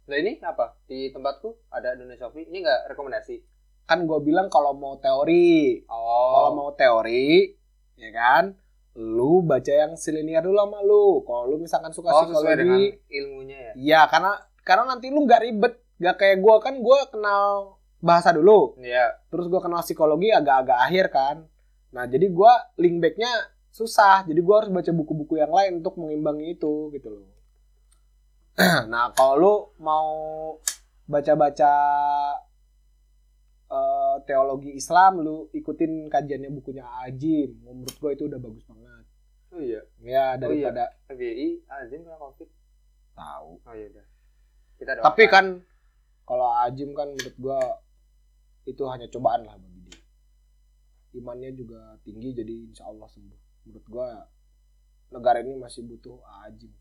Nah 0.03 0.17
ini 0.17 0.33
apa? 0.41 0.77
Di 0.85 1.09
tempatku 1.09 1.69
ada 1.69 1.93
Indonesia. 1.93 2.29
Ini 2.31 2.59
nggak 2.59 2.81
rekomendasi. 2.93 3.37
Kan 3.85 4.05
gua 4.05 4.19
bilang 4.19 4.47
kalau 4.47 4.73
mau 4.73 4.97
teori, 4.97 5.83
kalau 5.85 6.49
Oh. 6.49 6.55
mau 6.55 6.71
teori, 6.73 7.53
ya 7.95 8.11
kan? 8.11 8.55
Lu 8.93 9.41
baca 9.41 9.69
yang 9.69 9.95
silinier 9.95 10.41
dulu 10.41 10.57
sama 10.57 10.79
lu. 10.81 11.21
Kalau 11.23 11.47
lu 11.47 11.57
misalkan 11.57 11.91
suka 11.91 12.09
Oh 12.09 12.25
psikologi, 12.25 12.99
ilmunya 13.09 13.59
ya. 13.59 13.73
iya 13.75 14.01
karena 14.07 14.33
karena 14.61 14.85
nanti 14.87 15.09
lu 15.09 15.23
nggak 15.23 15.43
ribet. 15.43 15.75
Gak 15.97 16.19
kayak 16.19 16.39
gua 16.39 16.59
kan 16.59 16.79
gua 16.79 17.07
kenal 17.07 17.79
bahasa 17.99 18.35
dulu. 18.35 18.75
Iya. 18.77 19.15
terus 19.31 19.47
gue 19.47 19.63
kenal 19.63 19.79
psikologi 19.81 20.29
agak-agak 20.29 20.75
akhir 20.77 21.07
kan 21.09 21.37
nah 21.89 22.03
jadi 22.03 22.27
gue 22.27 22.53
link 22.77 22.99
backnya 22.99 23.31
susah 23.71 24.27
jadi 24.27 24.43
gue 24.43 24.55
harus 24.59 24.69
baca 24.69 24.91
buku-buku 24.91 25.39
yang 25.39 25.55
lain 25.55 25.79
untuk 25.79 25.95
mengimbangi 25.97 26.59
itu 26.59 26.91
gitu 26.91 27.09
loh 27.15 27.31
nah 28.91 29.15
kalau 29.15 29.35
lu 29.39 29.55
mau 29.79 30.11
baca-baca 31.07 31.73
eh, 33.73 34.17
teologi 34.29 34.77
Islam 34.77 35.25
lu 35.25 35.49
ikutin 35.51 36.07
kajiannya 36.07 36.53
bukunya 36.53 36.85
Ajim 37.03 37.57
menurut 37.65 37.97
gue 37.97 38.11
itu 38.13 38.25
udah 38.29 38.39
bagus 38.39 38.65
banget 38.69 39.05
Oh 39.53 39.61
iya. 39.61 39.81
ya 40.01 40.27
daripada 40.37 40.97
FBI 41.09 41.69
Azim 41.69 42.05
kena 42.05 42.17
covid. 42.17 42.49
tahu 43.13 43.61
Oh 43.61 43.75
iya 43.77 43.93
udah. 43.93 44.07
Kita 44.77 44.91
doakan. 44.97 45.05
tapi 45.05 45.25
kan 45.29 45.47
kalau 46.25 46.49
Ajim 46.57 46.97
kan 46.97 47.13
menurut 47.13 47.37
gua 47.37 47.61
itu 48.65 48.81
hanya 48.89 49.11
cobaan 49.11 49.45
lah 49.45 49.59
bagi 49.59 49.81
dia 49.85 50.01
imannya 51.13 51.53
juga 51.53 52.01
tinggi 52.01 52.33
jadi 52.33 52.73
insya 52.73 52.89
Allah 52.89 53.05
sembuh 53.05 53.41
menurut 53.69 53.87
gua 53.91 54.09
negara 55.11 55.45
ini 55.45 55.53
masih 55.55 55.85
butuh 55.85 56.17
Ajim 56.49 56.73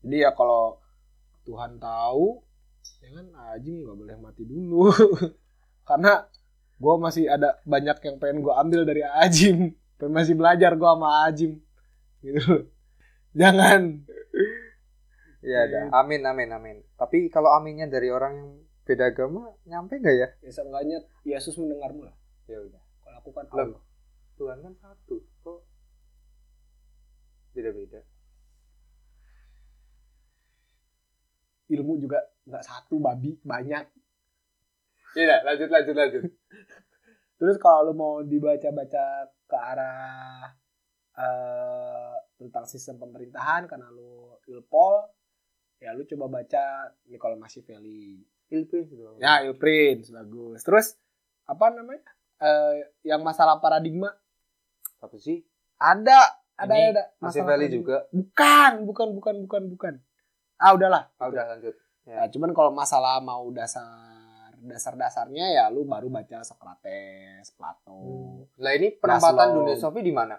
jadi 0.00 0.28
ya 0.28 0.30
kalau 0.30 0.78
Tuhan 1.42 1.82
tahu 1.82 2.38
ya 3.02 3.10
kan 3.10 3.26
Ajim 3.50 3.82
nggak 3.82 3.96
boleh 3.98 4.16
mati 4.16 4.46
dulu 4.46 4.86
karena 5.90 6.22
gua 6.78 6.94
masih 7.02 7.26
ada 7.26 7.58
banyak 7.66 7.98
yang 8.06 8.16
pengen 8.22 8.38
gua 8.46 8.62
ambil 8.62 8.86
dari 8.86 9.02
Ajim 9.02 9.74
pengen 9.98 10.14
masih 10.14 10.38
belajar 10.38 10.70
gua 10.78 10.94
sama 10.94 11.26
Ajim 11.26 11.58
gitu 12.22 12.70
jangan 13.34 14.06
Iya 15.40 15.58
ada. 15.64 15.78
Amin 16.04 16.20
amin 16.20 16.52
amin. 16.52 16.76
Tapi 17.00 17.32
kalau 17.32 17.48
aminnya 17.56 17.88
dari 17.88 18.12
orang 18.12 18.36
yang 18.36 18.50
beda 18.84 19.08
agama 19.08 19.48
nyampe 19.64 19.96
nggak 19.96 20.12
ya? 20.12 20.28
ya 20.44 20.50
seenggaknya 20.52 21.00
Yesus 21.24 21.56
mendengarmu 21.56 22.04
lah 22.04 22.12
Ya 22.44 22.60
udah. 22.60 22.82
kalau 23.00 23.16
aku 23.24 23.30
kan. 23.32 23.48
Allah 23.48 23.80
Tuhan 24.36 24.60
kan 24.60 24.74
satu. 24.76 25.16
Kok 25.40 25.60
beda-beda? 27.56 28.04
ilmu 31.70 32.02
juga 32.02 32.18
nggak 32.44 32.64
satu 32.66 32.98
babi 32.98 33.38
banyak 33.40 33.86
Iya, 35.12 35.42
lanjut 35.42 35.68
lanjut 35.68 35.94
lanjut. 35.94 36.22
terus 37.38 37.56
kalau 37.56 37.88
lu 37.88 37.94
mau 37.94 38.14
dibaca-baca 38.20 39.04
ke 39.42 39.56
arah 39.56 40.52
eh, 41.14 42.14
tentang 42.36 42.64
sistem 42.64 42.96
pemerintahan 42.96 43.64
karena 43.64 43.88
lu 43.88 44.36
ilpol 44.46 45.00
ya 45.76 45.90
lu 45.90 46.04
coba 46.06 46.28
baca 46.34 46.64
Nicola 47.06 47.34
Machiavelli 47.34 48.20
Ilpin 48.46 48.84
gitu. 48.84 49.16
ya 49.16 49.40
Il 49.40 49.56
Prince 49.56 50.10
bagus 50.10 50.60
terus 50.60 50.86
apa 51.44 51.70
namanya 51.70 52.04
Eh, 52.38 52.76
yang 53.04 53.20
masalah 53.20 53.56
paradigma 53.56 54.08
Apa 54.98 55.12
sih? 55.16 55.44
ada 55.76 56.16
ada 56.54 56.72
Ini 56.72 56.88
ada 56.88 57.02
paradigma. 57.38 57.68
juga. 57.70 57.96
bukan 58.10 58.72
bukan 58.82 59.08
bukan 59.12 59.34
bukan 59.44 59.62
bukan 59.68 59.94
ah 60.56 60.72
udahlah 60.72 61.04
Ah, 61.16 61.28
udah 61.28 61.44
lanjut. 61.50 61.76
Nah, 62.06 62.24
cuman 62.26 62.50
kalau 62.50 62.68
masalah 62.70 63.20
mau 63.20 63.44
dasar 63.50 63.84
dasar-dasarnya 64.60 65.46
ya 65.50 65.64
lu 65.68 65.82
baru 65.82 66.06
baca 66.06 66.40
Socrates, 66.40 67.50
Plato. 67.52 68.00
Lah 68.56 68.72
ini 68.72 68.92
penempatan 68.92 69.56
dunia 69.56 69.74
Sofi 69.74 70.00
di 70.00 70.12
mana? 70.12 70.36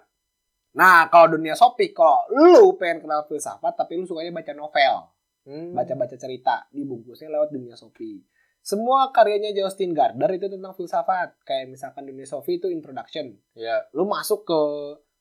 Nah, 0.72 1.04
kalau 1.06 1.36
dunia 1.36 1.52
sopi, 1.52 1.92
kalau 1.92 2.24
lu 2.32 2.80
pengen 2.80 3.04
kenal 3.04 3.28
filsafat 3.28 3.76
tapi 3.76 3.92
lu 3.92 4.08
sukanya 4.08 4.32
baca 4.32 4.52
novel, 4.52 4.94
Hmm. 5.42 5.74
baca-baca 5.74 6.14
cerita, 6.14 6.64
dibungkusnya 6.70 7.28
lewat 7.28 7.50
dunia 7.50 7.74
sopi. 7.74 8.22
semua 8.62 9.10
karyanya 9.10 9.50
Justin 9.50 9.90
Gardner 9.90 10.30
itu 10.30 10.46
tentang 10.46 10.70
filsafat. 10.70 11.34
Kayak 11.42 11.66
misalkan 11.68 12.06
dunia 12.06 12.22
Sophie 12.22 12.56
itu 12.56 12.70
introduction. 12.70 13.34
ya 13.52 13.82
Lu 13.90 14.06
masuk 14.06 14.46
ke 14.46 14.60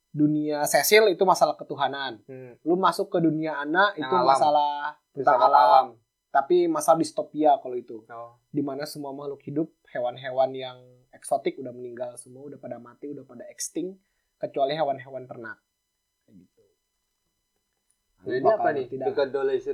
dunia 0.10 0.62
Cecil 0.64 1.10
itu 1.10 1.26
masalah 1.26 1.58
ketuhanan. 1.58 2.22
hmm. 2.24 2.62
Lu 2.62 2.78
masuk 2.78 3.10
ke 3.10 3.18
dunia 3.18 3.58
Ana 3.58 3.92
Yang 3.92 4.06
itu 4.06 4.14
alam. 4.14 4.28
masalah 4.30 4.74
tentang 5.12 5.40
alam. 5.42 5.58
alam 5.58 5.86
Tapi 6.32 6.72
masalah 6.72 7.04
distopia 7.04 7.60
kalau 7.60 7.76
itu. 7.76 8.08
oh. 8.08 8.40
Di 8.48 8.64
mana 8.64 8.88
semua 8.88 9.12
makhluk 9.12 9.44
hidup, 9.44 9.68
hewan-hewan 9.92 10.56
yang 10.56 10.80
eksotik 11.12 11.60
udah 11.60 11.76
meninggal 11.76 12.16
semua, 12.16 12.48
udah 12.48 12.60
pada 12.60 12.80
mati, 12.80 13.12
udah 13.12 13.28
pada 13.28 13.44
extinct. 13.52 14.00
Kecuali 14.40 14.74
hewan-hewan 14.74 15.28
ternak. 15.28 15.60
Kayak 16.26 16.36
gitu. 16.42 16.64
Jadi 18.26 18.40
bakal 18.42 18.58
apa 18.58 18.70
nih 18.74 18.86
dah. 18.98 19.08
the 19.14 19.74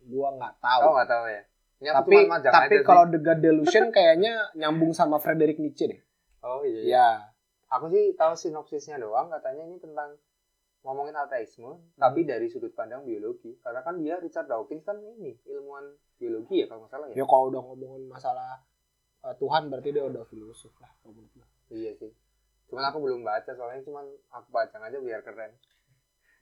Gua 0.00 0.28
nggak 0.32 0.54
tahu. 0.64 0.80
oh 0.88 0.92
nggak 0.96 1.10
tahu 1.12 1.26
ya 1.28 1.42
ini 1.80 1.88
tapi 1.88 2.16
tapi 2.44 2.74
kalau. 2.84 3.08
The 3.08 3.20
God 3.20 3.40
Delusion 3.40 3.84
kayaknya 3.96 4.52
nyambung 4.54 4.92
sama 4.92 5.16
Friedrich 5.16 5.56
Nietzsche 5.56 5.88
deh. 5.88 6.00
oh 6.44 6.60
iya, 6.64 6.80
iya. 6.84 6.92
Ya. 6.92 7.08
aku 7.72 7.88
sih 7.88 8.12
tahu 8.16 8.36
sinopsisnya 8.36 9.00
doang 9.00 9.32
katanya 9.32 9.64
ini 9.64 9.80
tentang 9.80 10.16
ngomongin 10.80 11.12
ateisme 11.12 11.92
tapi 12.00 12.24
dari 12.24 12.48
sudut 12.48 12.72
pandang 12.72 13.04
biologi. 13.04 13.56
Karena 13.60 13.84
kan 13.84 14.00
dia 14.00 14.16
Richard 14.16 14.48
Dawkins 14.48 14.84
kan 14.84 14.96
ini 15.00 15.36
ilmuwan 15.44 15.92
biologi 16.16 16.64
ya 16.64 16.66
kalau 16.68 16.84
nggak 16.84 16.92
salah 16.92 17.06
ya. 17.12 17.14
Ya 17.20 17.24
kalau 17.28 17.44
udah 17.52 17.62
ngomongin 17.64 18.04
masalah 18.08 18.64
uh, 19.24 19.34
Tuhan 19.36 19.68
berarti 19.68 19.88
dia 19.92 20.04
udah 20.04 20.24
filosof 20.24 20.72
lah. 20.80 20.92
kalau 21.04 21.24
iya 21.72 21.92
sih. 21.96 22.10
Cuman 22.70 22.86
aku 22.86 22.98
belum 23.02 23.20
baca 23.26 23.50
soalnya 23.52 23.82
cuman 23.84 24.06
aku 24.32 24.48
baca 24.48 24.76
aja 24.78 24.98
biar 24.98 25.20
keren. 25.20 25.52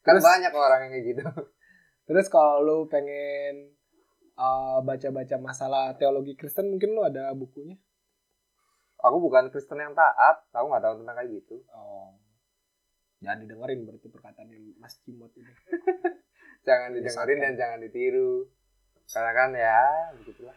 Kan 0.06 0.18
Terus- 0.18 0.26
banyak 0.26 0.52
orang 0.54 0.80
yang 0.86 0.92
kayak 0.94 1.06
gitu. 1.14 1.22
Terus 2.08 2.26
kalau 2.32 2.64
lu 2.64 2.76
pengen 2.88 3.76
uh, 4.38 4.80
baca-baca 4.80 5.36
masalah 5.36 5.92
teologi 5.98 6.38
Kristen 6.38 6.72
mungkin 6.72 6.94
lu 6.96 7.02
ada 7.04 7.34
bukunya. 7.34 7.76
aku 8.98 9.22
bukan 9.22 9.46
Kristen 9.54 9.78
yang 9.78 9.94
taat 9.94 10.42
aku 10.50 10.66
nggak 10.74 10.82
tahu 10.82 10.94
tentang 11.02 11.16
kayak 11.22 11.30
gitu. 11.30 11.62
Oh. 11.70 12.18
Jangan 13.18 13.38
didengerin 13.40 13.80
berarti 13.82 14.06
perkataannya 14.06 14.58
Mas 14.76 14.98
Cimot 15.02 15.34
ini. 15.34 15.50
jangan 16.66 16.90
didengerin 16.92 17.38
dan 17.40 17.54
jangan 17.54 17.78
ditiru 17.80 18.46
karena 19.06 19.30
kan 19.32 19.50
ya 19.52 19.80
begitulah 20.14 20.52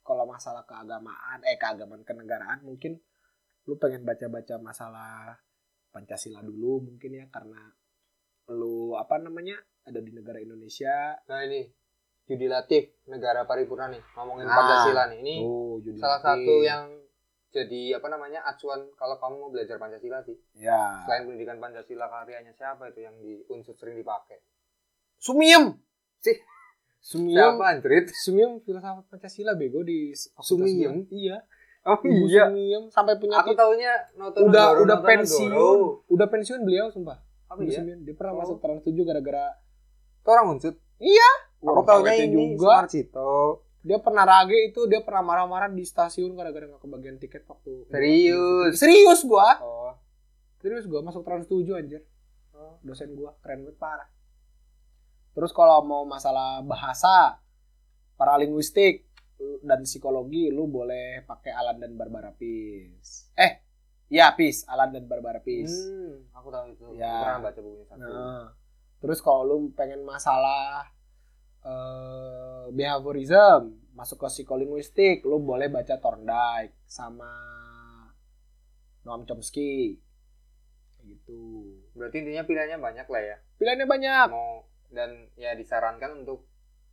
Kalau 0.00 0.24
masalah 0.24 0.62
keagamaan, 0.62 1.40
eh 1.42 1.56
keagamaan 1.56 2.04
kenegaraan 2.04 2.60
mungkin 2.60 3.00
lu 3.64 3.74
pengen 3.74 4.04
baca-baca 4.04 4.60
masalah 4.60 5.40
Pancasila 5.88 6.38
dulu 6.38 6.84
mungkin 6.84 7.10
ya 7.14 7.24
karena 7.28 7.72
lu 8.48 8.92
apa 8.92 9.16
namanya 9.16 9.56
ada 9.82 9.98
di 9.98 10.12
negara 10.12 10.36
Indonesia. 10.36 11.16
nah 11.24 11.40
ini 11.40 11.64
Judi 12.24 12.44
Latif 12.44 13.00
negara 13.06 13.44
paripurna 13.44 13.88
nih 13.88 14.02
ngomongin 14.12 14.44
Nah. 14.44 14.54
Pancasila 14.54 15.02
nih 15.08 15.18
ini 15.18 15.36
Oh, 15.40 15.80
judi 15.80 15.96
salah 15.96 16.20
satu 16.20 16.54
yang 16.60 16.84
jadi 17.54 18.02
apa 18.02 18.10
namanya 18.10 18.42
acuan 18.42 18.82
kalau 18.98 19.14
kamu 19.16 19.34
mau 19.38 19.50
belajar 19.54 19.78
Pancasila 19.78 20.18
sih 20.26 20.34
ya. 20.58 21.06
selain 21.06 21.22
pendidikan 21.24 21.62
Pancasila 21.62 22.10
karyanya 22.10 22.50
siapa 22.50 22.90
itu 22.90 23.06
yang 23.06 23.14
di 23.22 23.46
unsur 23.46 23.78
sering 23.78 23.94
dipakai 23.94 24.42
Sumiem. 25.16 25.72
Sih. 26.18 26.36
Sumiem. 26.98 27.38
siapa 27.38 27.64
Andrit 27.70 28.10
Sumiem 28.12 28.58
filsafat 28.60 29.06
Pancasila 29.08 29.54
bego 29.54 29.80
di 29.80 30.10
Sumiem? 30.42 31.06
Iya. 31.08 31.40
oh 31.86 32.00
Ibu 32.02 32.26
Sumiem 32.26 32.82
sampai 32.90 33.16
punya 33.16 33.40
aku 33.40 33.54
taunya 33.54 33.92
Noto 34.18 34.44
udah 34.44 34.74
Nagoro, 34.74 34.82
udah 34.84 34.98
Noto 34.98 35.06
pensiun. 35.06 35.48
Nagoro. 35.52 35.88
Udah 36.10 36.26
pensiun 36.28 36.60
beliau 36.66 36.90
sumpah. 36.90 37.22
apa 37.46 37.60
Ibu 37.60 37.70
ya 37.70 37.80
Sumiem. 37.80 38.00
Dia 38.02 38.14
pernah 38.18 38.32
Oh. 38.34 38.40
masuk 38.42 38.56
Trans 38.60 38.82
7 38.82 38.92
gara-gara 39.04 39.44
orang 40.24 40.56
unsur 40.56 40.74
aku 40.74 41.68
Orang 41.70 41.84
taunya 41.88 42.12
PWT 42.12 42.24
ini 42.28 42.36
juga. 42.56 42.68
Sumarcito 42.84 43.32
Dia 43.84 44.00
pernah 44.00 44.24
rage 44.24 44.56
itu 44.64 44.88
dia 44.88 44.98
pernah 44.98 45.20
marah-marah 45.22 45.68
di 45.68 45.84
stasiun 45.84 46.32
gara-gara 46.32 46.64
nggak 46.66 46.80
kebagian 46.80 47.16
tiket 47.16 47.44
waktu. 47.44 47.84
serius 47.86 48.72
Serius 48.74 49.20
gua. 49.22 49.60
oh 49.60 49.92
Serius 50.58 50.84
gua 50.84 51.04
masuk 51.04 51.20
Trans 51.20 51.44
7 51.44 51.68
anjir. 51.74 52.00
Oh. 52.50 52.80
Dosen 52.80 53.12
gua 53.12 53.36
keren 53.38 53.62
banget 53.62 53.76
parah. 53.76 54.08
Terus 55.30 55.50
kalau 55.50 55.82
mau 55.82 56.02
masalah 56.04 56.64
bahasa, 56.64 57.36
paralinguistik 58.14 59.04
dan 59.60 59.82
psikologi 59.82 60.48
lu 60.48 60.64
boleh 60.64 61.20
pakai 61.22 61.52
Alan 61.52 61.76
dan 61.76 61.92
Barbara 61.92 62.30
Pease. 62.30 63.28
Eh, 63.34 63.60
ya 64.08 64.32
Peace, 64.32 64.64
Alan 64.64 64.88
dan 64.88 65.04
Barbara 65.04 65.42
Peace. 65.42 65.74
hmm, 65.74 66.32
aku 66.32 66.48
tahu 66.48 66.64
itu 66.70 66.84
Ya. 66.94 67.10
aku 67.10 67.20
pernah 67.20 67.42
baca 67.42 67.60
bukunya 67.60 67.84
satu 67.84 68.00
Nah, 68.00 68.44
terus 68.96 69.18
kalau 69.20 69.42
lu 69.42 69.56
pengen 69.72 70.00
masalah 70.00 70.86
eh 71.64 72.64
behaviorism, 72.70 73.60
masuk 73.92 74.18
ke 74.18 74.28
psikolinguistik, 74.28 75.22
lu 75.22 75.38
boleh 75.38 75.66
baca 75.66 75.96
Thorndike 75.96 76.76
sama 76.84 77.30
Noam 79.02 79.24
Chomsky. 79.24 80.00
Gitu. 81.00 81.40
berarti 81.92 82.16
intinya 82.18 82.42
pilihannya 82.42 82.78
banyak 82.78 83.04
lah 83.04 83.22
ya 83.22 83.36
Pilihannya 83.54 83.84
banyak. 83.84 84.28
mau 84.30 84.64
dan 84.88 85.10
ya 85.34 85.52
disarankan 85.52 86.20
untuk 86.20 86.48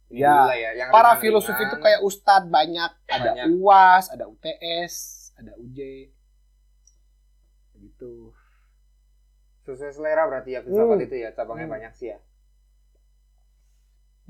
Ya, 0.08 0.52
ya 0.52 0.76
yang 0.76 0.92
Para 0.92 1.16
ringan-ringan. 1.16 1.24
filosof 1.40 1.56
itu 1.58 1.76
kayak 1.78 2.04
Ustadz 2.04 2.52
banyak. 2.52 2.92
Ada 3.08 3.32
Banyak. 3.32 3.46
UAS, 3.56 4.06
ada 4.12 4.28
UTS, 4.28 4.94
ada 5.34 5.56
UJ. 5.56 5.80
Gitu. 7.74 8.36
sesuai 9.62 9.94
selera 9.94 10.26
berarti 10.26 10.52
ya 10.52 10.62
filsafat 10.62 10.98
Hmm. 10.98 11.06
itu 11.06 11.16
ya 11.16 11.30
cabangnya 11.32 11.64
Hmm. 11.64 11.76
banyak 11.78 11.94
sih 11.94 12.08
ya 12.08 12.20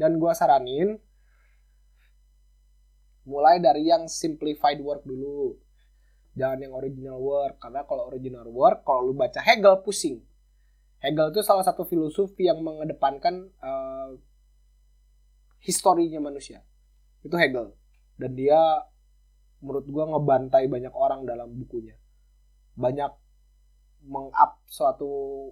Dan 0.01 0.17
gua 0.17 0.33
saranin 0.33 0.97
mulai 3.21 3.61
dari 3.61 3.85
yang 3.85 4.09
simplified 4.09 4.81
work 4.81 5.05
dulu. 5.05 5.53
Jangan 6.33 6.57
yang 6.57 6.73
original 6.73 7.21
work 7.21 7.61
karena 7.61 7.85
kalau 7.85 8.09
original 8.09 8.49
work 8.49 8.81
kalau 8.81 9.05
lu 9.05 9.13
baca 9.13 9.37
Hegel 9.37 9.85
pusing. 9.85 10.25
Hegel 10.97 11.29
itu 11.29 11.45
salah 11.45 11.61
satu 11.61 11.85
filosof 11.85 12.33
yang 12.41 12.65
mengedepankan 12.65 13.53
eh, 13.61 14.09
historinya 15.61 16.17
manusia. 16.17 16.65
Itu 17.21 17.37
Hegel. 17.37 17.77
Dan 18.17 18.33
dia 18.33 18.57
menurut 19.61 19.85
gua 19.85 20.17
ngebantai 20.17 20.65
banyak 20.65 20.93
orang 20.97 21.29
dalam 21.29 21.53
bukunya. 21.53 21.93
Banyak 22.73 23.20
mengup 24.01 24.61
suatu 24.65 25.09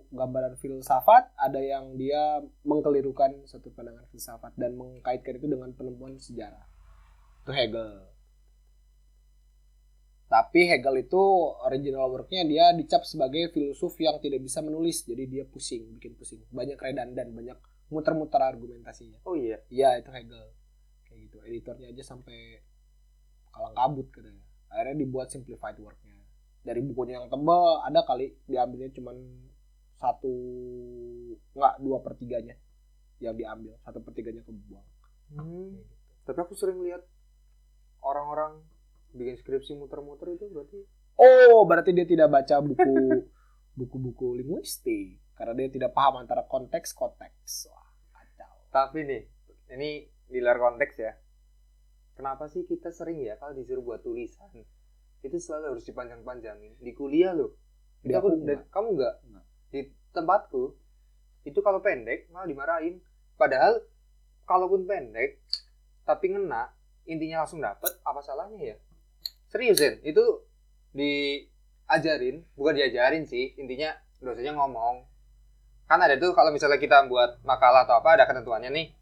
gambaran 0.09 0.57
filsafat, 0.57 1.34
ada 1.38 1.61
yang 1.61 1.93
dia 1.95 2.41
mengkelirukan 2.65 3.45
suatu 3.45 3.69
pandangan 3.69 4.09
filsafat 4.09 4.57
dan 4.57 4.73
mengkaitkan 4.73 5.38
itu 5.38 5.47
dengan 5.47 5.69
penemuan 5.77 6.17
sejarah. 6.17 6.65
Itu 7.45 7.51
Hegel. 7.53 8.09
Tapi 10.30 10.69
Hegel 10.69 11.09
itu 11.09 11.23
original 11.65 12.05
worknya 12.09 12.45
dia 12.45 12.69
dicap 12.77 13.01
sebagai 13.01 13.49
filsuf 13.49 13.97
yang 13.97 14.21
tidak 14.21 14.45
bisa 14.45 14.61
menulis, 14.61 15.01
jadi 15.01 15.26
dia 15.26 15.43
pusing, 15.49 15.97
bikin 15.97 16.13
pusing. 16.13 16.45
Banyak 16.53 16.77
redundan, 16.77 17.34
banyak 17.34 17.57
muter-muter 17.89 18.38
argumentasinya. 18.38 19.26
oh 19.26 19.34
iya 19.34 19.57
Iya 19.73 20.05
itu 20.05 20.09
Hegel. 20.13 20.53
Kayak 21.09 21.19
gitu. 21.26 21.38
Editornya 21.41 21.88
aja 21.89 22.03
sampai 22.05 22.61
kalang 23.49 23.73
kabut 23.73 24.07
katanya. 24.13 24.45
Akhirnya 24.69 25.01
dibuat 25.01 25.34
simplified 25.34 25.81
worknya. 25.81 26.18
Dari 26.69 26.85
bukunya 26.85 27.17
yang 27.17 27.33
tebal 27.33 27.81
ada 27.81 28.05
kali 28.05 28.29
diambilnya 28.45 28.93
cuman 28.93 29.17
satu 29.97 30.33
nggak 31.57 31.73
dua 31.81 31.97
per 32.05 32.13
tiganya 32.13 32.53
yang 33.17 33.33
diambil 33.33 33.73
satu 33.81 34.05
per 34.05 34.13
tiganya 34.13 34.45
kebuang. 34.45 34.85
Hmm. 35.29 35.77
tapi 36.25 36.41
aku 36.41 36.57
sering 36.57 36.81
lihat 36.81 37.05
orang-orang 38.01 38.65
bikin 39.13 39.37
skripsi 39.37 39.77
muter-muter 39.77 40.33
itu 40.33 40.45
berarti 40.49 40.79
Oh 41.19 41.65
berarti 41.65 41.93
dia 41.93 42.05
tidak 42.05 42.29
baca 42.29 42.61
buku 42.61 42.93
buku-buku 43.79 44.39
linguistik 44.39 45.21
karena 45.33 45.53
dia 45.57 45.69
tidak 45.73 45.91
paham 45.97 46.21
antara 46.21 46.45
konteks 46.45 46.93
konteks. 46.93 47.69
Wah 47.73 47.89
kacau. 48.13 48.53
tapi 48.69 49.09
nih 49.09 49.23
ini 49.73 50.05
di 50.29 50.37
luar 50.37 50.61
konteks 50.61 50.95
ya 51.01 51.17
kenapa 52.13 52.45
sih 52.47 52.63
kita 52.69 52.93
sering 52.93 53.19
ya 53.25 53.35
kalau 53.41 53.57
disuruh 53.57 53.81
buat 53.81 54.05
tulisan 54.05 54.49
itu 55.23 55.37
selalu 55.37 55.75
harus 55.77 55.85
dipanjang-panjangin. 55.85 56.79
Di 56.79 56.91
kuliah 56.95 57.35
loh. 57.35 57.55
Di 57.99 58.15
aku, 58.15 58.31
aku 58.31 58.37
dan- 58.43 58.43
enggak. 58.43 58.61
kamu 58.71 58.87
enggak? 58.95 59.15
Enggak. 59.27 59.45
di 59.69 59.85
tempatku 60.09 60.73
itu 61.45 61.59
kalau 61.61 61.77
pendek 61.83 62.25
malah 62.33 62.49
dimarahin. 62.49 62.97
Padahal 63.37 63.85
kalaupun 64.49 64.89
pendek 64.89 65.37
tapi 66.09 66.33
ngena 66.33 66.73
intinya 67.05 67.45
langsung 67.45 67.61
dapet 67.61 67.93
apa 68.01 68.19
salahnya 68.25 68.73
ya? 68.73 68.75
Serius 69.45 69.77
Zen. 69.77 70.01
Itu 70.01 70.47
diajarin 70.93 72.49
bukan 72.57 72.73
diajarin 72.81 73.29
sih. 73.29 73.53
Intinya 73.61 73.93
dosennya 74.23 74.57
ngomong. 74.57 75.05
Kan 75.85 76.01
ada 76.01 76.17
tuh 76.17 76.33
kalau 76.33 76.49
misalnya 76.49 76.81
kita 76.81 77.05
buat 77.05 77.41
makalah 77.45 77.85
atau 77.85 78.01
apa 78.01 78.17
ada 78.17 78.25
ketentuannya 78.25 78.73
nih 78.73 78.98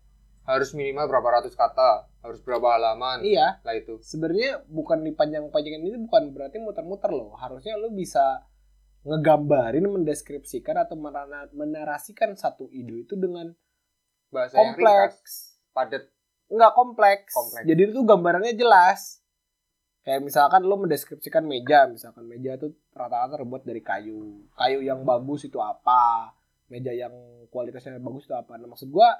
harus 0.47 0.71
minimal 0.71 1.11
berapa 1.11 1.43
ratus 1.43 1.59
kata 1.59 2.07
harus 2.23 2.39
berapa 2.39 2.79
halaman 2.79 3.19
Iya 3.19 3.59
lah 3.67 3.75
itu 3.75 3.99
sebenarnya 3.99 4.63
bukan 4.71 5.03
dipanjang-panjangin 5.03 5.83
ini 5.83 5.99
bukan 6.07 6.31
berarti 6.31 6.57
muter-muter 6.63 7.11
loh. 7.11 7.35
Harusnya 7.35 7.75
lu 7.75 7.91
bisa 7.91 8.47
ngegambarin, 9.07 9.87
mendeskripsikan 9.87 10.83
atau 10.83 10.99
menara- 10.99 11.51
menarasikan 11.55 12.35
satu 12.35 12.67
ide 12.71 13.07
itu 13.07 13.15
dengan 13.15 13.55
bahasa 14.27 14.59
kompleks. 14.59 15.59
padat 15.71 16.03
nggak 16.47 16.73
kompleks. 16.75 17.31
Kompleks. 17.35 17.65
Jadi 17.67 17.81
itu 17.91 18.01
gambarannya 18.03 18.55
jelas. 18.55 19.23
Kayak 20.07 20.23
misalkan 20.23 20.63
lo 20.63 20.79
mendeskripsikan 20.79 21.43
meja, 21.43 21.83
misalkan 21.91 22.23
meja 22.23 22.55
itu 22.55 22.71
rata-rata 22.95 23.43
terbuat 23.43 23.67
dari 23.67 23.83
kayu. 23.83 24.47
Kayu 24.55 24.79
yang 24.79 25.03
bagus 25.03 25.43
itu 25.43 25.59
apa? 25.59 26.31
Meja 26.71 26.95
yang 26.95 27.11
kualitasnya 27.51 27.99
bagus 27.99 28.23
itu 28.23 28.35
apa? 28.35 28.55
Nah, 28.55 28.71
maksud 28.71 28.87
gua 28.87 29.11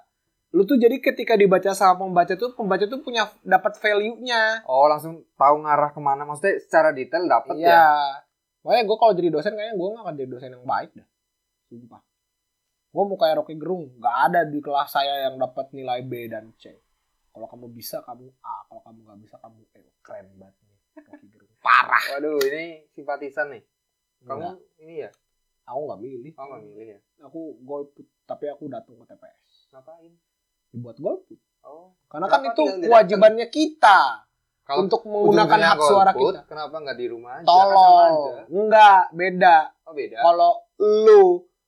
lu 0.47 0.63
tuh 0.63 0.79
jadi 0.79 0.95
ketika 0.97 1.35
dibaca 1.35 1.75
sama 1.75 2.07
pembaca 2.07 2.33
tuh 2.33 2.55
pembaca 2.55 2.87
tuh 2.87 3.03
punya 3.03 3.27
dapat 3.43 3.75
value-nya. 3.77 4.63
Oh, 4.63 4.87
langsung 4.87 5.27
tahu 5.35 5.55
ngarah 5.61 5.91
ke 5.91 5.99
mana. 5.99 6.23
Maksudnya 6.23 6.55
secara 6.63 6.89
detail 6.95 7.27
dapat 7.27 7.55
Iya. 7.59 7.67
ya. 7.67 7.87
Makanya 8.63 8.83
gue 8.83 8.97
kalau 8.97 9.13
jadi 9.13 9.29
dosen 9.29 9.53
kayaknya 9.53 9.75
gue 9.75 9.87
gak 9.91 10.03
akan 10.03 10.15
jadi 10.15 10.29
dosen 10.31 10.49
yang 10.55 10.63
baik 10.63 10.91
dah. 10.95 11.07
Sumpah. 11.67 12.01
Gue 12.87 13.03
mau 13.03 13.19
kayak 13.19 13.35
Rocky 13.39 13.55
Gerung. 13.55 13.91
Gak 13.99 14.15
ada 14.31 14.41
di 14.43 14.59
kelas 14.59 14.89
saya 14.89 15.27
yang 15.27 15.35
dapat 15.35 15.71
nilai 15.71 15.99
B 16.01 16.27
dan 16.27 16.55
C. 16.55 16.79
Kalau 17.29 17.45
kamu 17.45 17.67
bisa 17.69 17.99
kamu 18.01 18.31
A. 18.41 18.63
Kalau 18.65 18.81
kamu 18.81 18.99
gak 19.03 19.19
bisa 19.19 19.35
kamu 19.37 19.59
E. 19.75 19.83
Keren 19.99 20.27
banget 20.39 20.55
nih. 20.63 20.77
Rocky 21.05 21.27
Gerung. 21.27 21.51
Parah. 21.59 22.03
Waduh, 22.17 22.39
ini 22.47 22.87
simpatisan 22.91 23.51
nih. 23.51 23.63
Kamu 24.23 24.39
Enggak. 24.39 24.55
ini 24.79 24.95
ya? 25.03 25.11
Aku 25.67 25.79
gak 25.85 25.99
milih. 25.99 26.31
Kamu 26.31 26.47
nggak 26.47 26.63
milih 26.63 26.87
ya? 26.95 26.99
Aku 27.27 27.39
golput. 27.61 28.07
Tapi 28.23 28.47
aku 28.47 28.71
datang 28.71 28.95
ke 28.95 29.05
TPS. 29.05 29.67
Ngapain? 29.75 30.15
Dibuat 30.71 30.97
golput. 30.99 31.39
Oh. 31.67 31.95
Karena 32.07 32.27
kan 32.31 32.41
itu 32.47 32.63
kewajibannya 32.87 33.47
kita. 33.51 34.27
Kalau 34.67 34.83
untuk 34.83 35.07
menggunakan 35.07 35.59
hak 35.63 35.79
suara 35.79 36.11
golput, 36.11 36.33
kita. 36.35 36.41
Kenapa 36.51 36.75
nggak 36.83 36.97
di 36.99 37.07
rumah 37.07 37.31
aja? 37.39 37.43
Kan 37.43 37.47
Tolong. 37.47 38.13
Enggak. 38.51 39.03
Beda. 39.15 39.57
Oh 39.87 39.93
beda. 39.95 40.19
kalau 40.19 40.51
lu 40.83 41.23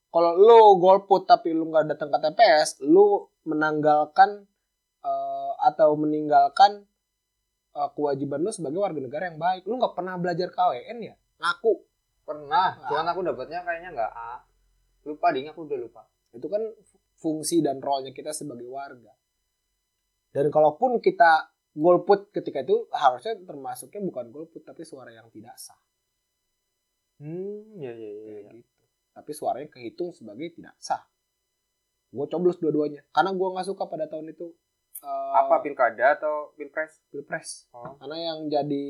kalau 0.10 0.32
lu 0.36 0.60
golput 0.82 1.24
tapi 1.30 1.56
lu 1.56 1.70
nggak 1.70 1.96
datang 1.96 2.12
ke 2.12 2.18
TPS, 2.20 2.84
lu 2.84 3.30
menanggalkan 3.48 4.44
eh, 5.06 5.52
atau 5.64 5.96
meninggalkan 5.96 6.84
eh, 7.78 7.90
kewajiban 7.96 8.44
lu 8.44 8.52
sebagai 8.52 8.84
warga 8.84 9.00
negara 9.00 9.24
yang 9.32 9.40
baik. 9.40 9.64
Lu 9.64 9.80
nggak 9.80 9.96
pernah 9.96 10.20
belajar 10.20 10.52
KWN 10.52 10.98
ya? 11.00 11.16
Ngaku. 11.40 11.74
Pernah. 12.28 12.70
Nah. 12.78 12.90
Cuman 12.92 13.06
aku 13.16 13.20
dapatnya 13.24 13.60
kayaknya 13.64 13.90
nggak 13.96 14.12
A. 14.12 14.44
Lupa 15.08 15.32
ding 15.32 15.48
aku 15.48 15.64
udah 15.64 15.80
lupa. 15.80 16.04
Itu 16.36 16.52
kan 16.52 16.62
fungsi 17.20 17.60
dan 17.60 17.84
role-nya 17.84 18.16
kita 18.16 18.32
sebagai 18.32 18.66
warga. 18.72 19.12
Dan 20.32 20.48
kalaupun 20.50 21.04
kita 21.04 21.52
golput 21.76 22.32
ketika 22.32 22.64
itu 22.64 22.88
harusnya 22.96 23.38
termasuknya 23.44 24.02
bukan 24.02 24.26
golput 24.34 24.64
tapi 24.66 24.82
suara 24.88 25.12
yang 25.14 25.28
tidak 25.30 25.54
sah. 25.60 25.78
Hmm, 27.20 27.76
ya 27.78 27.92
ya 27.92 28.10
ya. 28.10 28.36
Ya. 28.48 28.52
gitu. 28.56 28.84
Tapi 29.12 29.32
suaranya 29.36 29.68
kehitung 29.68 30.16
sebagai 30.16 30.56
tidak 30.56 30.74
sah. 30.80 31.04
Gue 32.10 32.26
coblos 32.26 32.58
dua-duanya 32.58 33.06
karena 33.14 33.36
gue 33.36 33.48
nggak 33.54 33.68
suka 33.70 33.86
pada 33.86 34.10
tahun 34.10 34.34
itu 34.34 34.50
eh, 35.04 35.32
Apa 35.38 35.62
pilkada 35.62 36.18
atau 36.18 36.56
pilpres? 36.58 37.04
pilpres 37.14 37.70
Oh. 37.70 37.94
karena 38.02 38.34
yang 38.34 38.50
jadi 38.50 38.88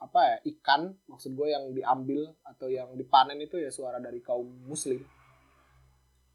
apa 0.00 0.20
ya 0.24 0.36
ikan 0.56 0.96
maksud 1.06 1.36
gue 1.36 1.52
yang 1.52 1.76
diambil 1.76 2.32
atau 2.40 2.72
yang 2.72 2.96
dipanen 2.96 3.36
itu 3.36 3.60
ya 3.60 3.68
suara 3.68 4.00
dari 4.00 4.24
kaum 4.24 4.48
muslim 4.64 5.04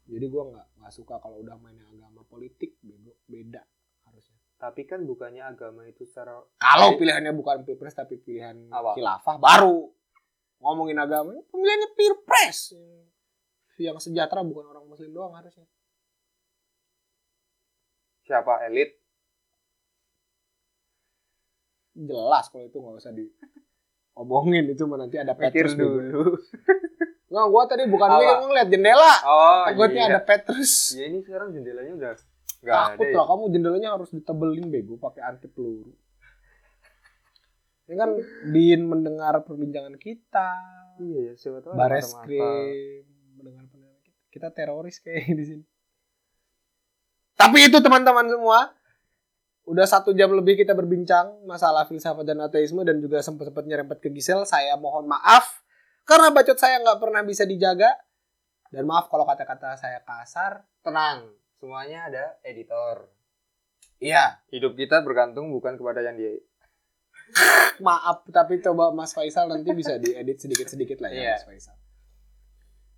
jadi 0.06 0.26
gue 0.26 0.42
nggak 0.54 0.66
nggak 0.78 0.92
suka 0.94 1.18
kalau 1.18 1.42
udah 1.42 1.58
mainnya 1.58 1.86
agama 1.90 2.22
politik 2.26 2.78
bego 2.82 3.18
beda 3.26 3.62
harusnya. 4.06 4.38
Tapi 4.56 4.88
kan 4.88 5.04
bukannya 5.04 5.42
agama 5.44 5.84
itu 5.84 6.06
secara 6.08 6.40
kalau 6.56 6.96
pilihannya 6.96 7.34
bukan 7.36 7.66
pilpres 7.66 7.92
tapi 7.92 8.16
pilihan 8.16 8.70
Apa? 8.70 8.94
khilafah 8.94 9.36
baru. 9.36 9.90
Ngomongin 10.62 10.98
agama 11.02 11.36
pemilihannya 11.50 11.88
pilpres. 11.92 12.72
Yang 13.76 14.08
sejahtera 14.08 14.40
bukan 14.40 14.72
orang 14.72 14.88
muslim 14.88 15.12
doang 15.12 15.36
harusnya. 15.36 15.68
Siapa? 18.24 18.64
Elit? 18.66 18.96
jelas 21.96 22.52
kalau 22.52 22.68
itu 22.68 22.76
nggak 22.76 23.00
usah 23.00 23.12
di 23.16 23.24
omongin 24.20 24.68
itu 24.68 24.84
nanti 24.84 25.16
ada 25.16 25.32
Petrus 25.32 25.72
dulu. 25.72 26.36
Nggak, 27.26 27.46
gua 27.50 27.62
tadi 27.66 27.82
bukan 27.90 28.08
mikir 28.22 28.36
ngeliat 28.46 28.68
jendela. 28.70 29.14
Oh, 29.26 29.66
Takutnya 29.66 30.02
iya. 30.06 30.10
ada 30.14 30.20
Petrus. 30.22 30.94
Ya 30.94 31.10
ini 31.10 31.18
sekarang 31.26 31.50
jendelanya 31.50 31.92
udah 31.98 32.10
nggak 32.62 32.76
ada. 32.78 32.86
Takut 32.94 33.06
ya. 33.10 33.14
lah 33.18 33.26
kamu 33.26 33.44
jendelanya 33.50 33.88
harus 33.98 34.10
ditebelin 34.14 34.66
bego 34.70 34.94
pakai 34.98 35.22
anti 35.26 35.46
peluru. 35.50 35.90
Ini 37.86 37.94
kan 37.94 38.10
Din 38.50 38.80
mendengar 38.86 39.34
perbincangan 39.46 39.94
kita. 39.98 40.50
Iya 41.02 41.18
ya, 41.30 41.32
siapa 41.38 41.62
tahu 41.62 41.74
ada 41.74 41.78
Bares 41.78 42.10
mata-mata. 42.14 42.24
krim 42.26 43.04
mendengar 43.38 43.64
pendengar 43.70 43.98
kita. 44.02 44.18
Kita 44.30 44.48
teroris 44.54 44.96
kayak 45.02 45.34
di 45.34 45.44
sini. 45.46 45.64
Tapi 47.36 47.58
itu 47.68 47.78
teman-teman 47.78 48.26
semua. 48.26 48.70
Udah 49.66 49.82
satu 49.82 50.14
jam 50.14 50.30
lebih 50.30 50.54
kita 50.62 50.78
berbincang 50.78 51.42
masalah 51.42 51.90
filsafat 51.90 52.22
dan 52.22 52.38
ateisme 52.38 52.86
dan 52.86 53.02
juga 53.02 53.18
sempat-sempat 53.18 53.66
nyerempet 53.66 53.98
ke 53.98 54.14
Gisel. 54.14 54.46
Saya 54.46 54.78
mohon 54.78 55.10
maaf 55.10 55.65
karena 56.06 56.30
bacot 56.30 56.56
saya 56.56 56.78
nggak 56.80 57.02
pernah 57.02 57.22
bisa 57.26 57.42
dijaga. 57.42 57.90
Dan 58.70 58.86
maaf 58.86 59.10
kalau 59.10 59.26
kata-kata 59.26 59.74
saya 59.78 60.02
kasar. 60.02 60.62
Tenang, 60.82 61.34
semuanya 61.58 62.06
ada 62.06 62.24
editor. 62.46 63.10
Iya, 63.98 64.38
Hidup 64.52 64.76
kita 64.76 65.00
bergantung 65.02 65.50
bukan 65.50 65.74
kepada 65.74 66.04
yang 66.04 66.14
dia. 66.14 66.38
maaf 67.86 68.22
tapi 68.30 68.62
coba 68.62 68.94
Mas 68.94 69.10
Faisal 69.10 69.50
nanti 69.50 69.74
bisa 69.74 69.98
diedit 69.98 70.38
sedikit-sedikit 70.38 71.02
lah 71.02 71.10
ya 71.10 71.18
Iya. 71.18 71.34
Mas 71.42 71.46
Faisal. 71.48 71.76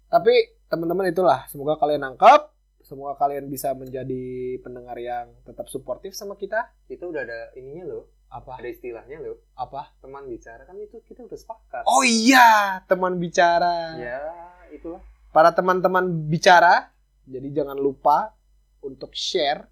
Tapi 0.09 0.35
teman-teman 0.69 1.09
itulah 1.13 1.45
semoga 1.49 1.77
kalian 1.77 2.05
nangkep, 2.05 2.43
semoga 2.85 3.17
kalian 3.21 3.49
bisa 3.49 3.77
menjadi 3.77 4.57
pendengar 4.65 4.97
yang 4.97 5.37
tetap 5.45 5.69
suportif 5.69 6.17
sama 6.17 6.37
kita. 6.37 6.73
Kita 6.89 7.05
udah 7.09 7.23
ada 7.25 7.41
ininya 7.57 7.85
loh, 7.89 8.09
Apa? 8.29 8.61
ada 8.61 8.69
istilahnya 8.69 9.19
loh. 9.19 9.41
Apa? 9.55 9.97
Teman 9.99 10.29
bicara 10.29 10.63
kan 10.63 10.77
itu 10.77 11.01
kita 11.03 11.25
udah 11.25 11.35
sepakat. 11.35 11.83
Oh 11.85 12.05
iya, 12.05 12.81
teman 12.85 13.17
bicara. 13.17 13.97
Ya, 13.97 14.21
itulah. 14.69 15.01
Para 15.29 15.49
teman-teman 15.51 16.29
bicara, 16.29 16.93
jadi 17.25 17.49
jangan 17.55 17.77
lupa 17.77 18.37
untuk 18.81 19.13
share. 19.13 19.65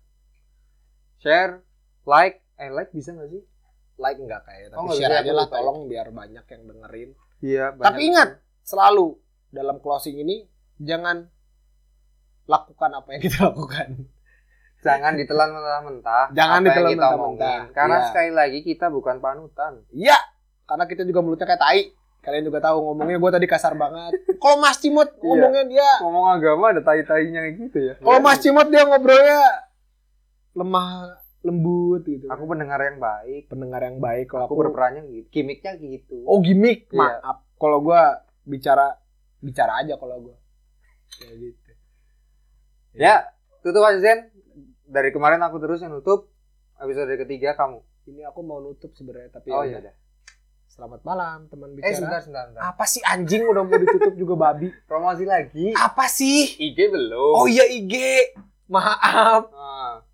Share, 1.18 1.60
like, 2.04 2.40
eh 2.56 2.68
like 2.68 2.92
bisa 2.92 3.12
nggak 3.12 3.28
sih? 3.28 3.42
Like 3.96 4.16
enggak 4.16 4.44
kayak, 4.44 4.72
tapi 4.72 4.78
Oh, 4.78 4.84
nggak 4.88 4.98
share 5.00 5.16
aja 5.16 5.32
lah 5.32 5.46
ya. 5.48 5.52
tolong 5.52 5.78
biar 5.86 6.08
banyak 6.10 6.44
yang 6.44 6.62
dengerin. 6.64 7.10
Iya. 7.40 7.64
Tapi 7.76 8.00
ingat, 8.04 8.40
selalu 8.62 9.16
dalam 9.48 9.80
closing 9.80 10.16
ini 10.16 10.48
jangan 10.76 11.28
lakukan 12.44 12.90
apa 12.94 13.08
yang 13.16 13.20
kita 13.20 13.38
lakukan. 13.52 13.88
Jangan 14.88 15.12
ditelan 15.14 15.48
mentah-mentah. 15.50 16.24
Jangan 16.30 16.60
ditelan 16.62 16.90
mentah-mentah. 16.92 17.58
Karena 17.70 17.96
Iya. 17.96 18.06
sekali 18.06 18.30
lagi 18.30 18.58
kita 18.60 18.86
bukan 18.88 19.18
panutan. 19.18 19.72
Iya, 19.90 20.18
karena 20.64 20.84
kita 20.84 21.02
juga 21.02 21.20
mulutnya 21.20 21.46
kayak 21.46 21.60
tai. 21.60 21.82
Kalian 22.18 22.42
juga 22.42 22.58
tahu 22.60 22.82
ngomongnya 22.82 23.16
gue 23.16 23.30
tadi 23.32 23.46
kasar 23.46 23.74
banget. 23.74 24.10
Kalau 24.36 24.56
Mas 24.56 24.76
Cimot 24.76 25.06
Iya. 25.08 25.22
ngomongnya 25.22 25.64
dia, 25.64 25.90
Ngomong 26.00 26.26
agama 26.32 26.64
ada 26.70 26.80
tai-tainya 26.80 27.42
gitu 27.56 27.78
ya. 27.80 27.94
kalau 27.96 28.18
Mas 28.20 28.38
Cimot 28.38 28.66
dia 28.66 28.82
ngobrolnya 28.82 29.42
lemah 30.52 31.14
lembut 31.40 32.02
gitu. 32.02 32.26
Aku 32.26 32.42
pendengar 32.44 32.82
yang 32.82 32.98
baik. 32.98 33.46
pendengar 33.46 33.78
yang 33.80 33.98
baik. 33.98 34.26
Kalau 34.26 34.50
Aku 34.50 34.54
aku, 34.54 34.62
berperannya 34.66 35.06
gitu. 35.06 35.26
Gimiknya 35.30 35.72
gitu. 35.76 36.18
oh 36.22 36.40
gimmick, 36.40 36.90
Iya. 36.90 36.98
maaf. 37.22 37.46
Kalau 37.54 37.78
gue 37.80 38.02
bicara 38.42 38.98
bicara 39.38 39.78
aja 39.80 39.94
kalau 39.94 40.18
gue. 40.20 40.36
Ya 41.16 41.30
gitu. 41.32 41.70
Ya, 42.92 43.14
tutup 43.60 43.84
aja 43.84 44.00
Zen. 44.00 44.18
Dari 44.86 45.10
kemarin 45.10 45.42
aku 45.42 45.58
terus 45.58 45.82
yang 45.82 45.90
nutup. 45.90 46.30
Episode 46.78 47.18
ketiga 47.18 47.58
kamu. 47.58 47.82
Ini 48.06 48.22
aku 48.30 48.40
mau 48.46 48.62
nutup 48.62 48.94
sebenarnya 48.94 49.34
tapi 49.34 49.50
Oh 49.50 49.66
ya 49.66 49.76
iya 49.76 49.78
udah. 49.82 49.94
Selamat 50.70 51.00
malam 51.02 51.50
teman 51.50 51.74
Eh 51.74 51.82
bicara. 51.82 51.94
sebentar, 51.98 52.20
sebentar, 52.22 52.44
sebentar. 52.46 52.62
Apa 52.70 52.84
sih 52.86 53.02
anjing 53.02 53.42
udah 53.50 53.62
mau 53.66 53.74
ditutup 53.80 54.14
juga 54.14 54.34
babi? 54.38 54.70
Promosi 54.90 55.26
lagi. 55.26 55.74
Apa 55.74 56.06
sih? 56.06 56.54
IG 56.54 56.78
belum. 56.86 57.34
Oh 57.34 57.50
iya 57.50 57.66
IG. 57.66 57.94
Maaf. 58.70 59.50
Ah. 59.50 60.06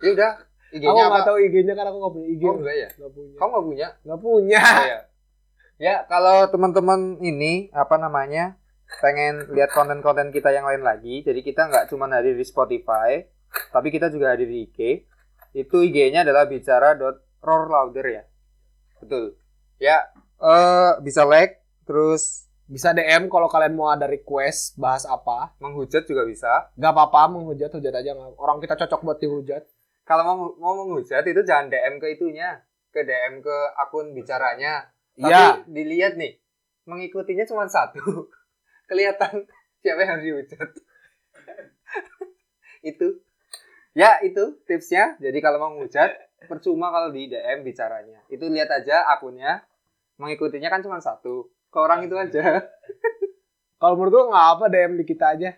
Ya 0.00 0.10
udah. 0.16 0.32
Aku 0.72 0.80
IG-nya 0.80 1.02
nggak 1.04 1.20
apa? 1.20 1.28
tahu 1.28 1.36
IG-nya 1.44 1.74
kan 1.76 1.84
aku 1.92 1.96
nggak 2.00 2.14
punya 2.16 2.28
IG. 2.32 2.42
Oh 2.48 2.56
enggak 2.56 2.76
ya? 2.80 2.88
Nggak 2.96 3.12
punya. 3.12 3.36
Kamu 3.36 3.50
nggak 3.52 3.66
punya? 3.68 3.88
Nggak 4.08 4.20
punya. 4.24 4.60
Oh, 4.64 4.84
iya. 4.88 5.00
Ya, 5.82 5.94
kalau 6.06 6.38
teman-teman 6.48 7.00
ini 7.20 7.68
apa 7.76 7.98
namanya 8.00 8.56
pengen 9.02 9.50
lihat 9.52 9.74
konten-konten 9.74 10.32
kita 10.32 10.54
yang 10.54 10.64
lain 10.64 10.80
lagi, 10.80 11.26
jadi 11.26 11.40
kita 11.42 11.68
nggak 11.68 11.84
cuma 11.90 12.06
hadir 12.08 12.38
di 12.38 12.44
Spotify, 12.46 13.24
tapi 13.70 13.88
kita 13.88 14.08
juga 14.08 14.32
hadir 14.32 14.46
di 14.46 14.64
IG. 14.64 14.78
Itu 15.52 15.80
IG-nya 15.80 16.22
adalah 16.22 16.44
bicara.roarlouder 16.44 18.06
ya. 18.06 18.24
Betul. 18.98 19.36
Ya, 19.76 20.08
eh 20.38 20.92
bisa 21.00 21.22
like, 21.22 21.60
terus 21.82 22.46
Bisa 22.62 22.88
DM 22.90 23.28
kalau 23.28 23.52
kalian 23.52 23.76
mau 23.76 23.92
ada 23.92 24.08
request 24.08 24.80
bahas 24.80 25.04
apa. 25.04 25.52
menghujat 25.60 26.08
juga 26.08 26.24
bisa. 26.24 26.72
Gak 26.72 26.88
apa-apa 26.90 27.28
menghujat 27.28 27.68
hujat 27.68 27.92
aja 27.92 28.16
nggak- 28.16 28.38
orang 28.38 28.58
kita 28.58 28.78
cocok 28.78 29.00
buat 29.02 29.18
dihujat. 29.20 29.62
Kalau 30.02 30.22
mau 30.24 30.36
mau 30.56 30.72
menghujat 30.80 31.20
itu 31.22 31.44
jangan 31.44 31.68
DM 31.68 32.00
ke 32.00 32.08
itunya, 32.10 32.64
ke 32.88 33.04
DM 33.04 33.38
ke 33.38 33.56
akun 33.76 34.16
bicaranya. 34.16 34.88
Tapi 35.12 35.28
Iya. 35.28 35.68
dilihat 35.68 36.12
nih, 36.16 36.40
mengikutinya 36.84 37.44
cuma 37.44 37.68
satu. 37.68 38.00
Kelihatan 38.88 39.44
siapa 39.78 40.00
yang 40.00 40.10
harus 40.16 40.24
dihujat. 40.24 40.68
itu. 42.90 43.08
Ya 43.92 44.20
itu 44.24 44.56
tipsnya. 44.64 45.20
Jadi 45.20 45.38
kalau 45.38 45.60
mau 45.60 45.70
ngehujat, 45.76 46.10
percuma 46.48 46.88
kalau 46.88 47.12
di 47.12 47.28
DM 47.28 47.60
bicaranya. 47.60 48.24
Itu 48.26 48.48
lihat 48.48 48.72
aja 48.72 49.04
akunnya. 49.12 49.64
Mengikutinya 50.16 50.68
kan 50.68 50.80
cuma 50.80 50.96
satu. 50.98 51.52
Ke 51.68 51.78
orang 51.78 52.04
itu 52.04 52.16
aja. 52.16 52.60
Kalau 53.80 53.98
menurut 53.98 54.12
gua 54.14 54.24
nggak 54.30 54.48
apa 54.54 54.64
DM 54.70 54.92
di 54.94 55.04
kita 55.04 55.34
aja. 55.34 55.50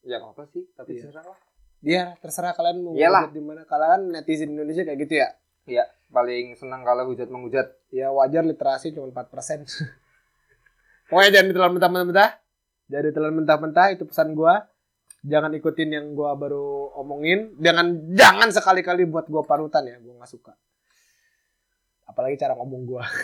ya 0.00 0.16
nggak 0.16 0.32
apa 0.32 0.42
sih, 0.48 0.64
tapi 0.72 0.96
Iya. 0.96 1.04
terserah 1.06 1.24
lah. 1.28 1.38
Dia 1.80 2.02
terserah 2.18 2.52
kalian 2.52 2.76
mau 2.80 2.92
Iyalah. 2.96 3.28
di 3.28 3.38
mana. 3.38 3.62
Kalian 3.62 4.10
netizen 4.10 4.56
Indonesia 4.56 4.82
kayak 4.82 4.98
gitu 5.04 5.14
ya. 5.20 5.28
Iya, 5.68 5.84
paling 6.08 6.56
senang 6.56 6.82
kalau 6.82 7.04
hujat 7.06 7.28
menghujat. 7.28 7.68
Ya 7.92 8.08
wajar 8.10 8.42
literasi 8.42 8.90
cuma 8.90 9.12
4%. 9.12 9.68
Pokoknya 11.12 11.30
jangan 11.30 11.46
ditelan 11.52 11.72
mentah-mentah. 11.76 12.30
Jangan 12.88 13.04
ditelan 13.06 13.32
mentah-mentah 13.38 13.86
itu 13.92 14.04
pesan 14.08 14.32
gua. 14.32 14.66
Jangan 15.20 15.52
ikutin 15.52 15.90
yang 15.92 16.06
gua 16.16 16.32
baru 16.36 16.94
omongin. 16.96 17.56
Jangan 17.60 18.16
jangan 18.16 18.48
sekali-kali 18.48 19.04
buat 19.04 19.28
gua 19.28 19.44
panutan 19.44 19.84
ya. 19.84 19.96
Gua 20.00 20.16
nggak 20.20 20.30
suka. 20.30 20.56
Apalagi 22.08 22.40
cara 22.40 22.56
ngomong 22.56 22.82
gua. 22.88 23.04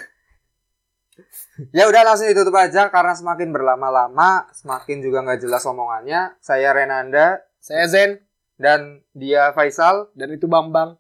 Ya 1.73 1.89
udah 1.89 2.05
langsung 2.05 2.29
ditutup 2.29 2.53
aja 2.61 2.93
karena 2.93 3.17
semakin 3.17 3.49
berlama-lama 3.49 4.45
semakin 4.53 5.01
juga 5.01 5.25
nggak 5.25 5.49
jelas 5.49 5.65
omongannya. 5.65 6.37
Saya 6.45 6.77
Renanda 6.77 7.41
Saya 7.57 7.89
Zen 7.89 8.21
dan 8.61 9.05
dia 9.13 9.53
Faisal, 9.53 10.09
dan 10.17 10.33
itu 10.33 10.49
Bambang. 10.49 10.97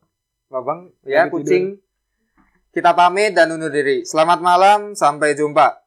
Babang 0.48 0.92
ya 1.02 1.26
tidur. 1.26 1.42
kucing. 1.42 1.64
Kita 2.70 2.92
pamit 2.92 3.32
dan 3.32 3.48
undur 3.56 3.72
diri. 3.72 4.04
Selamat 4.04 4.44
malam, 4.44 4.92
sampai 4.92 5.32
jumpa. 5.32 5.85